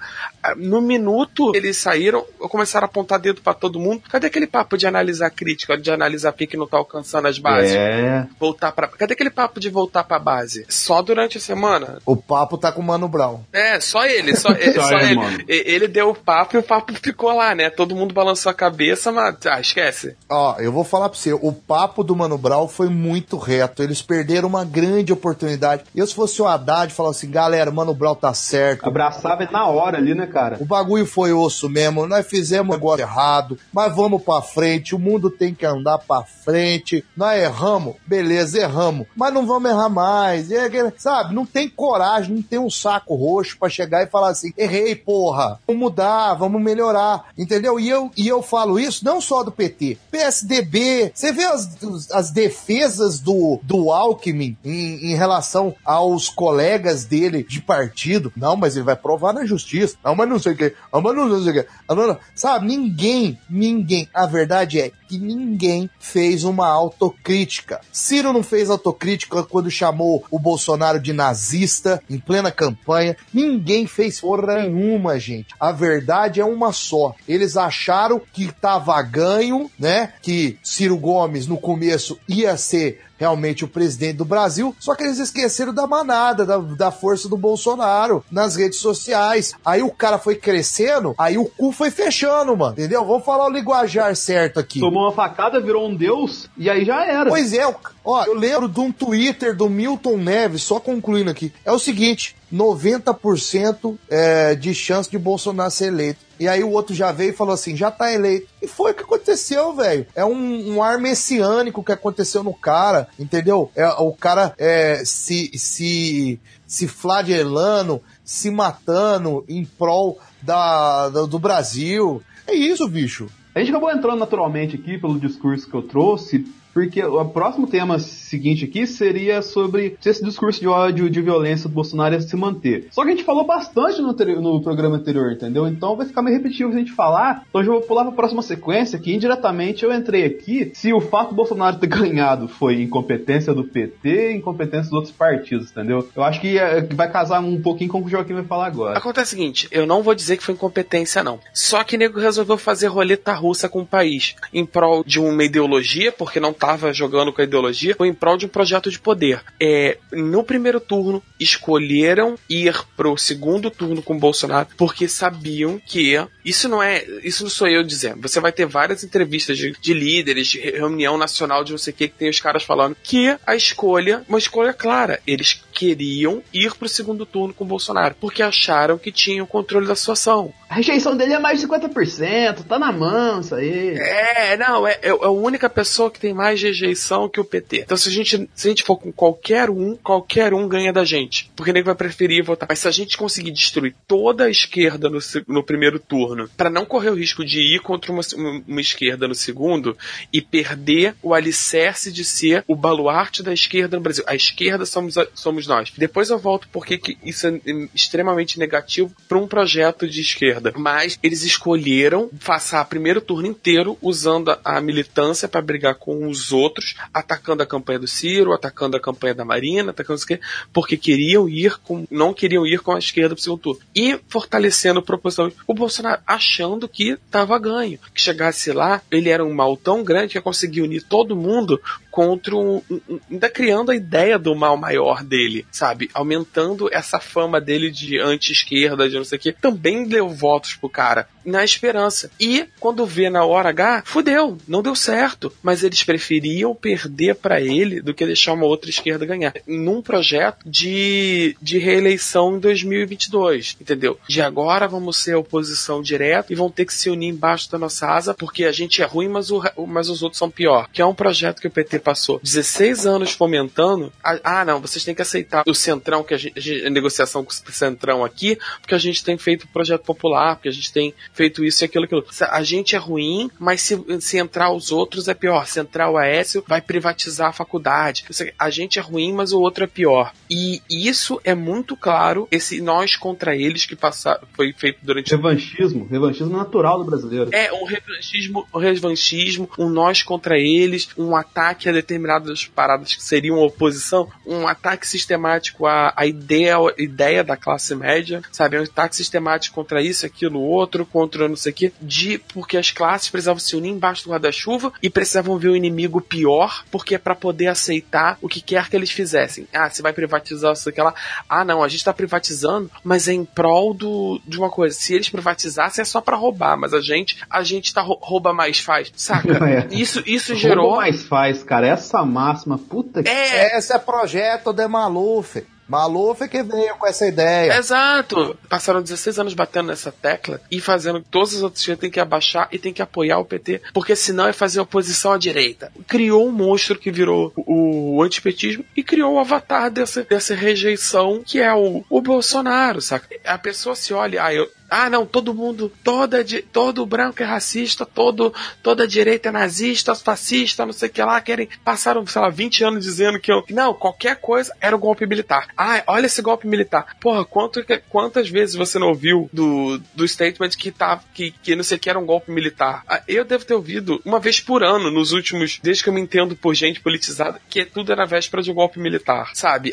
No 0.56 0.81
minuto 0.81 1.52
eles 1.55 1.77
saíram, 1.77 2.24
começaram 2.39 2.85
a 2.85 2.89
apontar 2.89 3.18
dedo 3.18 3.40
pra 3.43 3.52
todo 3.55 3.78
mundo. 3.78 4.02
Cadê 4.10 4.27
aquele 4.27 4.47
papo 4.47 4.77
de 4.77 4.86
analisar 4.86 5.31
crítica, 5.31 5.77
de 5.77 5.90
analisar 5.90 6.32
que 6.32 6.56
não 6.56 6.66
tá 6.66 6.78
alcançando 6.78 7.28
as 7.28 7.39
bases? 7.39 7.72
É. 7.74 8.27
Voltar 8.39 8.72
para. 8.72 8.89
Cadê 8.89 9.12
aquele 9.12 9.28
papo 9.31 9.60
de 9.60 9.68
voltar 9.68 10.05
pra 10.05 10.18
base? 10.18 10.64
Só 10.70 11.02
durante 11.02 11.36
a 11.36 11.40
semana? 11.40 11.98
O 12.06 12.16
papo 12.16 12.56
tá 12.56 12.72
com 12.72 12.81
o 12.81 12.85
Mano 12.85 13.06
Brown. 13.09 13.40
É, 13.52 13.78
só 13.78 14.06
ele, 14.06 14.35
só, 14.35 14.48
ele, 14.52 14.72
Só 14.81 14.82
só 14.85 14.97
ele, 14.98 15.05
ele. 15.06 15.14
mano. 15.16 15.39
E- 15.47 15.64
Ele 15.70 15.86
deu 15.86 16.09
o 16.10 16.14
papo 16.14 16.56
e 16.56 16.59
o 16.59 16.62
papo 16.62 16.94
ficou 16.94 17.32
lá, 17.35 17.55
né? 17.55 17.68
Todo 17.68 17.94
mundo 17.94 18.14
balançou 18.14 18.48
a 18.51 18.55
cabeça, 18.55 19.12
mas. 19.12 19.36
Ah, 19.47 19.60
esquece. 19.60 20.16
Ó, 20.28 20.56
eu 20.59 20.72
vou 20.72 20.82
falar 20.85 21.09
pra 21.10 21.18
você, 21.18 21.32
o 21.35 21.52
papo 21.52 22.02
do 22.02 22.16
Mano 22.16 22.39
Brown 22.39 22.66
foi 22.66 22.89
muito 22.89 23.36
reto. 23.36 23.82
Eles 23.82 24.01
perderam 24.01 24.48
uma 24.48 24.64
grande 24.64 25.12
oportunidade. 25.12 25.82
Eu, 25.95 26.07
se 26.07 26.15
fosse 26.15 26.41
o 26.41 26.47
Haddad, 26.47 26.93
falava 26.93 27.15
assim, 27.15 27.31
galera, 27.31 27.71
Mano 27.71 27.95
Brown 27.95 28.15
tá 28.15 28.33
certo. 28.33 28.87
Abraçava 28.87 29.49
na 29.51 29.67
hora 29.67 29.99
ali, 29.99 30.15
né, 30.15 30.27
cara? 30.27 30.57
O 30.61 30.65
bagulho 30.65 31.05
foi 31.05 31.33
osso 31.33 31.69
mesmo, 31.69 32.07
nós 32.07 32.27
fizemos 32.27 32.69
o 32.69 32.79
negócio 32.79 33.03
errado, 33.03 33.59
mas 33.73 33.95
vamos 33.95 34.23
pra 34.23 34.41
frente, 34.41 34.95
o 34.95 34.99
mundo 34.99 35.31
tem 35.31 35.55
que 35.55 35.67
andar 35.67 35.99
pra 35.99 36.23
frente. 36.23 37.05
Nós 37.17 37.41
erramos, 37.41 37.97
beleza, 38.07 38.61
erramos, 38.61 39.07
mas 39.17 39.33
não 39.35 39.47
vamos 39.47 39.71
errar 39.71 39.89
mais. 39.89 40.51
É 40.51 40.71
sabe, 40.97 41.35
não 41.35 41.45
tem 41.45 41.69
coragem, 41.69 42.37
não 42.37 42.43
tem 42.43 42.59
um 42.59 42.71
saco 42.71 43.15
roxo 43.15 43.59
pra 43.59 43.69
chegar 43.69 44.03
e 44.03 44.11
falar 44.11 44.31
assim: 44.31 44.53
errei, 44.57 44.95
porra, 44.95 45.59
vamos 45.67 45.81
mudar, 45.81 46.35
vamos 46.35 46.62
melhorar, 46.62 47.27
entendeu? 47.37 47.81
E 47.81 47.89
eu, 47.89 48.11
e 48.17 48.29
eu 48.29 48.43
falo 48.43 48.79
isso 48.79 49.05
não 49.05 49.21
só 49.21 49.43
do 49.43 49.51
PT, 49.51 49.99
PSDB, 50.11 51.11
você 51.15 51.33
vê 51.33 51.45
as, 51.45 51.77
as 52.12 52.31
defesas 52.31 53.19
do, 53.19 53.59
do 53.62 53.91
Alckmin 53.91 54.57
em, 54.65 55.12
em 55.12 55.17
relação 55.17 55.70
aos 55.85 56.29
colegas 56.29 57.05
dele 57.05 57.43
de 57.43 57.61
partido. 57.61 58.33
Não, 58.37 58.57
mas 58.57 58.77
ele 58.77 58.85
vai 58.85 58.97
provar 58.97 59.33
na 59.33 59.45
justiça. 59.45 59.97
Não, 60.05 60.15
mas 60.15 60.29
não 60.29 60.39
sei 60.39 60.53
o 60.53 60.57
que. 60.57 60.75
Não, 60.93 61.01
mas 61.01 61.17
não 61.17 61.43
sei 61.43 61.61
o. 61.61 61.67
Ah, 61.89 61.95
não, 61.95 62.07
não. 62.07 62.19
Sabe, 62.35 62.67
ninguém, 62.67 63.39
ninguém. 63.49 64.09
A 64.13 64.27
verdade 64.27 64.81
é 64.81 64.93
que 65.11 65.19
ninguém 65.19 65.91
fez 65.99 66.45
uma 66.45 66.69
autocrítica. 66.69 67.81
Ciro 67.91 68.32
não 68.32 68.45
fez 68.45 68.70
autocrítica 68.70 69.43
quando 69.43 69.69
chamou 69.69 70.24
o 70.31 70.39
Bolsonaro 70.39 71.01
de 71.01 71.12
nazista 71.12 72.01
em 72.09 72.16
plena 72.16 72.53
campanha. 72.53 73.16
Ninguém 73.35 73.89
fez 73.89 74.20
porra 74.20 74.62
nenhuma, 74.62 75.19
gente. 75.19 75.53
A 75.59 75.73
verdade 75.73 76.41
é 76.41 76.45
uma 76.45 76.73
só. 76.73 77.16
Eles 77.27 77.57
acharam 77.57 78.23
que 78.32 78.53
tava 78.53 79.03
ganho, 79.03 79.69
né? 79.77 80.12
Que 80.23 80.57
Ciro 80.62 80.97
Gomes 80.97 81.49
no 81.49 81.59
começo 81.59 82.16
ia 82.28 82.57
ser 82.57 83.01
realmente 83.20 83.66
o 83.66 83.69
presidente 83.69 84.16
do 84.16 84.24
Brasil, 84.24 84.74
só 84.81 84.95
que 84.95 85.03
eles 85.03 85.19
esqueceram 85.19 85.74
da 85.74 85.87
manada, 85.87 86.47
da, 86.47 86.57
da 86.57 86.91
força 86.91 87.28
do 87.28 87.37
Bolsonaro 87.37 88.24
nas 88.31 88.57
redes 88.57 88.78
sociais. 88.78 89.53
Aí 89.62 89.82
o 89.82 89.91
cara 89.91 90.19
foi 90.19 90.37
crescendo, 90.37 91.15
aí 91.19 91.37
o 91.37 91.45
cu 91.45 91.70
foi 91.70 91.91
fechando, 91.91 92.57
mano. 92.57 92.73
Entendeu? 92.73 93.05
Vamos 93.05 93.27
falar 93.27 93.47
o 93.47 93.51
linguajar 93.51 94.16
certo 94.16 94.59
aqui. 94.59 94.81
Tomou 94.81 94.99
uma 95.01 95.12
facada, 95.12 95.60
virou 95.60 95.89
um 95.89 95.94
deus, 95.94 96.48
e 96.56 96.68
aí 96.68 96.85
já 96.85 97.05
era. 97.05 97.31
Pois 97.31 97.52
é, 97.52 97.74
ó, 98.05 98.24
eu 98.24 98.35
lembro 98.35 98.68
de 98.68 98.81
um 98.81 98.93
Twitter 98.93 99.55
do 99.56 99.68
Milton 99.68 100.16
Neves, 100.16 100.62
só 100.62 100.78
concluindo 100.78 101.31
aqui. 101.31 101.52
É 101.64 101.72
o 101.72 101.78
seguinte: 101.78 102.36
90% 102.52 103.97
é, 104.09 104.55
de 104.55 104.74
chance 104.74 105.10
de 105.10 105.18
Bolsonaro 105.18 105.70
ser 105.70 105.86
eleito. 105.86 106.31
E 106.39 106.48
aí 106.48 106.64
o 106.64 106.70
outro 106.70 106.94
já 106.94 107.12
veio 107.12 107.31
e 107.31 107.36
falou 107.36 107.55
assim: 107.55 107.77
já 107.77 107.90
tá 107.90 108.12
eleito. 108.12 108.48
E 108.62 108.66
foi 108.66 108.93
o 108.93 108.94
que 108.94 109.02
aconteceu, 109.02 109.74
velho. 109.74 110.06
É 110.14 110.24
um, 110.24 110.74
um 110.74 110.82
ar 110.82 110.98
messiânico 110.98 111.85
que 111.85 111.93
aconteceu 111.93 112.43
no 112.43 112.55
cara, 112.55 113.09
entendeu? 113.18 113.70
É, 113.77 113.86
o 113.86 114.12
cara 114.12 114.55
é, 114.56 115.02
se, 115.05 115.51
se, 115.56 116.40
se 116.66 116.89
flagelando, 116.89 118.02
se 118.24 118.51
matando 118.51 119.44
em 119.48 119.64
prol 119.64 120.18
da, 120.43 121.09
do, 121.10 121.27
do 121.27 121.39
Brasil. 121.39 122.22
É 122.47 122.55
isso, 122.55 122.89
bicho. 122.89 123.28
A 123.55 123.59
gente 123.59 123.70
acabou 123.70 123.90
entrando 123.90 124.20
naturalmente 124.20 124.77
aqui 124.77 124.97
pelo 124.97 125.18
discurso 125.18 125.68
que 125.68 125.74
eu 125.74 125.82
trouxe, 125.82 126.47
porque 126.73 127.03
o 127.03 127.25
próximo 127.25 127.67
tema 127.67 127.99
seguinte 127.99 128.65
aqui 128.65 128.87
seria 128.87 129.43
sobre 129.43 129.97
se 130.01 130.11
esse 130.11 130.25
discurso 130.25 130.61
de 130.61 130.69
ódio 130.69 131.11
de 131.11 131.21
violência 131.21 131.69
do 131.69 131.75
Bolsonaro 131.75 132.15
ia 132.15 132.21
se 132.21 132.37
manter. 132.37 132.89
Só 132.91 133.03
que 133.03 133.09
a 133.09 133.13
gente 133.13 133.25
falou 133.25 133.47
bastante 133.47 134.01
no, 134.01 134.13
no 134.13 134.63
programa 134.63 134.97
anterior, 134.97 135.33
entendeu? 135.33 135.67
Então 135.67 135.97
vai 135.97 136.07
ficar 136.07 136.23
meio 136.23 136.37
repetitivo 136.37 136.71
a 136.71 136.79
gente 136.79 136.93
falar. 136.93 137.45
Então 137.49 137.61
eu 137.61 137.67
já 137.67 137.73
vou 137.73 137.81
pular 137.83 138.03
para 138.05 138.13
a 138.13 138.17
próxima 138.17 138.43
sequência, 138.43 138.99
que 138.99 139.15
indiretamente 139.15 139.85
eu 139.85 139.93
entrei 139.93 140.25
aqui 140.25 140.71
se 140.75 140.93
o 140.93 141.01
fato 141.01 141.31
do 141.31 141.35
Bolsonaro 141.35 141.79
ter 141.79 141.87
ganhado 141.89 142.49
foi 142.49 142.81
incompetência 142.81 143.53
do 143.53 143.65
PT 143.65 144.33
incompetência 144.33 144.85
dos 144.85 144.93
outros 144.93 145.15
partidos, 145.15 145.71
entendeu? 145.71 146.09
Eu 146.15 146.23
acho 146.23 146.41
que 146.41 146.59
é, 146.59 146.83
que 146.83 146.95
vai 146.95 147.11
casar 147.11 147.41
um 147.41 147.61
pouquinho 147.61 147.91
com 147.91 147.99
o 147.99 148.03
que 148.03 148.09
o 148.09 148.11
Joaquim 148.11 148.35
vai 148.35 148.45
falar 148.45 148.67
agora. 148.67 148.99
Acontece 148.99 149.35
o 149.35 149.37
seguinte, 149.37 149.69
eu 149.71 149.87
não 149.87 150.03
vou 150.03 150.15
dizer 150.15 150.37
que 150.37 150.43
foi 150.43 150.55
incompetência, 150.55 151.23
não. 151.23 151.39
Só 151.53 151.83
que 151.85 151.97
nego 151.97 152.21
resolveu 152.21 152.57
fazer 152.57 152.89
roleta 152.89 153.33
russa 153.33 153.69
com 153.69 153.83
o 153.83 153.87
país. 153.87 154.35
Em 154.53 154.65
prol 154.65 155.05
de 155.05 155.21
uma 155.21 155.45
ideologia, 155.45 156.13
porque 156.13 156.41
não 156.41 156.53
tava 156.61 156.93
jogando 156.93 157.32
com 157.32 157.41
a 157.41 157.45
ideologia, 157.45 157.97
ou 157.99 158.05
em 158.05 158.12
prol 158.12 158.37
de 158.37 158.45
um 158.45 158.51
projeto 158.51 158.91
de 158.91 159.01
poder. 159.01 159.43
É, 159.59 159.97
no 160.12 160.45
primeiro 160.45 160.78
turno, 160.78 161.23
escolheram 161.41 162.39
ir 162.49 162.78
pro 162.95 163.16
segundo 163.16 163.70
turno 163.70 164.03
com 164.03 164.19
Bolsonaro, 164.19 164.69
porque 164.77 165.09
sabiam 165.09 165.81
que. 165.85 166.20
Isso 166.45 166.69
não 166.69 166.83
é. 166.83 167.05
Isso 167.23 167.43
não 167.43 167.51
sou 167.51 167.69
eu 167.69 167.83
dizendo. 167.83 168.23
Você 168.23 168.41
vai 168.41 168.53
ter 168.53 168.67
várias 168.67 169.05
entrevistas 169.05 169.59
de, 169.59 169.73
de 169.73 169.95
líderes, 169.95 170.49
de 170.49 170.59
reunião 170.59 171.19
nacional 171.19 171.62
de 171.62 171.73
não 171.73 171.79
sei 171.79 171.93
o 171.93 171.97
que, 171.97 172.09
que 172.09 172.19
tem 172.19 172.31
os 172.31 172.41
caras 172.41 172.62
falando 172.62 172.97
que 173.03 173.37
a 173.47 173.55
escolha, 173.55 174.25
uma 174.29 174.39
escolha 174.39 174.73
clara. 174.73 175.21
Eles 175.27 175.62
queriam 175.73 176.43
ir 176.53 176.75
pro 176.75 176.89
segundo 176.89 177.27
turno 177.27 177.55
com 177.55 177.65
o 177.65 177.67
Bolsonaro, 177.67 178.15
porque 178.21 178.43
acharam 178.43 178.99
que 178.99 179.12
tinham 179.12 179.47
controle 179.47 179.87
da 179.87 179.95
situação. 179.95 180.53
A 180.69 180.75
rejeição 180.75 181.17
dele 181.17 181.33
é 181.33 181.39
mais 181.39 181.61
de 181.61 181.67
50%, 181.67 182.65
tá 182.65 182.79
na 182.79 182.93
mão 182.93 183.41
isso 183.41 183.55
aí. 183.55 183.97
É, 183.99 184.57
não, 184.57 184.87
é, 184.87 184.99
é 185.03 185.11
é 185.11 185.27
a 185.27 185.31
única 185.31 185.69
pessoa 185.69 186.11
que 186.11 186.21
tem 186.21 186.33
mais 186.33 186.62
rejeição 186.62 187.29
que 187.29 187.41
o 187.41 187.45
PT. 187.45 187.81
Então 187.81 187.97
se 187.97 188.09
a 188.09 188.12
gente, 188.12 188.49
se 188.55 188.69
a 188.69 188.71
gente 188.71 188.85
for 188.85 188.97
com 188.97 189.11
qualquer 189.11 189.69
um, 189.69 189.97
qualquer 189.97 190.55
um 190.55 190.69
ganha 190.69 190.93
da 190.93 191.05
gente. 191.05 191.51
Porque 191.57 191.73
nem 191.73 191.83
vai 191.83 191.95
preferir 191.95 192.45
votar. 192.45 192.69
Mas 192.69 192.79
se 192.79 192.89
a 192.89 192.91
gente 192.91 193.17
conseguir 193.17 193.51
destruir 193.51 193.95
toda 194.07 194.45
a 194.45 194.51
esquerda 194.51 195.11
no, 195.11 195.19
no 195.49 195.65
primeiro 195.65 195.99
turno 195.99 196.30
turno, 196.31 196.48
para 196.57 196.70
não 196.70 196.85
correr 196.85 197.11
o 197.11 197.15
risco 197.15 197.44
de 197.44 197.61
ir 197.61 197.81
contra 197.81 198.12
uma, 198.12 198.23
uma, 198.66 198.81
esquerda 198.81 199.27
no 199.27 199.35
segundo 199.35 199.97
e 200.32 200.40
perder 200.40 201.15
o 201.23 201.35
alicerce 201.35 202.12
de 202.12 202.24
ser 202.24 202.65
o 202.66 202.77
baluarte 202.77 203.43
da 203.43 203.52
esquerda 203.52 203.97
no 203.97 204.02
Brasil. 204.02 204.24
A 204.27 204.35
esquerda 204.35 204.86
somos, 204.86 205.15
somos 205.35 205.66
nós. 205.66 205.93
Depois 205.97 206.31
eu 206.31 206.39
volto 206.39 206.69
porque 206.73 206.98
que 206.98 207.19
isso 207.24 207.47
é 207.47 207.61
extremamente 207.94 208.59
negativo 208.59 209.12
para 209.28 209.39
um 209.39 209.48
projeto 209.48 210.09
de 210.09 210.20
esquerda. 210.20 210.73
Mas 210.77 211.19
eles 211.23 211.43
escolheram 211.43 212.31
passar 212.44 212.82
o 212.82 212.89
primeiro 212.89 213.20
turno 213.20 213.47
inteiro 213.47 213.98
usando 214.01 214.57
a 214.65 214.81
militância 214.81 215.48
para 215.48 215.61
brigar 215.61 215.97
com 215.97 216.28
os 216.28 216.52
outros, 216.52 216.94
atacando 217.12 217.62
a 217.62 217.66
campanha 217.66 217.98
do 217.98 218.07
Ciro, 218.07 218.52
atacando 218.52 218.97
a 218.97 219.01
campanha 219.01 219.35
da 219.35 219.44
Marina, 219.44 219.90
atacando 219.90 220.20
o 220.20 220.39
porque 220.73 220.97
queriam 220.97 221.48
ir 221.48 221.78
com, 221.78 222.07
não 222.11 222.32
queriam 222.32 222.66
ir 222.66 222.81
com 222.81 222.93
a 222.93 222.98
esquerda 222.98 223.35
pro 223.35 223.43
segundo 223.43 223.61
turno. 223.61 223.81
E 223.94 224.19
fortalecendo 224.28 225.02
propositalmente 225.02 225.57
o 225.66 225.74
Bolsonaro, 225.74 226.20
achando 226.27 226.89
que 226.89 227.11
estava 227.11 227.59
ganho. 227.59 227.99
Que 228.15 228.21
chegasse 228.21 228.73
lá, 228.73 229.03
ele 229.11 229.29
era 229.29 229.45
um 229.45 229.55
mal 229.55 229.77
tão 229.77 230.03
grande 230.03 230.33
que 230.33 230.39
ia 230.39 230.43
conseguir 230.43 230.83
unir 230.83 231.03
todo 231.03 231.37
mundo 231.37 231.81
contra 232.11 232.57
um, 232.57 232.82
um, 232.91 233.20
ainda 233.31 233.49
criando 233.49 233.91
a 233.91 233.97
ideia 233.97 234.39
do 234.39 234.55
mal 234.55 234.77
maior 234.77 235.23
dele, 235.23 235.66
sabe? 235.70 236.11
Aumentando 236.12 236.89
essa 236.93 237.20
fama 237.20 237.61
dele 237.61 237.91
de 237.91 238.19
anti-esquerda, 238.19 239.09
de 239.09 239.16
não 239.16 239.24
sei 239.24 239.39
o 239.39 239.41
que. 239.41 239.53
Também 239.53 240.07
deu 240.07 240.28
votos 240.28 240.74
pro 240.74 240.89
cara 240.89 241.28
na 241.45 241.65
esperança. 241.65 242.31
E 242.39 242.66
quando 242.78 243.07
vê 243.07 243.31
na 243.31 243.45
hora 243.45 243.70
H, 243.70 244.03
fudeu, 244.05 244.59
não 244.66 244.82
deu 244.82 244.95
certo. 244.95 245.53
Mas 245.62 245.82
eles 245.82 246.03
preferiam 246.03 246.74
perder 246.74 247.37
para 247.37 247.61
ele 247.61 248.01
do 248.01 248.15
que 248.15 248.27
deixar 248.27 248.53
uma 248.53 248.66
outra 248.66 248.91
esquerda 248.91 249.27
ganhar. 249.27 249.55
Num 249.66 250.03
projeto 250.03 250.59
de, 250.66 251.57
de 251.61 251.78
reeleição 251.78 252.57
em 252.57 252.61
2022, 252.61 253.77
entendeu? 253.81 254.19
De 254.28 254.43
agora 254.43 254.89
vamos 254.89 255.16
ser 255.19 255.35
oposição 255.35 256.03
direta 256.03 256.53
e 256.53 256.57
vão 256.57 256.70
ter 256.70 256.85
que 256.85 256.95
se 256.95 257.09
unir 257.09 257.28
embaixo 257.28 257.70
da 257.70 257.78
nossa 257.78 258.07
asa 258.09 258.35
porque 258.35 258.65
a 258.65 258.73
gente 258.73 259.03
é 259.03 259.07
ruim, 259.07 259.28
mas, 259.28 259.51
o, 259.51 259.62
mas 259.87 260.09
os 260.09 260.23
outros 260.23 260.39
são 260.39 260.51
pior. 260.51 260.89
Que 260.93 261.03
é 261.03 261.07
um 261.07 261.15
projeto 261.15 261.61
que 261.61 261.69
o 261.69 261.70
PT 261.70 261.99
passou 262.01 262.40
16 262.43 263.06
anos 263.06 263.32
fomentando. 263.32 264.12
Ah, 264.22 264.64
não, 264.64 264.81
vocês 264.81 265.05
têm 265.05 265.14
que 265.14 265.22
aceitar 265.22 265.62
o 265.66 265.74
Centrão, 265.74 266.22
que 266.22 266.35
a, 266.35 266.36
gente, 266.36 266.86
a 266.86 266.90
negociação 266.90 267.44
com 267.44 267.51
o 267.51 267.72
Centrão 267.72 268.24
aqui, 268.24 268.59
porque 268.81 268.94
a 268.94 268.98
gente 268.98 269.24
tem 269.24 269.36
feito 269.39 269.64
o 269.64 269.68
projeto 269.68 270.02
popular, 270.02 270.56
porque 270.56 270.68
a 270.68 270.72
gente 270.72 270.93
tem 270.93 271.14
feito 271.32 271.64
isso 271.64 271.85
e 271.85 271.86
aquilo, 271.86 272.05
aquilo. 272.05 272.24
A 272.51 272.62
gente 272.62 272.97
é 272.97 272.98
ruim, 272.98 273.51
mas 273.59 273.82
se, 273.82 273.97
se 274.20 274.39
entrar 274.39 274.72
os 274.72 274.90
outros 274.90 275.28
é 275.28 275.35
pior. 275.35 275.66
Se 275.66 275.81
entrar 275.81 276.10
o 276.10 276.16
Aécio, 276.16 276.64
vai 276.66 276.81
privatizar 276.81 277.48
a 277.48 277.52
faculdade. 277.52 278.24
A 278.59 278.70
gente 278.70 278.98
é 278.98 279.02
ruim, 279.02 279.32
mas 279.32 279.52
o 279.52 279.60
outro 279.60 279.85
é 279.85 279.86
pior. 279.86 280.32
E 280.48 280.81
isso 280.90 281.40
é 281.44 281.55
muito 281.55 281.97
claro, 281.97 282.48
esse 282.51 282.81
nós 282.81 283.16
contra 283.16 283.55
eles 283.55 283.86
que 283.86 283.94
passa, 283.94 284.40
foi 284.55 284.72
feito 284.72 284.98
durante... 285.02 285.31
Revanchismo, 285.31 286.06
revanchismo 286.10 286.56
natural 286.56 286.98
do 286.98 287.05
brasileiro. 287.05 287.51
É, 287.52 287.72
um 287.72 287.85
revanchismo, 287.85 288.66
um 288.74 288.78
revanchismo, 288.78 289.70
um 289.78 289.89
nós 289.89 290.22
contra 290.22 290.59
eles, 290.59 291.09
um 291.16 291.36
ataque 291.36 291.89
a 291.91 291.95
determinadas 291.95 292.67
paradas 292.67 293.15
que 293.15 293.23
seriam 293.23 293.59
oposição, 293.59 294.29
um 294.47 294.67
ataque 294.67 295.07
sistemático 295.07 295.87
à, 295.87 296.12
à 296.17 296.27
ideia, 296.27 296.77
ideia 296.99 297.45
da 297.45 297.57
classe 297.57 297.95
média, 297.95 298.43
sabe? 298.51 298.79
Um 298.79 298.83
ataque 298.83 299.17
sistemático 299.17 299.75
contra 299.75 300.03
isso, 300.03 300.27
aquilo, 300.27 300.61
outro, 300.61 301.05
contra 301.05 301.49
não 301.49 301.57
sei 301.57 301.73
o 301.73 301.75
quê, 301.75 301.93
de 302.01 302.39
porque 302.39 302.77
as 302.77 302.91
classes 302.91 303.29
precisavam 303.29 303.61
se 303.61 303.77
unir 303.77 303.91
embaixo 303.91 304.25
do 304.25 304.31
guarda-chuva 304.31 304.93
e 305.03 305.11
precisavam 305.11 305.59
ver 305.59 305.69
o 305.69 305.77
inimigo 305.77 306.21
pior, 306.21 306.85
porque 306.91 307.15
é 307.15 307.19
para 307.19 307.35
poder 307.35 307.69
aceitar 307.69 308.39
o 308.41 308.49
que 308.49 308.61
quer 308.61 308.89
que 308.89 308.97
eles 308.97 309.11
fizessem. 309.11 309.67
Ah, 309.73 309.89
você 309.89 310.03
vai 310.03 310.12
privatizar 310.12 310.73
isso 310.73 310.89
aqui 310.89 311.01
lá. 311.01 311.15
Ah, 311.49 311.65
não, 311.65 311.83
a 311.83 311.89
gente 311.89 312.05
tá 312.05 312.12
privatizando, 312.12 312.91
mas 313.03 313.29
é 313.29 313.33
em 313.33 313.45
prol 313.45 313.95
do, 313.95 314.41
de 314.47 314.59
uma 314.59 314.71
coisa. 314.71 314.97
Se 314.97 315.15
eles 315.15 315.29
privatizassem 315.29 316.03
é 316.03 316.05
só 316.05 316.21
para 316.21 316.37
roubar, 316.37 316.77
mas 316.77 316.93
a 316.95 317.01
gente, 317.01 317.39
a 317.49 317.62
gente 317.62 317.93
tá 317.93 318.03
rouba 318.03 318.53
mais 318.53 318.79
faz, 318.79 319.12
saca? 319.17 319.61
É. 319.71 319.87
Isso, 319.93 320.23
isso 320.27 320.55
gerou. 320.55 320.87
Rouba 320.87 321.03
mais 321.03 321.23
faz, 321.23 321.62
cara. 321.62 321.80
Essa 321.89 322.24
máxima, 322.24 322.78
puta 322.78 323.23
que. 323.23 323.28
É. 323.28 323.78
Esse 323.78 323.93
é 323.93 323.98
projeto 323.98 324.73
de 324.73 324.86
Maluf. 324.86 325.65
Maluf 325.90 326.47
que 326.48 326.62
veio 326.62 326.94
com 326.94 327.07
essa 327.07 327.27
ideia. 327.27 327.77
Exato. 327.77 328.57
Passaram 328.69 329.02
16 329.02 329.40
anos 329.40 329.55
batendo 329.55 329.89
nessa 329.89 330.12
tecla 330.12 330.61
e 330.70 330.81
fazendo 330.81 331.20
todas 331.20 331.57
as 331.57 331.62
outras 331.62 331.85
coisas 331.85 332.01
tem 332.01 332.11
que 332.11 332.20
abaixar 332.20 332.69
e 332.70 332.78
tem 332.78 332.93
que 332.93 333.02
apoiar 333.02 333.39
o 333.39 333.44
PT, 333.44 333.82
porque 333.93 334.15
senão 334.15 334.47
é 334.47 334.52
fazer 334.52 334.78
oposição 334.78 335.32
à 335.32 335.39
direita. 335.39 335.93
Criou 336.07 336.47
um 336.47 336.52
monstro 336.52 336.97
que 336.97 337.11
virou 337.11 337.52
o 337.57 338.23
antipetismo 338.23 338.85
e 338.97 339.02
criou 339.02 339.35
o 339.35 339.40
avatar 339.40 339.90
dessa, 339.90 340.23
dessa 340.23 340.55
rejeição 340.55 341.43
que 341.44 341.61
é 341.61 341.74
o, 341.74 342.05
o 342.09 342.23
Bolsonaro, 342.23 343.01
saca? 343.01 343.27
A 343.44 343.59
pessoa 343.59 343.97
se 343.97 344.15
olha, 344.15 344.44
ah, 344.44 344.55
eu, 344.55 344.70
ah, 344.91 345.09
não, 345.09 345.25
todo 345.25 345.55
mundo, 345.55 345.91
toda, 346.03 346.45
todo 346.73 347.07
branco 347.07 347.43
é 347.43 347.47
racista, 347.47 348.05
todo, 348.05 348.53
toda 348.83 349.07
direita 349.07 349.49
é 349.49 349.53
nazista, 349.53 350.15
fascista, 350.15 350.85
não 350.85 350.93
sei 350.93 351.09
o 351.09 351.12
que 351.12 351.23
lá, 351.23 351.41
querem, 351.41 351.69
passaram, 351.85 352.27
sei 352.27 352.43
lá, 352.43 352.51
20 352.51 352.85
anos 352.85 353.05
dizendo 353.05 353.39
que 353.39 353.53
eu, 353.53 353.65
não, 353.71 353.95
qualquer 353.95 354.37
coisa 354.37 354.75
era 354.81 354.95
o 354.95 354.99
golpe 354.99 355.27
militar. 355.27 355.69
Ah, 355.77 356.03
olha 356.07 356.27
esse 356.27 356.43
golpe 356.43 356.67
militar. 356.67 357.17
Porra, 357.21 357.45
quanto, 357.45 357.85
quantas 358.09 358.49
vezes 358.49 358.75
você 358.75 358.99
não 358.99 359.09
ouviu 359.09 359.49
do, 359.53 360.01
do 360.15 360.27
statement 360.27 360.71
que 360.71 360.91
tá, 360.91 361.23
que, 361.33 361.53
que 361.62 361.77
não 361.77 361.85
sei 361.85 361.97
o 361.97 362.01
que 362.01 362.11
era 362.11 362.19
um 362.19 362.27
golpe 362.27 362.51
militar? 362.51 363.05
Ah, 363.09 363.23
eu 363.29 363.45
devo 363.45 363.65
ter 363.65 363.75
ouvido 363.75 364.21
uma 364.25 364.41
vez 364.41 364.61
por 364.61 364.83
ano 364.83 365.11
nos 365.11 365.33
últimos, 365.33 365.79
desde 365.83 366.03
que 366.03 366.09
eu 366.09 366.15
me 366.15 366.21
entendo 366.21 366.57
por 366.57 366.75
gente 366.75 367.01
politizada, 367.01 367.61
que 367.71 367.85
tudo 367.85 368.12
era 368.12 368.27
véspera 368.27 368.62
de 368.62 368.71
um 368.71 368.75
golpe 368.75 368.99
militar, 368.99 369.51
sabe? 369.55 369.93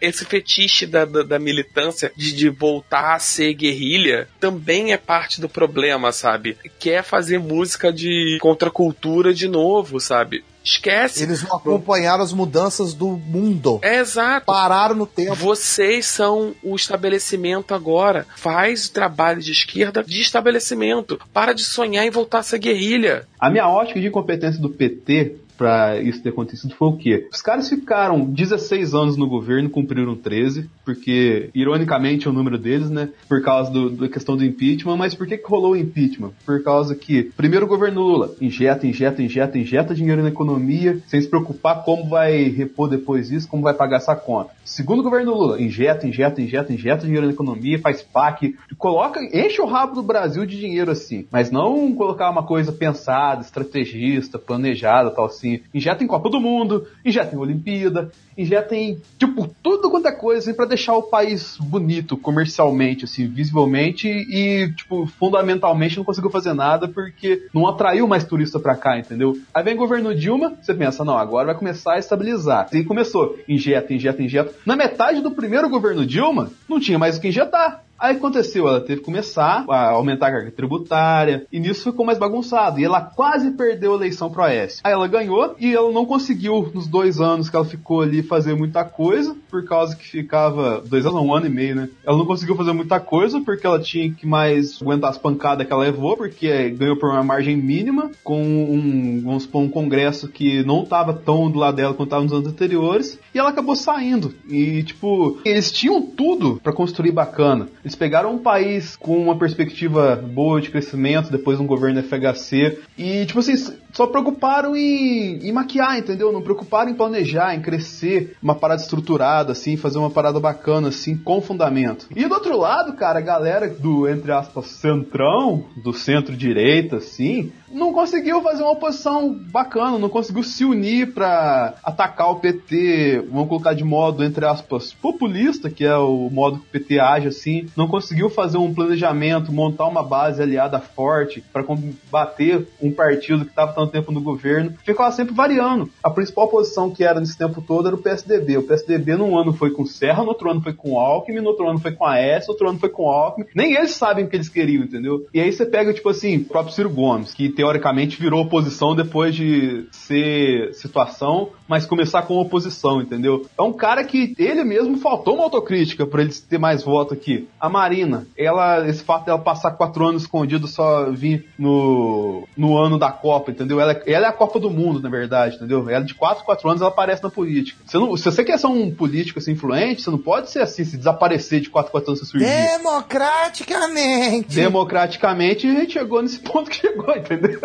Esse 0.00 0.24
fetiche 0.24 0.86
da, 0.86 1.04
da, 1.04 1.22
da 1.22 1.38
militância 1.38 2.12
de, 2.16 2.32
de 2.32 2.48
voltar 2.48 3.14
a 3.14 3.18
ser 3.18 3.54
guerrilha 3.54 4.28
também 4.44 4.92
é 4.92 4.98
parte 4.98 5.40
do 5.40 5.48
problema, 5.48 6.12
sabe? 6.12 6.58
Quer 6.78 7.02
fazer 7.02 7.38
música 7.38 7.90
de 7.90 8.36
contracultura 8.42 9.32
de 9.32 9.48
novo, 9.48 9.98
sabe? 9.98 10.44
Esquece. 10.62 11.22
Eles 11.22 11.42
não 11.42 11.56
acompanharam 11.56 12.22
as 12.22 12.30
mudanças 12.30 12.92
do 12.92 13.08
mundo. 13.08 13.80
É 13.82 14.00
exato. 14.00 14.44
Pararam 14.44 14.94
no 14.94 15.06
tempo. 15.06 15.34
Vocês 15.34 16.04
são 16.04 16.54
o 16.62 16.76
estabelecimento 16.76 17.72
agora. 17.72 18.26
Faz 18.36 18.86
o 18.86 18.92
trabalho 18.92 19.40
de 19.40 19.52
esquerda 19.52 20.04
de 20.04 20.20
estabelecimento. 20.20 21.18
Para 21.32 21.54
de 21.54 21.62
sonhar 21.62 22.04
em 22.06 22.10
voltar 22.10 22.40
a 22.40 22.42
ser 22.42 22.58
guerrilha. 22.58 23.26
A 23.40 23.48
minha 23.48 23.66
ótica 23.66 23.98
de 23.98 24.08
incompetência 24.08 24.60
do 24.60 24.68
PT 24.68 25.36
para 25.56 26.00
isso 26.00 26.22
ter 26.22 26.30
acontecido 26.30 26.74
foi 26.74 26.88
o 26.88 26.96
quê? 26.96 27.28
Os 27.32 27.42
caras 27.42 27.68
ficaram 27.68 28.24
16 28.24 28.94
anos 28.94 29.16
no 29.16 29.28
governo, 29.28 29.70
cumpriram 29.70 30.14
13, 30.16 30.68
porque, 30.84 31.50
ironicamente, 31.54 32.26
é 32.26 32.30
o 32.30 32.34
número 32.34 32.58
deles, 32.58 32.90
né? 32.90 33.08
Por 33.28 33.42
causa 33.42 33.70
do, 33.70 33.90
da 33.90 34.08
questão 34.08 34.36
do 34.36 34.44
impeachment, 34.44 34.96
mas 34.96 35.14
por 35.14 35.26
que, 35.26 35.38
que 35.38 35.48
rolou 35.48 35.72
o 35.72 35.76
impeachment? 35.76 36.32
Por 36.44 36.62
causa 36.62 36.94
que, 36.94 37.24
primeiro 37.36 37.66
o 37.66 37.68
governo 37.68 38.02
Lula 38.02 38.34
injeta, 38.40 38.86
injeta, 38.86 39.22
injeta, 39.22 39.58
injeta 39.58 39.94
dinheiro 39.94 40.22
na 40.22 40.28
economia, 40.28 40.98
sem 41.06 41.20
se 41.20 41.28
preocupar 41.28 41.84
como 41.84 42.08
vai 42.08 42.44
repor 42.48 42.88
depois 42.88 43.30
isso, 43.30 43.48
como 43.48 43.62
vai 43.62 43.74
pagar 43.74 43.96
essa 43.96 44.14
conta. 44.14 44.50
Segundo 44.64 45.00
o 45.00 45.02
governo 45.02 45.34
Lula, 45.34 45.60
injeta, 45.60 46.06
injeta, 46.06 46.40
injeta, 46.40 46.72
injeta 46.72 47.04
dinheiro 47.04 47.26
na 47.26 47.32
economia, 47.32 47.78
faz 47.78 48.00
PAC, 48.00 48.56
coloca, 48.78 49.20
enche 49.20 49.60
o 49.60 49.66
rabo 49.66 49.94
do 49.94 50.02
Brasil 50.02 50.46
de 50.46 50.58
dinheiro 50.58 50.90
assim, 50.90 51.26
mas 51.30 51.50
não 51.50 51.94
colocar 51.94 52.30
uma 52.30 52.46
coisa 52.46 52.72
pensada, 52.72 53.42
estrategista, 53.42 54.38
planejada, 54.38 55.10
tal 55.10 55.26
assim. 55.26 55.60
Injeta 55.72 56.02
em 56.02 56.06
Copa 56.06 56.30
do 56.30 56.40
Mundo, 56.40 56.86
injeta 57.04 57.34
em 57.34 57.38
Olimpíada, 57.38 58.10
injeta 58.36 58.74
em, 58.74 59.00
tipo, 59.18 59.54
tudo 59.62 59.90
quanto 59.90 60.08
é 60.08 60.12
coisa 60.12 60.40
assim, 60.40 60.54
para 60.54 60.66
deixar 60.66 60.96
o 60.96 61.02
país 61.02 61.56
bonito 61.60 62.16
comercialmente, 62.16 63.04
assim, 63.04 63.26
visivelmente 63.26 64.08
e, 64.08 64.72
tipo, 64.74 65.06
fundamentalmente 65.06 65.96
não 65.96 66.04
conseguiu 66.04 66.30
fazer 66.30 66.52
nada 66.54 66.88
porque 66.88 67.46
não 67.52 67.66
atraiu 67.66 68.06
mais 68.06 68.24
turista 68.24 68.58
para 68.58 68.76
cá, 68.76 68.98
entendeu? 68.98 69.36
Aí 69.52 69.62
vem 69.62 69.74
o 69.74 69.78
governo 69.78 70.14
Dilma, 70.14 70.54
você 70.60 70.74
pensa, 70.74 71.04
não, 71.04 71.16
agora 71.16 71.46
vai 71.46 71.54
começar 71.54 71.94
a 71.94 71.98
estabilizar. 71.98 72.68
E 72.72 72.84
começou, 72.84 73.38
injeta, 73.48 73.92
injeta, 73.92 74.22
injeta. 74.22 74.54
Na 74.64 74.76
metade 74.76 75.20
do 75.20 75.30
primeiro 75.30 75.68
governo 75.68 76.06
Dilma, 76.06 76.50
não 76.68 76.80
tinha 76.80 76.98
mais 76.98 77.16
o 77.16 77.20
que 77.20 77.28
injetar. 77.28 77.84
Aí 77.98 78.16
aconteceu, 78.16 78.68
ela 78.68 78.80
teve 78.80 79.00
que 79.00 79.06
começar 79.06 79.64
a 79.68 79.90
aumentar 79.90 80.28
a 80.28 80.32
carga 80.32 80.50
tributária, 80.50 81.46
e 81.52 81.60
nisso 81.60 81.90
ficou 81.90 82.04
mais 82.04 82.18
bagunçado. 82.18 82.80
E 82.80 82.84
ela 82.84 83.00
quase 83.00 83.52
perdeu 83.52 83.92
a 83.92 83.96
eleição 83.96 84.30
pro 84.30 84.42
Aécio. 84.42 84.80
Aí 84.84 84.92
ela 84.92 85.06
ganhou 85.06 85.54
e 85.58 85.74
ela 85.74 85.90
não 85.92 86.04
conseguiu, 86.04 86.70
nos 86.74 86.86
dois 86.86 87.20
anos 87.20 87.48
que 87.48 87.56
ela 87.56 87.64
ficou 87.64 88.02
ali, 88.02 88.22
fazer 88.22 88.54
muita 88.54 88.84
coisa, 88.84 89.36
por 89.50 89.64
causa 89.64 89.96
que 89.96 90.04
ficava. 90.04 90.82
Dois 90.84 91.06
anos, 91.06 91.22
um 91.22 91.32
ano 91.32 91.46
e 91.46 91.50
meio, 91.50 91.76
né? 91.76 91.88
Ela 92.04 92.18
não 92.18 92.26
conseguiu 92.26 92.56
fazer 92.56 92.72
muita 92.72 92.98
coisa 92.98 93.40
porque 93.40 93.66
ela 93.66 93.80
tinha 93.80 94.12
que 94.12 94.26
mais 94.26 94.82
aguentar 94.82 95.10
as 95.10 95.18
pancadas 95.18 95.66
que 95.66 95.72
ela 95.72 95.84
levou, 95.84 96.16
porque 96.16 96.70
ganhou 96.70 96.96
por 96.96 97.10
uma 97.10 97.22
margem 97.22 97.56
mínima, 97.56 98.10
com 98.22 98.42
um, 98.42 99.22
vamos 99.24 99.44
supor, 99.44 99.62
um 99.62 99.68
congresso 99.68 100.28
que 100.28 100.64
não 100.64 100.82
estava 100.82 101.12
tão 101.12 101.50
do 101.50 101.58
lado 101.58 101.76
dela 101.76 101.94
quanto 101.94 102.08
estava 102.08 102.24
nos 102.24 102.32
anos 102.32 102.48
anteriores, 102.48 103.18
e 103.32 103.38
ela 103.38 103.50
acabou 103.50 103.76
saindo. 103.76 104.34
E, 104.48 104.82
tipo, 104.82 105.38
eles 105.44 105.70
tinham 105.70 106.02
tudo 106.02 106.60
para 106.62 106.72
construir 106.72 107.12
bacana 107.12 107.68
Eles 107.84 107.94
pegaram 107.94 108.34
um 108.34 108.38
país 108.38 108.96
com 108.96 109.18
uma 109.18 109.38
perspectiva 109.38 110.16
boa 110.16 110.58
de 110.58 110.70
crescimento, 110.70 111.30
depois 111.30 111.60
um 111.60 111.66
governo 111.66 112.02
FHC, 112.02 112.78
e, 112.96 113.26
tipo 113.26 113.40
assim, 113.40 113.52
só 113.94 114.06
preocuparam 114.06 114.76
em, 114.76 115.38
em 115.46 115.52
maquiar, 115.52 115.98
entendeu? 115.98 116.32
Não 116.32 116.42
preocuparam 116.42 116.90
em 116.90 116.94
planejar, 116.94 117.54
em 117.54 117.62
crescer 117.62 118.36
uma 118.42 118.54
parada 118.54 118.82
estruturada, 118.82 119.52
assim, 119.52 119.76
fazer 119.76 119.98
uma 119.98 120.10
parada 120.10 120.40
bacana, 120.40 120.88
assim, 120.88 121.16
com 121.16 121.40
fundamento. 121.40 122.08
E 122.14 122.26
do 122.26 122.34
outro 122.34 122.58
lado, 122.58 122.92
cara, 122.94 123.20
a 123.20 123.22
galera 123.22 123.68
do, 123.68 124.08
entre 124.08 124.32
aspas, 124.32 124.66
centrão, 124.66 125.64
do 125.76 125.92
centro-direita, 125.92 126.96
assim, 126.96 127.52
não 127.74 127.92
conseguiu 127.92 128.40
fazer 128.40 128.62
uma 128.62 128.72
oposição 128.72 129.34
bacana, 129.34 129.98
não 129.98 130.08
conseguiu 130.08 130.42
se 130.42 130.64
unir 130.64 131.12
para 131.12 131.74
atacar 131.82 132.30
o 132.30 132.36
PT, 132.36 133.24
vamos 133.30 133.48
colocar 133.48 133.74
de 133.74 133.84
modo, 133.84 134.22
entre 134.22 134.46
aspas, 134.46 134.92
populista, 134.92 135.68
que 135.68 135.84
é 135.84 135.96
o 135.96 136.30
modo 136.30 136.58
que 136.58 136.66
o 136.66 136.70
PT 136.70 137.00
age 137.00 137.28
assim, 137.28 137.66
não 137.76 137.88
conseguiu 137.88 138.30
fazer 138.30 138.58
um 138.58 138.72
planejamento, 138.72 139.52
montar 139.52 139.86
uma 139.86 140.02
base 140.02 140.40
aliada 140.40 140.78
forte 140.78 141.42
para 141.52 141.64
combater 141.64 142.66
um 142.80 142.92
partido 142.92 143.44
que 143.44 143.50
estava 143.50 143.72
tanto 143.84 143.92
tempo 143.92 144.12
no 144.12 144.20
governo, 144.20 144.74
ficava 144.84 145.12
sempre 145.12 145.34
variando. 145.34 145.90
A 146.02 146.10
principal 146.10 146.44
oposição 146.46 146.90
que 146.90 147.04
era 147.04 147.20
nesse 147.20 147.36
tempo 147.36 147.62
todo 147.62 147.86
era 147.86 147.96
o 147.96 148.02
PSDB. 148.02 148.58
O 148.58 148.62
PSDB 148.62 149.16
num 149.16 149.36
ano 149.38 149.52
foi 149.52 149.70
com 149.70 149.84
Serra, 149.84 150.22
no 150.22 150.30
outro 150.30 150.50
ano 150.50 150.60
foi 150.60 150.72
com 150.72 150.98
Alckmin, 150.98 151.40
no 151.40 151.48
outro 151.48 151.68
ano 151.68 151.78
foi 151.78 151.92
com 151.92 152.04
a 152.04 152.18
S, 152.18 152.50
outro 152.50 152.68
ano 152.68 152.78
foi 152.78 152.88
com 152.88 153.08
Alckmin. 153.08 153.46
Nem 153.54 153.74
eles 153.74 153.92
sabem 153.92 154.24
o 154.24 154.28
que 154.28 154.36
eles 154.36 154.48
queriam, 154.48 154.84
entendeu? 154.84 155.26
E 155.32 155.40
aí 155.40 155.52
você 155.52 155.66
pega, 155.66 155.92
tipo 155.92 156.08
assim, 156.08 156.38
o 156.38 156.44
próprio 156.44 156.74
Ciro 156.74 156.90
Gomes, 156.90 157.34
que 157.34 157.48
teoricamente 157.48 158.20
virou 158.20 158.42
oposição 158.42 158.94
depois 158.94 159.34
de 159.34 159.86
ser 159.90 160.72
situação, 160.74 161.50
mas 161.68 161.86
começar 161.86 162.22
com 162.22 162.38
oposição, 162.38 163.00
entendeu? 163.00 163.46
É 163.58 163.62
um 163.62 163.72
cara 163.72 164.04
que 164.04 164.34
ele 164.38 164.64
mesmo 164.64 164.98
faltou 164.98 165.34
uma 165.34 165.44
autocrítica 165.44 166.06
para 166.06 166.22
ele 166.22 166.32
ter 166.32 166.58
mais 166.58 166.82
voto 166.82 167.14
aqui. 167.14 167.48
A 167.60 167.68
Marina, 167.68 168.26
ela, 168.36 168.88
esse 168.88 169.02
fato 169.02 169.26
dela 169.26 169.38
passar 169.38 169.72
quatro 169.72 170.06
anos 170.06 170.22
escondido 170.22 170.66
só 170.66 171.10
vir 171.10 171.46
no, 171.58 172.46
no 172.56 172.76
ano 172.76 172.98
da 172.98 173.10
Copa, 173.10 173.50
entendeu? 173.50 173.73
Ela, 173.80 174.00
ela 174.06 174.26
é 174.26 174.28
a 174.28 174.32
Copa 174.32 174.58
do 174.58 174.70
Mundo, 174.70 175.00
na 175.00 175.08
verdade, 175.08 175.56
entendeu? 175.56 175.88
Ela 175.88 176.04
de 176.04 176.14
quatro, 176.14 176.44
quatro 176.44 176.68
anos 176.68 176.80
ela 176.80 176.90
aparece 176.90 177.22
na 177.22 177.30
política. 177.30 177.80
Você 177.84 177.98
não, 177.98 178.16
se 178.16 178.24
você 178.24 178.44
quer 178.44 178.58
ser 178.58 178.66
um 178.66 178.90
político 178.90 179.38
assim, 179.38 179.52
influente, 179.52 180.02
você 180.02 180.10
não 180.10 180.18
pode 180.18 180.50
ser 180.50 180.60
assim, 180.60 180.84
se 180.84 180.96
desaparecer 180.96 181.60
de 181.60 181.70
quatro, 181.70 181.90
quatro 181.90 182.10
anos 182.10 182.20
você 182.20 182.26
surgir. 182.26 182.46
Democraticamente! 182.46 184.54
Democraticamente 184.54 185.66
a 185.66 185.72
gente 185.72 185.92
chegou 185.92 186.22
nesse 186.22 186.40
ponto 186.40 186.70
que 186.70 186.76
chegou, 186.76 187.14
entendeu? 187.16 187.60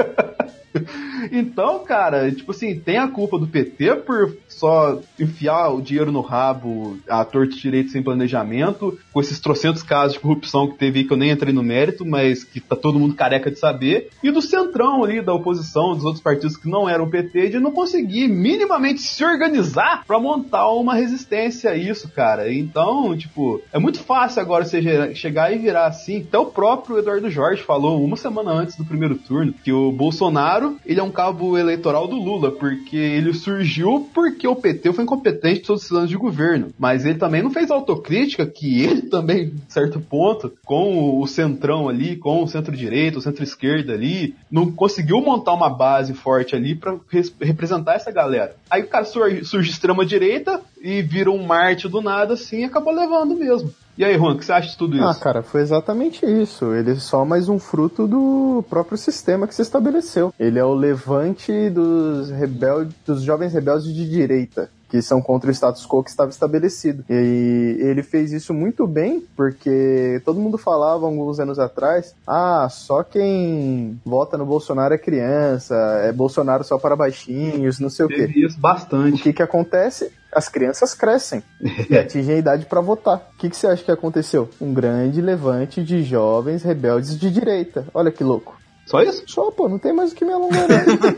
então, 1.31 1.83
cara, 1.83 2.31
tipo 2.31 2.51
assim, 2.51 2.79
tem 2.79 2.97
a 2.97 3.07
culpa 3.07 3.37
do 3.37 3.47
PT 3.47 3.95
por 3.97 4.37
só 4.59 4.99
enfiar 5.19 5.69
o 5.69 5.81
dinheiro 5.81 6.11
no 6.11 6.21
rabo, 6.21 6.97
a 7.07 7.23
torta 7.23 7.53
de 7.53 7.61
direito 7.61 7.91
sem 7.91 8.03
planejamento, 8.03 8.99
com 9.13 9.21
esses 9.21 9.39
trocentos 9.39 9.81
casos 9.81 10.13
de 10.13 10.19
corrupção 10.19 10.67
que 10.67 10.77
teve 10.77 11.03
que 11.05 11.13
eu 11.13 11.17
nem 11.17 11.31
entrei 11.31 11.53
no 11.53 11.63
mérito, 11.63 12.05
mas 12.05 12.43
que 12.43 12.59
tá 12.59 12.75
todo 12.75 12.99
mundo 12.99 13.15
careca 13.15 13.49
de 13.49 13.57
saber, 13.57 14.09
e 14.21 14.31
do 14.31 14.41
centrão 14.41 15.03
ali, 15.03 15.21
da 15.21 15.33
oposição, 15.33 15.95
dos 15.95 16.03
outros 16.03 16.21
partidos 16.21 16.57
que 16.57 16.69
não 16.69 16.89
eram 16.89 17.09
PT, 17.09 17.49
de 17.49 17.59
não 17.59 17.71
conseguir 17.71 18.27
minimamente 18.27 19.01
se 19.01 19.23
organizar 19.23 20.03
para 20.05 20.19
montar 20.19 20.69
uma 20.69 20.93
resistência 20.93 21.71
a 21.71 21.77
isso, 21.77 22.09
cara. 22.09 22.51
Então, 22.53 23.15
tipo, 23.17 23.61
é 23.71 23.79
muito 23.79 23.99
fácil 23.99 24.41
agora 24.41 24.65
você 24.65 25.15
chegar 25.15 25.53
e 25.53 25.57
virar 25.57 25.87
assim. 25.87 26.25
Até 26.27 26.37
o 26.37 26.47
próprio 26.47 26.97
Eduardo 26.97 27.29
Jorge 27.29 27.63
falou 27.63 28.03
uma 28.03 28.17
semana 28.17 28.51
antes 28.51 28.75
do 28.75 28.85
primeiro 28.85 29.15
turno 29.15 29.53
que 29.53 29.71
o 29.71 29.91
Bolsonaro, 29.91 30.77
ele 30.85 30.99
é 30.99 31.03
um 31.03 31.11
cabo 31.11 31.57
eleitoral 31.57 32.07
do 32.07 32.15
Lula, 32.15 32.51
porque 32.51 32.97
ele 32.97 33.33
surgiu 33.33 34.09
porque 34.13 34.48
o 34.49 34.55
PT 34.55 34.93
foi 34.93 35.03
incompetente 35.03 35.61
todos 35.61 35.83
esses 35.83 35.95
anos 35.95 36.09
de 36.09 36.17
governo. 36.17 36.69
Mas 36.77 37.05
ele 37.05 37.17
também 37.17 37.41
não 37.41 37.51
fez 37.51 37.71
autocrítica 37.71 38.45
que 38.45 38.81
ele 38.81 39.03
também, 39.09 39.53
certo 39.67 39.99
ponto, 39.99 40.51
com 40.65 41.19
o 41.19 41.27
centrão 41.27 41.87
ali, 41.89 42.15
com 42.15 42.43
o 42.43 42.47
centro-direita, 42.47 43.17
o 43.17 43.21
centro-esquerda 43.21 43.93
ali, 43.93 44.35
não 44.51 44.71
conseguiu 44.71 45.21
montar 45.21 45.53
uma 45.53 45.69
base 45.69 46.13
forte 46.13 46.55
ali 46.55 46.75
para 46.75 46.97
representar 47.41 47.95
essa 47.95 48.11
galera. 48.11 48.55
Aí 48.69 48.83
o 48.83 48.87
cara 48.87 49.05
surge, 49.05 49.45
surge 49.45 49.69
extrema-direita 49.69 50.61
e 50.81 51.01
vira 51.01 51.31
um 51.31 51.43
Marte 51.43 51.87
do 51.87 52.01
nada 52.01 52.33
assim 52.33 52.59
e 52.59 52.65
acabou 52.65 52.93
levando 52.93 53.35
mesmo. 53.35 53.73
E 53.99 54.05
aí, 54.05 54.17
Juan, 54.17 54.35
o 54.35 54.37
que 54.37 54.45
você 54.45 54.53
acha 54.53 54.69
de 54.69 54.77
tudo 54.77 54.95
isso? 54.95 55.05
Ah, 55.05 55.13
cara, 55.13 55.43
foi 55.43 55.59
exatamente 55.59 56.25
isso. 56.25 56.73
Ele 56.73 56.91
é 56.91 56.95
só 56.95 57.25
mais 57.25 57.49
um 57.49 57.59
fruto 57.59 58.07
do 58.07 58.63
próprio 58.69 58.97
sistema 58.97 59.45
que 59.45 59.53
se 59.53 59.61
estabeleceu. 59.61 60.33
Ele 60.39 60.57
é 60.57 60.63
o 60.63 60.73
levante 60.73 61.69
dos 61.69 62.29
rebeldes, 62.29 62.95
dos 63.05 63.21
jovens 63.21 63.51
rebeldes 63.51 63.93
de 63.93 64.09
direita 64.09 64.69
que 64.89 65.01
são 65.01 65.21
contra 65.21 65.49
o 65.49 65.53
status 65.53 65.85
quo 65.85 66.03
que 66.03 66.09
estava 66.09 66.29
estabelecido. 66.31 67.03
E 67.09 67.77
ele 67.79 68.03
fez 68.03 68.31
isso 68.31 68.53
muito 68.53 68.87
bem, 68.87 69.23
porque 69.35 70.21
todo 70.25 70.39
mundo 70.39 70.57
falava 70.57 71.05
alguns 71.05 71.39
anos 71.39 71.59
atrás: 71.59 72.15
ah, 72.27 72.67
só 72.69 73.03
quem 73.03 73.99
vota 74.05 74.37
no 74.37 74.45
Bolsonaro 74.45 74.93
é 74.93 74.97
criança, 74.97 75.75
é 76.03 76.11
Bolsonaro 76.11 76.63
só 76.63 76.77
para 76.77 76.95
baixinhos, 76.95 77.79
não 77.79 77.89
sei 77.89 78.07
Teve 78.07 78.23
o 78.23 78.33
quê. 78.33 78.45
isso 78.45 78.59
bastante. 78.59 79.19
O 79.19 79.23
que 79.23 79.33
que 79.33 79.43
acontece? 79.43 80.11
As 80.31 80.47
crianças 80.47 80.93
crescem 80.93 81.41
e 81.89 81.95
atingem 81.97 82.35
a 82.35 82.37
idade 82.37 82.65
para 82.65 82.81
votar. 82.81 83.29
O 83.33 83.37
que, 83.39 83.49
que 83.49 83.57
você 83.57 83.65
acha 83.67 83.83
que 83.83 83.91
aconteceu? 83.91 84.47
Um 84.61 84.73
grande 84.73 85.21
levante 85.21 85.83
de 85.83 86.03
jovens 86.03 86.61
rebeldes 86.61 87.17
de 87.17 87.31
direita. 87.31 87.85
Olha 87.93 88.11
que 88.11 88.23
louco. 88.23 88.58
Só 88.89 89.03
isso? 89.03 89.23
Só, 89.27 89.51
pô, 89.51 89.69
não 89.69 89.77
tem 89.77 89.93
mais 89.93 90.11
o 90.11 90.15
que 90.15 90.25
me 90.25 90.33
alongar. 90.33 90.67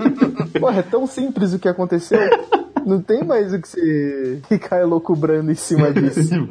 Pô, 0.60 0.70
é 0.70 0.82
tão 0.82 1.08
simples 1.08 1.54
o 1.54 1.60
que 1.60 1.70
aconteceu. 1.70 2.20
Não 2.86 3.02
tem 3.02 3.24
mais 3.24 3.54
o 3.54 3.62
que 3.62 3.68
você 3.68 4.42
ficar 4.50 4.82
elocubrando 4.82 5.52
em 5.52 5.56
cima 5.56 5.92
disso. 5.92 6.22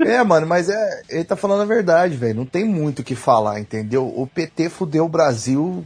É, 0.00 0.22
mano, 0.22 0.46
mas 0.46 0.68
é, 0.68 1.02
ele 1.08 1.24
tá 1.24 1.34
falando 1.36 1.62
a 1.62 1.64
verdade, 1.64 2.16
velho. 2.16 2.36
Não 2.36 2.46
tem 2.46 2.64
muito 2.64 3.00
o 3.00 3.04
que 3.04 3.14
falar, 3.14 3.58
entendeu? 3.58 4.06
O 4.06 4.26
PT 4.26 4.68
fudeu 4.68 5.04
o 5.04 5.08
Brasil 5.08 5.84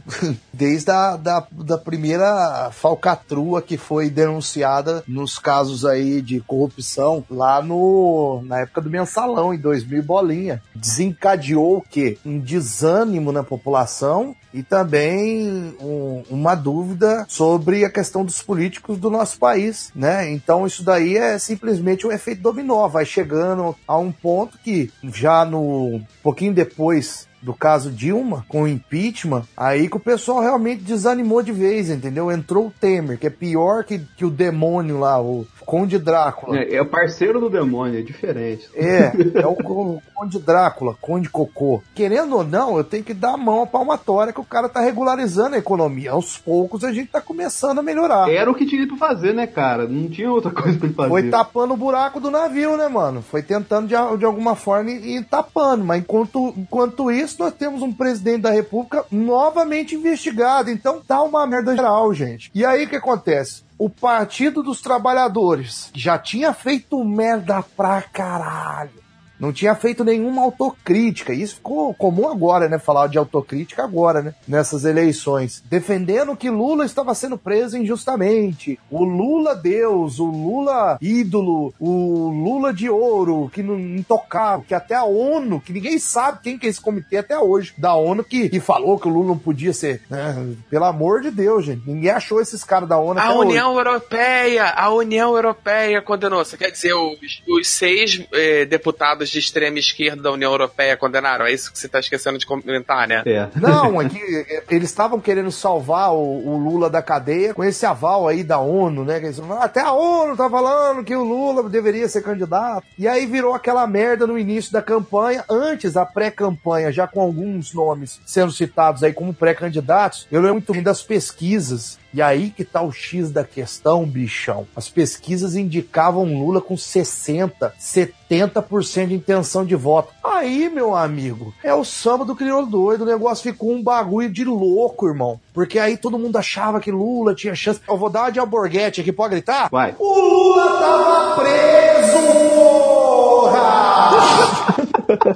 desde 0.53 0.91
a 0.91 1.15
da, 1.17 1.45
da 1.51 1.77
primeira 1.77 2.69
falcatrua 2.71 3.61
que 3.61 3.77
foi 3.77 4.09
denunciada 4.09 5.03
nos 5.07 5.39
casos 5.39 5.85
aí 5.85 6.21
de 6.21 6.39
corrupção 6.41 7.23
lá 7.29 7.61
no 7.61 8.41
na 8.45 8.59
época 8.59 8.81
do 8.81 8.89
mensalão, 8.89 9.53
em 9.53 9.57
2000 9.57 10.03
bolinha. 10.03 10.61
Desencadeou 10.75 11.77
o 11.77 11.81
quê? 11.81 12.17
Um 12.25 12.39
desânimo 12.39 13.31
na 13.31 13.43
população 13.43 14.35
e 14.53 14.60
também 14.63 15.75
um, 15.79 16.23
uma 16.29 16.55
dúvida 16.55 17.25
sobre 17.27 17.85
a 17.85 17.89
questão 17.89 18.23
dos 18.23 18.41
políticos 18.41 18.97
do 18.97 19.09
nosso 19.09 19.39
país, 19.39 19.91
né? 19.95 20.29
Então 20.31 20.65
isso 20.65 20.83
daí 20.83 21.17
é 21.17 21.37
simplesmente 21.37 22.05
um 22.05 22.11
efeito 22.11 22.41
dominó, 22.41 22.87
vai 22.87 23.05
chegando 23.05 23.75
a 23.87 23.97
um 23.97 24.11
ponto 24.11 24.57
que 24.57 24.91
já 25.03 25.45
no 25.45 26.01
pouquinho 26.23 26.53
depois 26.53 27.27
do 27.41 27.53
caso 27.53 27.91
Dilma, 27.91 28.45
com 28.47 28.63
o 28.63 28.67
impeachment, 28.67 29.43
aí 29.57 29.89
que 29.89 29.97
o 29.97 29.99
pessoal 29.99 30.41
realmente 30.41 30.83
desanimou 30.83 31.41
de 31.41 31.51
vez, 31.51 31.89
entendeu? 31.89 32.31
Entrou 32.31 32.67
o 32.67 32.71
Temer, 32.71 33.17
que 33.17 33.27
é 33.27 33.31
pior 33.31 33.83
que, 33.83 33.99
que 34.15 34.23
o 34.23 34.29
demônio 34.29 34.99
lá, 34.99 35.19
o 35.19 35.45
Conde 35.71 35.97
Drácula. 35.97 36.57
É, 36.57 36.75
é 36.75 36.81
o 36.81 36.85
parceiro 36.85 37.39
do 37.39 37.49
demônio, 37.49 37.97
é 37.97 38.01
diferente. 38.01 38.69
É, 38.75 39.13
é 39.39 39.47
o, 39.47 39.51
o 39.53 40.01
Conde 40.13 40.37
Drácula, 40.37 40.97
Conde 40.99 41.29
Cocô. 41.29 41.81
Querendo 41.95 42.35
ou 42.35 42.43
não, 42.43 42.75
eu 42.75 42.83
tenho 42.83 43.05
que 43.05 43.13
dar 43.13 43.35
a 43.35 43.37
mão 43.37 43.61
à 43.61 43.65
palmatória 43.65 44.33
que 44.33 44.41
o 44.41 44.43
cara 44.43 44.67
tá 44.67 44.81
regularizando 44.81 45.55
a 45.55 45.59
economia. 45.59 46.11
Aos 46.11 46.37
poucos 46.37 46.83
a 46.83 46.91
gente 46.91 47.09
tá 47.09 47.21
começando 47.21 47.79
a 47.79 47.81
melhorar. 47.81 48.29
Era 48.29 48.51
o 48.51 48.53
que 48.53 48.65
tinha 48.65 48.85
pra 48.85 48.97
fazer, 48.97 49.33
né, 49.33 49.47
cara? 49.47 49.87
Não 49.87 50.09
tinha 50.09 50.29
outra 50.29 50.51
coisa 50.51 50.77
pra 50.77 50.89
fazer. 50.89 51.09
Foi 51.09 51.29
tapando 51.29 51.73
o 51.73 51.77
buraco 51.77 52.19
do 52.19 52.29
navio, 52.29 52.75
né, 52.75 52.89
mano? 52.89 53.21
Foi 53.21 53.41
tentando 53.41 53.87
de, 53.87 53.95
de 54.17 54.25
alguma 54.25 54.57
forma 54.57 54.91
ir, 54.91 55.19
ir 55.19 55.23
tapando. 55.23 55.85
Mas 55.85 56.01
enquanto, 56.01 56.53
enquanto 56.57 57.09
isso, 57.09 57.37
nós 57.39 57.53
temos 57.53 57.81
um 57.81 57.93
presidente 57.93 58.41
da 58.41 58.51
república 58.51 59.05
novamente 59.09 59.95
investigado. 59.95 60.69
Então 60.69 60.99
tá 60.99 61.21
uma 61.21 61.47
merda 61.47 61.73
geral, 61.73 62.13
gente. 62.13 62.51
E 62.53 62.65
aí 62.65 62.83
o 62.83 62.89
que 62.89 62.97
acontece? 62.97 63.63
O 63.83 63.89
Partido 63.89 64.61
dos 64.61 64.79
Trabalhadores, 64.79 65.89
já 65.95 66.15
tinha 66.15 66.53
feito 66.53 67.03
merda 67.03 67.63
pra 67.63 67.99
caralho, 67.99 69.00
não 69.41 69.51
tinha 69.51 69.73
feito 69.73 70.03
nenhuma 70.03 70.43
autocrítica. 70.43 71.33
Isso 71.33 71.55
ficou 71.55 71.91
comum 71.95 72.29
agora, 72.29 72.69
né? 72.69 72.77
Falar 72.77 73.07
de 73.07 73.17
autocrítica 73.17 73.83
agora, 73.83 74.21
né? 74.21 74.35
Nessas 74.47 74.85
eleições. 74.85 75.63
Defendendo 75.67 76.35
que 76.35 76.47
Lula 76.47 76.85
estava 76.85 77.15
sendo 77.15 77.39
preso 77.39 77.75
injustamente. 77.75 78.79
O 78.91 79.03
Lula 79.03 79.55
Deus, 79.55 80.19
o 80.19 80.25
Lula 80.25 80.99
ídolo, 81.01 81.73
o 81.79 82.29
Lula 82.29 82.71
de 82.71 82.87
ouro, 82.87 83.49
que 83.51 83.63
não 83.63 83.79
intocável, 83.79 84.63
que 84.67 84.75
até 84.75 84.93
a 84.93 85.05
ONU, 85.05 85.59
que 85.59 85.73
ninguém 85.73 85.97
sabe 85.97 86.39
quem 86.43 86.59
que 86.59 86.67
é 86.67 86.69
esse 86.69 86.79
comitê 86.79 87.17
até 87.17 87.39
hoje, 87.39 87.73
da 87.75 87.95
ONU, 87.95 88.23
que, 88.23 88.47
que 88.47 88.59
falou 88.59 88.99
que 88.99 89.07
o 89.07 89.11
Lula 89.11 89.29
não 89.29 89.37
podia 89.39 89.73
ser. 89.73 90.03
Né? 90.07 90.55
Pelo 90.69 90.85
amor 90.85 91.21
de 91.21 91.31
Deus, 91.31 91.65
gente. 91.65 91.81
Ninguém 91.87 92.11
achou 92.11 92.39
esses 92.39 92.63
caras 92.63 92.87
da 92.87 92.99
ONU 92.99 93.19
A 93.19 93.33
União 93.33 93.71
hoje. 93.71 93.79
Europeia, 93.79 94.65
a 94.69 94.93
União 94.93 95.35
Europeia 95.35 95.99
condenou. 95.99 96.45
Você 96.45 96.57
quer 96.57 96.69
dizer, 96.69 96.93
os, 96.93 97.41
os 97.47 97.67
seis 97.67 98.23
eh, 98.33 98.65
deputados 98.65 99.30
de 99.31 99.39
extrema 99.39 99.79
esquerda 99.79 100.21
da 100.21 100.31
União 100.31 100.51
Europeia 100.51 100.97
condenaram. 100.97 101.45
É 101.45 101.51
isso 101.51 101.71
que 101.71 101.79
você 101.79 101.87
tá 101.87 101.99
esquecendo 101.99 102.37
de 102.37 102.45
comentar, 102.45 103.07
né? 103.07 103.23
É. 103.25 103.47
Não, 103.55 104.01
é 104.01 104.09
que 104.09 104.45
é, 104.49 104.63
eles 104.69 104.89
estavam 104.89 105.19
querendo 105.19 105.51
salvar 105.51 106.13
o, 106.13 106.47
o 106.47 106.57
Lula 106.57 106.89
da 106.89 107.01
cadeia 107.01 107.53
com 107.53 107.63
esse 107.63 107.85
aval 107.85 108.27
aí 108.27 108.43
da 108.43 108.59
ONU, 108.59 109.03
né? 109.03 109.19
Que 109.19 109.27
eles 109.27 109.39
falaram, 109.39 109.61
Até 109.63 109.81
a 109.81 109.91
ONU 109.91 110.35
tá 110.35 110.49
falando 110.49 111.03
que 111.03 111.15
o 111.15 111.23
Lula 111.23 111.67
deveria 111.69 112.07
ser 112.07 112.21
candidato. 112.21 112.85
E 112.97 113.07
aí 113.07 113.25
virou 113.25 113.53
aquela 113.53 113.85
merda 113.87 114.27
no 114.27 114.37
início 114.37 114.71
da 114.71 114.81
campanha. 114.81 115.43
Antes, 115.49 115.95
a 115.95 116.05
pré-campanha, 116.05 116.91
já 116.91 117.07
com 117.07 117.21
alguns 117.21 117.73
nomes 117.73 118.19
sendo 118.25 118.51
citados 118.51 119.03
aí 119.03 119.13
como 119.13 119.33
pré-candidatos, 119.33 120.27
eu 120.31 120.41
lembro 120.41 120.55
muito 120.55 120.73
bem 120.73 120.83
das 120.83 121.01
pesquisas 121.01 122.00
e 122.13 122.21
aí 122.21 122.49
que 122.49 122.65
tá 122.65 122.81
o 122.81 122.91
X 122.91 123.31
da 123.31 123.43
questão, 123.43 124.05
bichão. 124.05 124.67
As 124.75 124.89
pesquisas 124.89 125.55
indicavam 125.55 126.25
Lula 126.25 126.59
com 126.61 126.75
60, 126.75 127.73
70% 127.79 129.07
de 129.07 129.13
intenção 129.13 129.65
de 129.65 129.75
voto. 129.75 130.13
Aí, 130.23 130.69
meu 130.69 130.95
amigo, 130.95 131.53
é 131.63 131.73
o 131.73 131.85
samba 131.85 132.25
do 132.25 132.35
crioulo 132.35 132.67
doido. 132.67 133.03
O 133.03 133.07
negócio 133.07 133.49
ficou 133.49 133.71
um 133.71 133.81
bagulho 133.81 134.29
de 134.29 134.43
louco, 134.43 135.07
irmão. 135.07 135.39
Porque 135.53 135.79
aí 135.79 135.95
todo 135.97 136.19
mundo 136.19 136.37
achava 136.37 136.79
que 136.79 136.91
Lula 136.91 137.33
tinha 137.33 137.55
chance. 137.55 137.79
Eu 137.87 137.97
vou 137.97 138.09
dar 138.09 138.23
uma 138.23 138.31
de 138.31 138.39
alborguete 138.39 139.01
aqui, 139.01 139.11
pode 139.11 139.35
gritar? 139.35 139.69
Vai. 139.69 139.95
O 139.97 140.19
Lula 140.19 140.79
tava 140.79 141.35
preso, 141.41 142.17
porra! 142.55 144.11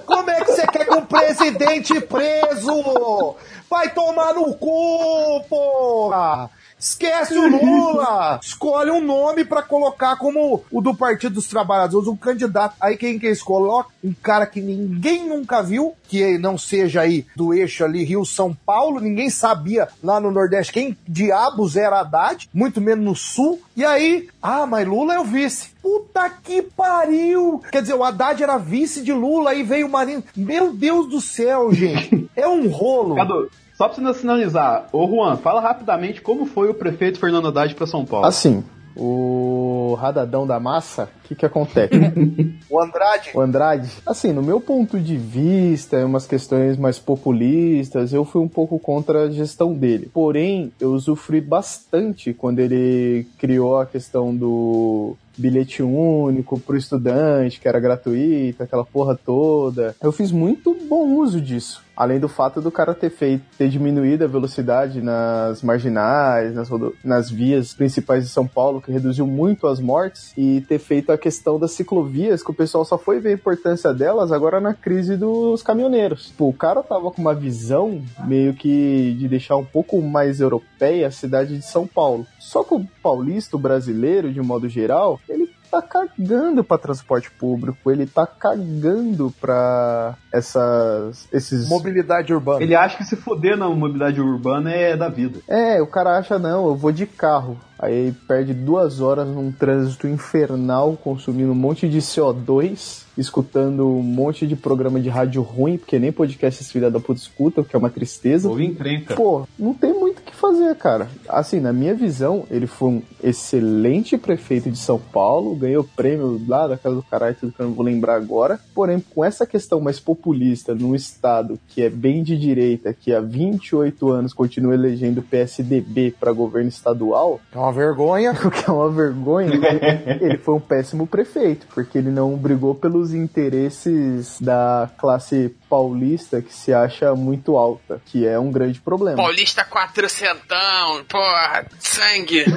Como 0.06 0.30
é 0.30 0.42
que 0.42 0.52
você 0.52 0.68
quer 0.68 0.86
que 0.86 0.94
um 0.94 1.06
presidente 1.06 2.02
preso? 2.02 3.36
Vai 3.70 3.90
tomar 3.90 4.34
no 4.34 4.54
cu, 4.56 5.44
porra! 5.50 6.50
Esquece 6.78 7.38
o 7.38 7.48
Lula! 7.48 8.40
Escolhe 8.42 8.92
um 8.92 9.02
nome 9.02 9.46
pra 9.46 9.64
colocar 9.64 10.18
como 10.18 10.64
o 10.70 10.82
do 10.82 10.96
Partido 10.96 11.36
dos 11.36 11.48
Trabalhadores, 11.48 12.08
um 12.08 12.16
candidato. 12.16 12.76
Aí 12.80 12.98
quem 12.98 13.18
que 13.18 13.26
eles 13.26 13.42
colocam? 13.42 13.92
Um 14.04 14.14
cara 14.14 14.46
que 14.46 14.62
ninguém 14.62 15.28
nunca 15.28 15.64
viu, 15.64 15.96
que 16.08 16.38
não 16.38 16.58
seja 16.58 17.02
aí 17.02 17.26
do 17.36 17.54
eixo 17.54 17.84
ali 17.84 18.04
Rio-São 18.04 18.56
Paulo, 18.66 19.00
ninguém 19.00 19.30
sabia 19.30 19.88
lá 20.04 20.20
no 20.20 20.32
Nordeste 20.32 20.74
quem 20.74 20.98
diabos 21.08 21.76
era 21.76 22.02
Haddad, 22.02 22.50
muito 22.54 22.82
menos 22.82 23.04
no 23.04 23.16
Sul. 23.16 23.62
E 23.76 23.84
aí, 23.84 24.28
ah, 24.42 24.66
mas 24.66 24.88
Lula 24.88 25.16
é 25.16 25.20
o 25.20 25.24
vice. 25.24 25.70
Puta 25.82 26.30
que 26.30 26.62
pariu! 26.62 27.62
Quer 27.72 27.82
dizer, 27.82 27.94
o 27.94 28.04
Haddad 28.04 28.42
era 28.42 28.58
vice 28.58 29.02
de 29.02 29.14
Lula, 29.14 29.52
aí 29.52 29.64
veio 29.64 29.88
o 29.88 29.92
Marinho. 29.92 30.24
Meu 30.36 30.74
Deus 30.74 31.10
do 31.10 31.22
céu, 31.22 31.74
gente! 31.74 32.26
É 32.36 32.48
um 32.48 32.68
rolo. 32.68 33.16
Cadu, 33.16 33.50
só 33.78 33.90
pra 33.90 34.02
você 34.02 34.20
sinalizar, 34.20 34.88
ô 34.92 35.08
Juan, 35.08 35.38
fala 35.38 35.60
rapidamente 35.60 36.22
como 36.22 36.46
foi 36.46 36.70
o 36.70 36.74
prefeito 36.74 37.20
Fernando 37.20 37.48
Haddad 37.50 37.76
pra 37.76 37.86
São 37.86 38.06
Paulo. 38.06 38.26
Assim, 38.26 38.64
o 38.96 39.98
Radadão 40.00 40.48
da 40.48 40.60
Massa, 40.60 41.10
o 41.24 41.28
que 41.28 41.36
que 41.36 41.46
acontece? 41.46 41.94
O 42.70 42.82
Andrade. 42.82 43.32
O 43.34 43.42
Andrade, 43.42 43.90
assim, 44.06 44.34
no 44.34 44.42
meu 44.42 44.60
ponto 44.60 45.00
de 45.00 45.16
vista, 45.16 46.00
em 46.00 46.04
umas 46.04 46.26
questões 46.26 46.78
mais 46.78 46.98
populistas, 46.98 48.12
eu 48.12 48.26
fui 48.26 48.42
um 48.42 48.48
pouco 48.48 48.80
contra 48.80 49.24
a 49.24 49.30
gestão 49.30 49.74
dele. 49.74 50.10
Porém, 50.12 50.72
eu 50.80 50.92
usufrui 50.92 51.42
bastante 51.42 52.34
quando 52.34 52.60
ele 52.60 53.28
criou 53.38 53.78
a 53.80 53.86
questão 53.86 54.36
do 54.36 55.16
bilhete 55.38 55.84
único 55.84 56.60
pro 56.60 56.76
estudante, 56.76 57.60
que 57.60 57.68
era 57.68 57.80
gratuito, 57.80 58.64
aquela 58.64 58.84
porra 58.84 59.16
toda. 59.16 59.96
Eu 60.02 60.12
fiz 60.12 60.32
muito 60.32 60.76
bom 60.90 61.16
uso 61.16 61.40
disso. 61.40 61.85
Além 61.96 62.20
do 62.20 62.28
fato 62.28 62.62
do 62.62 62.72
cara 62.72 62.94
ter 62.94 63.10
feito, 63.10 63.44
ter 63.58 63.70
diminuído 63.70 64.24
a 64.24 64.28
velocidade 64.28 65.02
nas 65.02 65.62
marginais, 65.62 66.54
nas, 66.54 66.70
nas 67.04 67.30
vias 67.30 67.74
principais 67.74 68.24
de 68.24 68.30
São 68.30 68.46
Paulo, 68.46 68.82
que 68.82 68.92
reduziu 68.92 69.26
muito 69.26 69.68
as 69.68 69.80
mortes, 69.80 70.34
e 70.38 70.62
ter 70.62 70.80
feito 70.80 71.12
a 71.12 71.18
questão 71.18 71.60
das 71.60 71.72
ciclovias, 71.72 72.44
que 72.44 72.52
o 72.52 72.56
pessoal 72.56 72.84
só 72.84 72.98
foi 72.98 73.20
ver 73.20 73.30
a 73.30 73.34
importância 73.34 73.94
delas 73.94 74.32
agora 74.32 74.60
na 74.60 74.74
crise 74.74 75.16
dos 75.16 75.64
caminhoneiros. 75.64 76.34
Pô, 76.38 76.50
o 76.50 76.54
cara 76.54 76.84
tava 76.84 77.12
com 77.12 77.22
uma 77.22 77.34
visão 77.34 78.02
meio 78.26 78.54
que 78.54 79.16
de 79.18 79.28
deixar 79.28 79.56
um 79.56 79.66
pouco 79.66 80.02
mais 80.02 80.42
europeia 80.42 81.08
a 81.08 81.12
cidade 81.12 81.58
de 81.58 81.66
São 81.66 81.88
Paulo. 81.88 82.26
Só 82.40 82.64
que 82.64 82.76
o 82.76 82.86
paulista, 83.02 83.56
o 83.56 83.60
brasileiro, 83.60 84.32
de 84.32 84.42
modo 84.42 84.68
geral, 84.68 85.20
ele 85.28 85.55
tá 85.76 85.82
cagando 85.82 86.64
pra 86.64 86.78
transporte 86.78 87.30
público, 87.32 87.92
ele 87.92 88.06
tá 88.06 88.26
cagando 88.26 89.34
pra 89.40 90.16
essas 90.32 91.28
esses 91.32 91.68
Mobilidade 91.68 92.34
urbana. 92.34 92.64
Ele 92.64 92.76
acha 92.76 92.98
que 92.98 93.04
se 93.04 93.16
foder 93.16 93.58
na 93.58 93.68
mobilidade 93.68 94.22
urbana 94.22 94.72
é 94.72 94.96
da 94.96 95.10
vida. 95.10 95.40
É, 95.48 95.82
o 95.82 95.88
cara 95.88 96.18
acha, 96.18 96.40
não, 96.40 96.68
eu 96.68 96.76
vou 96.76 96.92
de 96.92 97.06
carro. 97.06 97.58
Aí 97.86 98.12
perde 98.28 98.52
duas 98.52 99.00
horas 99.00 99.28
num 99.28 99.52
trânsito 99.52 100.08
infernal, 100.08 100.98
consumindo 100.98 101.52
um 101.52 101.56
monte 101.56 101.88
de 101.88 102.00
CO2, 102.00 103.06
escutando 103.16 103.88
um 103.88 104.02
monte 104.02 104.48
de 104.48 104.56
programa 104.56 105.00
de 105.00 105.08
rádio 105.08 105.44
ruim, 105.44 105.78
porque 105.78 106.00
nem 106.00 106.12
podcast 106.12 106.64
esse 106.64 106.72
filha 106.72 106.90
da 106.90 107.00
puta 107.00 107.20
escuta, 107.20 107.62
o 107.62 107.64
que 107.64 107.76
é 107.76 107.80
uma 107.80 107.92
tristeza. 107.92 108.50
Ouvi 108.50 108.66
encrenca. 108.66 109.16
Pô, 109.16 109.48
não 109.58 109.74
tem 109.74 109.94
muito 109.94 110.20
o 110.20 110.22
que 110.24 110.36
fazer, 110.36 110.76
cara. 110.76 111.08
Assim, 111.30 111.60
na 111.60 111.72
minha 111.72 111.94
visão, 111.94 112.46
ele 112.50 112.66
foi 112.66 112.90
um 112.90 113.02
excelente 113.24 114.18
prefeito 114.18 114.72
de 114.72 114.78
São 114.78 115.00
Paulo, 115.00 115.56
ganhou 115.56 115.84
prêmio 115.84 116.42
lá 116.48 116.68
da 116.68 116.78
casa 116.78 116.96
do 116.96 117.04
caralho, 117.04 117.38
tudo 117.40 117.54
que 117.54 117.60
eu 117.60 117.68
não 117.68 117.74
vou 117.74 117.86
lembrar 117.86 118.16
agora. 118.16 118.60
Porém, 118.74 119.00
com 119.00 119.24
essa 119.24 119.46
questão 119.46 119.80
mais 119.80 120.00
populista 120.00 120.74
num 120.74 120.96
estado 120.96 121.60
que 121.68 121.84
é 121.84 121.90
bem 121.90 122.24
de 122.24 122.36
direita, 122.36 122.94
que 122.94 123.14
há 123.14 123.22
28 123.22 124.10
anos 124.10 124.34
continua 124.34 124.74
elegendo 124.74 125.20
o 125.20 125.24
PSDB 125.24 126.16
para 126.20 126.32
governo 126.32 126.70
estadual, 126.70 127.40
É 127.54 127.58
uma 127.58 127.72
vergonha. 127.76 128.32
o 128.44 128.50
que 128.50 128.70
é 128.70 128.74
uma 128.74 128.90
vergonha, 128.90 129.52
ele 130.22 130.38
foi 130.38 130.56
um 130.56 130.60
péssimo 130.60 131.06
prefeito, 131.06 131.68
porque 131.74 131.98
ele 131.98 132.10
não 132.10 132.36
brigou 132.36 132.74
pelos 132.74 133.14
interesses 133.14 134.40
da 134.40 134.90
classe 134.98 135.56
paulista 135.70 136.42
que 136.42 136.54
se 136.54 136.74
acha 136.74 137.14
muito 137.14 137.58
alta, 137.58 138.02
que 138.06 138.26
é 138.26 138.40
um 138.40 138.52
grande 138.52 138.80
problema. 138.80 139.18
Paulista 139.18 139.66
quatrocentão, 139.66 141.04
porra, 141.10 141.66
sangue. 141.80 142.46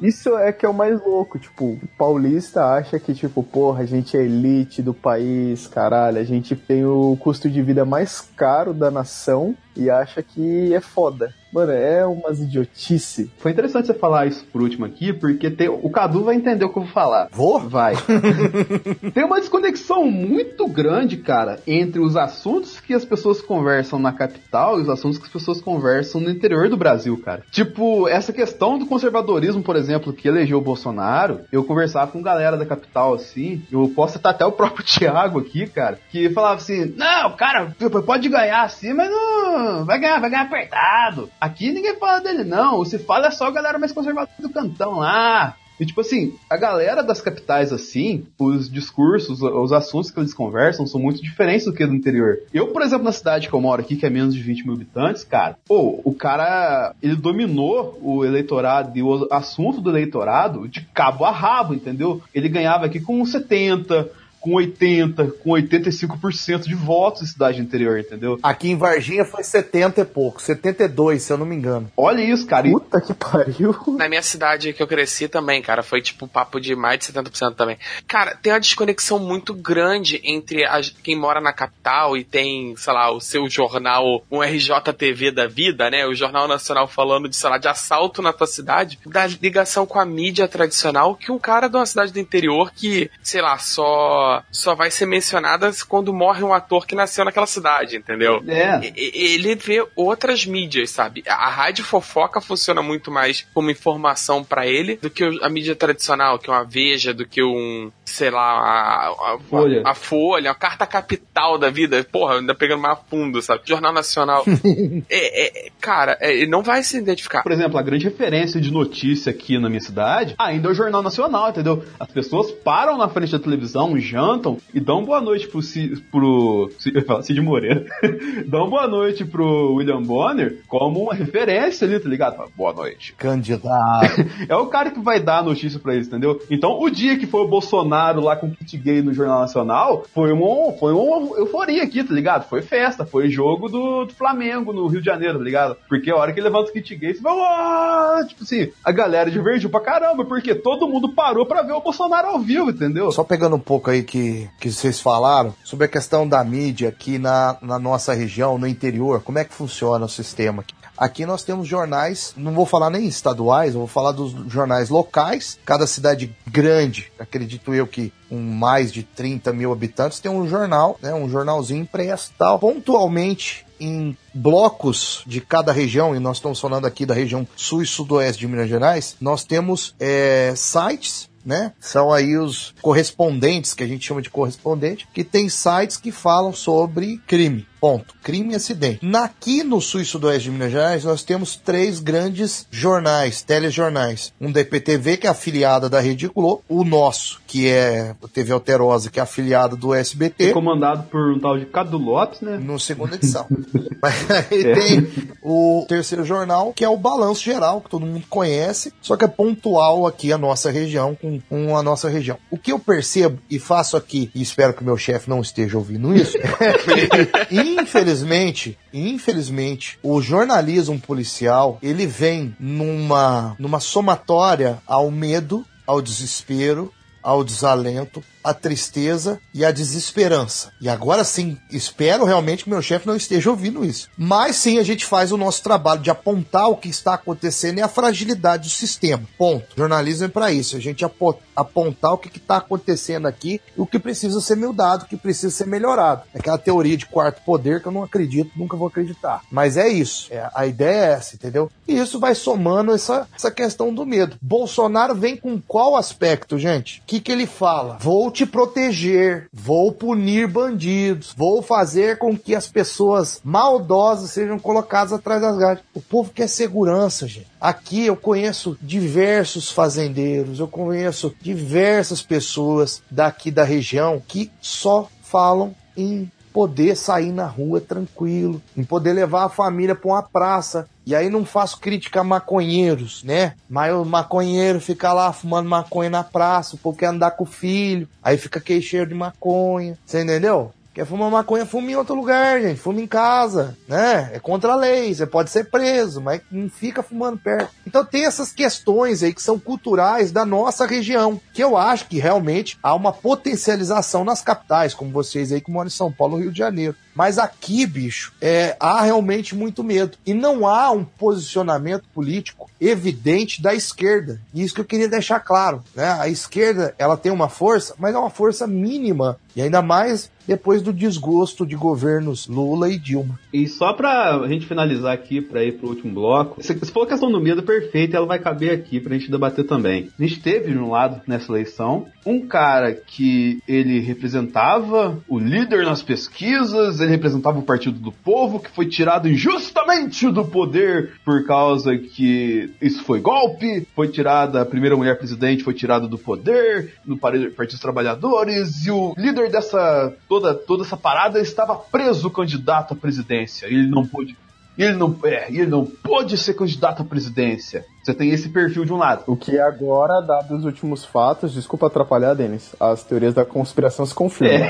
Isso 0.00 0.36
é 0.36 0.52
que 0.52 0.64
é 0.64 0.68
o 0.68 0.74
mais 0.74 1.00
louco, 1.04 1.40
tipo, 1.40 1.72
o 1.72 1.88
paulista 1.98 2.64
acha 2.64 3.00
que, 3.00 3.12
tipo, 3.12 3.42
porra, 3.42 3.82
a 3.82 3.86
gente 3.86 4.16
é 4.16 4.22
elite 4.22 4.80
do 4.80 4.94
país, 4.94 5.66
caralho, 5.66 6.18
a 6.18 6.24
gente 6.24 6.54
tem 6.54 6.84
o 6.84 7.16
custo 7.20 7.50
de 7.50 7.60
vida 7.62 7.84
mais 7.84 8.20
caro 8.36 8.72
da 8.72 8.92
nação 8.92 9.56
e 9.78 9.88
acha 9.90 10.22
que 10.22 10.74
é 10.74 10.80
foda. 10.80 11.32
Mano, 11.50 11.72
é 11.72 12.04
umas 12.04 12.40
idiotice. 12.40 13.30
Foi 13.38 13.50
interessante 13.52 13.86
você 13.86 13.94
falar 13.94 14.26
isso 14.26 14.44
por 14.52 14.60
último 14.60 14.84
aqui, 14.84 15.14
porque 15.14 15.50
tem- 15.50 15.68
o 15.68 15.88
Cadu 15.88 16.22
vai 16.24 16.34
entender 16.34 16.64
o 16.66 16.68
que 16.70 16.78
eu 16.78 16.82
vou 16.82 16.92
falar. 16.92 17.28
Vou? 17.32 17.58
Vai. 17.58 17.94
tem 19.14 19.24
uma 19.24 19.40
desconexão 19.40 20.04
muito 20.04 20.66
grande, 20.68 21.16
cara, 21.16 21.58
entre 21.66 22.00
os 22.00 22.16
assuntos 22.16 22.78
que 22.80 22.92
as 22.92 23.04
pessoas 23.04 23.40
conversam 23.40 23.98
na 23.98 24.12
capital 24.12 24.78
e 24.78 24.82
os 24.82 24.90
assuntos 24.90 25.18
que 25.18 25.24
as 25.24 25.32
pessoas 25.32 25.60
conversam 25.60 26.20
no 26.20 26.30
interior 26.30 26.68
do 26.68 26.76
Brasil, 26.76 27.16
cara. 27.24 27.42
Tipo, 27.50 28.06
essa 28.08 28.32
questão 28.32 28.78
do 28.78 28.84
conservadorismo, 28.86 29.62
por 29.62 29.76
exemplo, 29.76 30.12
que 30.12 30.28
elegeu 30.28 30.58
o 30.58 30.62
Bolsonaro, 30.62 31.40
eu 31.50 31.64
conversava 31.64 32.10
com 32.12 32.22
galera 32.22 32.58
da 32.58 32.66
capital, 32.66 33.14
assim, 33.14 33.62
eu 33.72 33.90
posso 33.96 34.14
citar 34.14 34.34
até 34.34 34.44
o 34.44 34.52
próprio 34.52 34.84
Thiago 34.86 35.38
aqui, 35.38 35.66
cara, 35.66 35.98
que 36.10 36.28
falava 36.30 36.56
assim, 36.56 36.92
não, 36.96 37.32
cara, 37.36 37.74
pode 38.04 38.28
ganhar 38.28 38.62
assim, 38.64 38.92
mas 38.92 39.10
não, 39.10 39.67
vai 39.84 39.98
ganhar, 39.98 40.20
vai 40.20 40.30
ganhar 40.30 40.42
apertado. 40.42 41.30
Aqui 41.40 41.72
ninguém 41.72 41.96
fala 41.98 42.20
dele, 42.20 42.44
não. 42.44 42.84
Se 42.84 42.98
fala 42.98 43.28
é 43.28 43.30
só 43.30 43.46
a 43.46 43.52
galera 43.52 43.78
mais 43.78 43.92
conservadora 43.92 44.30
do 44.38 44.50
cantão 44.50 44.98
lá. 44.98 45.56
E 45.80 45.86
tipo 45.86 46.00
assim, 46.00 46.34
a 46.50 46.56
galera 46.56 47.02
das 47.02 47.20
capitais 47.20 47.72
assim, 47.72 48.26
os 48.38 48.68
discursos, 48.68 49.40
os 49.40 49.72
assuntos 49.72 50.10
que 50.10 50.18
eles 50.18 50.34
conversam 50.34 50.86
são 50.86 51.00
muito 51.00 51.22
diferentes 51.22 51.66
do 51.66 51.72
que 51.72 51.86
do 51.86 51.94
interior. 51.94 52.38
Eu, 52.52 52.68
por 52.68 52.82
exemplo, 52.82 53.04
na 53.04 53.12
cidade 53.12 53.48
que 53.48 53.54
eu 53.54 53.60
moro 53.60 53.80
aqui, 53.80 53.96
que 53.96 54.04
é 54.04 54.10
menos 54.10 54.34
de 54.34 54.42
20 54.42 54.64
mil 54.64 54.74
habitantes, 54.74 55.22
cara, 55.22 55.56
pô, 55.66 56.00
o 56.04 56.12
cara, 56.12 56.94
ele 57.00 57.14
dominou 57.14 57.96
o 58.02 58.24
eleitorado 58.24 58.96
e 58.98 59.02
o 59.02 59.28
assunto 59.30 59.80
do 59.80 59.90
eleitorado 59.90 60.66
de 60.66 60.80
cabo 60.92 61.24
a 61.24 61.30
rabo, 61.30 61.74
entendeu? 61.74 62.20
Ele 62.34 62.48
ganhava 62.48 62.86
aqui 62.86 62.98
com 62.98 63.24
70, 63.24 64.10
com 64.48 64.54
80, 64.54 65.24
com 65.42 65.50
85% 65.50 66.62
de 66.62 66.74
votos 66.74 67.22
em 67.22 67.26
cidade 67.26 67.60
interior, 67.60 67.98
entendeu? 67.98 68.38
Aqui 68.42 68.70
em 68.70 68.76
Varginha 68.76 69.24
foi 69.24 69.42
70 69.44 70.00
e 70.00 70.04
pouco, 70.04 70.40
72, 70.40 71.22
se 71.22 71.32
eu 71.32 71.38
não 71.38 71.44
me 71.46 71.54
engano. 71.54 71.90
Olha 71.96 72.22
isso, 72.22 72.46
cara. 72.46 72.68
Puta 72.70 73.00
que 73.00 73.12
pariu. 73.14 73.74
Na 73.98 74.08
minha 74.08 74.22
cidade 74.22 74.72
que 74.72 74.82
eu 74.82 74.86
cresci 74.86 75.28
também, 75.28 75.60
cara, 75.60 75.82
foi 75.82 76.00
tipo 76.00 76.24
um 76.24 76.28
papo 76.28 76.60
de 76.60 76.74
mais 76.74 76.98
de 76.98 77.06
70% 77.12 77.54
também. 77.54 77.76
Cara, 78.06 78.34
tem 78.36 78.52
uma 78.52 78.60
desconexão 78.60 79.18
muito 79.18 79.52
grande 79.54 80.20
entre 80.24 80.64
a- 80.64 80.80
quem 81.02 81.16
mora 81.18 81.40
na 81.40 81.52
capital 81.52 82.16
e 82.16 82.24
tem, 82.24 82.74
sei 82.76 82.92
lá, 82.92 83.10
o 83.12 83.20
seu 83.20 83.48
jornal, 83.48 84.22
um 84.30 84.42
RJTV 84.42 85.30
da 85.30 85.46
vida, 85.46 85.90
né? 85.90 86.06
O 86.06 86.14
Jornal 86.14 86.48
Nacional 86.48 86.86
falando 86.88 87.28
de, 87.28 87.36
sei 87.36 87.50
lá, 87.50 87.58
de 87.58 87.68
assalto 87.68 88.22
na 88.22 88.32
tua 88.32 88.46
cidade, 88.46 88.98
da 89.06 89.26
ligação 89.26 89.84
com 89.86 89.98
a 89.98 90.06
mídia 90.06 90.48
tradicional 90.48 91.14
que 91.14 91.30
um 91.30 91.38
cara 91.38 91.68
de 91.68 91.76
uma 91.76 91.86
cidade 91.86 92.12
do 92.12 92.18
interior 92.18 92.72
que, 92.74 93.10
sei 93.22 93.42
lá, 93.42 93.58
só 93.58 94.37
só 94.50 94.74
vai 94.74 94.90
ser 94.90 95.06
mencionada 95.06 95.70
quando 95.88 96.12
morre 96.12 96.42
um 96.42 96.52
ator 96.52 96.86
que 96.86 96.94
nasceu 96.94 97.24
naquela 97.24 97.46
cidade, 97.46 97.96
entendeu? 97.96 98.42
É. 98.46 98.92
Ele 98.96 99.54
vê 99.54 99.86
outras 99.96 100.44
mídias, 100.46 100.90
sabe? 100.90 101.22
A 101.26 101.48
rádio 101.48 101.84
fofoca 101.84 102.40
funciona 102.40 102.82
muito 102.82 103.10
mais 103.10 103.46
como 103.54 103.70
informação 103.70 104.42
pra 104.44 104.66
ele 104.66 104.96
do 104.96 105.10
que 105.10 105.24
a 105.42 105.48
mídia 105.48 105.74
tradicional, 105.74 106.38
que 106.38 106.48
é 106.50 106.52
uma 106.52 106.64
Veja, 106.64 107.14
do 107.14 107.26
que 107.26 107.42
um, 107.42 107.90
sei 108.04 108.30
lá, 108.30 108.40
a, 108.42 109.08
a- 109.08 109.38
Folha. 109.48 109.82
a 109.84 109.94
Folha, 109.94 110.50
a 110.50 110.54
carta 110.54 110.86
capital 110.86 111.58
da 111.58 111.70
vida. 111.70 112.04
Porra, 112.10 112.36
ainda 112.38 112.54
pegando 112.54 112.82
mais 112.82 112.94
a 112.98 113.00
fundo, 113.08 113.40
sabe? 113.42 113.62
Jornal 113.64 113.92
Nacional. 113.92 114.44
é, 115.08 115.66
é- 115.66 115.70
cara, 115.80 116.16
é, 116.20 116.32
ele 116.34 116.50
não 116.50 116.62
vai 116.62 116.82
se 116.82 116.96
identificar. 116.98 117.42
Por 117.42 117.52
exemplo, 117.52 117.78
a 117.78 117.82
grande 117.82 118.04
referência 118.04 118.60
de 118.60 118.70
notícia 118.70 119.30
aqui 119.30 119.58
na 119.58 119.68
minha 119.68 119.80
cidade 119.80 120.34
ainda 120.38 120.68
é 120.68 120.70
o 120.70 120.74
Jornal 120.74 121.02
Nacional, 121.02 121.50
entendeu? 121.50 121.84
As 121.98 122.08
pessoas 122.10 122.50
param 122.50 122.96
na 122.98 123.08
frente 123.08 123.32
da 123.32 123.38
televisão, 123.38 123.96
jantam 124.18 124.58
e 124.74 124.80
dão 124.80 125.04
boa 125.04 125.20
noite 125.20 125.46
pro, 125.48 125.62
Ci- 125.62 126.02
pro 126.10 126.70
Ci- 126.78 126.90
eu 126.94 127.00
ia 127.00 127.06
falar 127.06 127.22
Cid 127.22 127.40
Moreira. 127.40 127.84
dão 128.46 128.68
boa 128.68 128.86
noite 128.86 129.24
pro 129.24 129.74
William 129.74 130.02
Bonner 130.02 130.58
como 130.66 131.02
uma 131.04 131.14
referência 131.14 131.86
ali, 131.86 131.98
tá 132.00 132.08
ligado? 132.08 132.36
Fala, 132.36 132.48
Boa 132.56 132.72
noite. 132.72 133.14
Candidato. 133.16 133.68
É 134.48 134.56
o 134.56 134.66
cara 134.66 134.90
que 134.90 135.00
vai 135.00 135.20
dar 135.20 135.38
a 135.38 135.42
notícia 135.42 135.78
pra 135.78 135.94
eles, 135.94 136.06
entendeu? 136.06 136.40
Então, 136.50 136.80
o 136.80 136.88
dia 136.88 137.18
que 137.18 137.26
foi 137.26 137.42
o 137.42 137.48
Bolsonaro 137.48 138.20
lá 138.20 138.34
com 138.36 138.46
o 138.46 138.50
kit 138.50 138.76
gay 138.78 139.02
no 139.02 139.12
Jornal 139.12 139.40
Nacional, 139.40 140.04
foi 140.14 140.32
uma, 140.32 140.72
foi 140.72 140.92
uma 140.92 141.36
euforia 141.36 141.82
aqui, 141.82 142.02
tá 142.02 142.14
ligado? 142.14 142.48
Foi 142.48 142.62
festa, 142.62 143.04
foi 143.04 143.28
jogo 143.28 143.68
do, 143.68 144.04
do 144.06 144.14
Flamengo 144.14 144.72
no 144.72 144.86
Rio 144.86 145.00
de 145.00 145.06
Janeiro, 145.06 145.38
tá 145.38 145.44
ligado? 145.44 145.76
Porque 145.88 146.10
a 146.10 146.16
hora 146.16 146.32
que 146.32 146.40
levanta 146.40 146.70
o 146.70 146.72
kit 146.72 146.94
gay, 146.96 147.14
você 147.14 147.20
vai, 147.22 148.24
tipo 148.26 148.42
assim, 148.42 148.68
a 148.84 148.92
galera 148.92 149.30
divergiu 149.30 149.68
pra 149.70 149.80
caramba, 149.80 150.24
porque 150.24 150.54
todo 150.54 150.88
mundo 150.88 151.12
parou 151.14 151.44
pra 151.46 151.62
ver 151.62 151.72
o 151.72 151.80
Bolsonaro 151.80 152.28
ao 152.28 152.38
vivo, 152.40 152.70
entendeu? 152.70 153.10
Só 153.12 153.24
pegando 153.24 153.56
um 153.56 153.60
pouco 153.60 153.90
aí 153.90 154.02
que, 154.08 154.48
que 154.58 154.72
vocês 154.72 155.00
falaram 155.00 155.54
sobre 155.62 155.84
a 155.84 155.88
questão 155.88 156.26
da 156.26 156.42
mídia 156.42 156.88
aqui 156.88 157.18
na, 157.18 157.58
na 157.60 157.78
nossa 157.78 158.14
região, 158.14 158.56
no 158.56 158.66
interior, 158.66 159.20
como 159.22 159.38
é 159.38 159.44
que 159.44 159.52
funciona 159.52 160.06
o 160.06 160.08
sistema 160.08 160.62
aqui? 160.62 160.74
Aqui 160.96 161.24
nós 161.24 161.44
temos 161.44 161.68
jornais, 161.68 162.34
não 162.36 162.52
vou 162.52 162.66
falar 162.66 162.90
nem 162.90 163.06
estaduais, 163.06 163.74
vou 163.74 163.86
falar 163.86 164.10
dos 164.10 164.32
jornais 164.52 164.88
locais. 164.88 165.56
Cada 165.64 165.86
cidade 165.86 166.34
grande, 166.44 167.12
acredito 167.20 167.72
eu 167.72 167.86
que 167.86 168.12
com 168.28 168.36
mais 168.36 168.92
de 168.92 169.04
30 169.04 169.52
mil 169.52 169.72
habitantes, 169.72 170.18
tem 170.18 170.30
um 170.30 170.48
jornal, 170.48 170.98
né, 171.00 171.14
um 171.14 171.28
jornalzinho 171.28 171.82
impresso 171.82 172.32
tal. 172.36 172.58
Pontualmente, 172.58 173.64
em 173.78 174.16
blocos 174.34 175.22
de 175.24 175.40
cada 175.40 175.70
região, 175.70 176.16
e 176.16 176.18
nós 176.18 176.38
estamos 176.38 176.58
falando 176.58 176.86
aqui 176.86 177.06
da 177.06 177.14
região 177.14 177.46
sul 177.54 177.80
e 177.80 177.86
sudoeste 177.86 178.40
de 178.40 178.48
Minas 178.48 178.68
Gerais, 178.68 179.16
nós 179.20 179.44
temos 179.44 179.94
é, 180.00 180.52
sites 180.56 181.27
né? 181.44 181.72
São 181.78 182.12
aí 182.12 182.36
os 182.36 182.74
correspondentes, 182.80 183.74
que 183.74 183.84
a 183.84 183.86
gente 183.86 184.06
chama 184.06 184.22
de 184.22 184.30
correspondente, 184.30 185.06
que 185.12 185.22
tem 185.22 185.48
sites 185.48 185.96
que 185.96 186.10
falam 186.10 186.52
sobre 186.52 187.18
crime. 187.26 187.66
Ponto. 187.80 188.14
Crime 188.22 188.52
e 188.52 188.56
acidente. 188.56 189.00
Aqui 189.14 189.62
no 189.62 189.80
sul 189.80 190.00
e 190.00 190.04
sudoeste 190.04 190.44
de 190.44 190.50
Minas 190.50 190.72
Gerais, 190.72 191.04
nós 191.04 191.22
temos 191.22 191.56
três 191.56 192.00
grandes 192.00 192.66
jornais, 192.70 193.42
telejornais. 193.42 194.32
Um 194.40 194.50
da 194.50 194.60
IPTV, 194.60 195.16
que 195.16 195.26
é 195.26 195.30
afiliada 195.30 195.88
da 195.88 196.00
Rede 196.00 196.28
Globo. 196.28 196.62
O 196.68 196.84
nosso, 196.84 197.40
que 197.46 197.68
é 197.68 198.14
a 198.22 198.28
TV 198.28 198.52
Alterosa, 198.52 199.10
que 199.10 199.20
é 199.20 199.22
afiliada 199.22 199.76
do 199.76 199.94
SBT. 199.94 200.52
Comandado 200.52 201.04
por 201.04 201.32
um 201.32 201.38
tal 201.38 201.58
de 201.58 201.66
Cadu 201.66 201.98
Lopes, 201.98 202.40
né? 202.40 202.58
No 202.58 202.78
segunda 202.78 203.14
edição. 203.14 203.46
Mas 204.00 204.30
aí 204.30 204.74
tem 204.74 205.08
o 205.42 205.84
terceiro 205.88 206.24
jornal, 206.24 206.72
que 206.72 206.84
é 206.84 206.88
o 206.88 206.96
Balanço 206.96 207.42
Geral, 207.42 207.80
que 207.80 207.90
todo 207.90 208.06
mundo 208.06 208.24
conhece, 208.28 208.92
só 209.00 209.16
que 209.16 209.24
é 209.24 209.28
pontual 209.28 210.06
aqui 210.06 210.32
a 210.32 210.38
nossa 210.38 210.70
região, 210.70 211.14
com, 211.14 211.40
com 211.40 211.76
a 211.76 211.82
nossa 211.82 212.08
região. 212.08 212.38
O 212.50 212.56
que 212.56 212.72
eu 212.72 212.78
percebo 212.78 213.38
e 213.50 213.58
faço 213.58 213.96
aqui, 213.96 214.30
e 214.34 214.40
espero 214.40 214.72
que 214.72 214.82
o 214.82 214.84
meu 214.84 214.96
chefe 214.96 215.28
não 215.28 215.40
esteja 215.40 215.76
ouvindo 215.76 216.14
isso, 216.14 216.38
infelizmente, 217.74 218.78
infelizmente, 218.92 219.98
o 220.02 220.20
jornalismo 220.20 220.98
policial, 220.98 221.78
ele 221.82 222.06
vem 222.06 222.56
numa, 222.58 223.56
numa 223.58 223.80
somatória 223.80 224.78
ao 224.86 225.10
medo, 225.10 225.64
ao 225.86 226.00
desespero, 226.00 226.92
ao 227.22 227.44
desalento, 227.44 228.22
à 228.48 228.54
tristeza 228.54 229.40
e 229.52 229.64
à 229.64 229.70
desesperança. 229.70 230.72
E 230.80 230.88
agora 230.88 231.24
sim, 231.24 231.58
espero 231.70 232.24
realmente 232.24 232.64
que 232.64 232.70
meu 232.70 232.82
chefe 232.82 233.06
não 233.06 233.16
esteja 233.16 233.50
ouvindo 233.50 233.84
isso. 233.84 234.08
Mas 234.16 234.56
sim, 234.56 234.78
a 234.78 234.82
gente 234.82 235.04
faz 235.04 235.32
o 235.32 235.36
nosso 235.36 235.62
trabalho 235.62 236.00
de 236.00 236.10
apontar 236.10 236.68
o 236.68 236.76
que 236.76 236.88
está 236.88 237.14
acontecendo 237.14 237.78
e 237.78 237.82
a 237.82 237.88
fragilidade 237.88 238.64
do 238.68 238.70
sistema. 238.70 239.22
Ponto. 239.36 239.66
Jornalismo 239.76 240.24
é 240.26 240.28
para 240.28 240.52
isso, 240.52 240.76
a 240.76 240.80
gente 240.80 241.04
apo- 241.04 241.38
apontar 241.54 242.12
o 242.12 242.18
que 242.18 242.36
está 242.36 242.56
acontecendo 242.56 243.26
aqui 243.26 243.60
e 243.76 243.80
o 243.80 243.86
que 243.86 243.98
precisa 243.98 244.40
ser 244.40 244.56
mudado, 244.56 245.02
o 245.02 245.06
que 245.06 245.16
precisa 245.16 245.54
ser 245.54 245.66
melhorado. 245.66 246.22
É 246.34 246.38
aquela 246.38 246.58
teoria 246.58 246.96
de 246.96 247.06
quarto 247.06 247.42
poder 247.44 247.80
que 247.82 247.88
eu 247.88 247.92
não 247.92 248.02
acredito, 248.02 248.50
nunca 248.56 248.76
vou 248.76 248.88
acreditar. 248.88 249.42
Mas 249.50 249.76
é 249.76 249.88
isso. 249.88 250.28
É, 250.30 250.48
a 250.54 250.66
ideia 250.66 251.06
é 251.06 251.12
essa, 251.12 251.34
entendeu? 251.34 251.70
E 251.86 251.98
isso 251.98 252.18
vai 252.18 252.34
somando 252.34 252.92
essa, 252.92 253.26
essa 253.34 253.50
questão 253.50 253.92
do 253.92 254.06
medo. 254.06 254.36
Bolsonaro 254.40 255.14
vem 255.14 255.36
com 255.36 255.60
qual 255.60 255.96
aspecto, 255.96 256.58
gente? 256.58 257.00
O 257.00 257.02
que, 257.06 257.20
que 257.20 257.32
ele 257.32 257.46
fala? 257.46 257.98
Vou 258.00 258.30
te 258.38 258.46
proteger, 258.46 259.48
vou 259.52 259.90
punir 259.90 260.46
bandidos, 260.46 261.34
vou 261.36 261.60
fazer 261.60 262.18
com 262.18 262.38
que 262.38 262.54
as 262.54 262.68
pessoas 262.68 263.40
maldosas 263.42 264.30
sejam 264.30 264.60
colocadas 264.60 265.12
atrás 265.12 265.40
das 265.40 265.58
grades. 265.58 265.82
O 265.92 266.00
povo 266.00 266.30
quer 266.32 266.48
segurança, 266.48 267.26
gente. 267.26 267.48
Aqui 267.60 268.06
eu 268.06 268.16
conheço 268.16 268.78
diversos 268.80 269.72
fazendeiros, 269.72 270.60
eu 270.60 270.68
conheço 270.68 271.34
diversas 271.42 272.22
pessoas 272.22 273.02
daqui 273.10 273.50
da 273.50 273.64
região 273.64 274.22
que 274.24 274.52
só 274.60 275.08
falam 275.20 275.74
em 275.96 276.30
poder 276.58 276.96
sair 276.96 277.30
na 277.30 277.46
rua 277.46 277.80
tranquilo, 277.80 278.60
em 278.76 278.82
poder 278.82 279.12
levar 279.12 279.44
a 279.44 279.48
família 279.48 279.94
para 279.94 280.10
uma 280.10 280.22
praça. 280.24 280.88
E 281.06 281.14
aí 281.14 281.30
não 281.30 281.44
faço 281.44 281.78
crítica 281.78 282.18
a 282.18 282.24
maconheiros, 282.24 283.22
né? 283.22 283.54
Mas 283.70 283.94
o 283.94 284.04
maconheiro 284.04 284.80
fica 284.80 285.12
lá 285.12 285.32
fumando 285.32 285.68
maconha 285.68 286.10
na 286.10 286.24
praça, 286.24 286.76
quer 286.98 287.06
andar 287.06 287.30
com 287.30 287.44
o 287.44 287.46
filho, 287.46 288.08
aí 288.20 288.36
fica 288.36 288.58
aquele 288.58 288.82
cheiro 288.82 289.06
de 289.06 289.14
maconha. 289.14 289.96
Você 290.04 290.20
entendeu? 290.20 290.72
Quer 290.98 291.06
fumar 291.06 291.30
maconha, 291.30 291.64
fume 291.64 291.92
em 291.92 291.94
outro 291.94 292.16
lugar, 292.16 292.60
gente. 292.60 292.80
Fume 292.80 293.02
em 293.02 293.06
casa, 293.06 293.78
né? 293.86 294.32
É 294.32 294.40
contra 294.40 294.72
a 294.72 294.74
lei, 294.74 295.14
você 295.14 295.24
pode 295.24 295.48
ser 295.48 295.70
preso, 295.70 296.20
mas 296.20 296.40
não 296.50 296.68
fica 296.68 297.04
fumando 297.04 297.38
perto. 297.38 297.70
Então 297.86 298.04
tem 298.04 298.26
essas 298.26 298.50
questões 298.50 299.22
aí 299.22 299.32
que 299.32 299.40
são 299.40 299.60
culturais 299.60 300.32
da 300.32 300.44
nossa 300.44 300.86
região, 300.86 301.40
que 301.52 301.62
eu 301.62 301.76
acho 301.76 302.08
que 302.08 302.18
realmente 302.18 302.76
há 302.82 302.96
uma 302.96 303.12
potencialização 303.12 304.24
nas 304.24 304.42
capitais, 304.42 304.92
como 304.92 305.12
vocês 305.12 305.52
aí 305.52 305.60
que 305.60 305.70
moram 305.70 305.86
em 305.86 305.90
São 305.90 306.10
Paulo, 306.10 306.36
Rio 306.36 306.50
de 306.50 306.58
Janeiro. 306.58 306.96
Mas 307.18 307.36
aqui, 307.36 307.84
bicho, 307.84 308.32
é, 308.40 308.76
há 308.78 309.02
realmente 309.02 309.52
muito 309.52 309.82
medo. 309.82 310.16
E 310.24 310.32
não 310.32 310.64
há 310.68 310.92
um 310.92 311.04
posicionamento 311.04 312.04
político 312.14 312.70
evidente 312.80 313.60
da 313.60 313.74
esquerda. 313.74 314.40
Isso 314.54 314.72
que 314.72 314.80
eu 314.80 314.84
queria 314.84 315.08
deixar 315.08 315.40
claro. 315.40 315.82
Né? 315.96 316.08
A 316.20 316.28
esquerda 316.28 316.94
ela 316.96 317.16
tem 317.16 317.32
uma 317.32 317.48
força, 317.48 317.92
mas 317.98 318.14
é 318.14 318.18
uma 318.18 318.30
força 318.30 318.68
mínima. 318.68 319.36
E 319.56 319.60
ainda 319.60 319.82
mais 319.82 320.30
depois 320.46 320.80
do 320.80 320.94
desgosto 320.94 321.66
de 321.66 321.76
governos 321.76 322.46
Lula 322.46 322.88
e 322.88 322.98
Dilma. 322.98 323.38
E 323.52 323.68
só 323.68 323.92
pra 323.92 324.46
gente 324.48 324.66
finalizar 324.66 325.12
aqui, 325.12 325.42
pra 325.42 325.62
ir 325.62 325.72
pro 325.72 325.90
último 325.90 326.14
bloco, 326.14 326.62
você 326.62 326.74
falou 326.74 327.06
a 327.06 327.10
questão 327.10 327.30
do 327.30 327.40
medo 327.40 327.62
perfeita, 327.62 328.16
ela 328.16 328.24
vai 328.24 328.38
caber 328.38 328.72
aqui 328.72 328.98
pra 328.98 329.12
gente 329.12 329.30
debater 329.30 329.66
também. 329.66 330.08
A 330.18 330.22
gente 330.22 330.40
teve, 330.40 330.72
de 330.72 330.78
um 330.78 330.90
lado, 330.90 331.20
nessa 331.26 331.52
eleição, 331.52 332.06
um 332.28 332.46
cara 332.46 332.92
que 332.92 333.62
ele 333.66 334.00
representava 334.00 335.18
o 335.26 335.38
líder 335.38 335.86
nas 335.86 336.02
pesquisas, 336.02 337.00
ele 337.00 337.10
representava 337.10 337.58
o 337.58 337.62
Partido 337.62 337.98
do 337.98 338.12
Povo, 338.12 338.60
que 338.60 338.70
foi 338.70 338.86
tirado 338.86 339.26
injustamente 339.26 340.30
do 340.30 340.44
poder 340.44 341.14
por 341.24 341.46
causa 341.46 341.96
que 341.96 342.70
isso 342.82 343.02
foi 343.02 343.20
golpe, 343.20 343.88
foi 343.96 344.08
tirada, 344.08 344.60
a 344.60 344.66
primeira 344.66 344.94
mulher 344.94 345.16
presidente 345.18 345.64
foi 345.64 345.72
tirada 345.72 346.06
do 346.06 346.18
poder, 346.18 346.92
no 347.06 347.16
Partido 347.16 347.54
dos 347.56 347.80
Trabalhadores, 347.80 348.84
e 348.84 348.90
o 348.90 349.14
líder 349.16 349.50
dessa 349.50 350.14
toda, 350.28 350.54
toda 350.54 350.84
essa 350.84 350.98
parada 350.98 351.40
estava 351.40 351.74
preso 351.76 352.30
candidato 352.30 352.92
à 352.92 352.96
presidência. 352.96 353.66
Ele 353.66 353.88
não 353.88 354.06
pôde. 354.06 354.36
Ele 354.76 354.94
não, 354.94 355.18
é, 355.24 355.48
ele 355.48 355.66
não 355.66 355.84
pôde 355.84 356.36
ser 356.36 356.54
candidato 356.54 357.02
à 357.02 357.04
presidência. 357.04 357.84
Você 358.08 358.14
tem 358.14 358.30
esse 358.30 358.48
perfil 358.48 358.86
de 358.86 358.92
um 358.94 358.96
lado. 358.96 359.24
O 359.26 359.36
que 359.36 359.58
agora, 359.58 360.22
dados 360.22 360.60
os 360.60 360.64
últimos 360.64 361.04
fatos, 361.04 361.52
desculpa 361.52 361.88
atrapalhar, 361.88 362.32
Denis, 362.32 362.74
as 362.80 363.04
teorias 363.04 363.34
da 363.34 363.44
conspiração 363.44 364.06
se 364.06 364.14
confirmam. 364.14 364.66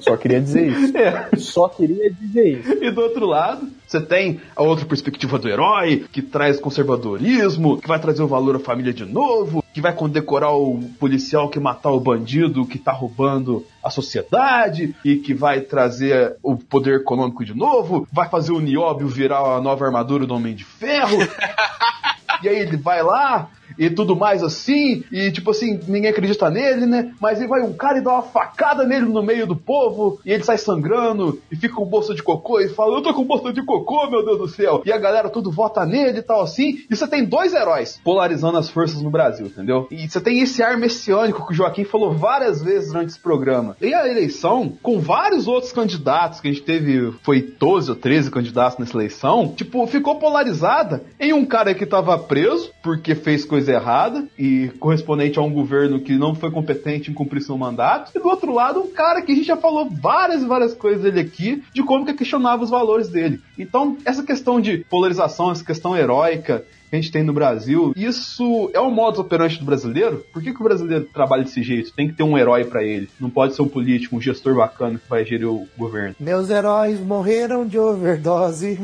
Só 0.00 0.16
queria 0.16 0.40
dizer 0.40 0.66
isso. 0.66 0.96
É. 0.96 1.28
Só 1.36 1.68
queria 1.68 2.10
dizer 2.12 2.58
isso. 2.58 2.72
E 2.82 2.90
do 2.90 3.00
outro 3.00 3.26
lado, 3.26 3.68
você 3.86 4.00
tem 4.00 4.40
a 4.56 4.62
outra 4.64 4.84
perspectiva 4.84 5.38
do 5.38 5.48
herói, 5.48 6.04
que 6.10 6.20
traz 6.20 6.58
conservadorismo, 6.58 7.78
que 7.78 7.86
vai 7.86 8.00
trazer 8.00 8.24
o 8.24 8.26
valor 8.26 8.56
à 8.56 8.58
família 8.58 8.92
de 8.92 9.04
novo, 9.04 9.62
que 9.72 9.80
vai 9.80 9.92
condecorar 9.92 10.52
o 10.52 10.80
policial 10.98 11.48
que 11.48 11.60
matar 11.60 11.92
o 11.92 12.00
bandido 12.00 12.66
que 12.66 12.78
tá 12.78 12.90
roubando 12.90 13.64
a 13.84 13.88
sociedade, 13.88 14.96
e 15.04 15.14
que 15.14 15.32
vai 15.32 15.60
trazer 15.60 16.36
o 16.42 16.56
poder 16.56 16.96
econômico 16.96 17.44
de 17.44 17.56
novo, 17.56 18.08
vai 18.12 18.28
fazer 18.28 18.50
o 18.50 18.58
Nióbio 18.58 19.06
virar 19.06 19.38
a 19.38 19.60
nova 19.60 19.86
armadura 19.86 20.26
do 20.26 20.34
Homem 20.34 20.56
de 20.56 20.64
Ferro. 20.64 21.18
E 22.42 22.48
aí 22.48 22.58
ele 22.58 22.76
vai 22.76 23.02
lá 23.02 23.48
e 23.76 23.90
tudo 23.90 24.16
mais 24.16 24.42
assim, 24.42 25.04
e 25.10 25.30
tipo 25.30 25.50
assim, 25.50 25.80
ninguém 25.88 26.10
acredita 26.10 26.50
nele, 26.50 26.86
né? 26.86 27.12
Mas 27.20 27.40
aí 27.40 27.46
vai 27.46 27.62
um 27.62 27.72
cara 27.72 27.98
e 27.98 28.02
dá 28.02 28.12
uma 28.12 28.22
facada 28.22 28.84
nele 28.84 29.06
no 29.06 29.22
meio 29.22 29.46
do 29.46 29.56
povo, 29.56 30.20
e 30.24 30.32
ele 30.32 30.44
sai 30.44 30.58
sangrando, 30.58 31.40
e 31.50 31.56
fica 31.56 31.74
com 31.74 31.84
bolsa 31.84 32.14
de 32.14 32.22
cocô, 32.22 32.60
e 32.60 32.68
fala, 32.68 32.96
eu 32.96 33.02
tô 33.02 33.12
com 33.12 33.24
bolsa 33.24 33.52
de 33.52 33.64
cocô, 33.64 34.08
meu 34.10 34.24
Deus 34.24 34.38
do 34.38 34.48
céu. 34.48 34.82
E 34.84 34.92
a 34.92 34.98
galera 34.98 35.28
tudo 35.28 35.50
vota 35.50 35.84
nele 35.84 36.18
e 36.18 36.22
tal 36.22 36.40
assim, 36.40 36.78
e 36.90 36.96
você 36.96 37.06
tem 37.06 37.24
dois 37.24 37.54
heróis 37.54 38.00
polarizando 38.04 38.58
as 38.58 38.68
forças 38.68 39.02
no 39.02 39.10
Brasil, 39.10 39.46
entendeu? 39.46 39.86
E 39.90 40.08
você 40.08 40.20
tem 40.20 40.40
esse 40.40 40.62
ar 40.62 40.76
messiânico 40.76 41.46
que 41.46 41.52
o 41.52 41.56
Joaquim 41.56 41.84
falou 41.84 42.12
várias 42.12 42.62
vezes 42.62 42.92
durante 42.92 43.10
esse 43.10 43.20
programa. 43.20 43.76
E 43.80 43.92
a 43.94 44.06
eleição, 44.08 44.72
com 44.82 45.00
vários 45.00 45.46
outros 45.46 45.72
candidatos, 45.72 46.40
que 46.40 46.48
a 46.48 46.52
gente 46.52 46.62
teve, 46.62 47.12
foi 47.22 47.42
12 47.42 47.90
ou 47.90 47.96
13 47.96 48.30
candidatos 48.30 48.78
nessa 48.78 48.96
eleição, 48.96 49.52
tipo, 49.56 49.86
ficou 49.86 50.16
polarizada 50.16 51.02
em 51.18 51.32
um 51.32 51.44
cara 51.44 51.74
que 51.74 51.86
tava 51.86 52.18
preso 52.18 52.70
porque 52.82 53.14
fez 53.14 53.44
coisa 53.44 53.57
errada 53.66 54.28
e 54.38 54.70
correspondente 54.78 55.38
a 55.38 55.42
um 55.42 55.52
governo 55.52 56.00
que 56.00 56.16
não 56.16 56.34
foi 56.34 56.50
competente 56.50 57.10
em 57.10 57.14
cumprir 57.14 57.40
seu 57.40 57.56
mandato, 57.56 58.12
e 58.14 58.20
do 58.20 58.28
outro 58.28 58.52
lado, 58.52 58.80
um 58.80 58.92
cara 58.92 59.22
que 59.22 59.32
a 59.32 59.34
gente 59.34 59.46
já 59.46 59.56
falou 59.56 59.88
várias 59.90 60.42
e 60.42 60.46
várias 60.46 60.74
coisas 60.74 61.02
dele 61.02 61.20
aqui, 61.20 61.62
de 61.72 61.82
como 61.82 62.04
que 62.04 62.14
questionava 62.14 62.62
os 62.62 62.70
valores 62.70 63.08
dele. 63.08 63.40
Então, 63.58 63.96
essa 64.04 64.22
questão 64.22 64.60
de 64.60 64.84
polarização, 64.90 65.50
essa 65.50 65.64
questão 65.64 65.96
heróica, 65.96 66.64
que 66.88 66.96
a 66.96 67.00
gente 67.00 67.12
tem 67.12 67.22
no 67.22 67.32
Brasil, 67.32 67.92
isso 67.94 68.70
é 68.72 68.80
o 68.80 68.90
modo 68.90 69.20
operante 69.20 69.58
do 69.58 69.64
brasileiro? 69.64 70.24
Por 70.32 70.42
que, 70.42 70.52
que 70.52 70.60
o 70.60 70.64
brasileiro 70.64 71.04
trabalha 71.12 71.44
desse 71.44 71.62
jeito? 71.62 71.92
Tem 71.92 72.08
que 72.08 72.14
ter 72.14 72.22
um 72.22 72.36
herói 72.36 72.64
para 72.64 72.82
ele. 72.82 73.08
Não 73.20 73.28
pode 73.28 73.54
ser 73.54 73.62
um 73.62 73.68
político, 73.68 74.16
um 74.16 74.20
gestor 74.20 74.56
bacana 74.56 74.98
que 74.98 75.08
vai 75.08 75.24
gerir 75.24 75.48
o 75.48 75.68
governo. 75.76 76.16
Meus 76.18 76.48
heróis 76.50 76.98
morreram 77.00 77.66
de 77.66 77.78
overdose. 77.78 78.78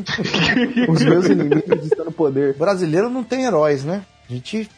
Os 0.89 1.03
meus 1.03 1.27
inimigos 1.27 1.85
estão 1.85 2.05
no 2.05 2.13
poder. 2.13 2.55
O 2.55 2.59
brasileiro 2.59 3.09
não 3.09 3.25
tem 3.25 3.45
heróis, 3.45 3.85
né? 3.85 4.03
A 4.29 4.33
gente 4.33 4.71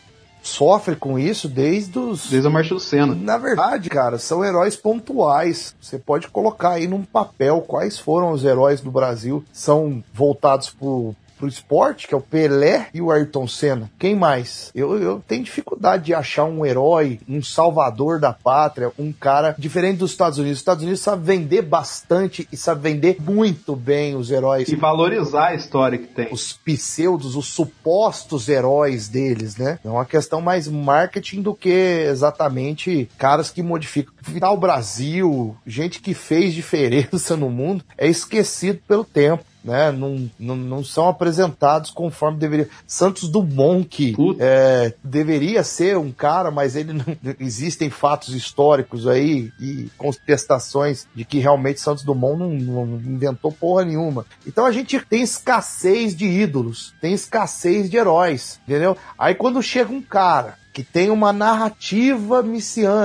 sofre 0.42 0.96
com 0.96 1.18
isso 1.18 1.48
desde 1.48 1.98
os. 1.98 2.30
Desde 2.30 2.46
a 2.46 2.50
Marcha 2.50 2.74
do 2.74 2.80
Senna. 2.80 3.14
Na 3.14 3.36
verdade, 3.36 3.88
cara, 3.88 4.18
são 4.18 4.44
heróis 4.44 4.76
pontuais. 4.76 5.74
Você 5.80 5.98
pode 5.98 6.28
colocar 6.28 6.70
aí 6.70 6.86
num 6.86 7.02
papel 7.02 7.60
quais 7.62 7.98
foram 7.98 8.30
os 8.32 8.44
heróis 8.44 8.80
do 8.80 8.90
Brasil. 8.90 9.44
São 9.52 10.02
voltados 10.14 10.70
pro, 10.70 11.14
pro 11.36 11.48
esporte, 11.48 12.06
que 12.06 12.14
é 12.14 12.16
o 12.16 12.20
Pelé 12.20 12.88
e 12.92 13.00
o 13.00 13.10
Ayrton 13.10 13.46
Senna. 13.46 13.90
Quem 13.98 14.14
mais? 14.14 14.70
Eu, 14.74 15.00
eu 15.00 15.22
tenho 15.26 15.44
dificuldade 15.44 16.04
de 16.04 16.14
achar 16.14 16.44
um 16.44 16.64
herói, 16.64 17.20
um 17.28 17.42
salvador 17.42 18.18
da 18.18 18.32
pátria, 18.32 18.92
um 18.98 19.12
cara 19.12 19.54
diferente 19.58 19.98
dos 19.98 20.10
Estados 20.10 20.38
Unidos. 20.38 20.58
Os 20.58 20.62
Estados 20.62 20.82
Unidos 20.82 21.00
sabe 21.00 21.24
vender 21.24 21.62
bastante 21.62 22.48
e 22.50 22.56
sabe 22.56 22.82
vender 22.82 23.16
muito 23.20 23.76
bem 23.76 24.16
os 24.16 24.30
heróis. 24.30 24.68
E 24.68 24.76
valorizar 24.76 25.48
a 25.48 25.54
história 25.54 25.98
que 25.98 26.06
tem. 26.06 26.28
Os 26.30 26.52
pseudos, 26.52 27.36
os 27.36 27.46
supostos 27.46 28.48
heróis 28.48 29.08
deles, 29.08 29.56
né? 29.56 29.78
É 29.84 29.88
uma 29.88 30.04
questão 30.04 30.40
mais 30.40 30.68
marketing 30.68 31.42
do 31.42 31.54
que 31.54 31.68
exatamente 31.68 33.08
caras 33.18 33.50
que 33.50 33.62
modificam. 33.62 34.14
Vital 34.22 34.54
o 34.54 34.58
Brasil, 34.58 35.56
gente 35.66 36.00
que 36.00 36.14
fez 36.14 36.52
diferença 36.54 37.36
no 37.36 37.50
mundo, 37.50 37.84
é 37.96 38.08
esquecido 38.08 38.80
pelo 38.86 39.04
tempo 39.04 39.44
né? 39.66 39.90
Não, 39.90 40.30
não, 40.38 40.56
não 40.56 40.84
são 40.84 41.08
apresentados 41.08 41.90
conforme 41.90 42.38
deveria. 42.38 42.68
Santos 42.86 43.28
Dumont, 43.28 43.84
que 43.88 44.14
é, 44.38 44.94
deveria 45.02 45.64
ser 45.64 45.98
um 45.98 46.12
cara, 46.12 46.50
mas 46.50 46.76
ele 46.76 46.92
não, 46.92 47.04
existem 47.40 47.90
fatos 47.90 48.34
históricos 48.34 49.06
aí 49.08 49.50
e 49.60 49.90
contestações 49.98 51.08
de 51.14 51.24
que 51.24 51.40
realmente 51.40 51.80
Santos 51.80 52.04
Dumont 52.04 52.38
não, 52.38 52.50
não 52.50 52.84
inventou 52.98 53.50
porra 53.50 53.84
nenhuma. 53.84 54.24
Então 54.46 54.64
a 54.64 54.72
gente 54.72 54.98
tem 55.00 55.22
escassez 55.22 56.14
de 56.14 56.26
ídolos, 56.26 56.94
tem 57.00 57.12
escassez 57.12 57.90
de 57.90 57.96
heróis, 57.96 58.60
entendeu? 58.66 58.96
Aí 59.18 59.34
quando 59.34 59.62
chega 59.62 59.92
um 59.92 60.02
cara 60.02 60.56
que 60.76 60.84
tem 60.84 61.08
uma 61.08 61.32
narrativa 61.32 62.42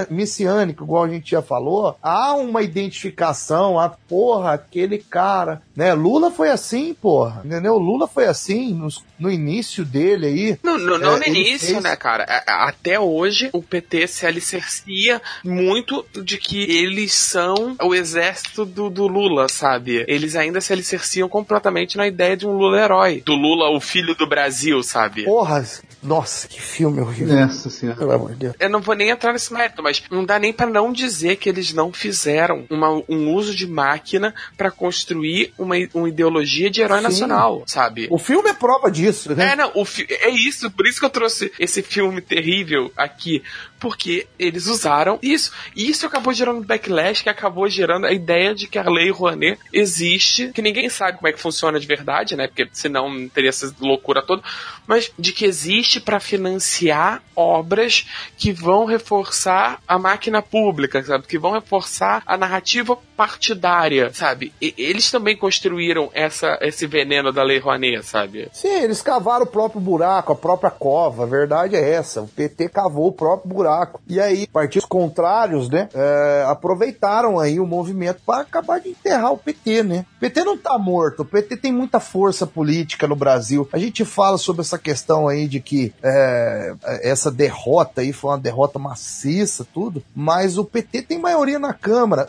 messiânica, 0.09 0.83
igual 0.83 1.05
a 1.05 1.07
gente 1.07 1.31
já 1.31 1.41
falou, 1.41 1.95
há 2.03 2.33
uma 2.35 2.61
identificação, 2.61 3.79
a 3.79 3.87
porra, 3.87 4.51
aquele 4.55 4.97
cara, 4.97 5.61
né? 5.73 5.93
Lula 5.93 6.29
foi 6.31 6.49
assim, 6.49 6.93
porra, 6.93 7.41
entendeu? 7.45 7.77
Lula 7.77 8.09
foi 8.09 8.25
assim 8.25 8.73
no, 8.73 8.89
no 9.17 9.31
início 9.31 9.85
dele 9.85 10.25
aí. 10.25 10.59
Não, 10.61 10.77
não, 10.77 10.97
não 10.97 11.15
É, 11.15 11.19
no 11.19 11.23
ele 11.23 11.39
início, 11.39 11.69
fez- 11.69 11.81
né, 11.83 11.95
cara? 11.95 12.25
A- 12.27 12.43
a- 12.65 12.67
Até 12.67 12.99
hoje, 12.99 13.49
o 13.53 13.63
PT 13.63 14.05
se 14.07 14.25
alicercia 14.25 15.21
muito 15.41 16.05
de 16.25 16.37
que 16.37 16.61
eles 16.63 17.13
são 17.13 17.77
o 17.81 17.95
exército 17.95 18.65
do, 18.65 18.89
do 18.89 19.07
Lula, 19.07 19.47
sabe? 19.47 20.03
Eles 20.09 20.35
ainda 20.35 20.59
se 20.59 20.73
alicerciam 20.73 21.29
completamente 21.29 21.95
na 21.95 22.05
ideia 22.05 22.35
de 22.35 22.45
um 22.45 22.51
Lula 22.51 22.77
herói. 22.81 23.23
Do 23.25 23.33
Lula, 23.33 23.69
o 23.69 23.79
filho 23.79 24.13
do 24.13 24.27
Brasil, 24.27 24.83
sabe? 24.83 25.23
Porra, 25.23 25.65
nossa, 26.03 26.47
que 26.47 26.61
filme 26.61 26.99
horrível. 27.01 27.35
Nossa 27.35 27.69
senhora. 27.69 27.97
Pelo 27.97 28.11
amor 28.11 28.31
de 28.31 28.37
Deus. 28.37 28.55
Eu 28.59 28.69
não 28.69 28.81
vou 28.81 28.95
nem 28.95 29.09
entrar 29.09 29.33
nesse 29.33 29.53
mérito, 29.53 29.81
mas 29.83 30.01
não 30.09 30.25
dá 30.25 30.39
nem 30.39 30.51
pra 30.51 30.65
não 30.67 30.91
dizer 30.91 31.35
que 31.37 31.47
eles 31.49 31.73
não 31.73 31.91
fizeram 31.93 32.65
uma- 32.69 33.03
um 33.07 33.33
uso 33.33 33.55
de 33.55 33.67
máquina 33.67 34.33
pra 34.57 34.71
construir 34.71 35.53
uma, 35.57 35.75
uma 35.93 36.09
ideologia 36.09 36.69
de 36.69 36.81
herói 36.81 36.97
Sim. 36.99 37.03
nacional, 37.03 37.63
sabe? 37.67 38.07
O 38.09 38.17
filme 38.17 38.49
é 38.49 38.53
prova 38.53 38.89
disso, 38.89 39.33
né? 39.35 39.51
É, 39.51 39.55
não, 39.55 39.71
é 40.09 40.29
isso, 40.29 40.69
por 40.71 40.87
isso 40.87 40.99
que 40.99 41.05
eu 41.05 41.09
trouxe 41.09 41.51
esse 41.59 41.81
filme 41.81 42.21
terrível 42.21 42.91
aqui, 42.97 43.43
porque 43.81 44.27
eles 44.37 44.67
usaram 44.67 45.17
isso, 45.23 45.51
e 45.75 45.89
isso 45.89 46.05
acabou 46.05 46.31
gerando 46.31 46.63
backlash, 46.63 47.23
que 47.23 47.29
acabou 47.29 47.67
gerando 47.67 48.05
a 48.05 48.13
ideia 48.13 48.53
de 48.53 48.67
que 48.67 48.77
a 48.77 48.87
Lei 48.87 49.09
Rouanet 49.09 49.59
existe, 49.73 50.51
que 50.53 50.61
ninguém 50.61 50.87
sabe 50.87 51.17
como 51.17 51.27
é 51.27 51.33
que 51.33 51.39
funciona 51.39 51.79
de 51.79 51.87
verdade, 51.87 52.35
né, 52.35 52.47
porque 52.47 52.69
senão 52.71 53.09
não 53.09 53.27
teria 53.27 53.49
essa 53.49 53.75
loucura 53.81 54.21
toda, 54.21 54.43
mas 54.85 55.11
de 55.17 55.33
que 55.33 55.45
existe 55.45 55.99
para 55.99 56.19
financiar 56.19 57.23
obras 57.35 58.05
que 58.37 58.51
vão 58.51 58.85
reforçar 58.85 59.81
a 59.87 59.97
máquina 59.97 60.43
pública, 60.43 61.03
sabe, 61.03 61.25
que 61.25 61.39
vão 61.39 61.51
reforçar 61.51 62.21
a 62.25 62.37
narrativa 62.37 62.95
partidária, 63.21 64.11
sabe? 64.11 64.51
E- 64.59 64.73
eles 64.79 65.11
também 65.11 65.37
construíram 65.37 66.09
essa, 66.11 66.57
esse 66.59 66.87
veneno 66.87 67.31
da 67.31 67.43
Lei 67.43 67.59
Rouanet, 67.59 68.03
sabe? 68.03 68.49
Sim, 68.51 68.81
eles 68.81 69.03
cavaram 69.03 69.43
o 69.43 69.47
próprio 69.47 69.79
buraco, 69.79 70.33
a 70.33 70.35
própria 70.35 70.71
cova. 70.71 71.21
A 71.21 71.27
verdade 71.27 71.75
é 71.75 71.87
essa. 71.93 72.23
O 72.23 72.27
PT 72.27 72.69
cavou 72.69 73.09
o 73.09 73.11
próprio 73.11 73.53
buraco. 73.53 74.01
E 74.07 74.19
aí, 74.19 74.47
partidos 74.47 74.87
contrários, 74.87 75.69
né, 75.69 75.87
é, 75.93 76.45
aproveitaram 76.47 77.37
aí 77.37 77.59
o 77.59 77.67
movimento 77.67 78.21
para 78.25 78.41
acabar 78.41 78.79
de 78.79 78.89
enterrar 78.89 79.33
o 79.33 79.37
PT, 79.37 79.83
né? 79.83 80.05
O 80.17 80.19
PT 80.21 80.43
não 80.43 80.57
tá 80.57 80.75
morto. 80.79 81.19
O 81.21 81.25
PT 81.25 81.57
tem 81.57 81.71
muita 81.71 81.99
força 81.99 82.47
política 82.47 83.07
no 83.07 83.15
Brasil. 83.15 83.69
A 83.71 83.77
gente 83.77 84.03
fala 84.03 84.39
sobre 84.39 84.63
essa 84.63 84.79
questão 84.79 85.27
aí 85.27 85.47
de 85.47 85.59
que 85.59 85.93
é, 86.01 86.73
essa 87.03 87.29
derrota 87.29 88.01
aí 88.01 88.11
foi 88.11 88.31
uma 88.31 88.39
derrota 88.39 88.79
maciça, 88.79 89.63
tudo. 89.71 90.03
Mas 90.15 90.57
o 90.57 90.65
PT 90.65 91.03
tem 91.03 91.19
maioria 91.19 91.59
na 91.59 91.71
Câmara, 91.71 92.27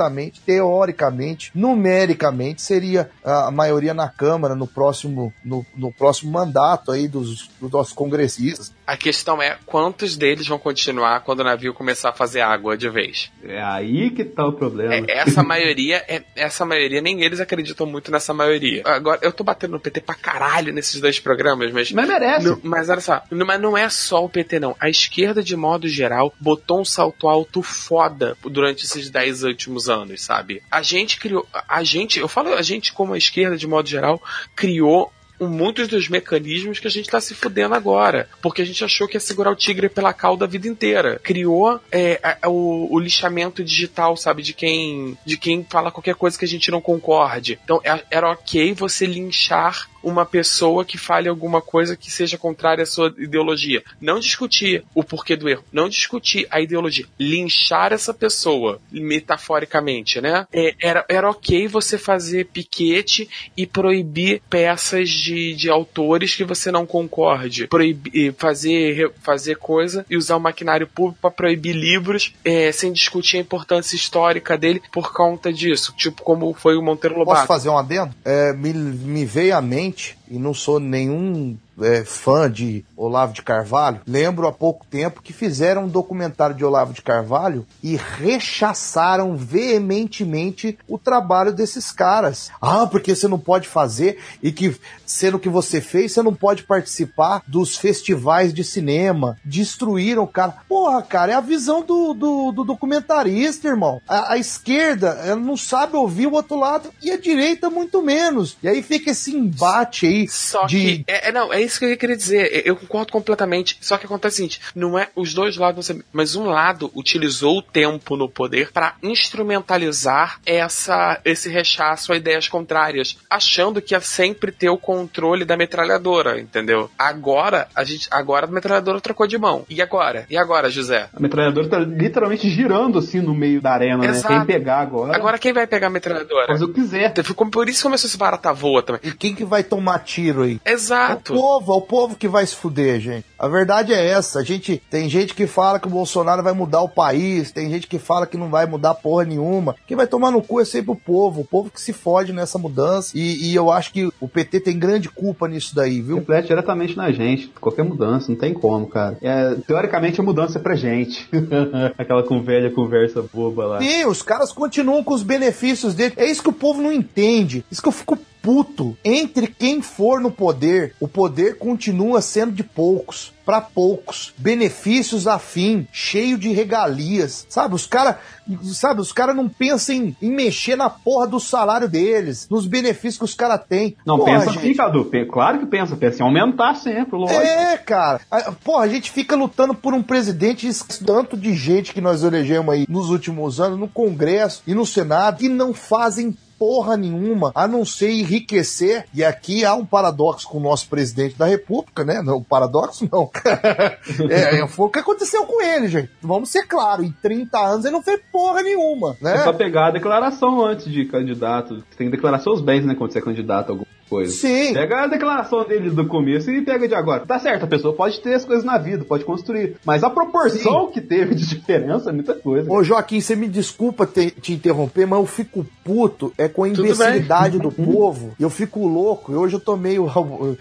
supostamente, 0.00 0.40
teoricamente, 0.40 1.50
numericamente 1.54 2.62
seria 2.62 3.10
a 3.22 3.50
maioria 3.50 3.92
na 3.92 4.08
Câmara 4.08 4.54
no 4.54 4.66
próximo, 4.66 5.32
no, 5.44 5.64
no 5.76 5.92
próximo 5.92 6.32
mandato 6.32 6.90
aí 6.90 7.06
dos, 7.06 7.48
dos 7.60 7.70
nossos 7.70 7.92
congressistas. 7.92 8.72
A 8.86 8.96
questão 8.96 9.40
é 9.40 9.56
quantos 9.66 10.16
deles 10.16 10.46
vão 10.48 10.58
continuar 10.58 11.20
quando 11.20 11.40
o 11.40 11.44
navio 11.44 11.72
começar 11.74 12.10
a 12.10 12.12
fazer 12.12 12.40
água 12.40 12.76
de 12.76 12.88
vez. 12.88 13.30
É 13.44 13.62
aí 13.62 14.10
que 14.10 14.24
tá 14.24 14.46
o 14.46 14.52
problema. 14.52 14.94
É, 14.94 15.04
essa 15.18 15.42
maioria, 15.42 15.96
é, 16.08 16.22
essa 16.34 16.64
maioria, 16.64 17.00
nem 17.00 17.22
eles 17.22 17.40
acreditam 17.40 17.86
muito 17.86 18.10
nessa 18.10 18.32
maioria. 18.34 18.82
Agora, 18.86 19.20
eu 19.22 19.32
tô 19.32 19.44
batendo 19.44 19.72
no 19.72 19.80
PT 19.80 20.00
pra 20.00 20.14
caralho 20.14 20.72
nesses 20.72 21.00
dois 21.00 21.20
programas, 21.20 21.72
mas. 21.72 21.92
Mas 21.92 22.08
merece. 22.08 22.46
Não- 22.46 22.58
mas 22.62 22.88
olha 22.88 23.00
só, 23.00 23.22
não- 23.30 23.46
mas 23.46 23.60
não 23.60 23.76
é 23.76 23.88
só 23.88 24.24
o 24.24 24.28
PT, 24.28 24.58
não. 24.58 24.74
A 24.80 24.88
esquerda, 24.88 25.42
de 25.42 25.54
modo 25.56 25.86
geral, 25.88 26.32
botou 26.40 26.80
um 26.80 26.84
salto 26.84 27.28
alto 27.28 27.62
foda 27.62 28.36
durante 28.42 28.84
esses 28.84 29.08
10 29.10 29.44
últimos 29.44 29.88
anos, 29.90 30.22
sabe? 30.22 30.62
A 30.70 30.80
gente 30.80 31.18
criou. 31.18 31.46
A 31.68 31.82
gente, 31.84 32.18
eu 32.18 32.28
falo 32.28 32.54
a 32.54 32.62
gente 32.62 32.92
como 32.92 33.12
a 33.12 33.18
esquerda, 33.18 33.56
de 33.56 33.66
modo 33.66 33.88
geral, 33.88 34.22
criou 34.56 35.12
muitos 35.42 35.88
dos 35.88 36.06
mecanismos 36.06 36.78
que 36.78 36.86
a 36.86 36.90
gente 36.90 37.08
tá 37.08 37.18
se 37.18 37.34
fudendo 37.34 37.74
agora. 37.74 38.28
Porque 38.42 38.60
a 38.60 38.64
gente 38.64 38.84
achou 38.84 39.08
que 39.08 39.16
ia 39.16 39.20
segurar 39.20 39.50
o 39.50 39.56
tigre 39.56 39.88
pela 39.88 40.12
cauda 40.12 40.44
a 40.44 40.48
vida 40.48 40.68
inteira. 40.68 41.18
Criou 41.22 41.80
é, 41.90 42.20
a- 42.42 42.48
o, 42.50 42.94
o 42.94 42.98
lixamento 42.98 43.64
digital, 43.64 44.16
sabe? 44.18 44.42
De 44.42 44.52
quem, 44.52 45.16
de 45.24 45.38
quem 45.38 45.64
fala 45.68 45.90
qualquer 45.90 46.14
coisa 46.14 46.38
que 46.38 46.44
a 46.44 46.48
gente 46.48 46.70
não 46.70 46.80
concorde. 46.82 47.58
Então 47.64 47.80
é- 47.82 48.04
era 48.10 48.30
ok 48.30 48.74
você 48.74 49.06
linchar 49.06 49.88
uma 50.02 50.24
pessoa 50.24 50.84
que 50.84 50.98
fale 50.98 51.28
alguma 51.28 51.60
coisa 51.60 51.96
que 51.96 52.10
seja 52.10 52.38
contrária 52.38 52.82
à 52.82 52.86
sua 52.86 53.14
ideologia. 53.18 53.82
Não 54.00 54.18
discutir 54.18 54.84
o 54.94 55.04
porquê 55.04 55.36
do 55.36 55.48
erro. 55.48 55.64
Não 55.72 55.88
discutir 55.88 56.46
a 56.50 56.60
ideologia. 56.60 57.06
Linchar 57.18 57.92
essa 57.92 58.12
pessoa, 58.12 58.80
metaforicamente, 58.90 60.20
né? 60.20 60.46
É, 60.52 60.74
era, 60.80 61.04
era 61.08 61.30
ok 61.30 61.68
você 61.68 61.98
fazer 61.98 62.46
piquete 62.46 63.28
e 63.56 63.66
proibir 63.66 64.42
peças 64.48 65.08
de, 65.08 65.54
de 65.54 65.70
autores 65.70 66.34
que 66.34 66.44
você 66.44 66.70
não 66.70 66.86
concorde. 66.86 67.66
Proibir, 67.66 68.34
fazer, 68.34 69.12
fazer 69.22 69.56
coisa 69.56 70.04
e 70.08 70.16
usar 70.16 70.36
o 70.36 70.40
maquinário 70.40 70.86
público 70.86 71.20
para 71.20 71.30
proibir 71.30 71.74
livros 71.74 72.34
é, 72.44 72.72
sem 72.72 72.92
discutir 72.92 73.38
a 73.38 73.40
importância 73.40 73.96
histórica 73.96 74.56
dele 74.56 74.82
por 74.92 75.12
conta 75.12 75.52
disso. 75.52 75.94
Tipo, 75.96 76.22
como 76.22 76.52
foi 76.54 76.76
o 76.76 76.82
Monteiro 76.82 77.18
Lobato. 77.18 77.38
Posso 77.38 77.46
fazer 77.46 77.68
um 77.68 77.78
adendo? 77.78 78.14
É, 78.24 78.52
me, 78.52 78.72
me 78.72 79.24
veio 79.24 79.56
à 79.56 79.60
mente, 79.60 79.89
e 80.28 80.38
não 80.38 80.54
sou 80.54 80.80
nenhum 80.80 81.56
é, 81.80 82.04
fã 82.04 82.50
de 82.50 82.84
Olavo 82.96 83.32
de 83.32 83.42
Carvalho, 83.42 84.00
lembro 84.06 84.46
há 84.46 84.52
pouco 84.52 84.86
tempo 84.86 85.22
que 85.22 85.32
fizeram 85.32 85.84
um 85.84 85.88
documentário 85.88 86.54
de 86.54 86.64
Olavo 86.64 86.92
de 86.92 87.02
Carvalho 87.02 87.66
e 87.82 87.96
rechaçaram 87.96 89.36
veementemente 89.36 90.78
o 90.88 90.98
trabalho 90.98 91.52
desses 91.52 91.90
caras. 91.90 92.50
Ah, 92.60 92.86
porque 92.86 93.14
você 93.14 93.26
não 93.26 93.38
pode 93.38 93.68
fazer 93.68 94.18
e 94.42 94.52
que, 94.52 94.76
sendo 95.06 95.38
que 95.38 95.48
você 95.48 95.80
fez, 95.80 96.12
você 96.12 96.22
não 96.22 96.34
pode 96.34 96.64
participar 96.64 97.42
dos 97.46 97.76
festivais 97.76 98.52
de 98.52 98.62
cinema. 98.64 99.38
Destruíram 99.44 100.24
o 100.24 100.28
cara. 100.28 100.54
Porra, 100.68 101.02
cara, 101.02 101.32
é 101.32 101.34
a 101.34 101.40
visão 101.40 101.82
do, 101.82 102.14
do, 102.14 102.52
do 102.52 102.64
documentarista, 102.64 103.68
irmão. 103.68 104.00
A, 104.08 104.34
a 104.34 104.38
esquerda, 104.38 105.20
ela 105.24 105.36
não 105.40 105.56
sabe 105.56 105.96
ouvir 105.96 106.26
o 106.26 106.32
outro 106.32 106.58
lado 106.58 106.90
e 107.02 107.10
a 107.10 107.18
direita 107.18 107.70
muito 107.70 108.02
menos. 108.02 108.56
E 108.62 108.68
aí 108.68 108.82
fica 108.82 109.10
esse 109.10 109.34
embate 109.34 110.06
aí 110.06 110.28
Só 110.28 110.66
de... 110.66 110.78
que, 110.78 111.04
é, 111.06 111.28
é, 111.28 111.32
não, 111.32 111.52
é 111.52 111.59
isso 111.62 111.78
que 111.78 111.84
eu 111.86 111.96
queria 111.96 112.16
dizer. 112.16 112.62
Eu 112.64 112.76
concordo 112.76 113.12
completamente. 113.12 113.78
Só 113.80 113.96
que 113.96 114.06
acontece 114.06 114.34
o 114.34 114.36
seguinte: 114.36 114.60
não 114.74 114.98
é 114.98 115.08
os 115.14 115.34
dois 115.34 115.56
lados, 115.56 115.90
mas 116.12 116.36
um 116.36 116.46
lado 116.46 116.90
utilizou 116.94 117.58
o 117.58 117.62
tempo 117.62 118.16
no 118.16 118.28
poder 118.28 118.72
para 118.72 118.94
instrumentalizar 119.02 120.40
essa, 120.44 121.20
esse 121.24 121.48
rechaço 121.48 122.12
a 122.12 122.16
ideias 122.16 122.48
contrárias, 122.48 123.18
achando 123.28 123.80
que 123.80 123.94
ia 123.94 124.00
sempre 124.00 124.52
ter 124.52 124.68
o 124.68 124.78
controle 124.78 125.44
da 125.44 125.56
metralhadora, 125.56 126.40
entendeu? 126.40 126.90
Agora, 126.98 127.68
a 127.74 127.84
gente, 127.84 128.08
agora 128.10 128.46
a 128.46 128.50
metralhadora 128.50 129.00
trocou 129.00 129.26
de 129.26 129.38
mão. 129.38 129.64
E 129.68 129.80
agora? 129.80 130.26
E 130.28 130.36
agora, 130.36 130.70
José? 130.70 131.08
A 131.14 131.20
metralhadora 131.20 131.68
tá 131.68 131.78
literalmente 131.78 132.48
girando 132.48 132.98
assim 132.98 133.20
no 133.20 133.34
meio 133.34 133.60
da 133.60 133.72
arena, 133.72 133.98
né? 133.98 134.08
Exato. 134.08 134.28
Quem 134.28 134.44
pegar 134.44 134.80
agora. 134.80 135.14
Agora 135.14 135.38
quem 135.38 135.52
vai 135.52 135.66
pegar 135.66 135.88
a 135.88 135.90
metralhadora? 135.90 136.54
O 136.54 136.68
que 136.68 136.74
quiser. 136.74 137.12
Por 137.50 137.68
isso 137.68 137.82
começou 137.82 138.08
esse 138.08 138.16
barata 138.16 138.52
voa 138.52 138.82
também. 138.82 139.00
E 139.04 139.12
quem 139.12 139.34
que 139.34 139.44
vai 139.44 139.62
tomar 139.62 140.00
tiro 140.00 140.42
aí? 140.42 140.60
Exato. 140.64 141.34
É 141.34 141.36
o 141.36 141.40
povo, 141.50 141.72
é 141.72 141.76
o 141.76 141.80
povo 141.80 142.16
que 142.16 142.28
vai 142.28 142.46
se 142.46 142.54
fuder, 142.54 143.00
gente. 143.00 143.26
A 143.36 143.48
verdade 143.48 143.92
é 143.92 144.06
essa. 144.10 144.38
A 144.38 144.44
gente 144.44 144.80
tem 144.88 145.08
gente 145.08 145.34
que 145.34 145.46
fala 145.46 145.80
que 145.80 145.88
o 145.88 145.90
Bolsonaro 145.90 146.42
vai 146.42 146.52
mudar 146.52 146.82
o 146.82 146.88
país, 146.88 147.50
tem 147.50 147.68
gente 147.68 147.88
que 147.88 147.98
fala 147.98 148.26
que 148.26 148.36
não 148.36 148.48
vai 148.48 148.66
mudar 148.66 148.94
porra 148.94 149.24
nenhuma. 149.24 149.74
Quem 149.86 149.96
vai 149.96 150.06
tomar 150.06 150.30
no 150.30 150.42
cu 150.42 150.60
é 150.60 150.64
sempre 150.64 150.92
o 150.92 150.96
povo, 150.96 151.40
o 151.40 151.44
povo 151.44 151.70
que 151.70 151.80
se 151.80 151.92
fode 151.92 152.32
nessa 152.32 152.58
mudança. 152.58 153.12
E, 153.16 153.50
e 153.50 153.54
eu 153.54 153.70
acho 153.70 153.92
que 153.92 154.08
o 154.20 154.28
PT 154.28 154.60
tem 154.60 154.78
grande 154.78 155.08
culpa 155.08 155.48
nisso 155.48 155.74
daí, 155.74 156.00
viu? 156.00 156.18
Reflete 156.18 156.48
diretamente 156.48 156.96
na 156.96 157.10
gente. 157.10 157.48
Qualquer 157.60 157.82
mudança, 157.82 158.30
não 158.30 158.38
tem 158.38 158.54
como, 158.54 158.86
cara. 158.86 159.18
É, 159.20 159.56
teoricamente 159.66 160.20
a 160.20 160.24
mudança 160.24 160.58
é 160.58 160.62
pra 160.62 160.76
gente. 160.76 161.28
Aquela 161.98 162.22
com 162.22 162.42
velha 162.42 162.70
conversa 162.70 163.24
boba 163.32 163.66
lá. 163.66 163.80
Sim, 163.80 164.06
os 164.06 164.22
caras 164.22 164.52
continuam 164.52 165.02
com 165.02 165.14
os 165.14 165.22
benefícios 165.22 165.94
dele. 165.94 166.14
É 166.16 166.26
isso 166.26 166.42
que 166.42 166.50
o 166.50 166.52
povo 166.52 166.80
não 166.80 166.92
entende. 166.92 167.64
Isso 167.70 167.82
que 167.82 167.88
eu 167.88 167.92
fico 167.92 168.16
puto. 168.42 168.96
Entre 169.04 169.46
quem 169.46 169.80
for 169.82 170.20
no 170.20 170.30
poder, 170.30 170.94
o 171.00 171.08
poder 171.08 171.58
continua 171.58 172.20
sendo 172.20 172.52
de 172.52 172.62
poucos. 172.62 173.32
Pra 173.44 173.60
poucos. 173.60 174.32
Benefícios 174.38 175.26
afim, 175.26 175.86
cheio 175.92 176.38
de 176.38 176.52
regalias. 176.52 177.46
Sabe, 177.48 177.74
os 177.74 177.84
caras. 177.86 178.16
Sabe, 178.62 179.00
os 179.00 179.12
caras 179.12 179.34
não 179.34 179.48
pensam 179.48 179.94
em, 179.94 180.16
em 180.22 180.30
mexer 180.30 180.76
na 180.76 180.90
porra 180.90 181.26
do 181.26 181.40
salário 181.40 181.88
deles, 181.88 182.48
nos 182.50 182.66
benefícios 182.66 183.18
que 183.18 183.24
os 183.24 183.34
caras 183.34 183.60
têm. 183.68 183.96
Não, 184.04 184.18
Porra, 184.18 184.32
pensa 184.32 184.52
gente. 184.52 184.58
assim, 184.58 184.74
Cadu. 184.74 185.10
Claro 185.30 185.58
que 185.60 185.66
pensa. 185.66 185.96
Pensa 185.96 186.22
em 186.22 186.26
aumentar 186.26 186.74
sempre, 186.74 187.16
lógico. 187.16 187.40
É, 187.40 187.76
cara. 187.76 188.20
Porra, 188.64 188.84
a 188.84 188.88
gente 188.88 189.10
fica 189.10 189.34
lutando 189.34 189.74
por 189.74 189.94
um 189.94 190.02
presidente, 190.02 190.68
tanto 191.04 191.36
de 191.36 191.54
gente 191.54 191.92
que 191.92 192.00
nós 192.00 192.22
elegemos 192.22 192.72
aí 192.72 192.86
nos 192.88 193.10
últimos 193.10 193.60
anos, 193.60 193.78
no 193.78 193.88
Congresso 193.88 194.62
e 194.66 194.74
no 194.74 194.86
Senado, 194.86 195.38
que 195.38 195.48
não 195.48 195.72
fazem 195.72 196.36
porra 196.60 196.94
nenhuma, 196.94 197.50
a 197.54 197.66
não 197.66 197.86
ser 197.86 198.10
enriquecer. 198.10 199.06
E 199.14 199.24
aqui 199.24 199.64
há 199.64 199.74
um 199.74 199.86
paradoxo 199.86 200.46
com 200.46 200.58
o 200.58 200.60
nosso 200.60 200.86
presidente 200.90 201.38
da 201.38 201.46
República, 201.46 202.04
né? 202.04 202.20
Não, 202.20 202.42
paradoxo 202.42 203.08
não. 203.10 203.30
é, 204.28 204.66
foi 204.68 204.86
o 204.86 204.90
que 204.90 204.98
aconteceu 204.98 205.46
com 205.46 205.62
ele, 205.62 205.88
gente. 205.88 206.10
Vamos 206.20 206.50
ser 206.50 206.66
claros, 206.66 207.06
em 207.06 207.12
30 207.22 207.58
anos 207.58 207.84
ele 207.86 207.94
não 207.94 208.02
fez 208.02 208.20
porra 208.30 208.62
nenhuma, 208.62 209.16
né? 209.22 209.36
É 209.36 209.44
só 209.44 209.54
pegar 209.54 209.86
a 209.86 209.90
declaração 209.92 210.62
antes 210.62 210.84
de 210.92 211.06
candidato. 211.06 211.76
Você 211.76 211.96
tem 211.96 212.10
que 212.10 212.16
declarar 212.16 212.40
seus 212.40 212.60
bens, 212.60 212.84
né, 212.84 212.94
quando 212.94 213.12
você 213.12 213.20
é 213.20 213.22
candidato 213.22 213.70
a 213.70 213.72
alguma 213.72 214.00
coisa. 214.10 214.32
Sim. 214.32 214.74
Pega 214.74 215.04
a 215.04 215.06
declaração 215.06 215.64
dele 215.64 215.88
do 215.88 216.04
começo 216.06 216.50
e 216.50 216.60
pega 216.62 216.88
de 216.88 216.94
agora. 216.94 217.24
Tá 217.24 217.38
certo, 217.38 217.64
a 217.64 217.68
pessoa 217.68 217.94
pode 217.94 218.20
ter 218.20 218.34
as 218.34 218.44
coisas 218.44 218.64
na 218.64 218.76
vida, 218.76 219.04
pode 219.04 219.24
construir. 219.24 219.76
Mas 219.86 220.02
a 220.02 220.10
proporção 220.10 220.90
que 220.90 221.00
teve 221.00 221.36
de 221.36 221.46
diferença 221.46 222.10
é 222.10 222.12
muita 222.12 222.34
coisa. 222.34 222.70
Ô 222.70 222.82
Joaquim, 222.82 223.20
você 223.20 223.36
me 223.36 223.48
desculpa 223.48 224.04
te, 224.04 224.32
te 224.32 224.52
interromper, 224.52 225.06
mas 225.06 225.20
eu 225.20 225.26
fico 225.26 225.64
puto 225.84 226.32
é 226.36 226.48
com 226.50 226.64
a 226.64 226.68
imbecilidade 226.68 227.58
do 227.58 227.70
povo. 227.70 228.32
Eu 228.38 228.50
fico 228.50 228.86
louco. 228.86 229.32
E 229.32 229.36
hoje 229.36 229.54
eu 229.54 229.60
tô 229.60 229.76
meio, 229.76 230.06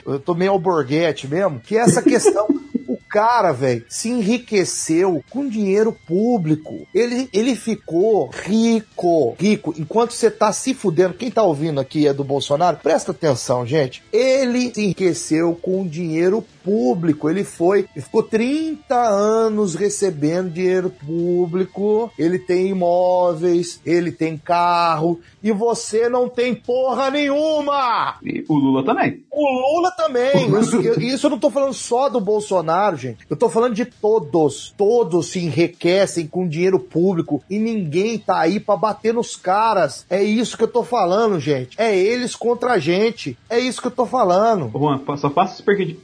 eu 0.05 0.19
tô 0.19 0.33
meio 0.33 0.51
alborguete 0.51 1.27
mesmo. 1.27 1.59
Que 1.59 1.77
é 1.77 1.81
essa 1.81 2.01
questão. 2.01 2.47
O 2.87 2.97
cara, 3.09 3.51
velho, 3.51 3.85
se 3.87 4.09
enriqueceu 4.09 5.23
com 5.29 5.47
dinheiro 5.47 5.95
público. 6.07 6.87
Ele, 6.93 7.29
ele 7.31 7.55
ficou 7.55 8.29
rico, 8.31 9.35
rico. 9.39 9.75
Enquanto 9.77 10.13
você 10.13 10.31
tá 10.31 10.51
se 10.51 10.73
fudendo, 10.73 11.13
quem 11.13 11.29
tá 11.29 11.43
ouvindo 11.43 11.79
aqui 11.79 12.07
é 12.07 12.13
do 12.13 12.23
Bolsonaro, 12.23 12.77
presta 12.77 13.11
atenção, 13.11 13.65
gente. 13.65 14.01
Ele 14.11 14.73
se 14.73 14.81
enriqueceu 14.81 15.57
com 15.61 15.87
dinheiro 15.87 16.41
público. 16.41 16.58
Ele 16.73 17.43
foi, 17.43 17.87
ele 17.95 18.03
ficou 18.03 18.23
30 18.23 18.95
anos 18.95 19.75
recebendo 19.75 20.49
dinheiro 20.51 20.89
público. 20.89 22.11
Ele 22.17 22.37
tem 22.39 22.67
imóveis, 22.69 23.79
ele 23.85 24.11
tem 24.11 24.37
carro 24.37 25.19
e 25.43 25.51
você 25.51 26.09
não 26.09 26.27
tem 26.29 26.53
porra 26.53 27.09
nenhuma. 27.09 28.15
E 28.23 28.43
o 28.47 28.55
Lula 28.55 28.83
também. 28.83 29.23
O 29.31 29.75
Lula 29.77 29.91
também. 29.91 30.31
Isso, 30.59 30.75
eu- 30.75 30.99
isso 30.99 31.25
eu 31.27 31.29
não 31.31 31.39
tô 31.39 31.49
falando 31.49 31.73
só 31.73 32.09
do 32.09 32.19
Bolsonaro, 32.19 32.95
gente. 32.97 33.25
Eu 33.29 33.35
tô 33.37 33.49
falando 33.49 33.73
de 33.73 33.85
todos. 33.85 34.73
Todos 34.77 35.27
se 35.27 35.39
enriquecem 35.39 36.27
com 36.27 36.47
dinheiro 36.47 36.79
público 36.79 37.41
e 37.49 37.57
ninguém 37.57 38.17
tá 38.17 38.39
aí 38.39 38.59
pra 38.59 38.75
bater 38.75 39.13
nos 39.13 39.35
caras. 39.35 40.05
É 40.09 40.21
isso 40.21 40.57
que 40.57 40.63
eu 40.63 40.67
tô 40.67 40.83
falando, 40.83 41.39
gente. 41.39 41.79
É 41.79 41.97
eles 41.97 42.35
contra 42.35 42.73
a 42.73 42.79
gente. 42.79 43.37
É 43.49 43.59
isso 43.59 43.81
que 43.81 43.87
eu 43.87 43.91
tô 43.91 44.05
falando. 44.05 44.69
Juan, 44.73 44.99
só 45.17 45.29
faça 45.29 45.53
essa 45.55 45.63
per- 45.63 45.95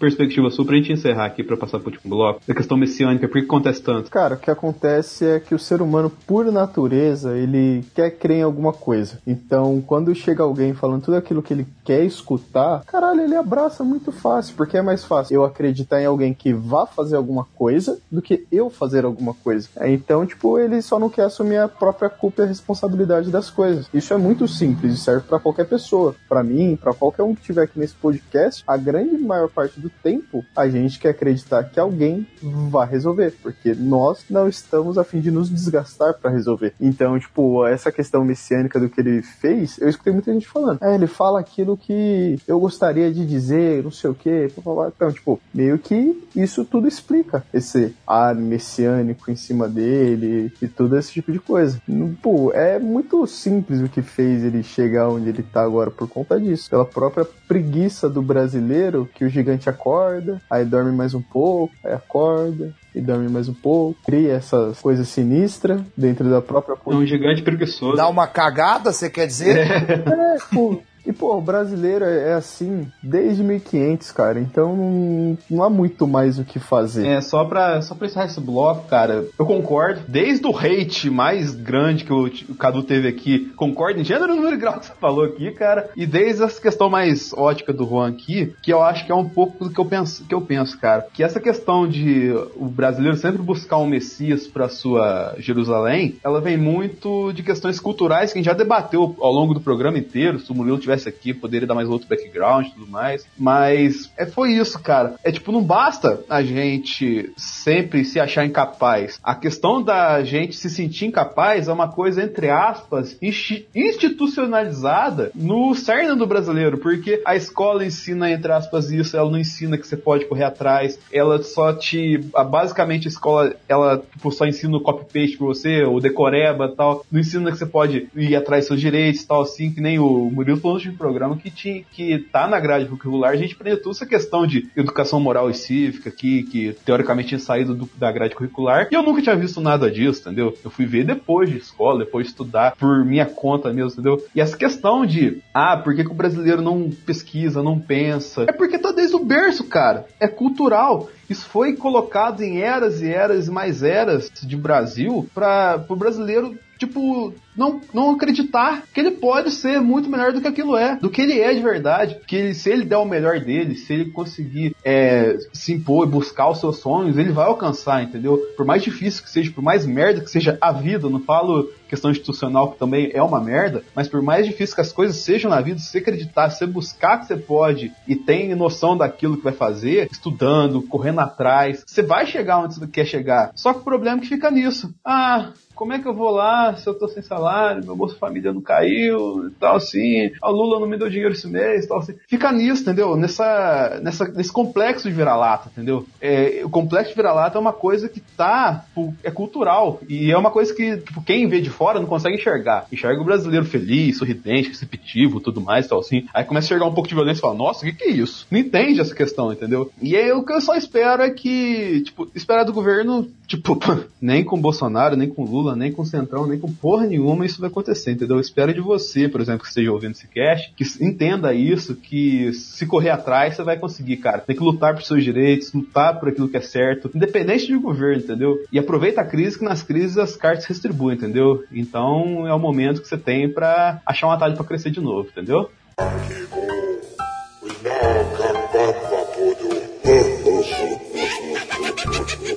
sua 0.55 0.65
pra 0.65 0.75
gente 0.75 0.91
encerrar 0.91 1.25
aqui, 1.25 1.43
pra 1.43 1.57
passar 1.57 1.79
pro 1.79 1.91
último 1.91 2.15
bloco. 2.15 2.41
Da 2.47 2.53
questão 2.53 2.77
messiânica, 2.77 3.27
por 3.27 3.39
que 3.39 3.45
acontece 3.45 3.81
tanto? 3.81 4.09
Cara, 4.09 4.35
o 4.35 4.39
que 4.39 4.49
acontece 4.49 5.25
é 5.25 5.39
que 5.39 5.53
o 5.53 5.59
ser 5.59 5.81
humano, 5.81 6.11
por 6.25 6.45
natureza, 6.51 7.37
ele 7.37 7.83
quer 7.93 8.11
crer 8.11 8.37
em 8.39 8.43
alguma 8.43 8.73
coisa. 8.73 9.19
Então, 9.25 9.81
quando 9.85 10.13
chega 10.15 10.43
alguém 10.43 10.73
falando 10.73 11.03
tudo 11.03 11.17
aquilo 11.17 11.43
que 11.43 11.53
ele 11.53 11.67
quer 11.83 12.03
escutar, 12.05 12.83
caralho, 12.85 13.21
ele 13.21 13.35
abraça 13.35 13.83
muito 13.83 14.11
fácil, 14.11 14.55
porque 14.55 14.77
é 14.77 14.81
mais 14.81 15.03
fácil 15.03 15.35
eu 15.35 15.43
acreditar 15.43 16.01
em 16.01 16.05
alguém 16.05 16.33
que 16.33 16.53
vá 16.53 16.85
fazer 16.85 17.15
alguma 17.15 17.45
coisa 17.55 17.99
do 18.11 18.21
que 18.21 18.45
eu 18.51 18.69
fazer 18.69 19.05
alguma 19.05 19.33
coisa. 19.33 19.67
É, 19.77 19.89
Então, 19.91 20.25
tipo, 20.25 20.57
ele 20.59 20.81
só 20.81 20.99
não 20.99 21.09
quer 21.09 21.23
assumir 21.23 21.57
a 21.57 21.67
própria 21.67 22.09
culpa 22.09 22.41
e 22.41 22.45
a 22.45 22.47
responsabilidade 22.47 23.31
das 23.31 23.49
coisas. 23.49 23.87
Isso 23.93 24.13
é 24.13 24.17
muito 24.17 24.47
simples 24.47 24.93
e 24.93 24.97
serve 24.97 25.27
pra 25.27 25.39
qualquer 25.39 25.65
pessoa. 25.65 26.15
Pra 26.27 26.43
mim, 26.43 26.77
pra 26.81 26.93
qualquer 26.93 27.23
um 27.23 27.33
que 27.33 27.41
estiver 27.41 27.63
aqui 27.63 27.79
nesse 27.79 27.95
podcast, 27.95 28.63
a 28.67 28.77
grande 28.77 29.17
maior 29.17 29.49
parte 29.49 29.79
do 29.79 29.89
tempo, 29.89 30.34
a 30.55 30.67
gente 30.67 30.99
quer 30.99 31.09
acreditar 31.09 31.63
que 31.63 31.79
alguém 31.79 32.27
vai 32.69 32.87
resolver, 32.87 33.33
porque 33.41 33.73
nós 33.75 34.25
não 34.29 34.47
estamos 34.47 34.97
a 34.97 35.03
fim 35.03 35.19
de 35.19 35.31
nos 35.31 35.49
desgastar 35.49 36.15
pra 36.15 36.31
resolver. 36.31 36.73
Então, 36.79 37.19
tipo, 37.19 37.65
essa 37.65 37.91
questão 37.91 38.23
messiânica 38.23 38.79
do 38.79 38.89
que 38.89 39.01
ele 39.01 39.21
fez, 39.21 39.77
eu 39.79 39.89
escutei 39.89 40.13
muita 40.13 40.33
gente 40.33 40.47
falando. 40.47 40.81
É, 40.81 40.95
ele 40.95 41.07
fala 41.07 41.39
aquilo 41.39 41.77
que 41.77 42.39
eu 42.47 42.59
gostaria 42.59 43.11
de 43.11 43.25
dizer, 43.25 43.83
não 43.83 43.91
sei 43.91 44.09
o 44.09 44.15
quê. 44.15 44.51
Então, 44.57 45.11
tipo, 45.11 45.39
meio 45.53 45.77
que 45.77 46.27
isso 46.35 46.65
tudo 46.65 46.87
explica 46.87 47.43
esse 47.53 47.93
ar 48.05 48.35
messiânico 48.35 49.29
em 49.31 49.35
cima 49.35 49.67
dele 49.67 50.51
e 50.61 50.67
todo 50.67 50.97
esse 50.97 51.11
tipo 51.11 51.31
de 51.31 51.39
coisa. 51.39 51.81
Pô, 52.21 52.51
é 52.53 52.79
muito 52.79 53.25
simples 53.27 53.81
o 53.81 53.89
que 53.89 54.01
fez 54.01 54.43
ele 54.43 54.63
chegar 54.63 55.09
onde 55.09 55.29
ele 55.29 55.43
tá 55.43 55.61
agora 55.61 55.91
por 55.91 56.07
conta 56.07 56.39
disso. 56.39 56.69
Pela 56.69 56.85
própria 56.85 57.25
preguiça 57.47 58.09
do 58.09 58.21
brasileiro, 58.21 59.09
que 59.13 59.25
o 59.25 59.29
gigante 59.29 59.69
acorda, 59.69 60.24
aí 60.49 60.65
dorme 60.65 60.91
mais 60.91 61.13
um 61.13 61.21
pouco, 61.21 61.73
aí 61.83 61.93
acorda, 61.93 62.73
e 62.93 63.01
dorme 63.01 63.29
mais 63.29 63.49
um 63.49 63.53
pouco, 63.53 63.99
cria 64.05 64.33
essas 64.33 64.79
coisas 64.79 65.07
sinistras 65.07 65.81
dentro 65.97 66.29
da 66.29 66.41
própria 66.41 66.75
É 66.87 66.95
um 66.95 67.05
gigante 67.05 67.41
preguiçoso. 67.41 67.97
Dá 67.97 68.07
uma 68.07 68.27
cagada, 68.27 68.91
você 68.91 69.09
quer 69.09 69.27
dizer? 69.27 69.57
É, 69.57 70.37
pô. 70.53 70.81
E, 71.05 71.13
pô, 71.13 71.37
o 71.37 71.41
brasileiro 71.41 72.05
é 72.05 72.33
assim 72.33 72.87
desde 73.01 73.43
1500, 73.43 74.11
cara. 74.11 74.39
Então 74.39 74.75
não, 74.75 75.37
não 75.49 75.63
há 75.63 75.69
muito 75.69 76.07
mais 76.07 76.39
o 76.39 76.43
que 76.43 76.59
fazer. 76.59 77.07
É, 77.07 77.21
só 77.21 77.43
pra, 77.45 77.81
só 77.81 77.95
pra 77.95 78.07
encerrar 78.07 78.25
esse 78.25 78.39
bloco, 78.39 78.87
cara, 78.87 79.25
eu 79.37 79.45
concordo. 79.45 80.01
Desde 80.07 80.45
o 80.47 80.57
hate 80.57 81.09
mais 81.09 81.53
grande 81.53 82.03
que 82.03 82.13
o, 82.13 82.25
o 82.25 82.55
Cadu 82.55 82.83
teve 82.83 83.07
aqui, 83.07 83.51
concordo 83.55 83.99
em 83.99 84.03
gênero, 84.03 84.35
número 84.35 84.57
grau 84.57 84.79
que 84.79 84.87
você 84.87 84.93
falou 84.99 85.25
aqui, 85.25 85.51
cara. 85.51 85.89
E 85.95 86.05
desde 86.05 86.43
essa 86.43 86.61
questão 86.61 86.89
mais 86.89 87.33
ótica 87.33 87.71
do 87.73 87.85
Juan 87.87 88.09
aqui, 88.09 88.53
que 88.61 88.71
eu 88.71 88.81
acho 88.81 89.05
que 89.05 89.11
é 89.11 89.15
um 89.15 89.27
pouco 89.27 89.65
do 89.65 89.69
que 89.69 89.79
eu 89.79 89.85
penso, 89.85 90.23
que 90.25 90.33
eu 90.33 90.41
penso 90.41 90.75
cara. 90.79 91.07
Que 91.13 91.23
essa 91.23 91.39
questão 91.39 91.87
de 91.87 92.31
o 92.55 92.65
brasileiro 92.65 93.17
sempre 93.17 93.41
buscar 93.41 93.77
um 93.77 93.87
Messias 93.87 94.47
pra 94.47 94.69
sua 94.69 95.35
Jerusalém, 95.37 96.15
ela 96.23 96.41
vem 96.41 96.57
muito 96.57 97.31
de 97.33 97.43
questões 97.43 97.79
culturais 97.79 98.31
que 98.31 98.39
a 98.39 98.41
gente 98.41 98.51
já 98.51 98.57
debateu 98.57 99.15
ao 99.19 99.31
longo 99.31 99.53
do 99.53 99.61
programa 99.61 99.97
inteiro. 99.97 100.39
Se 100.39 100.51
o 100.51 100.55
Murilo 100.55 100.77
tivesse 100.95 101.05
esse 101.05 101.09
aqui, 101.09 101.33
poderia 101.33 101.67
dar 101.67 101.75
mais 101.75 101.89
outro 101.89 102.07
background 102.07 102.67
e 102.67 102.71
tudo 102.71 102.87
mais. 102.87 103.27
Mas 103.37 104.09
é, 104.17 104.25
foi 104.25 104.53
isso, 104.53 104.79
cara. 104.79 105.15
É 105.23 105.31
tipo, 105.31 105.51
não 105.51 105.61
basta 105.61 106.23
a 106.29 106.41
gente 106.41 107.31
sempre 107.37 108.05
se 108.05 108.19
achar 108.19 108.43
incapaz. 108.45 109.19
A 109.23 109.35
questão 109.35 109.83
da 109.83 110.23
gente 110.23 110.55
se 110.55 110.69
sentir 110.69 111.05
incapaz 111.05 111.67
é 111.67 111.73
uma 111.73 111.89
coisa, 111.89 112.23
entre 112.23 112.49
aspas, 112.49 113.17
institucionalizada 113.21 115.31
no 115.35 115.75
cerne 115.75 116.15
do 116.15 116.25
brasileiro, 116.25 116.77
porque 116.77 117.21
a 117.25 117.35
escola 117.35 117.85
ensina, 117.85 118.31
entre 118.31 118.49
aspas, 118.51 118.91
isso, 118.91 119.15
ela 119.15 119.29
não 119.29 119.37
ensina 119.37 119.77
que 119.77 119.87
você 119.87 119.97
pode 119.97 120.25
correr 120.25 120.45
atrás, 120.45 120.97
ela 121.11 121.43
só 121.43 121.73
te. 121.73 122.17
Basicamente, 122.49 123.07
a 123.07 123.09
escola, 123.09 123.53
ela 123.67 123.97
tipo, 123.97 124.31
só 124.31 124.45
ensina 124.45 124.77
o 124.77 124.81
copy-paste 124.81 125.37
pra 125.37 125.47
você, 125.47 125.83
o 125.83 125.99
decoreba 125.99 126.73
tal, 126.75 127.05
não 127.11 127.19
ensina 127.19 127.51
que 127.51 127.57
você 127.57 127.65
pode 127.65 128.07
ir 128.15 128.35
atrás 128.35 128.63
dos 128.63 128.67
seus 128.67 128.79
direitos 128.79 129.25
tal, 129.25 129.41
assim, 129.41 129.71
que 129.71 129.81
nem 129.81 129.99
o 129.99 130.29
Murilo 130.31 130.59
falou 130.59 130.79
de 130.89 130.97
programa 130.97 131.37
que, 131.37 131.49
tinha, 131.49 131.83
que 131.91 132.19
tá 132.19 132.47
na 132.47 132.59
grade 132.59 132.85
curricular, 132.85 133.31
a 133.31 133.35
gente 133.35 133.53
aprende 133.53 133.77
toda 133.77 133.95
essa 133.95 134.05
questão 134.05 134.45
de 134.45 134.69
educação 134.75 135.19
moral 135.19 135.49
e 135.49 135.53
cívica 135.53 136.09
aqui, 136.09 136.43
que 136.43 136.73
teoricamente 136.85 137.29
tinha 137.29 137.39
saído 137.39 137.73
do, 137.73 137.89
da 137.97 138.11
grade 138.11 138.35
curricular, 138.35 138.87
e 138.91 138.95
eu 138.95 139.03
nunca 139.03 139.21
tinha 139.21 139.35
visto 139.35 139.59
nada 139.61 139.89
disso, 139.89 140.21
entendeu? 140.21 140.57
Eu 140.63 140.69
fui 140.69 140.85
ver 140.85 141.05
depois 141.05 141.49
de 141.49 141.57
escola, 141.57 142.05
depois 142.05 142.25
de 142.25 142.31
estudar 142.31 142.75
por 142.75 143.05
minha 143.05 143.25
conta 143.25 143.71
mesmo, 143.71 143.93
entendeu? 143.93 144.23
E 144.33 144.41
essa 144.41 144.57
questão 144.57 145.05
de, 145.05 145.41
ah, 145.53 145.77
por 145.77 145.95
que, 145.95 146.03
que 146.03 146.11
o 146.11 146.15
brasileiro 146.15 146.61
não 146.61 146.89
pesquisa, 147.05 147.63
não 147.63 147.79
pensa? 147.79 148.45
É 148.47 148.51
porque 148.51 148.77
tá 148.77 148.91
desde 148.91 149.15
o 149.15 149.23
berço, 149.23 149.63
cara. 149.65 150.05
É 150.19 150.27
cultural. 150.27 151.09
Isso 151.29 151.47
foi 151.47 151.75
colocado 151.75 152.41
em 152.41 152.59
eras 152.59 153.01
e 153.01 153.09
eras 153.09 153.47
e 153.47 153.51
mais 153.51 153.81
eras 153.81 154.31
de 154.41 154.55
Brasil 154.55 155.27
para 155.33 155.83
o 155.89 155.95
brasileiro 155.95 156.57
tipo, 156.77 157.33
não, 157.55 157.81
não 157.93 158.11
acreditar 158.11 158.83
que 158.93 158.99
ele 158.99 159.11
pode 159.11 159.51
ser 159.51 159.79
muito 159.81 160.09
melhor 160.09 160.33
do 160.33 160.41
que 160.41 160.47
aquilo 160.47 160.75
é, 160.75 160.95
do 160.95 161.09
que 161.09 161.21
ele 161.21 161.39
é 161.39 161.53
de 161.53 161.61
verdade. 161.61 162.19
Que 162.27 162.35
ele, 162.35 162.53
se 162.53 162.69
ele 162.69 162.85
der 162.85 162.97
o 162.97 163.05
melhor 163.05 163.39
dele, 163.39 163.75
se 163.75 163.93
ele 163.93 164.11
conseguir 164.11 164.75
é, 164.83 165.37
se 165.53 165.73
impor 165.73 166.07
e 166.07 166.11
buscar 166.11 166.49
os 166.49 166.59
seus 166.59 166.79
sonhos, 166.79 167.17
ele 167.17 167.31
vai 167.31 167.45
alcançar, 167.45 168.03
entendeu? 168.03 168.37
Por 168.55 168.65
mais 168.65 168.83
difícil 168.83 169.23
que 169.23 169.29
seja, 169.29 169.51
por 169.51 169.63
mais 169.63 169.85
merda 169.85 170.21
que 170.21 170.29
seja 170.29 170.57
a 170.61 170.71
vida, 170.71 171.09
não 171.09 171.19
falo 171.19 171.69
questão 171.87 172.11
institucional 172.11 172.71
que 172.71 172.79
também 172.79 173.11
é 173.13 173.21
uma 173.21 173.39
merda, 173.39 173.83
mas 173.95 174.07
por 174.07 174.21
mais 174.21 174.45
difícil 174.45 174.75
que 174.75 174.81
as 174.81 174.91
coisas 174.91 175.17
sejam 175.17 175.49
na 175.49 175.61
vida, 175.61 175.79
se 175.79 175.87
você 175.87 175.99
acreditar, 175.99 176.49
se 176.49 176.59
você 176.59 176.65
buscar 176.65 177.19
que 177.19 177.27
você 177.27 177.37
pode 177.37 177.91
e 178.07 178.15
tem 178.15 178.53
noção 178.55 178.97
daquilo 178.97 179.37
que 179.37 179.43
vai 179.43 179.53
fazer, 179.53 180.09
estudando, 180.11 180.81
correndo 180.81 181.19
atrás, 181.19 181.83
você 181.85 182.01
vai 182.01 182.25
chegar 182.25 182.59
onde 182.59 182.75
você 182.75 182.87
quer 182.87 183.05
chegar. 183.05 183.51
Só 183.55 183.73
que 183.73 183.79
o 183.79 183.83
problema 183.83 184.17
é 184.17 184.21
que 184.21 184.27
fica 184.27 184.49
nisso. 184.49 184.93
Ah, 185.03 185.51
como 185.75 185.93
é 185.93 185.99
que 185.99 186.07
eu 186.07 186.13
vou 186.13 186.31
lá 186.31 186.75
se 186.75 186.87
eu 186.87 186.97
tô 186.97 187.07
sem 187.07 187.21
salário, 187.21 187.44
meu 187.83 187.95
Bolsa 187.95 188.15
Família 188.15 188.53
não 188.53 188.61
caiu 188.61 189.47
e 189.47 189.51
tal 189.51 189.75
assim, 189.75 190.31
a 190.41 190.49
Lula 190.49 190.79
não 190.79 190.87
me 190.87 190.97
deu 190.97 191.09
dinheiro 191.09 191.33
esse 191.33 191.47
mês 191.47 191.85
tal 191.87 191.99
assim. 191.99 192.15
Fica 192.27 192.51
nisso, 192.51 192.81
entendeu? 192.81 193.15
Nessa, 193.15 193.99
nessa, 194.01 194.25
nesse 194.29 194.51
complexo 194.51 195.09
de 195.09 195.15
vira-lata, 195.15 195.69
entendeu? 195.71 196.05
É, 196.21 196.61
o 196.63 196.69
complexo 196.69 197.09
de 197.09 197.15
vira-lata 197.15 197.57
é 197.57 197.61
uma 197.61 197.73
coisa 197.73 198.09
que 198.09 198.19
tá, 198.19 198.85
é 199.23 199.31
cultural 199.31 199.99
e 200.07 200.31
é 200.31 200.37
uma 200.37 200.51
coisa 200.51 200.73
que, 200.73 200.97
tipo, 200.97 201.21
quem 201.23 201.47
vê 201.47 201.61
de 201.61 201.69
fora 201.69 201.99
não 201.99 202.07
consegue 202.07 202.35
enxergar. 202.35 202.87
Enxerga 202.91 203.21
o 203.21 203.25
brasileiro 203.25 203.65
feliz, 203.65 204.17
sorridente, 204.17 204.69
receptivo, 204.69 205.39
tudo 205.39 205.61
mais 205.61 205.87
tal 205.87 205.99
assim. 205.99 206.25
Aí 206.33 206.43
começa 206.43 206.65
a 206.65 206.67
enxergar 206.67 206.85
um 206.85 206.93
pouco 206.93 207.09
de 207.09 207.15
violência 207.15 207.39
e 207.39 207.41
fala, 207.41 207.55
nossa, 207.55 207.85
o 207.85 207.89
que, 207.89 207.95
que 207.95 208.03
é 208.05 208.11
isso? 208.11 208.47
Não 208.49 208.59
entende 208.59 208.99
essa 208.99 209.15
questão, 209.15 209.51
entendeu? 209.51 209.91
E 210.01 210.15
aí 210.15 210.31
o 210.31 210.43
que 210.43 210.53
eu 210.53 210.61
só 210.61 210.75
espero 210.75 211.21
é 211.21 211.29
que, 211.29 212.01
tipo, 212.01 212.29
esperar 212.33 212.63
do 212.63 212.73
governo, 212.73 213.27
tipo, 213.47 213.79
nem 214.21 214.43
com 214.43 214.59
Bolsonaro, 214.59 215.15
nem 215.15 215.29
com 215.29 215.43
Lula, 215.43 215.75
nem 215.75 215.91
com 215.91 216.05
Centrão, 216.05 216.47
nem 216.47 216.59
com 216.59 216.71
porra 216.71 217.05
nenhuma 217.05 217.45
isso 217.45 217.59
vai 217.59 217.69
acontecer, 217.69 218.11
entendeu? 218.11 218.37
Eu 218.37 218.41
espero 218.41 218.73
de 218.73 218.81
você, 218.81 219.27
por 219.27 219.41
exemplo, 219.41 219.61
que 219.61 219.67
esteja 219.67 219.91
ouvindo 219.91 220.11
esse 220.11 220.27
cast, 220.27 220.73
que 220.75 220.83
entenda 221.03 221.53
isso, 221.53 221.95
que 221.95 222.51
se 222.53 222.85
correr 222.85 223.09
atrás 223.09 223.55
você 223.55 223.63
vai 223.63 223.77
conseguir, 223.77 224.17
cara. 224.17 224.39
Tem 224.39 224.55
que 224.55 224.63
lutar 224.63 224.93
por 224.93 225.03
seus 225.03 225.23
direitos, 225.23 225.73
lutar 225.73 226.19
por 226.19 226.29
aquilo 226.29 226.49
que 226.49 226.57
é 226.57 226.61
certo, 226.61 227.09
independente 227.13 227.67
de 227.67 227.77
governo, 227.77 228.23
entendeu? 228.23 228.57
E 228.71 228.79
aproveita 228.79 229.21
a 229.21 229.25
crise, 229.25 229.57
que 229.57 229.63
nas 229.63 229.83
crises 229.83 230.17
as 230.17 230.35
cartas 230.35 230.65
retribuem, 230.65 231.17
entendeu? 231.17 231.63
Então 231.71 232.47
é 232.47 232.53
o 232.53 232.59
momento 232.59 233.01
que 233.01 233.07
você 233.07 233.17
tem 233.17 233.51
para 233.51 234.01
achar 234.05 234.27
um 234.27 234.31
atalho 234.31 234.55
para 234.55 234.65
crescer 234.65 234.91
de 234.91 235.01
novo, 235.01 235.29
entendeu? 235.29 235.69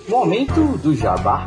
Momento 0.09 0.78
do 0.78 0.94
Jabá. 0.94 1.47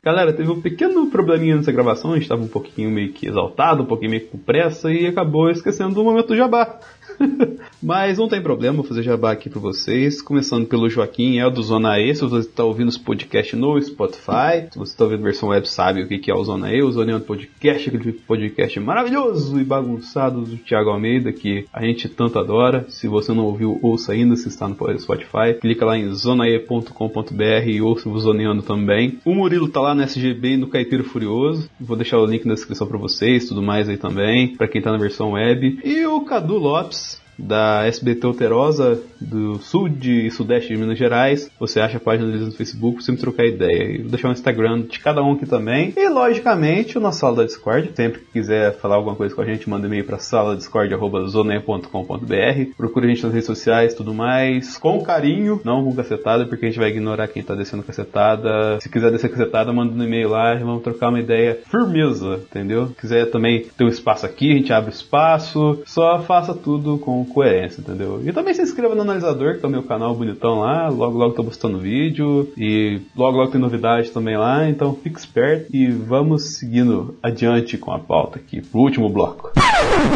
Galera, 0.00 0.32
teve 0.32 0.48
um 0.48 0.60
pequeno 0.60 1.10
probleminha 1.10 1.56
nessa 1.56 1.72
gravação, 1.72 2.16
estava 2.16 2.40
um 2.40 2.46
pouquinho 2.46 2.88
meio 2.88 3.12
que 3.12 3.26
exaltado, 3.26 3.82
um 3.82 3.86
pouquinho 3.86 4.12
meio 4.12 4.28
com 4.28 4.38
pressa 4.38 4.92
e 4.92 5.08
acabou 5.08 5.50
esquecendo 5.50 5.96
do 5.96 6.04
momento 6.04 6.28
do 6.28 6.36
jabá. 6.36 6.78
Mas 7.82 8.18
não 8.18 8.28
tem 8.28 8.42
problema, 8.42 8.76
vou 8.76 8.84
fazer 8.84 9.02
jabá 9.02 9.32
aqui 9.32 9.48
para 9.48 9.60
vocês. 9.60 10.20
Começando 10.20 10.66
pelo 10.66 10.88
Joaquim, 10.88 11.38
é 11.38 11.46
o 11.46 11.50
do 11.50 11.62
Zona 11.62 11.98
E. 11.98 12.14
Se 12.14 12.22
você 12.22 12.48
está 12.48 12.64
ouvindo 12.64 12.88
esse 12.88 13.00
podcast 13.00 13.56
no 13.56 13.80
Spotify, 13.80 14.68
se 14.70 14.78
você 14.78 14.92
está 14.92 15.04
ouvindo 15.04 15.20
a 15.20 15.24
versão 15.24 15.48
web, 15.50 15.68
sabe 15.68 16.02
o 16.02 16.08
que 16.08 16.30
é 16.30 16.34
o 16.34 16.44
Zona 16.44 16.72
E. 16.72 16.82
O 16.82 16.90
Zona 16.90 17.12
E 17.12 17.14
é 17.14 17.16
um 17.16 17.20
podcast, 17.20 17.88
aquele 17.88 18.12
podcast 18.12 18.80
maravilhoso 18.80 19.60
e 19.60 19.64
bagunçado 19.64 20.42
do 20.42 20.56
Thiago 20.58 20.90
Almeida, 20.90 21.32
que 21.32 21.66
a 21.72 21.82
gente 21.84 22.08
tanto 22.08 22.38
adora. 22.38 22.86
Se 22.88 23.08
você 23.08 23.32
não 23.32 23.44
ouviu, 23.44 23.78
ouça 23.82 24.12
ainda, 24.12 24.36
se 24.36 24.48
está 24.48 24.68
no 24.68 24.76
Spotify. 24.98 25.54
Clica 25.60 25.84
lá 25.84 25.96
em 25.96 26.12
zonae.com.br 26.12 27.66
e 27.66 27.80
ouça 27.80 28.08
o 28.08 28.18
Zoneando 28.18 28.62
também. 28.62 29.18
O 29.24 29.34
Murilo 29.34 29.68
tá 29.68 29.80
lá 29.80 29.94
no 29.94 30.02
SGB 30.02 30.52
e 30.52 30.56
no 30.56 30.68
Caipiro 30.68 31.04
Furioso. 31.04 31.68
Vou 31.80 31.96
deixar 31.96 32.18
o 32.18 32.26
link 32.26 32.44
na 32.46 32.54
descrição 32.54 32.86
para 32.86 32.98
vocês, 32.98 33.48
tudo 33.48 33.62
mais 33.62 33.88
aí 33.88 33.96
também, 33.96 34.56
para 34.56 34.68
quem 34.68 34.82
tá 34.82 34.92
na 34.92 34.98
versão 34.98 35.32
web. 35.32 35.80
E 35.84 36.06
o 36.06 36.20
Cadu 36.22 36.56
Lopes, 36.56 37.09
da 37.40 37.86
SBT 37.86 38.26
Alterosa 38.26 39.00
do 39.20 39.58
sul 39.58 39.88
de 39.88 40.30
sudeste 40.30 40.72
de 40.72 40.78
Minas 40.78 40.98
Gerais. 40.98 41.50
Você 41.58 41.80
acha 41.80 41.98
a 41.98 42.00
página 42.00 42.30
deles 42.30 42.46
no 42.46 42.52
Facebook, 42.52 43.02
sempre 43.02 43.20
trocar 43.20 43.44
ideia. 43.44 43.96
E 43.96 44.02
vou 44.02 44.10
deixar 44.10 44.28
o 44.28 44.32
Instagram 44.32 44.82
de 44.82 44.98
cada 44.98 45.22
um 45.22 45.32
aqui 45.32 45.46
também. 45.46 45.92
E 45.96 46.08
logicamente 46.08 46.96
o 46.96 47.00
nosso 47.00 47.20
sala 47.20 47.36
da 47.36 47.44
Discord. 47.44 47.92
Sempre 47.94 48.20
que 48.20 48.32
quiser 48.32 48.76
falar 48.78 48.96
alguma 48.96 49.16
coisa 49.16 49.34
com 49.34 49.42
a 49.42 49.44
gente, 49.44 49.68
manda 49.68 49.86
e-mail 49.86 50.04
para 50.04 50.18
saladiscord.zone.com.br. 50.18 52.74
Procure 52.76 53.06
a 53.06 53.08
gente 53.08 53.24
nas 53.24 53.32
redes 53.32 53.46
sociais 53.46 53.94
tudo 53.94 54.14
mais. 54.14 54.78
Com 54.78 55.02
carinho, 55.02 55.60
não 55.64 55.84
com 55.84 55.94
cacetada, 55.94 56.46
porque 56.46 56.66
a 56.66 56.68
gente 56.68 56.78
vai 56.78 56.90
ignorar 56.90 57.28
quem 57.28 57.42
tá 57.42 57.54
descendo 57.54 57.82
cacetada. 57.82 58.80
Se 58.80 58.88
quiser 58.88 59.10
descer 59.10 59.30
cacetada, 59.30 59.72
manda 59.72 59.92
um 59.92 60.02
e-mail 60.02 60.28
lá 60.28 60.60
vamos 60.64 60.82
trocar 60.82 61.08
uma 61.08 61.20
ideia 61.20 61.58
firmeza, 61.66 62.40
entendeu? 62.48 62.88
Se 62.88 62.94
quiser 62.94 63.30
também 63.30 63.66
ter 63.76 63.84
um 63.84 63.88
espaço 63.88 64.26
aqui, 64.26 64.52
a 64.52 64.56
gente 64.56 64.72
abre 64.72 64.90
espaço. 64.90 65.82
Só 65.84 66.20
faça 66.20 66.54
tudo 66.54 66.98
com 66.98 67.24
coerência, 67.32 67.80
entendeu? 67.80 68.20
E 68.24 68.32
também 68.32 68.54
se 68.54 68.62
inscreva 68.62 68.94
no 68.94 69.02
Analisador, 69.02 69.58
que 69.58 69.64
é 69.64 69.68
o 69.68 69.70
meu 69.70 69.82
canal 69.82 70.14
bonitão 70.14 70.60
lá, 70.60 70.88
logo 70.88 71.16
logo 71.16 71.34
tô 71.34 71.44
postando 71.44 71.78
vídeo 71.78 72.52
e 72.56 73.00
logo 73.16 73.38
logo 73.38 73.50
tem 73.50 73.60
novidade 73.60 74.10
também 74.10 74.36
lá, 74.36 74.68
então 74.68 74.94
fique 74.94 75.18
esperto 75.18 75.74
e 75.74 75.90
vamos 75.90 76.58
seguindo 76.58 77.16
adiante 77.22 77.78
com 77.78 77.92
a 77.92 77.98
pauta 77.98 78.38
aqui 78.38 78.60
pro 78.60 78.80
último 78.80 79.08
bloco. 79.08 79.52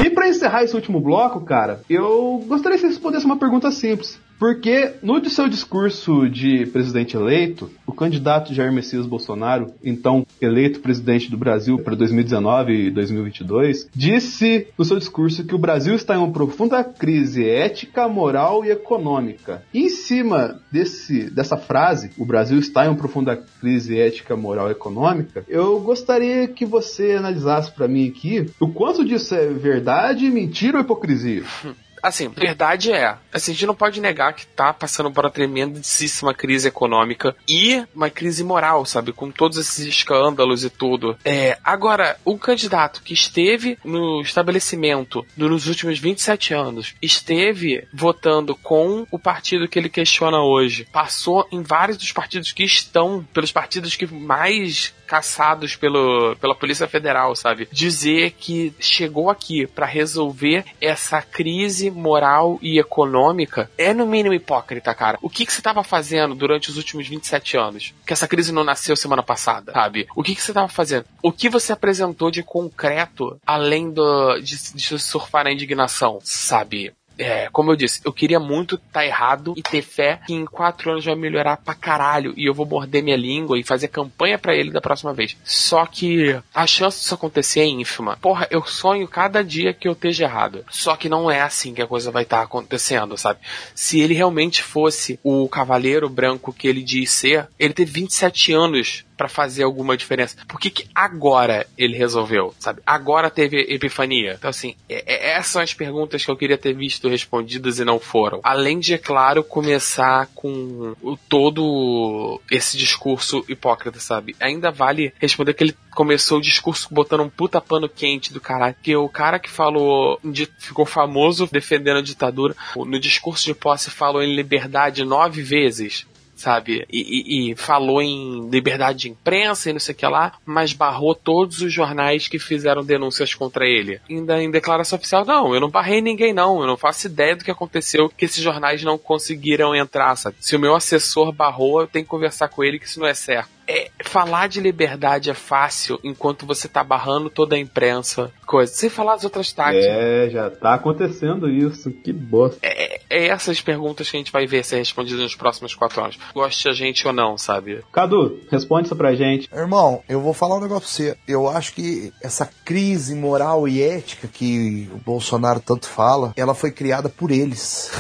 E 0.05 0.11
para 0.11 0.29
encerrar 0.29 0.65
esse 0.65 0.75
último 0.75 1.01
bloco, 1.01 1.41
cara, 1.41 1.81
eu 1.89 2.45
gostaria 2.47 2.77
que 2.77 2.83
você 2.83 2.89
respondesse 2.89 3.25
uma 3.25 3.39
pergunta 3.39 3.71
simples. 3.71 4.21
Porque 4.39 4.95
no 5.03 5.25
seu 5.31 5.49
discurso 5.49 6.29
de 6.29 6.67
presidente 6.67 7.17
eleito, 7.17 7.71
o 7.87 7.93
candidato 7.93 8.53
Jair 8.53 8.73
Messias 8.73 9.07
Bolsonaro, 9.07 9.73
então 9.83 10.27
eleito 10.41 10.81
presidente 10.81 11.31
do 11.31 11.37
Brasil 11.37 11.79
para 11.79 11.95
2019 11.95 12.89
e 12.89 12.91
2022, 12.91 13.89
disse 13.95 14.69
no 14.77 14.85
seu 14.85 14.99
discurso 14.99 15.45
que 15.45 15.55
o 15.55 15.59
Brasil 15.59 15.95
está 15.95 16.15
em 16.15 16.19
uma 16.19 16.33
profunda 16.33 16.83
crise 16.85 17.49
ética, 17.49 18.09
moral 18.09 18.65
e 18.65 18.71
econômica. 18.71 19.63
E 19.73 19.85
em 19.85 19.89
cima 19.89 20.61
desse, 20.71 21.31
dessa 21.31 21.57
frase, 21.57 22.11
o 22.19 22.25
Brasil 22.25 22.59
está 22.59 22.85
em 22.85 22.89
uma 22.89 22.97
profunda 22.97 23.37
crise 23.61 23.99
ética, 23.99 24.37
moral 24.37 24.69
e 24.69 24.73
econômica, 24.73 25.45
eu 25.49 25.81
gostaria 25.81 26.49
que 26.49 26.65
você 26.65 27.13
analisasse 27.13 27.71
para 27.73 27.89
mim 27.89 28.09
aqui 28.09 28.47
o 28.61 28.69
quanto 28.69 29.05
disso 29.05 29.35
é 29.35 29.47
verdade, 29.47 30.31
mentira 30.31 30.79
ou 30.79 30.85
hipocrisia. 30.85 31.45
assim, 32.05 32.29
verdade 32.29 32.93
é, 32.93 33.17
assim, 33.33 33.53
a 33.53 33.55
gente 33.55 33.67
não 33.67 33.75
pode 33.75 34.01
negar 34.01 34.35
que 34.35 34.47
tá 34.47 34.73
passando 34.73 35.11
por 35.11 35.25
uma 35.25 35.31
tremendíssima 35.31 36.35
crise 36.35 36.69
econômica 36.69 37.35
e 37.49 37.83
uma 37.95 38.11
crise 38.11 38.45
moral, 38.45 38.85
sabe? 38.85 39.13
Com 39.13 39.31
todos 39.31 39.59
esses 39.59 39.87
escândalos 39.87 40.65
e 40.65 40.71
tudo. 40.71 41.17
É, 41.25 41.59
agora, 41.65 42.19
um 42.27 42.37
candidato 42.37 43.03
que 43.03 43.15
esteve 43.15 43.79
no 43.85 44.21
estabelecimento 44.21 45.27
nos 45.37 45.67
últimos 45.67 45.99
27 45.99 46.53
anos, 46.53 46.95
esteve 47.01 47.87
votando 47.93 48.55
com 48.55 49.07
o 49.11 49.19
partido 49.19 49.69
que 49.69 49.79
ele 49.79 49.89
questiona 49.89 50.43
hoje, 50.43 50.87
passou 50.93 51.47
em 51.51 51.63
vários 51.63 51.97
dos 51.97 52.13
partidos 52.13 52.53
que 52.53 52.65
estão, 52.65 53.27
pelos 53.33 53.51
partidos 53.51 53.97
que 53.97 54.07
mais 54.07 54.93
caçados 55.15 55.77
pelo, 55.77 56.35
pela 56.41 56.57
Polícia 56.57 56.89
Federal, 56.89 57.37
sabe? 57.37 57.69
Dizer 57.71 58.33
que 58.33 58.75
chegou 58.81 59.31
aqui 59.31 59.65
para 59.65 59.87
resolver 59.87 60.65
essa 60.81 61.23
crise 61.23 61.89
moral 61.89 62.59
e 62.61 62.81
econômica 62.81 63.71
é 63.79 63.95
no 63.95 64.09
mínimo 64.09 64.35
hipócrita, 64.35 64.93
cara. 64.93 65.17
O 65.23 65.31
que, 65.31 65.47
que 65.47 65.53
você 65.53 65.61
estava 65.61 65.85
fazendo 65.85 66.35
durante 66.35 66.69
os 66.69 66.77
últimos 66.77 67.07
27 67.07 67.57
anos? 67.57 67.95
Que 68.05 68.13
essa 68.13 68.27
crise 68.27 68.51
não 68.51 68.65
nasceu 68.65 68.97
semana 68.97 69.23
passada, 69.23 69.73
sabe? 69.73 70.09
O 70.17 70.23
que, 70.25 70.35
que 70.35 70.43
você 70.43 70.51
estava 70.51 70.67
fazendo? 70.67 71.05
O 71.23 71.31
que 71.31 71.49
você 71.49 71.73
apresentou 71.73 72.29
de 72.29 72.43
concreto 72.43 73.39
além 73.47 73.93
do, 73.93 74.41
de, 74.41 74.57
de 74.75 74.99
surfar 74.99 75.45
na 75.45 75.53
indignação, 75.53 76.19
sabe? 76.25 76.93
É, 77.19 77.49
como 77.53 77.71
eu 77.71 77.77
disse, 77.77 78.01
eu 78.05 78.13
queria 78.13 78.41
muito 78.41 78.77
tá 78.77 79.05
errado 79.05 79.55
e 79.57 79.63
ter 79.63 79.83
fé 79.83 80.21
que 80.27 80.33
em 80.33 80.45
quatro 80.45 80.91
anos 80.91 81.05
vai 81.05 81.15
melhorar 81.15 81.57
pra 81.57 81.75
caralho 81.75 82.35
e 82.37 82.47
eu 82.47 82.55
vou 82.55 82.67
morder 82.67 83.03
minha 83.03 83.17
língua 83.17 83.59
e 83.59 83.65
fazer 83.65 83.89
campanha 83.89 84.39
para 84.39 84.55
ele 84.55 84.71
da 84.71 84.81
próxima 84.81 85.13
vez. 85.13 85.37
Só 85.45 85.87
que 85.87 86.37
a 86.55 86.67
chance 86.67 87.01
disso 87.01 87.15
acontecer 87.15 87.61
é 87.61 87.67
ínfima. 87.67 88.17
Porra, 88.21 88.47
eu 88.51 88.65
sonho 88.65 89.07
cada 89.09 89.43
dia 89.43 89.73
que 89.73 89.87
eu 89.87 89.93
esteja 89.93 90.25
errado. 90.25 90.65
Só 90.71 90.97
que 90.97 91.09
não 91.09 91.31
é 91.31 91.41
assim 91.41 91.75
que 91.75 91.83
a 91.83 91.87
coisa 91.87 92.11
vai 92.11 92.23
estar 92.23 92.39
tá 92.39 92.43
acontecendo, 92.45 93.17
sabe? 93.17 93.41
Se 93.75 94.01
ele 94.01 94.15
realmente 94.15 94.63
fosse 94.63 95.19
o 95.23 95.49
cavaleiro 95.49 96.09
branco 96.09 96.53
que 96.53 96.69
ele 96.69 96.83
diz 96.83 97.11
ser, 97.11 97.49
ele 97.59 97.75
teve 97.75 97.93
27 97.93 98.53
anos 98.53 99.05
para 99.25 99.29
fazer 99.29 99.63
alguma 99.63 99.97
diferença. 99.97 100.37
Por 100.47 100.61
que, 100.61 100.69
que 100.69 100.87
agora 100.95 101.67
ele 101.79 101.97
resolveu, 101.97 102.55
sabe? 102.59 102.83
Agora 102.85 103.31
teve 103.31 103.59
epifania. 103.71 104.35
Então, 104.35 104.51
assim, 104.51 104.77
é, 104.87 105.03
é, 105.07 105.31
essas 105.31 105.47
são 105.47 105.63
as 105.63 105.73
perguntas 105.73 106.23
que 106.23 106.31
eu 106.31 106.37
queria 106.37 106.59
ter 106.59 106.75
visto 106.75 107.09
respondidas 107.09 107.79
e 107.79 107.87
não 107.87 107.99
foram. 107.99 108.41
Além 108.43 108.79
de, 108.79 108.93
é 108.93 108.99
claro, 108.99 109.43
começar 109.43 110.29
com 110.35 110.95
o, 111.01 111.17
todo 111.17 112.39
esse 112.51 112.77
discurso 112.77 113.43
hipócrita, 113.49 113.99
sabe? 113.99 114.37
Ainda 114.39 114.71
vale 114.71 115.15
responder 115.19 115.55
que 115.55 115.65
ele 115.65 115.77
começou 115.95 116.37
o 116.37 116.43
discurso 116.43 116.89
botando 116.93 117.23
um 117.23 117.31
puta 117.31 117.63
pano 117.63 117.89
quente 117.89 118.31
do 118.31 118.43
caralho. 118.43 118.77
Que 118.83 118.95
o 118.95 119.09
cara 119.09 119.39
que 119.39 119.49
falou, 119.49 120.21
ficou 120.59 120.85
famoso 120.85 121.49
defendendo 121.51 121.99
a 121.99 122.03
ditadura, 122.03 122.55
no 122.77 123.01
discurso 123.01 123.47
de 123.47 123.55
posse 123.55 123.91
falou 123.91 124.23
em 124.23 124.37
liberdade 124.37 125.03
nove 125.03 125.41
vezes 125.41 126.07
sabe? 126.45 126.87
E, 126.93 126.99
e, 126.99 127.53
e, 127.53 127.57
falou 127.57 128.03
em 128.03 128.49
liberdade 128.51 128.99
de 128.99 129.09
imprensa 129.09 129.71
e 129.71 129.73
não 129.73 129.81
sei 129.81 129.95
o 129.95 129.97
que 129.97 130.07
lá, 130.07 130.35
mas 130.45 130.75
barrou 130.75 131.15
todos 131.15 131.63
os 131.63 131.73
jornais 131.73 132.29
que 132.29 132.39
fizeram 132.39 132.85
denúncias 132.85 133.35
contra 133.35 133.65
ele. 133.67 133.99
Ainda 134.09 134.43
em 134.43 134.51
declaração 134.51 134.99
oficial, 134.99 135.25
não, 135.25 135.55
eu 135.55 135.61
não 135.61 135.71
barrei 135.71 136.03
ninguém 136.03 136.35
não, 136.35 136.61
eu 136.61 136.67
não 136.67 136.77
faço 136.77 137.07
ideia 137.07 137.35
do 137.35 137.45
que 137.45 137.51
aconteceu, 137.51 138.11
que 138.11 138.27
esses 138.27 138.43
jornais 138.43 138.83
não 138.83 138.99
conseguiram 138.99 139.75
entrar, 139.75 140.15
sabe? 140.17 140.37
Se 140.39 140.55
o 140.55 140.61
meu 140.61 140.75
assessor 140.75 141.33
barrou, 141.33 141.81
eu 141.81 141.87
tenho 141.87 142.05
que 142.05 142.11
conversar 142.11 142.49
com 142.49 142.63
ele 142.63 142.79
que 142.79 142.87
isso 142.87 143.01
não 143.01 143.07
é 143.07 143.15
certo 143.15 143.54
é, 143.67 143.91
falar 144.05 144.49
de 144.49 144.61
liberdade 144.61 145.31
é 145.31 145.35
fácil 145.35 145.99
enquanto 146.03 146.47
você 146.47 146.69
tá 146.69 146.85
barrando 146.85 147.31
toda 147.31 147.57
a 147.57 147.59
imprensa, 147.59 148.31
coisa. 148.47 148.73
Sem 148.73 148.89
falar 148.89 149.15
as 149.15 149.25
outras 149.25 149.53
táticas. 149.53 149.85
É, 149.87 150.29
já 150.31 150.51
tá 150.51 150.75
acontecendo 150.75 151.49
isso. 151.49 151.91
Que 151.91 152.13
bosta. 152.13 152.59
É, 152.63 153.01
é 153.11 153.27
essas 153.27 153.61
perguntas 153.61 154.11
que 154.11 154.17
a 154.17 154.21
gente 154.21 154.33
vai 154.33 154.47
ver 154.47 154.65
ser 154.65 154.77
respondidas 154.77 155.23
nos 155.23 155.35
próximos 155.35 155.75
quatro 155.75 156.03
anos. 156.03 156.19
Goste 156.35 156.69
a 156.69 156.73
gente 156.73 157.07
ou 157.07 157.13
não, 157.13 157.37
sabe? 157.39 157.83
Cadu, 157.93 158.41
responde 158.51 158.87
isso 158.87 158.97
pra 158.97 159.15
gente. 159.15 159.49
Irmão, 159.53 160.03
eu 160.09 160.21
vou 160.21 160.35
falar 160.35 160.57
um 160.57 160.61
negócio 160.61 160.83
pra 160.83 161.15
você. 161.15 161.19
Eu 161.27 161.49
acho 161.49 161.75
que 161.75 162.13
essa 162.23 162.49
crise 162.65 163.15
moral 163.15 163.67
e 163.67 163.83
ética 163.83 164.29
que 164.29 164.89
o 164.93 164.99
Bolsonaro 164.99 165.61
tanto 165.61 165.87
fala, 165.87 166.33
ela 166.37 166.55
foi 166.55 166.71
criada 166.71 167.09
por 167.09 167.31
eles. 167.31 167.91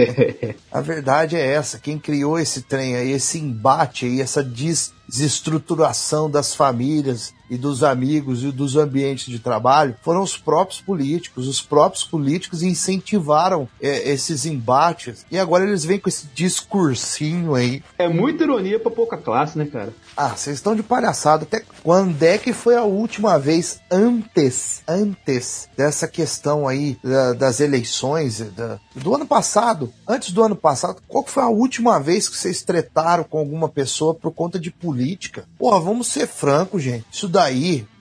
a 0.72 0.80
verdade 0.80 1.36
é 1.36 1.46
essa. 1.46 1.78
Quem 1.78 1.98
criou 1.98 2.38
esse 2.38 2.62
trem 2.62 2.96
aí, 2.96 3.12
esse 3.12 3.38
embate 3.38 4.06
aí, 4.06 4.20
essa 4.20 4.42
dis 4.42 4.94
desestruturação 5.08 6.30
das 6.30 6.54
famílias 6.54 7.34
e 7.48 7.56
dos 7.56 7.82
amigos 7.82 8.42
e 8.42 8.50
dos 8.50 8.76
ambientes 8.76 9.26
de 9.26 9.38
trabalho 9.38 9.96
foram 10.02 10.22
os 10.22 10.36
próprios 10.36 10.80
políticos. 10.80 11.48
Os 11.48 11.60
próprios 11.60 12.04
políticos 12.04 12.62
incentivaram 12.62 13.68
é, 13.80 14.10
esses 14.10 14.46
embates 14.46 15.24
e 15.30 15.38
agora 15.38 15.64
eles 15.64 15.84
vêm 15.84 15.98
com 15.98 16.08
esse 16.08 16.26
discursinho 16.34 17.54
aí. 17.54 17.82
É 17.98 18.08
muita 18.08 18.44
ironia 18.44 18.78
para 18.78 18.90
pouca 18.90 19.16
classe, 19.16 19.58
né, 19.58 19.66
cara? 19.66 19.92
Ah, 20.16 20.30
vocês 20.36 20.56
estão 20.56 20.76
de 20.76 20.82
palhaçada. 20.82 21.44
Até 21.44 21.62
quando 21.82 22.22
é 22.22 22.38
que 22.38 22.52
foi 22.52 22.76
a 22.76 22.82
última 22.82 23.38
vez 23.38 23.80
antes, 23.90 24.82
antes 24.86 25.68
dessa 25.76 26.06
questão 26.06 26.68
aí 26.68 26.96
da, 27.02 27.32
das 27.32 27.60
eleições 27.60 28.40
da, 28.52 28.78
do 28.94 29.14
ano 29.14 29.26
passado? 29.26 29.92
Antes 30.06 30.32
do 30.32 30.42
ano 30.42 30.56
passado, 30.56 31.02
qual 31.08 31.24
foi 31.26 31.42
a 31.42 31.48
última 31.48 31.98
vez 31.98 32.28
que 32.28 32.36
vocês 32.36 32.62
tretaram 32.62 33.24
com 33.24 33.38
alguma 33.38 33.68
pessoa 33.68 34.14
por 34.14 34.32
conta 34.32 34.58
de 34.58 34.70
política? 34.70 35.44
Porra, 35.58 35.80
vamos 35.80 36.08
ser 36.08 36.26
francos, 36.26 36.82
gente. 36.82 37.04
Isso 37.12 37.28
daí 37.28 37.43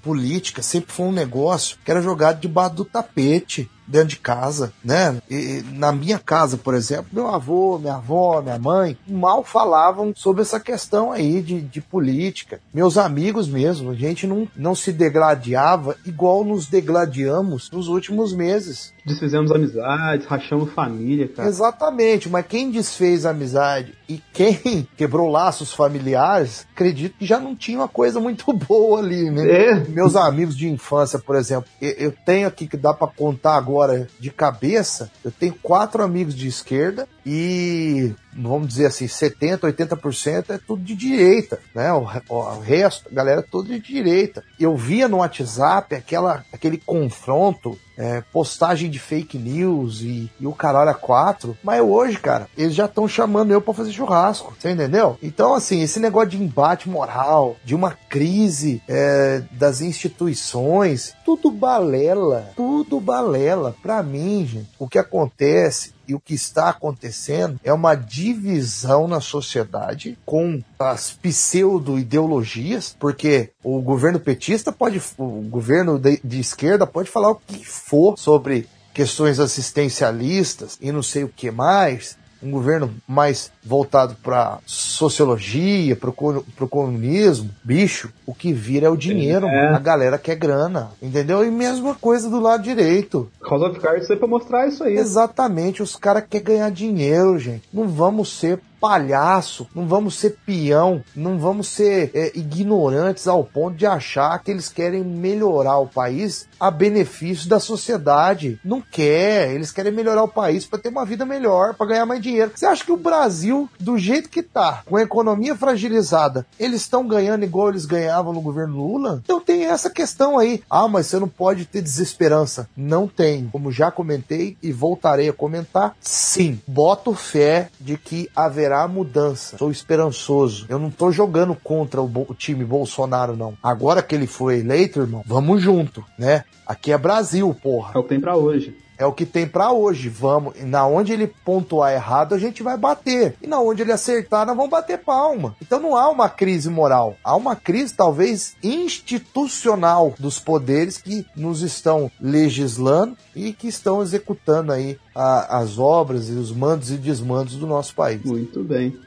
política 0.04 0.62
sempre 0.62 0.94
foi 0.94 1.06
um 1.06 1.12
negócio 1.12 1.78
que 1.84 1.90
era 1.90 2.02
jogado 2.02 2.42
debaixo 2.42 2.76
do 2.76 2.86
tapete 2.86 3.70
dentro 3.88 4.10
de 4.10 4.18
casa, 4.18 4.74
né? 4.84 5.22
E, 5.30 5.64
na 5.74 5.92
minha 5.92 6.20
casa, 6.20 6.58
por 6.58 6.74
exemplo, 6.74 7.08
meu 7.12 7.28
avô, 7.28 7.78
minha 7.78 7.96
avó, 7.96 8.42
minha 8.42 8.58
mãe 8.58 8.98
mal 9.08 9.44
falavam 9.44 10.14
sobre 10.16 10.42
essa 10.42 10.60
questão 10.60 11.12
aí 11.12 11.42
de, 11.42 11.62
de 11.62 11.82
política. 11.82 12.62
Meus 12.74 12.98
amigos 12.98 13.48
mesmo, 13.48 13.92
a 13.92 13.96
gente 13.96 14.26
não, 14.26 14.48
não 14.56 14.76
se 14.76 14.92
degladiava 14.92 15.98
igual 16.06 16.44
nos 16.44 16.68
degladiamos 16.68 17.70
nos 17.72 17.88
últimos 17.88 18.34
meses. 18.34 18.94
Desfizemos 19.06 19.52
amizades, 19.52 20.26
rachamos 20.26 20.72
família, 20.72 21.28
cara. 21.28 21.50
Exatamente, 21.50 22.30
mas 22.30 22.46
quem 22.48 22.72
desfez 22.72 23.26
a 23.26 23.32
amizade 23.32 23.94
e 24.08 24.22
quem 24.32 24.88
quebrou 24.96 25.30
laços 25.30 25.74
familiares, 25.74 26.66
acredito 26.74 27.18
que 27.18 27.26
já 27.26 27.40
não 27.40 27.56
tinha 27.56 27.80
uma 27.80 27.88
coisa 27.88 28.20
muito 28.20 28.52
boa 28.54 29.00
ali, 29.00 29.30
né? 29.30 29.50
É 29.50 29.76
meus 29.90 30.16
amigos 30.16 30.56
de 30.56 30.70
infância, 30.70 31.20
por 31.20 31.36
exemplo, 31.36 31.70
eu 31.82 32.14
tenho 32.26 32.48
aqui 32.48 32.66
que 32.66 32.78
dá 32.78 32.94
para 32.94 33.08
contar 33.08 33.56
agora 33.56 34.08
de 34.20 34.32
cabeça, 34.32 35.12
eu 35.24 35.32
tenho 35.32 35.56
quatro 35.62 36.02
amigos 36.02 36.34
de 36.34 36.48
esquerda 36.48 37.08
e 37.26 38.14
vamos 38.36 38.68
dizer 38.68 38.88
assim, 38.88 39.08
70, 39.08 39.72
80% 39.72 40.50
é 40.50 40.58
tudo 40.58 40.84
de 40.84 40.96
direita, 40.96 41.60
né? 41.74 41.92
O, 41.94 42.08
o 42.30 42.60
resto, 42.60 43.10
a 43.12 43.14
galera 43.14 43.40
é 43.42 43.44
tudo 43.50 43.70
de 43.70 43.80
direita. 43.80 44.44
Eu 44.60 44.76
via 44.76 45.08
no 45.08 45.18
WhatsApp 45.18 45.96
aquela, 45.96 46.46
aquele 46.52 46.78
confronto 46.78 47.78
é, 47.98 48.22
postagem 48.32 48.90
de 48.90 49.00
fake 49.00 49.38
news 49.38 50.02
e, 50.02 50.32
e 50.40 50.48
o 50.48 50.54
caralho 50.54 50.90
a 50.90 50.94
quatro. 50.94 51.58
Mas 51.64 51.82
hoje, 51.82 52.20
cara, 52.20 52.48
eles 52.58 52.74
já 52.74 52.86
estão 52.86 53.08
chamando 53.08 53.52
eu 53.52 53.62
para 53.62 53.74
fazer 53.74 53.92
churrasco. 53.92 54.54
Você 54.60 54.72
entendeu? 54.72 55.18
Então, 55.22 55.54
assim, 55.54 55.82
esse 55.82 56.00
negócio 56.00 56.30
de 56.30 56.44
embate 56.44 56.90
moral, 56.90 57.56
de 57.64 57.76
uma 57.76 57.92
crise 58.10 58.82
é, 58.88 59.44
das 59.52 59.82
instituições, 59.82 61.14
tudo 61.26 61.52
balela. 61.52 62.52
Tudo 62.56 63.00
balela. 63.00 63.76
Pra 63.82 64.02
mim, 64.02 64.46
gente, 64.46 64.70
o 64.80 64.88
que 64.88 64.98
acontece 64.98 65.94
e 66.08 66.14
o 66.14 66.20
que 66.20 66.34
está 66.34 66.70
acontecendo 66.70 67.60
é 67.64 67.74
uma 67.74 67.96
divisão 67.96 69.08
na 69.08 69.22
sociedade 69.22 70.18
com 70.26 70.62
as 70.78 71.12
pseudo-ideologias, 71.12 72.96
porque 73.00 73.52
o 73.64 73.82
governo 73.82 74.20
petista 74.20 74.72
pode, 74.72 75.02
o 75.18 75.42
governo 75.50 75.98
de, 75.98 76.20
de 76.24 76.40
esquerda 76.40 76.86
pode 76.86 77.10
falar 77.10 77.32
o 77.32 77.36
que 77.36 77.64
for 77.66 78.18
sobre 78.18 78.68
questões 78.94 79.40
assistencialistas 79.40 80.78
e 80.80 80.92
não 80.92 81.02
sei 81.02 81.24
o 81.24 81.30
que 81.30 81.50
mais, 81.50 82.18
um 82.44 82.52
governo 82.52 82.94
mais 83.08 83.52
voltado 83.64 84.16
para 84.22 84.60
sociologia, 84.66 85.96
para 85.96 86.10
o 86.10 86.68
comunismo, 86.70 87.50
bicho, 87.64 88.12
o 88.26 88.34
que 88.34 88.52
vira 88.52 88.88
é 88.88 88.90
o 88.90 88.98
dinheiro. 88.98 89.48
É. 89.48 89.74
A 89.74 89.80
galera 89.80 90.18
quer 90.18 90.36
grana, 90.36 90.92
entendeu? 91.02 91.44
E 91.46 91.50
mesma 91.50 91.96
coisa 91.96 92.30
do 92.30 92.40
lado 92.40 92.64
direito. 92.64 93.30
House 93.42 93.62
of 93.64 93.80
Cards 93.80 94.10
é 94.10 94.16
para 94.16 94.28
mostrar 94.28 94.68
isso 94.68 94.84
aí. 94.84 94.96
Exatamente, 94.96 95.82
os 95.82 95.96
caras 95.96 96.24
querem 96.30 96.46
ganhar 96.46 96.72
dinheiro, 96.72 97.38
gente. 97.40 97.64
Não 97.74 97.88
vamos 97.88 98.38
ser 98.38 98.60
palhaço, 98.84 99.66
não 99.74 99.88
vamos 99.88 100.16
ser 100.16 100.36
peão, 100.46 101.02
não 101.16 101.40
vamos 101.40 101.70
ser 101.70 102.12
é, 102.14 102.34
ignorantes 102.36 103.30
ao 103.30 103.42
ponto 103.42 103.78
de 103.78 103.86
achar 103.86 104.38
que 104.44 104.52
eles 104.52 104.68
querem 104.68 105.02
melhorar 105.02 105.78
o 105.78 105.88
país 105.88 106.50
a 106.60 106.70
benefício 106.70 107.48
da 107.48 107.62
sociedade. 107.62 108.60
Não 108.62 108.82
quer, 108.82 109.54
eles 109.54 109.72
querem 109.72 109.94
melhorar 109.94 110.24
o 110.24 110.28
país 110.28 110.66
para 110.66 110.80
ter 110.80 110.90
uma 110.90 111.06
vida 111.06 111.24
melhor, 111.24 111.76
para 111.76 111.88
ganhar 111.88 112.06
mais 112.06 112.22
dinheiro. 112.22 112.52
Você 112.54 112.66
acha 112.66 112.84
que 112.84 112.92
o 112.92 112.98
Brasil, 112.98 113.70
do 113.80 113.98
jeito 113.98 114.28
que 114.28 114.44
tá, 114.44 114.84
com 114.86 114.98
a 114.98 115.02
economia 115.02 115.56
fragilizada, 115.56 116.46
eles 116.60 116.82
estão 116.82 117.08
ganhando 117.08 117.46
igual 117.46 117.70
eles 117.70 117.86
ganhavam 117.86 118.34
no 118.34 118.42
governo 118.42 118.76
Lula? 118.76 119.22
Então 119.24 119.40
tem 119.40 119.64
essa 119.64 119.90
questão 119.90 120.38
aí. 120.38 120.62
Ah, 120.70 120.90
mas 120.90 121.08
você 121.08 121.20
não 121.20 121.30
pode 121.30 121.64
ter 121.64 121.82
desesperança. 121.82 122.68
Não 122.76 123.08
tem. 123.08 123.48
Como 123.50 123.72
já 123.72 123.90
comentei 123.90 124.58
e 124.62 124.74
voltarei 124.74 125.30
a 125.30 125.34
comentar, 125.34 125.96
sim, 126.02 126.60
boto 126.68 127.14
fé 127.14 127.70
de 127.80 127.98
que 127.98 128.30
haverá 128.36 128.73
haverá 128.74 128.88
mudança. 128.88 129.58
Sou 129.58 129.72
esperançoso. 129.72 130.66
Eu 130.68 130.80
não 130.80 130.90
tô 130.90 131.12
jogando 131.12 131.56
contra 131.56 132.02
o, 132.02 132.26
o 132.28 132.34
time 132.34 132.66
Bolsonaro, 132.66 133.36
não. 133.36 133.54
Agora 133.62 134.02
que 134.02 134.16
ele 134.16 134.28
foi 134.28 134.60
eleito, 134.60 135.00
irmão, 135.00 135.24
vamos 135.26 135.62
junto, 135.62 136.04
né? 136.18 136.44
Aqui 136.66 136.92
é 136.92 136.98
Brasil, 136.98 137.56
porra. 137.62 137.92
É 137.96 138.00
o 138.00 138.04
que 138.04 138.10
tem 138.10 138.20
pra 138.20 138.36
hoje. 138.36 138.76
É 139.04 139.06
o 139.06 139.14
que 139.14 139.26
tem 139.26 139.48
para 139.48 139.72
hoje. 139.72 140.10
Vamos, 140.10 140.54
na 140.64 140.88
onde 140.88 141.12
ele 141.14 141.28
pontuar 141.28 141.94
errado, 141.94 142.34
a 142.34 142.40
gente 142.40 142.64
vai 142.64 142.78
bater. 142.78 143.36
E 143.42 143.48
na 143.48 143.60
onde 143.60 143.82
ele 143.82 143.92
acertar, 143.92 144.46
nós 144.46 144.56
vamos 144.56 144.72
bater 144.72 144.98
palma. 144.98 145.56
Então 145.62 145.80
não 145.80 145.96
há 145.96 146.10
uma 146.10 146.30
crise 146.30 146.70
moral, 146.70 147.16
há 147.24 147.36
uma 147.36 147.56
crise 147.56 147.94
talvez 147.94 148.56
institucional 148.64 150.14
dos 150.18 150.40
poderes 150.40 150.98
que 150.98 151.26
nos 151.36 151.62
estão 151.62 152.10
legislando 152.20 153.18
e 153.36 153.52
que 153.52 153.68
estão 153.68 154.02
executando 154.02 154.72
aí 154.72 154.98
a, 155.14 155.60
as 155.60 155.78
obras 155.78 156.30
e 156.30 156.34
os 156.34 156.52
mandos 156.52 156.92
e 156.92 156.98
desmandos 156.98 157.56
do 157.56 157.68
nosso 157.68 157.94
país. 157.94 158.24
Muito 158.24 158.64
bem. 158.64 158.98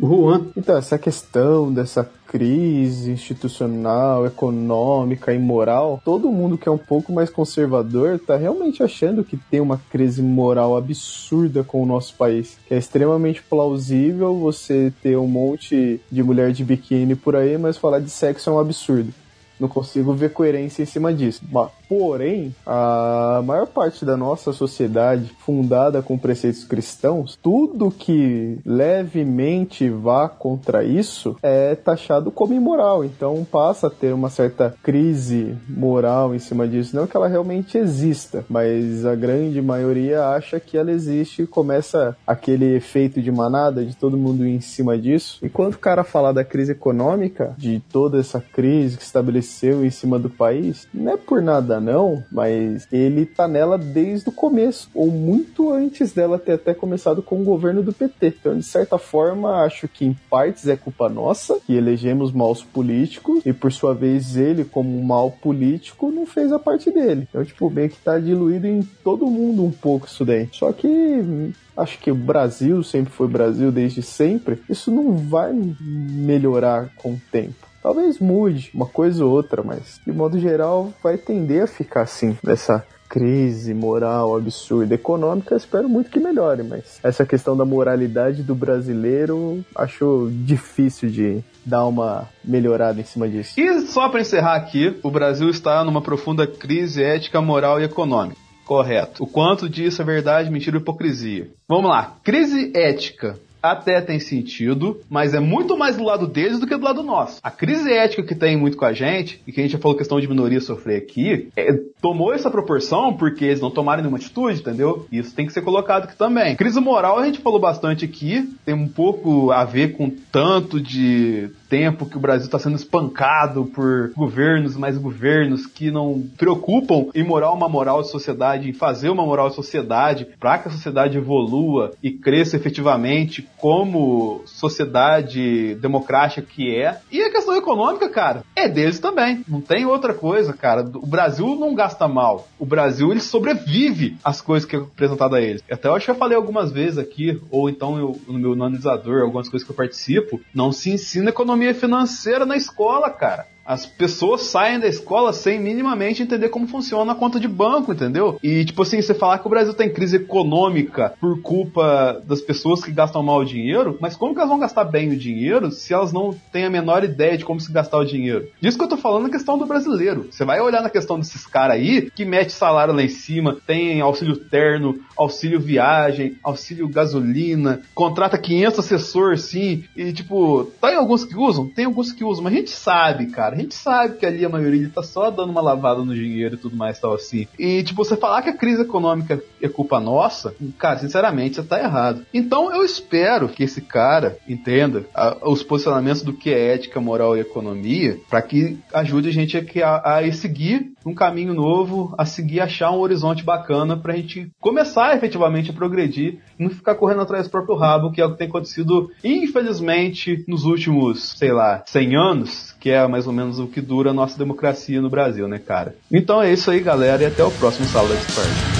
Juan. 0.00 0.46
Então, 0.56 0.76
essa 0.76 0.98
questão 0.98 1.72
dessa 1.72 2.08
crise 2.26 3.10
institucional, 3.10 4.24
econômica 4.24 5.32
e 5.34 5.38
moral, 5.38 6.00
todo 6.04 6.30
mundo 6.30 6.56
que 6.56 6.68
é 6.68 6.72
um 6.72 6.78
pouco 6.78 7.12
mais 7.12 7.28
conservador 7.28 8.18
tá 8.18 8.36
realmente 8.36 8.82
achando 8.82 9.22
que 9.22 9.36
tem 9.36 9.60
uma 9.60 9.80
crise 9.90 10.22
moral 10.22 10.76
absurda 10.76 11.62
com 11.62 11.82
o 11.82 11.86
nosso 11.86 12.14
país. 12.14 12.56
Que 12.66 12.74
é 12.74 12.78
extremamente 12.78 13.42
plausível 13.42 14.34
você 14.38 14.92
ter 15.02 15.16
um 15.18 15.26
monte 15.26 16.00
de 16.10 16.22
mulher 16.22 16.52
de 16.52 16.64
biquíni 16.64 17.14
por 17.14 17.36
aí, 17.36 17.58
mas 17.58 17.76
falar 17.76 18.00
de 18.00 18.10
sexo 18.10 18.48
é 18.48 18.52
um 18.52 18.58
absurdo. 18.58 19.12
Não 19.58 19.68
consigo 19.68 20.14
ver 20.14 20.32
coerência 20.32 20.82
em 20.82 20.86
cima 20.86 21.12
disso. 21.12 21.42
Porém, 21.90 22.54
a 22.64 23.42
maior 23.44 23.66
parte 23.66 24.04
da 24.04 24.16
nossa 24.16 24.52
sociedade, 24.52 25.32
fundada 25.40 26.00
com 26.00 26.16
preceitos 26.16 26.62
cristãos, 26.62 27.36
tudo 27.42 27.90
que 27.90 28.60
levemente 28.64 29.90
vá 29.90 30.28
contra 30.28 30.84
isso 30.84 31.34
é 31.42 31.74
taxado 31.74 32.30
como 32.30 32.54
imoral. 32.54 33.04
Então 33.04 33.44
passa 33.50 33.88
a 33.88 33.90
ter 33.90 34.14
uma 34.14 34.30
certa 34.30 34.72
crise 34.84 35.56
moral 35.68 36.32
em 36.32 36.38
cima 36.38 36.68
disso. 36.68 36.94
Não 36.94 37.08
que 37.08 37.16
ela 37.16 37.26
realmente 37.26 37.76
exista, 37.76 38.44
mas 38.48 39.04
a 39.04 39.16
grande 39.16 39.60
maioria 39.60 40.28
acha 40.28 40.60
que 40.60 40.78
ela 40.78 40.92
existe 40.92 41.42
e 41.42 41.46
começa 41.48 42.16
aquele 42.24 42.76
efeito 42.76 43.20
de 43.20 43.32
manada 43.32 43.84
de 43.84 43.96
todo 43.96 44.16
mundo 44.16 44.46
em 44.46 44.60
cima 44.60 44.96
disso. 44.96 45.40
E 45.42 45.48
quando 45.48 45.74
o 45.74 45.78
cara 45.78 46.04
fala 46.04 46.32
da 46.32 46.44
crise 46.44 46.70
econômica, 46.70 47.52
de 47.58 47.82
toda 47.90 48.20
essa 48.20 48.40
crise 48.40 48.96
que 48.96 49.02
estabeleceu 49.02 49.84
em 49.84 49.90
cima 49.90 50.20
do 50.20 50.30
país, 50.30 50.86
não 50.94 51.14
é 51.14 51.16
por 51.16 51.42
nada 51.42 51.79
não, 51.80 52.22
mas 52.30 52.86
ele 52.92 53.26
tá 53.26 53.48
nela 53.48 53.78
desde 53.78 54.28
o 54.28 54.32
começo, 54.32 54.88
ou 54.94 55.10
muito 55.10 55.72
antes 55.72 56.12
dela 56.12 56.38
ter 56.38 56.52
até 56.52 56.74
começado 56.74 57.22
com 57.22 57.40
o 57.40 57.44
governo 57.44 57.82
do 57.82 57.92
PT. 57.92 58.34
Então, 58.40 58.56
de 58.56 58.64
certa 58.64 58.98
forma, 58.98 59.64
acho 59.64 59.88
que 59.88 60.04
em 60.04 60.16
partes 60.28 60.68
é 60.68 60.76
culpa 60.76 61.08
nossa, 61.08 61.58
que 61.66 61.74
elegemos 61.74 62.32
maus 62.32 62.62
políticos, 62.62 63.42
e 63.44 63.52
por 63.52 63.72
sua 63.72 63.94
vez 63.94 64.36
ele, 64.36 64.64
como 64.64 65.02
mau 65.02 65.30
político, 65.30 66.10
não 66.10 66.26
fez 66.26 66.52
a 66.52 66.58
parte 66.58 66.90
dele. 66.90 67.26
Então, 67.28 67.44
tipo, 67.44 67.70
bem 67.70 67.88
que 67.88 67.98
tá 67.98 68.18
diluído 68.18 68.66
em 68.66 68.82
todo 69.02 69.26
mundo 69.26 69.64
um 69.64 69.70
pouco 69.70 70.06
isso 70.06 70.24
daí. 70.24 70.48
Só 70.52 70.72
que 70.72 71.52
acho 71.76 71.98
que 71.98 72.10
o 72.10 72.14
Brasil 72.14 72.82
sempre 72.82 73.12
foi 73.12 73.26
Brasil 73.26 73.72
desde 73.72 74.02
sempre, 74.02 74.60
isso 74.68 74.90
não 74.90 75.16
vai 75.16 75.52
melhorar 75.52 76.90
com 76.96 77.12
o 77.12 77.20
tempo. 77.30 77.69
Talvez 77.82 78.18
mude 78.18 78.70
uma 78.74 78.86
coisa 78.86 79.24
ou 79.24 79.30
outra, 79.30 79.62
mas 79.62 80.00
de 80.06 80.12
modo 80.12 80.38
geral 80.38 80.92
vai 81.02 81.16
tender 81.16 81.64
a 81.64 81.66
ficar 81.66 82.02
assim, 82.02 82.36
nessa 82.42 82.84
crise 83.10 83.74
moral 83.74 84.36
absurda 84.36 84.94
econômica, 84.94 85.56
espero 85.56 85.88
muito 85.88 86.10
que 86.10 86.20
melhore, 86.20 86.62
mas 86.62 87.00
essa 87.02 87.26
questão 87.26 87.56
da 87.56 87.64
moralidade 87.64 88.44
do 88.44 88.54
brasileiro 88.54 89.64
acho 89.74 90.30
difícil 90.30 91.10
de 91.10 91.42
dar 91.66 91.86
uma 91.86 92.28
melhorada 92.44 93.00
em 93.00 93.04
cima 93.04 93.28
disso. 93.28 93.58
E 93.58 93.80
só 93.80 94.08
para 94.08 94.20
encerrar 94.20 94.54
aqui, 94.54 94.96
o 95.02 95.10
Brasil 95.10 95.50
está 95.50 95.82
numa 95.84 96.00
profunda 96.00 96.46
crise 96.46 97.02
ética, 97.02 97.40
moral 97.40 97.80
e 97.80 97.84
econômica. 97.84 98.36
Correto. 98.64 99.24
O 99.24 99.26
quanto 99.26 99.68
disso 99.68 100.00
é 100.00 100.04
verdade, 100.04 100.48
mentira 100.48 100.76
ou 100.76 100.80
hipocrisia? 100.80 101.50
Vamos 101.68 101.90
lá. 101.90 102.16
Crise 102.22 102.70
ética 102.72 103.36
até 103.62 104.00
tem 104.00 104.18
sentido, 104.18 105.00
mas 105.08 105.34
é 105.34 105.40
muito 105.40 105.76
mais 105.76 105.96
do 105.96 106.04
lado 106.04 106.26
deles 106.26 106.58
do 106.58 106.66
que 106.66 106.76
do 106.76 106.84
lado 106.84 107.02
nosso. 107.02 107.38
A 107.42 107.50
crise 107.50 107.92
ética 107.92 108.22
que 108.22 108.34
tem 108.34 108.56
muito 108.56 108.76
com 108.76 108.84
a 108.84 108.92
gente, 108.92 109.40
e 109.46 109.52
que 109.52 109.60
a 109.60 109.62
gente 109.62 109.72
já 109.72 109.78
falou 109.78 109.96
questão 109.96 110.20
de 110.20 110.28
minoria 110.28 110.60
sofrer 110.60 110.98
aqui, 110.98 111.48
é, 111.56 111.72
tomou 112.00 112.32
essa 112.32 112.50
proporção 112.50 113.14
porque 113.16 113.44
eles 113.44 113.60
não 113.60 113.70
tomaram 113.70 114.02
nenhuma 114.02 114.18
atitude, 114.18 114.60
entendeu? 114.60 115.06
Isso 115.10 115.34
tem 115.34 115.46
que 115.46 115.52
ser 115.52 115.62
colocado 115.62 116.04
aqui 116.04 116.16
também. 116.16 116.56
Crise 116.56 116.80
moral 116.80 117.18
a 117.18 117.26
gente 117.26 117.40
falou 117.40 117.60
bastante 117.60 118.04
aqui, 118.04 118.48
tem 118.64 118.74
um 118.74 118.88
pouco 118.88 119.50
a 119.50 119.64
ver 119.64 119.92
com 119.92 120.10
tanto 120.32 120.80
de 120.80 121.50
tempo 121.70 122.04
que 122.04 122.16
o 122.16 122.20
Brasil 122.20 122.46
está 122.46 122.58
sendo 122.58 122.74
espancado 122.74 123.64
por 123.66 124.10
governos, 124.16 124.76
mais 124.76 124.98
governos 124.98 125.64
que 125.66 125.90
não 125.90 126.28
preocupam 126.36 127.06
em 127.14 127.22
moral 127.22 127.54
uma 127.54 127.68
moral 127.68 128.02
de 128.02 128.10
sociedade, 128.10 128.68
em 128.68 128.72
fazer 128.72 129.08
uma 129.08 129.24
moral 129.24 129.48
de 129.48 129.54
sociedade 129.54 130.26
para 130.38 130.58
que 130.58 130.68
a 130.68 130.72
sociedade 130.72 131.16
evolua 131.16 131.92
e 132.02 132.10
cresça 132.10 132.56
efetivamente 132.56 133.48
como 133.56 134.42
sociedade 134.44 135.76
democrática 135.76 136.42
que 136.42 136.74
é. 136.74 137.00
E 137.10 137.22
a 137.22 137.30
questão 137.30 137.54
econômica, 137.54 138.08
cara, 138.08 138.42
é 138.56 138.68
deles 138.68 138.98
também. 138.98 139.44
Não 139.46 139.60
tem 139.60 139.86
outra 139.86 140.12
coisa, 140.12 140.52
cara. 140.52 140.82
O 140.82 141.06
Brasil 141.06 141.54
não 141.54 141.74
gasta 141.74 142.08
mal. 142.08 142.48
O 142.58 142.66
Brasil 142.66 143.12
ele 143.12 143.20
sobrevive 143.20 144.16
às 144.24 144.40
coisas 144.40 144.68
que 144.68 144.74
é 144.74 144.80
apresentado 144.80 145.36
a 145.36 145.40
eles. 145.40 145.62
Até 145.70 145.86
eu 145.86 145.94
acho 145.94 146.06
que 146.06 146.10
eu 146.10 146.16
falei 146.16 146.36
algumas 146.36 146.72
vezes 146.72 146.98
aqui, 146.98 147.40
ou 147.48 147.70
então 147.70 147.96
eu, 147.96 148.20
no 148.26 148.38
meu 148.38 148.52
analisador, 148.54 149.22
algumas 149.22 149.48
coisas 149.48 149.64
que 149.64 149.72
eu 149.72 149.76
participo, 149.76 150.40
não 150.52 150.72
se 150.72 150.90
ensina 150.90 151.30
economia 151.30 151.59
financeira 151.74 152.46
na 152.46 152.56
escola, 152.56 153.10
cara. 153.10 153.46
As 153.70 153.86
pessoas 153.86 154.42
saem 154.42 154.80
da 154.80 154.88
escola 154.88 155.32
sem 155.32 155.60
minimamente 155.60 156.24
entender 156.24 156.48
como 156.48 156.66
funciona 156.66 157.12
a 157.12 157.14
conta 157.14 157.38
de 157.38 157.46
banco, 157.46 157.92
entendeu? 157.92 158.36
E, 158.42 158.64
tipo 158.64 158.82
assim, 158.82 159.00
você 159.00 159.14
falar 159.14 159.38
que 159.38 159.46
o 159.46 159.48
Brasil 159.48 159.72
tem 159.72 159.88
crise 159.88 160.16
econômica 160.16 161.14
por 161.20 161.40
culpa 161.40 162.20
das 162.26 162.40
pessoas 162.40 162.82
que 162.82 162.90
gastam 162.90 163.22
mal 163.22 163.38
o 163.38 163.44
dinheiro, 163.44 163.96
mas 164.00 164.16
como 164.16 164.34
que 164.34 164.40
elas 164.40 164.50
vão 164.50 164.58
gastar 164.58 164.82
bem 164.82 165.10
o 165.10 165.16
dinheiro 165.16 165.70
se 165.70 165.94
elas 165.94 166.12
não 166.12 166.34
têm 166.50 166.64
a 166.64 166.70
menor 166.70 167.04
ideia 167.04 167.38
de 167.38 167.44
como 167.44 167.60
se 167.60 167.70
gastar 167.70 167.98
o 167.98 168.04
dinheiro? 168.04 168.48
Disso 168.60 168.76
que 168.76 168.82
eu 168.82 168.88
tô 168.88 168.96
falando 168.96 169.22
na 169.22 169.30
questão 169.30 169.56
do 169.56 169.66
brasileiro. 169.66 170.26
Você 170.32 170.44
vai 170.44 170.60
olhar 170.60 170.82
na 170.82 170.90
questão 170.90 171.16
desses 171.16 171.46
caras 171.46 171.76
aí, 171.76 172.10
que 172.10 172.24
mete 172.24 172.50
salário 172.50 172.92
lá 172.92 173.04
em 173.04 173.08
cima, 173.08 173.56
tem 173.68 174.00
auxílio 174.00 174.34
terno, 174.34 174.98
auxílio 175.16 175.60
viagem, 175.60 176.36
auxílio 176.42 176.88
gasolina, 176.88 177.82
contrata 177.94 178.36
500 178.36 178.80
assessores, 178.80 179.42
sim, 179.42 179.84
e, 179.96 180.12
tipo, 180.12 180.64
tem 180.80 180.96
alguns 180.96 181.24
que 181.24 181.36
usam? 181.36 181.68
Tem 181.68 181.84
alguns 181.84 182.10
que 182.10 182.24
usam, 182.24 182.42
mas 182.42 182.52
a 182.52 182.56
gente 182.56 182.70
sabe, 182.70 183.26
cara 183.26 183.59
gente 183.60 183.74
sabe 183.74 184.16
que 184.16 184.26
ali 184.26 184.44
a 184.44 184.48
maioria 184.48 184.90
tá 184.92 185.02
só 185.02 185.30
dando 185.30 185.50
uma 185.50 185.60
lavada 185.60 186.04
no 186.04 186.14
dinheiro 186.14 186.54
e 186.54 186.58
tudo 186.58 186.76
mais 186.76 186.98
tal 186.98 187.14
assim. 187.14 187.46
E, 187.58 187.82
tipo, 187.82 188.04
você 188.04 188.16
falar 188.16 188.42
que 188.42 188.50
a 188.50 188.56
crise 188.56 188.82
econômica 188.82 189.42
é 189.60 189.68
culpa 189.68 190.00
nossa, 190.00 190.54
cara, 190.78 190.98
sinceramente, 190.98 191.56
você 191.56 191.62
tá 191.62 191.78
errado. 191.78 192.24
Então 192.32 192.74
eu 192.74 192.84
espero 192.84 193.48
que 193.48 193.62
esse 193.62 193.80
cara 193.80 194.38
entenda 194.48 195.04
a, 195.14 195.36
os 195.48 195.62
posicionamentos 195.62 196.22
do 196.22 196.32
que 196.32 196.50
é 196.50 196.74
ética, 196.74 197.00
moral 197.00 197.36
e 197.36 197.40
economia, 197.40 198.18
para 198.28 198.42
que 198.42 198.78
ajude 198.92 199.28
a 199.28 199.32
gente 199.32 199.82
a, 199.82 200.18
a, 200.18 200.32
seguir 200.32 200.92
um 201.04 201.14
caminho 201.14 201.54
novo, 201.54 202.14
a 202.16 202.24
seguir 202.24 202.60
achar 202.60 202.90
um 202.90 202.98
horizonte 202.98 203.42
bacana 203.42 203.96
pra 203.96 204.16
gente 204.16 204.50
começar 204.60 205.16
efetivamente 205.16 205.70
a 205.70 205.74
progredir 205.74 206.38
e 206.58 206.62
não 206.62 206.70
ficar 206.70 206.94
correndo 206.94 207.22
atrás 207.22 207.46
do 207.46 207.50
próprio 207.50 207.76
rabo, 207.76 208.10
que 208.10 208.20
é 208.20 208.24
o 208.24 208.32
que 208.32 208.38
tem 208.38 208.48
acontecido, 208.48 209.10
infelizmente, 209.24 210.44
nos 210.46 210.64
últimos, 210.64 211.34
sei 211.38 211.52
lá, 211.52 211.82
100 211.86 212.16
anos, 212.16 212.76
que 212.80 212.90
é 212.90 213.06
mais 213.06 213.26
ou 213.26 213.32
menos 213.32 213.58
o 213.58 213.66
que 213.66 213.80
dura 213.80 214.10
a 214.10 214.14
nossa 214.14 214.38
democracia 214.38 215.00
no 215.00 215.10
Brasil, 215.10 215.46
né, 215.46 215.58
cara? 215.58 215.94
Então 216.10 216.42
é 216.42 216.50
isso 216.50 216.70
aí, 216.70 216.80
galera, 216.80 217.22
e 217.22 217.26
até 217.26 217.44
o 217.44 217.50
próximo 217.50 217.86
Sala 217.86 218.08
da 218.08 218.14
Discord. 218.14 218.79